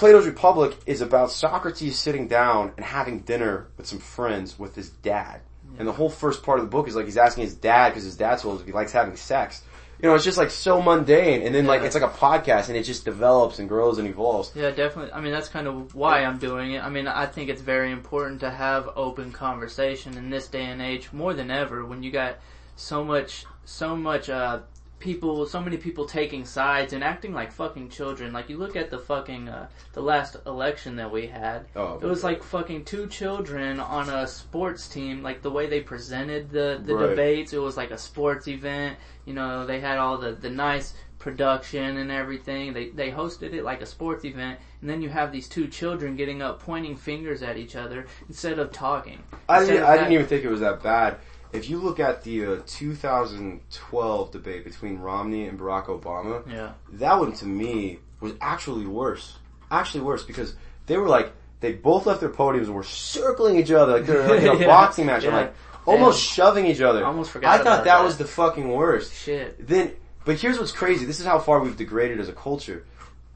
Plato's 0.00 0.24
Republic 0.24 0.78
is 0.86 1.02
about 1.02 1.30
Socrates 1.30 1.98
sitting 1.98 2.26
down 2.26 2.72
and 2.78 2.86
having 2.86 3.20
dinner 3.20 3.66
with 3.76 3.86
some 3.86 3.98
friends 3.98 4.58
with 4.58 4.74
his 4.74 4.88
dad. 4.88 5.42
And 5.78 5.86
the 5.86 5.92
whole 5.92 6.08
first 6.08 6.42
part 6.42 6.58
of 6.58 6.64
the 6.64 6.70
book 6.70 6.88
is 6.88 6.96
like 6.96 7.04
he's 7.04 7.18
asking 7.18 7.44
his 7.44 7.54
dad 7.54 7.90
because 7.90 8.04
his 8.04 8.16
dad 8.16 8.38
told 8.38 8.54
him 8.54 8.60
if 8.62 8.66
he 8.66 8.72
likes 8.72 8.92
having 8.92 9.14
sex. 9.16 9.62
You 10.00 10.08
know, 10.08 10.14
it's 10.14 10.24
just 10.24 10.38
like 10.38 10.48
so 10.48 10.80
mundane. 10.80 11.42
And 11.42 11.54
then 11.54 11.66
like 11.66 11.82
it's 11.82 11.94
like 11.94 12.02
a 12.02 12.16
podcast 12.16 12.68
and 12.68 12.78
it 12.78 12.84
just 12.84 13.04
develops 13.04 13.58
and 13.58 13.68
grows 13.68 13.98
and 13.98 14.08
evolves. 14.08 14.52
Yeah, 14.54 14.70
definitely. 14.70 15.12
I 15.12 15.20
mean, 15.20 15.32
that's 15.32 15.48
kind 15.48 15.66
of 15.66 15.94
why 15.94 16.24
I'm 16.24 16.38
doing 16.38 16.72
it. 16.72 16.82
I 16.82 16.88
mean, 16.88 17.06
I 17.06 17.26
think 17.26 17.50
it's 17.50 17.60
very 17.60 17.92
important 17.92 18.40
to 18.40 18.50
have 18.50 18.88
open 18.96 19.32
conversation 19.32 20.16
in 20.16 20.30
this 20.30 20.48
day 20.48 20.64
and 20.64 20.80
age 20.80 21.12
more 21.12 21.34
than 21.34 21.50
ever 21.50 21.84
when 21.84 22.02
you 22.02 22.10
got 22.10 22.38
so 22.74 23.04
much, 23.04 23.44
so 23.66 23.94
much, 23.94 24.30
uh, 24.30 24.60
people, 25.00 25.46
so 25.46 25.60
many 25.60 25.76
people 25.76 26.04
taking 26.04 26.44
sides 26.44 26.92
and 26.92 27.02
acting 27.02 27.32
like 27.34 27.50
fucking 27.50 27.88
children. 27.88 28.32
Like 28.32 28.48
you 28.48 28.56
look 28.58 28.76
at 28.76 28.90
the 28.90 28.98
fucking, 28.98 29.48
uh, 29.48 29.68
the 29.94 30.02
last 30.02 30.36
election 30.46 30.96
that 30.96 31.10
we 31.10 31.26
had. 31.26 31.66
Oh, 31.74 31.98
It 32.00 32.06
was 32.06 32.22
like 32.22 32.42
fucking 32.42 32.84
two 32.84 33.06
children 33.08 33.80
on 33.80 34.08
a 34.08 34.26
sports 34.26 34.86
team, 34.88 35.22
like 35.22 35.42
the 35.42 35.50
way 35.50 35.66
they 35.66 35.80
presented 35.80 36.50
the, 36.50 36.80
the 36.84 36.94
Right. 36.94 37.08
debates. 37.10 37.52
It 37.52 37.58
was 37.58 37.76
like 37.76 37.90
a 37.90 37.98
sports 37.98 38.46
event. 38.46 38.96
You 39.24 39.34
know, 39.34 39.66
they 39.66 39.80
had 39.80 39.98
all 39.98 40.18
the, 40.18 40.32
the 40.32 40.50
nice 40.50 40.94
production 41.18 41.98
and 41.98 42.10
everything. 42.10 42.72
They, 42.72 42.88
they 42.90 43.10
hosted 43.10 43.52
it 43.52 43.62
like 43.64 43.82
a 43.82 43.86
sports 43.86 44.24
event. 44.24 44.58
And 44.80 44.88
then 44.88 45.02
you 45.02 45.08
have 45.10 45.32
these 45.32 45.48
two 45.48 45.68
children 45.68 46.16
getting 46.16 46.40
up, 46.42 46.60
pointing 46.62 46.96
fingers 46.96 47.42
at 47.42 47.56
each 47.58 47.76
other 47.76 48.06
instead 48.28 48.58
of 48.58 48.72
talking. 48.72 49.22
I 49.48 49.64
didn't, 49.64 49.84
I 49.84 49.96
didn't 49.96 50.12
even 50.12 50.26
think 50.26 50.44
it 50.44 50.50
was 50.50 50.60
that 50.60 50.82
bad. 50.82 51.18
If 51.52 51.68
you 51.68 51.78
look 51.78 51.98
at 51.98 52.22
the 52.22 52.46
uh, 52.46 52.56
2012 52.66 54.30
debate 54.32 54.64
between 54.64 54.98
Romney 54.98 55.46
and 55.48 55.58
Barack 55.58 55.86
Obama, 55.86 56.48
Yeah. 56.50 56.72
that 56.92 57.18
one 57.18 57.32
to 57.34 57.46
me 57.46 57.98
was 58.20 58.32
actually 58.40 58.86
worse. 58.86 59.38
Actually 59.70 60.02
worse 60.04 60.22
because 60.24 60.54
they 60.86 60.96
were 60.96 61.08
like, 61.08 61.32
they 61.60 61.72
both 61.72 62.06
left 62.06 62.20
their 62.20 62.30
podiums 62.30 62.64
and 62.66 62.74
were 62.74 62.82
circling 62.82 63.56
each 63.58 63.70
other 63.70 63.92
like 63.98 64.06
they're 64.06 64.26
like 64.28 64.40
in 64.42 64.48
a 64.48 64.58
Yeah. 64.60 64.66
boxing 64.78 65.06
match. 65.06 65.24
I'm 65.24 65.30
Yeah. 65.32 65.36
like, 65.40 65.54
almost 65.86 66.22
shoving 66.22 66.66
each 66.66 66.80
other. 66.80 67.02
I 67.04 67.08
almost 67.08 67.30
forgot 67.30 67.60
I 67.60 67.64
thought 67.64 67.84
that, 67.84 67.98
that. 67.98 68.04
was 68.04 68.16
the 68.18 68.24
fucking 68.24 68.68
worst. 68.70 69.12
Shit. 69.14 69.66
Then, 69.66 69.92
but 70.24 70.38
here's 70.38 70.58
what's 70.58 70.72
crazy. 70.72 71.04
This 71.04 71.20
is 71.20 71.26
how 71.26 71.38
far 71.38 71.60
we've 71.60 71.76
degraded 71.76 72.20
as 72.20 72.28
a 72.28 72.32
culture. 72.32 72.84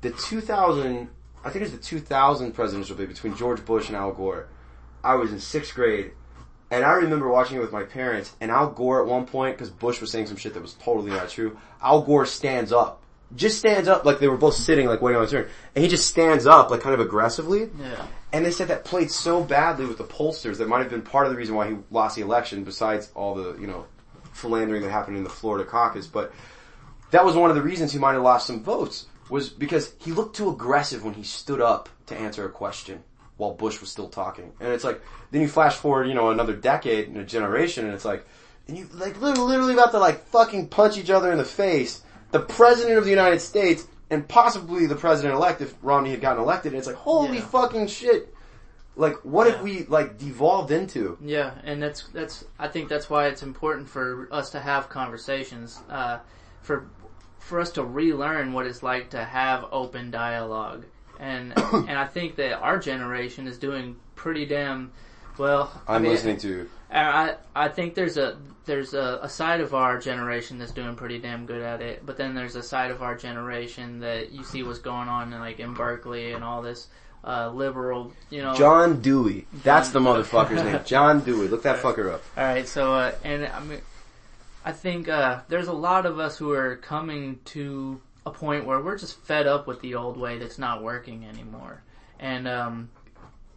The 0.02 0.10
2000, 0.10 1.08
I 1.44 1.50
think 1.50 1.56
it 1.56 1.60
was 1.62 1.72
the 1.72 1.78
2000 1.78 2.52
presidential 2.52 2.94
debate 2.96 3.08
between 3.14 3.34
George 3.36 3.64
Bush 3.64 3.88
and 3.88 3.96
Al 3.96 4.12
Gore. 4.12 4.46
I 5.02 5.14
was 5.16 5.32
in 5.32 5.40
sixth 5.40 5.74
grade, 5.74 6.12
and 6.74 6.84
I 6.84 6.94
remember 6.94 7.28
watching 7.28 7.56
it 7.56 7.60
with 7.60 7.72
my 7.72 7.84
parents. 7.84 8.34
And 8.40 8.50
Al 8.50 8.70
Gore 8.70 9.00
at 9.00 9.06
one 9.06 9.26
point, 9.26 9.56
because 9.56 9.70
Bush 9.70 10.00
was 10.00 10.10
saying 10.10 10.26
some 10.26 10.36
shit 10.36 10.54
that 10.54 10.62
was 10.62 10.74
totally 10.74 11.10
not 11.10 11.28
true. 11.28 11.56
Al 11.80 12.02
Gore 12.02 12.26
stands 12.26 12.72
up, 12.72 13.02
just 13.36 13.58
stands 13.58 13.88
up 13.88 14.04
like 14.04 14.18
they 14.18 14.26
were 14.26 14.36
both 14.36 14.54
sitting, 14.54 14.86
like 14.86 15.00
waiting 15.00 15.16
on 15.16 15.22
his 15.22 15.30
turn, 15.30 15.48
and 15.74 15.84
he 15.84 15.88
just 15.88 16.08
stands 16.08 16.46
up, 16.46 16.70
like 16.70 16.80
kind 16.80 16.94
of 16.94 17.00
aggressively. 17.00 17.70
Yeah. 17.78 18.06
And 18.32 18.44
they 18.44 18.50
said 18.50 18.68
that 18.68 18.84
played 18.84 19.10
so 19.10 19.44
badly 19.44 19.86
with 19.86 19.98
the 19.98 20.04
pollsters 20.04 20.58
that 20.58 20.68
might 20.68 20.80
have 20.80 20.90
been 20.90 21.02
part 21.02 21.26
of 21.26 21.32
the 21.32 21.38
reason 21.38 21.54
why 21.54 21.70
he 21.70 21.76
lost 21.92 22.16
the 22.16 22.22
election, 22.22 22.64
besides 22.64 23.10
all 23.14 23.34
the, 23.36 23.56
you 23.60 23.68
know, 23.68 23.86
philandering 24.32 24.82
that 24.82 24.90
happened 24.90 25.16
in 25.16 25.22
the 25.22 25.30
Florida 25.30 25.64
caucus. 25.64 26.08
But 26.08 26.32
that 27.12 27.24
was 27.24 27.36
one 27.36 27.50
of 27.50 27.56
the 27.56 27.62
reasons 27.62 27.92
he 27.92 28.00
might 28.00 28.14
have 28.14 28.22
lost 28.22 28.48
some 28.48 28.64
votes, 28.64 29.06
was 29.30 29.48
because 29.48 29.94
he 30.00 30.10
looked 30.10 30.34
too 30.34 30.50
aggressive 30.50 31.04
when 31.04 31.14
he 31.14 31.22
stood 31.22 31.60
up 31.60 31.88
to 32.06 32.16
answer 32.16 32.44
a 32.44 32.50
question 32.50 33.04
while 33.36 33.52
Bush 33.54 33.80
was 33.80 33.90
still 33.90 34.08
talking. 34.08 34.52
And 34.60 34.72
it's 34.72 34.84
like, 34.84 35.00
then 35.30 35.40
you 35.42 35.48
flash 35.48 35.74
forward, 35.76 36.06
you 36.08 36.14
know, 36.14 36.30
another 36.30 36.54
decade 36.54 37.08
and 37.08 37.16
a 37.16 37.24
generation, 37.24 37.84
and 37.84 37.94
it's 37.94 38.04
like, 38.04 38.26
and 38.68 38.78
you 38.78 38.88
like 38.94 39.20
literally, 39.20 39.74
about 39.74 39.90
to 39.92 39.98
like 39.98 40.24
fucking 40.28 40.68
punch 40.68 40.96
each 40.96 41.10
other 41.10 41.30
in 41.32 41.38
the 41.38 41.44
face. 41.44 42.02
The 42.30 42.40
president 42.40 42.98
of 42.98 43.04
the 43.04 43.10
United 43.10 43.40
States 43.40 43.86
and 44.10 44.26
possibly 44.26 44.86
the 44.86 44.96
president 44.96 45.34
elect 45.34 45.60
if 45.60 45.74
Romney 45.82 46.10
had 46.10 46.20
gotten 46.20 46.42
elected. 46.42 46.72
And 46.72 46.78
it's 46.78 46.86
like, 46.86 46.96
holy 46.96 47.38
Yeah. 47.38 47.44
fucking 47.46 47.86
shit. 47.88 48.34
Like, 48.96 49.16
what 49.24 49.46
Yeah. 49.46 49.54
have 49.54 49.62
we 49.62 49.84
like 49.86 50.18
devolved 50.18 50.70
into? 50.70 51.18
Yeah, 51.20 51.50
and 51.64 51.82
that's 51.82 52.04
that's. 52.12 52.44
I 52.58 52.68
think 52.68 52.88
that's 52.88 53.10
why 53.10 53.26
it's 53.26 53.42
important 53.42 53.88
for 53.88 54.28
us 54.30 54.50
to 54.50 54.60
have 54.60 54.88
conversations, 54.88 55.80
uh, 55.90 56.18
for 56.62 56.86
for 57.38 57.60
us 57.60 57.70
to 57.72 57.82
relearn 57.84 58.52
what 58.52 58.66
it's 58.66 58.82
like 58.82 59.10
to 59.10 59.22
have 59.24 59.66
open 59.72 60.10
dialogue, 60.10 60.84
and 61.18 61.52
and 61.72 61.98
I 61.98 62.06
think 62.06 62.36
that 62.36 62.58
our 62.58 62.78
generation 62.78 63.46
is 63.46 63.58
doing 63.58 63.96
pretty 64.14 64.46
damn 64.46 64.92
well. 65.38 65.70
I 65.86 65.96
I'm 65.96 66.02
mean, 66.02 66.12
listening 66.12 66.38
to. 66.38 66.68
I 66.90 67.36
I 67.54 67.68
think 67.68 67.94
there's 67.94 68.16
a 68.16 68.36
there's 68.66 68.94
a, 68.94 69.20
a 69.22 69.28
side 69.28 69.60
of 69.60 69.74
our 69.74 69.98
generation 69.98 70.58
that's 70.58 70.72
doing 70.72 70.94
pretty 70.96 71.18
damn 71.18 71.46
good 71.46 71.62
at 71.62 71.82
it, 71.82 72.04
but 72.06 72.16
then 72.16 72.34
there's 72.34 72.56
a 72.56 72.62
side 72.62 72.90
of 72.90 73.02
our 73.02 73.14
generation 73.14 74.00
that 74.00 74.32
you 74.32 74.42
see 74.44 74.62
what's 74.62 74.78
going 74.78 75.08
on 75.08 75.32
in, 75.32 75.38
like 75.38 75.60
in 75.60 75.74
Berkeley 75.74 76.32
and 76.32 76.42
all 76.42 76.62
this 76.62 76.88
uh, 77.24 77.50
liberal, 77.50 78.12
you 78.30 78.42
know. 78.42 78.54
John 78.54 79.00
Dewey. 79.00 79.46
That's 79.62 79.90
the 79.90 79.98
motherfucker's 80.00 80.62
name. 80.62 80.80
John 80.84 81.20
Dewey. 81.20 81.48
Look 81.48 81.62
that 81.64 81.80
fucker 81.80 82.12
up. 82.12 82.22
All 82.36 82.44
right, 82.44 82.66
so 82.66 82.94
uh, 82.94 83.14
and 83.22 83.46
I 83.46 83.60
mean, 83.60 83.80
I 84.64 84.72
think 84.72 85.08
uh, 85.08 85.40
there's 85.48 85.68
a 85.68 85.72
lot 85.72 86.06
of 86.06 86.18
us 86.18 86.38
who 86.38 86.52
are 86.52 86.76
coming 86.76 87.40
to 87.46 88.00
a 88.26 88.30
point 88.30 88.64
where 88.64 88.80
we're 88.80 88.98
just 88.98 89.18
fed 89.20 89.46
up 89.46 89.66
with 89.66 89.80
the 89.80 89.94
old 89.94 90.16
way 90.16 90.38
that's 90.38 90.58
not 90.58 90.82
working 90.82 91.24
anymore, 91.24 91.82
and 92.18 92.48
um, 92.48 92.90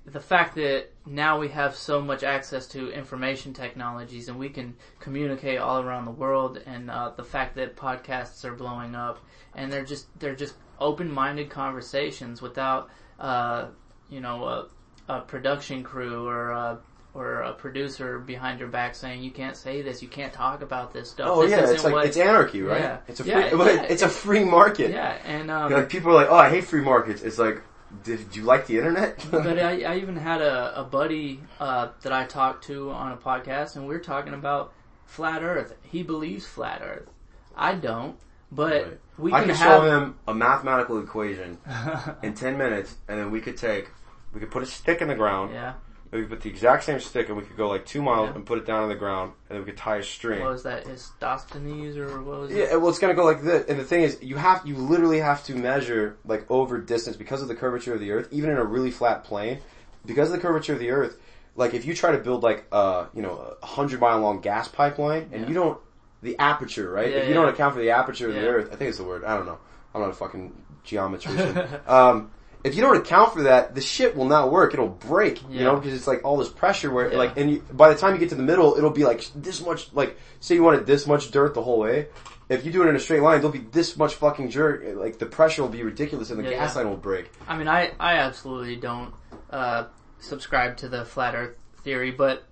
the 0.08 0.20
fact 0.20 0.56
that 0.56 0.88
now 1.06 1.38
we 1.38 1.50
have 1.50 1.76
so 1.76 2.02
much 2.02 2.24
access 2.24 2.66
to 2.68 2.90
information 2.92 3.54
technologies 3.54 4.30
and 4.30 4.40
we 4.40 4.48
can 4.48 4.74
communicate 5.00 5.60
all 5.60 5.82
around 5.82 6.06
the 6.06 6.12
world, 6.12 6.62
and 6.66 6.90
uh, 6.90 7.12
the 7.16 7.24
fact 7.24 7.56
that 7.56 7.76
podcasts 7.76 8.46
are 8.46 8.54
blowing 8.54 8.96
up, 8.96 9.20
and 9.54 9.72
they're 9.72 9.86
just 9.86 10.08
they're 10.20 10.36
just 10.36 10.56
open-minded 10.80 11.50
conversations 11.50 12.42
without 12.42 12.90
uh, 13.20 13.68
you 14.10 14.22
know 14.22 14.46
a, 14.46 14.68
a 15.10 15.22
production 15.22 15.84
crew 15.84 16.28
or 16.28 16.52
a, 16.52 16.80
or 17.18 17.42
a 17.42 17.54
producer 17.54 18.20
behind 18.20 18.60
your 18.60 18.70
back 18.70 18.94
saying 18.94 19.24
you 19.24 19.32
can't 19.32 19.58
say 19.58 19.82
this, 19.82 20.02
you 20.02 20.08
can't 20.08 20.32
talk 20.32 20.62
about 20.62 20.94
this 20.94 21.10
stuff. 21.10 21.28
Oh 21.32 21.42
This 21.42 21.52
yeah, 21.52 21.70
it's 21.72 21.84
like 21.84 21.94
what- 21.94 22.06
it's 22.06 22.18
anarchy, 22.18 22.62
right? 22.62 22.80
Yeah. 22.82 22.98
It's 23.08 23.20
a 23.20 23.24
free, 23.24 23.32
Yeah, 23.34 23.50
yeah, 23.66 23.82
it's 23.84 24.04
a 24.04 24.10
free 24.10 24.44
market. 24.44 24.92
yeah, 24.92 25.18
and 25.26 25.50
um, 25.50 25.72
Like 25.72 25.90
people 25.90 26.12
are 26.12 26.16
like, 26.16 26.28
oh, 26.30 26.36
I 26.36 26.50
hate 26.50 26.66
free 26.66 26.82
markets. 26.82 27.24
It's 27.24 27.40
like, 27.40 27.62
did 28.04 28.36
you 28.36 28.44
like 28.44 28.68
the 28.68 28.78
internet? 28.78 29.26
but 29.32 29.58
I, 29.58 29.82
I 29.84 29.98
even 29.98 30.16
had 30.16 30.42
a, 30.42 30.80
a 30.80 30.84
buddy 30.84 31.40
uh, 31.60 31.90
that 32.04 32.14
I 32.14 32.26
talked 32.26 32.66
to 32.66 32.92
on 32.92 33.12
a 33.14 33.18
podcast, 33.18 33.76
and 33.78 33.88
we 33.88 33.96
are 33.96 34.00
talking 34.00 34.34
about 34.34 34.74
flat 35.06 35.42
Earth. 35.42 35.74
He 35.84 36.04
believes 36.04 36.46
flat 36.46 36.82
Earth. 36.84 37.10
I 37.56 37.74
don't, 37.76 38.16
but 38.52 38.72
Right. 38.84 39.00
we 39.18 39.34
I 39.34 39.40
can 39.40 39.48
could 39.50 39.56
have. 39.58 39.82
show 39.82 39.90
him 39.90 40.16
a 40.28 40.34
mathematical 40.36 41.02
equation 41.02 41.58
in 42.22 42.34
ten 42.36 42.58
minutes, 42.58 42.96
and 43.08 43.18
then 43.20 43.32
we 43.32 43.42
could 43.42 43.58
take, 43.58 43.90
we 44.34 44.40
could 44.40 44.52
put 44.52 44.62
a 44.64 44.68
stick 44.68 45.02
in 45.02 45.08
the 45.08 45.16
ground. 45.16 45.54
yeah, 45.54 45.74
We 46.12 46.22
could 46.22 46.30
put 46.30 46.42
the 46.42 46.50
exact 46.50 46.86
same 46.86 47.00
stick, 47.02 47.28
and 47.28 47.38
we 47.38 47.44
could 47.44 47.58
go 47.58 47.68
like 47.68 47.86
two 47.86 48.02
miles 48.02 48.30
Yeah. 48.30 48.36
and 48.36 48.46
put 48.46 48.58
it 48.60 48.66
down 48.66 48.84
on 48.84 48.90
the 48.90 48.96
ground, 48.96 49.34
and 49.50 49.58
then 49.58 49.66
we 49.66 49.72
could 49.72 49.78
tie 49.78 49.98
a 49.98 50.04
string. 50.04 50.42
what 50.42 50.52
was 50.52 50.64
that? 50.64 50.88
Is 50.88 51.12
Dostophanes 51.20 51.98
or 51.98 52.22
what 52.22 52.40
was 52.42 52.52
it? 52.52 52.58
Yeah, 52.70 52.76
well, 52.78 52.90
it's 52.90 53.00
gonna 53.00 53.14
go 53.14 53.26
like 53.26 53.42
this. 53.44 53.66
And 53.68 53.78
the 53.80 53.84
thing 53.84 54.04
is, 54.04 54.18
you 54.22 54.38
have, 54.38 54.66
you 54.66 54.76
literally 54.76 55.20
have 55.20 55.44
to 55.46 55.56
measure 55.56 56.18
like 56.26 56.50
over 56.50 56.80
distance 56.80 57.18
because 57.18 57.42
of 57.42 57.48
the 57.50 57.56
curvature 57.56 57.94
of 57.94 58.00
the 58.00 58.12
Earth, 58.12 58.28
even 58.32 58.50
in 58.50 58.58
a 58.58 58.64
really 58.64 58.92
flat 58.92 59.24
plane, 59.26 59.60
because 60.06 60.30
of 60.30 60.36
the 60.36 60.42
curvature 60.42 60.74
of 60.74 60.80
the 60.80 60.92
Earth. 60.92 61.18
Like 61.56 61.74
if 61.74 61.86
you 61.86 61.94
try 61.96 62.12
to 62.12 62.20
build 62.20 62.44
like 62.44 62.66
a 62.72 63.08
you 63.14 63.22
know 63.22 63.56
a 63.62 63.66
hundred 63.66 64.00
mile 64.00 64.20
long 64.22 64.40
gas 64.42 64.68
pipeline, 64.68 65.30
and 65.34 65.42
Yeah. 65.44 65.48
you 65.50 65.54
don't 65.56 65.80
the 66.22 66.38
aperture 66.40 66.90
right, 66.90 67.10
Yeah, 67.12 67.18
if 67.18 67.24
you 67.24 67.30
yeah. 67.30 67.42
don't 67.42 67.50
account 67.50 67.74
for 67.76 67.80
the 67.82 67.90
aperture 67.92 68.28
of 68.30 68.34
the 68.36 68.42
Yeah. 68.42 68.48
Earth, 68.48 68.70
I 68.72 68.76
think 68.76 68.90
it's 68.90 68.98
the 68.98 69.04
word. 69.04 69.24
I 69.24 69.36
don't 69.36 69.46
know. 69.46 69.58
I'm 69.94 70.02
not 70.02 70.10
a 70.12 70.14
fucking 70.14 70.54
geometrician. 70.84 71.68
um, 71.88 72.32
if 72.64 72.76
you 72.76 72.82
don't 72.82 72.98
account 72.98 73.34
for 73.34 73.44
that, 73.44 73.76
the 73.76 73.82
shit 73.82 74.16
will 74.16 74.26
not 74.26 74.52
work. 74.52 74.74
It'll 74.74 74.88
break, 74.88 75.42
you 75.44 75.60
Yeah. 75.60 75.64
know, 75.66 75.76
because 75.78 75.94
it's 75.94 76.08
like 76.08 76.26
all 76.26 76.38
this 76.38 76.50
pressure 76.50 76.92
where, 76.92 77.12
Yeah. 77.12 77.18
like, 77.18 77.38
and 77.38 77.52
you, 77.52 77.64
by 77.72 77.90
the 77.90 77.96
time 77.96 78.14
you 78.14 78.20
get 78.20 78.30
to 78.30 78.36
the 78.36 78.44
middle, 78.44 78.76
it'll 78.78 78.90
be 78.90 79.06
like 79.06 79.26
this 79.36 79.64
much, 79.66 79.90
like, 79.94 80.18
say 80.40 80.56
you 80.56 80.64
wanted 80.64 80.86
this 80.86 81.08
much 81.08 81.32
dirt 81.32 81.54
the 81.54 81.62
whole 81.62 81.80
way. 81.80 82.08
If 82.50 82.66
you 82.66 82.72
do 82.72 82.84
it 82.84 82.88
in 82.88 82.96
a 82.96 83.00
straight 83.00 83.22
line, 83.22 83.42
there'll 83.42 83.52
be 83.52 83.66
this 83.72 83.98
much 83.98 84.16
fucking 84.16 84.50
jerk. 84.50 84.84
Like, 84.96 85.20
the 85.20 85.26
pressure 85.26 85.62
will 85.62 85.70
be 85.70 85.84
ridiculous 85.84 86.30
and 86.30 86.40
the 86.40 86.44
Yeah, 86.50 86.60
gas 86.60 86.76
line 86.76 86.90
will 86.90 86.96
break. 86.98 87.30
I 87.48 87.58
mean, 87.58 87.68
I, 87.68 87.92
I 88.00 88.14
absolutely 88.20 88.78
don't 88.78 89.14
uh, 89.50 89.86
subscribe 90.20 90.78
to 90.78 90.90
the 90.90 91.06
flat 91.06 91.36
Earth 91.36 91.56
theory, 91.84 92.12
but 92.12 92.44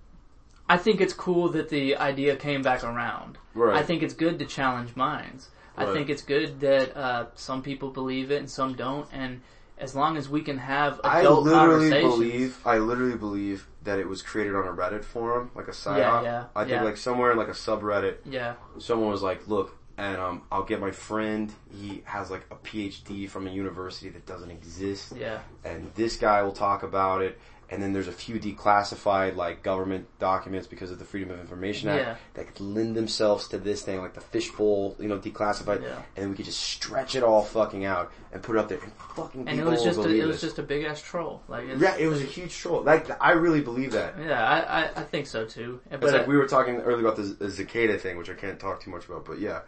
I 0.68 0.76
think 0.76 1.00
it's 1.00 1.12
cool 1.14 1.48
that 1.50 1.68
the 1.68 1.96
idea 1.96 2.36
came 2.36 2.62
back 2.62 2.84
around. 2.84 3.38
Right. 3.54 3.76
I 3.76 3.82
think 3.82 4.02
it's 4.02 4.14
good 4.14 4.38
to 4.38 4.44
challenge 4.44 4.96
minds. 4.96 5.50
Right. 5.76 5.88
I 5.88 5.92
think 5.92 6.10
it's 6.10 6.22
good 6.22 6.60
that 6.60 6.96
uh, 6.96 7.26
some 7.34 7.62
people 7.62 7.90
believe 7.90 8.30
it 8.30 8.38
and 8.38 8.50
some 8.50 8.74
don't, 8.74 9.06
and 9.12 9.40
as 9.78 9.94
long 9.94 10.16
as 10.16 10.28
we 10.28 10.42
can 10.42 10.58
have 10.58 11.00
I 11.04 11.22
literally 11.22 11.90
conversations, 11.90 12.14
believe, 12.14 12.58
I 12.64 12.78
literally 12.78 13.16
believe 13.16 13.66
that 13.84 13.98
it 13.98 14.08
was 14.08 14.22
created 14.22 14.54
on 14.54 14.66
a 14.66 14.72
Reddit 14.72 15.04
forum, 15.04 15.50
like 15.54 15.68
a 15.68 15.72
psyop. 15.72 15.98
Yeah, 15.98 16.22
yeah, 16.22 16.44
I 16.54 16.64
think 16.64 16.76
yeah. 16.76 16.82
like 16.82 16.96
somewhere 16.96 17.32
in 17.32 17.36
like 17.36 17.48
a 17.48 17.52
subreddit, 17.52 18.16
yeah, 18.24 18.54
someone 18.78 19.10
was 19.10 19.22
like, 19.22 19.46
look, 19.48 19.76
and 19.98 20.16
um, 20.16 20.42
I'll 20.50 20.64
get 20.64 20.80
my 20.80 20.90
friend, 20.90 21.52
he 21.70 22.02
has 22.04 22.30
like 22.30 22.46
a 22.50 22.56
PhD 22.56 23.28
from 23.28 23.46
a 23.46 23.50
university 23.50 24.08
that 24.10 24.26
doesn't 24.26 24.50
exist. 24.50 25.12
yeah, 25.16 25.40
and 25.64 25.92
this 25.94 26.16
guy 26.16 26.42
will 26.42 26.52
talk 26.52 26.82
about 26.82 27.22
it 27.22 27.38
and 27.68 27.82
then 27.82 27.92
there's 27.92 28.06
a 28.06 28.12
few 28.12 28.38
declassified 28.38 29.34
like 29.36 29.62
government 29.62 30.06
documents 30.20 30.66
because 30.68 30.90
of 30.90 30.98
the 30.98 31.04
Freedom 31.04 31.30
of 31.30 31.40
Information 31.40 31.88
Act 31.88 32.00
Yeah. 32.02 32.16
that 32.34 32.46
could 32.46 32.60
lend 32.60 32.94
themselves 32.96 33.48
to 33.48 33.58
this 33.58 33.82
thing, 33.82 34.00
like 34.00 34.14
the 34.14 34.20
fishbowl, 34.20 34.96
you 35.00 35.08
know, 35.08 35.18
declassified, 35.18 35.82
Yeah. 35.82 35.96
and 36.14 36.22
then 36.24 36.30
we 36.30 36.36
could 36.36 36.44
just 36.44 36.60
stretch 36.60 37.16
it 37.16 37.22
all 37.24 37.42
fucking 37.42 37.84
out 37.84 38.12
and 38.32 38.42
put 38.42 38.54
it 38.56 38.58
up 38.60 38.68
there, 38.68 38.78
and 38.82 38.92
fucking 39.16 39.48
And 39.48 39.58
it 39.58 39.64
was 39.64 39.82
just 39.82 39.98
a, 39.98 40.08
it 40.08 40.24
was 40.26 40.40
just 40.40 40.58
a 40.58 40.62
big 40.62 40.84
ass 40.84 41.02
troll. 41.02 41.42
Like 41.48 41.64
yeah, 41.78 41.96
it 41.96 42.06
was 42.06 42.20
a 42.20 42.24
huge 42.26 42.56
troll. 42.56 42.82
Like 42.82 43.10
I 43.22 43.32
really 43.32 43.60
believe 43.62 43.92
that. 43.92 44.14
yeah, 44.20 44.42
I, 44.46 44.82
I, 44.82 44.82
I 44.96 45.02
think 45.02 45.26
so 45.26 45.44
too. 45.44 45.80
But 45.90 46.04
It's 46.04 46.12
like 46.12 46.22
uh, 46.22 46.30
we 46.30 46.36
were 46.36 46.46
talking 46.46 46.76
earlier 46.76 47.04
about 47.06 47.16
the, 47.16 47.22
the 47.24 47.50
cicada 47.50 47.98
thing, 47.98 48.16
which 48.16 48.30
I 48.30 48.34
can't 48.34 48.60
talk 48.60 48.82
too 48.82 48.90
much 48.90 49.06
about, 49.06 49.24
but 49.24 49.38
yeah, 49.40 49.60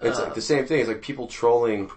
it's 0.00 0.18
Uh, 0.18 0.24
like 0.24 0.34
the 0.34 0.40
same 0.40 0.66
thing. 0.66 0.80
It's 0.80 0.88
like 0.88 1.02
people 1.02 1.26
trolling 1.26 1.90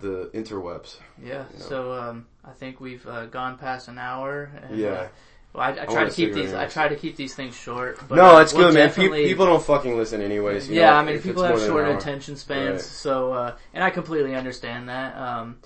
the 0.00 0.30
interwebs. 0.34 0.96
yeah, 1.22 1.44
you 1.52 1.58
know. 1.60 1.64
so 1.64 1.92
um, 1.92 2.26
I 2.48 2.52
think 2.52 2.80
we've 2.80 3.06
uh, 3.06 3.26
gone 3.26 3.58
past 3.58 3.88
an 3.88 3.98
hour. 3.98 4.50
And, 4.62 4.78
Yeah. 4.78 4.88
uh, 4.88 5.08
well, 5.52 5.64
I, 5.64 5.70
I 5.70 5.84
try 5.86 5.94
want 5.94 6.10
to 6.10 6.14
keep 6.16 6.34
these. 6.34 6.52
I 6.54 6.66
try 6.66 6.88
to 6.88 6.96
keep 6.96 7.16
these 7.16 7.34
things 7.34 7.54
short. 7.56 7.98
But, 8.08 8.16
no, 8.16 8.36
uh, 8.36 8.40
it's 8.42 8.52
we'll 8.54 8.68
good, 8.72 8.74
man. 8.74 8.90
Pe- 8.92 9.26
people 9.28 9.46
don't 9.46 9.62
fucking 9.62 9.96
listen 9.96 10.20
anyways. 10.20 10.68
you 10.68 10.76
yeah, 10.76 10.90
know, 10.90 10.96
I 10.96 11.04
mean, 11.04 11.20
people 11.20 11.42
have 11.42 11.56
more 11.56 11.66
short 11.66 11.88
attention 11.88 12.36
spans, 12.36 12.70
Right. 12.72 12.80
so 12.80 13.32
uh, 13.32 13.56
and 13.74 13.82
I 13.82 13.90
completely 13.90 14.34
understand 14.34 14.88
that. 14.88 15.16
Um, 15.16 15.56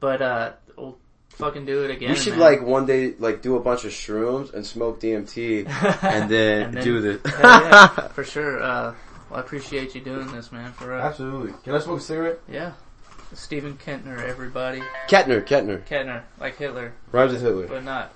but 0.00 0.20
uh, 0.22 0.52
we'll 0.76 0.98
fucking 1.30 1.64
do 1.64 1.84
it 1.84 1.90
again. 1.92 2.10
We 2.10 2.16
should 2.16 2.32
man. 2.32 2.40
like 2.40 2.62
one 2.62 2.84
day 2.86 3.14
like 3.18 3.42
do 3.42 3.56
a 3.56 3.60
bunch 3.60 3.84
of 3.84 3.92
shrooms 3.92 4.52
and 4.52 4.66
smoke 4.66 5.00
DMT 5.00 5.66
and 6.02 6.28
then, 6.30 6.62
And 6.62 6.74
then- 6.74 6.84
do 6.84 7.00
this. 7.00 7.32
Hell 7.36 7.62
yeah, 7.62 8.08
for 8.08 8.24
sure. 8.24 8.60
Uh, 8.62 8.94
well, 9.30 9.38
I 9.38 9.40
appreciate 9.40 9.94
you 9.94 10.00
doing 10.02 10.30
this, 10.32 10.50
man. 10.52 10.72
For 10.72 10.94
uh, 10.94 11.00
Absolutely. 11.02 11.52
Can 11.64 11.74
I 11.74 11.78
smoke 11.78 12.00
a 12.00 12.02
cigarette? 12.02 12.40
yeah, 12.50 12.72
Stephen 13.34 13.76
Kentner, 13.78 14.22
everybody. 14.22 14.82
Kettner, 15.08 15.42
Kettner. 15.44 15.82
Kettner, 15.86 16.22
like 16.38 16.56
Hitler, 16.56 16.92
Rhymes 17.12 17.32
with 17.32 17.42
Hitler. 17.42 17.66
but 17.66 17.84
not 17.84 18.12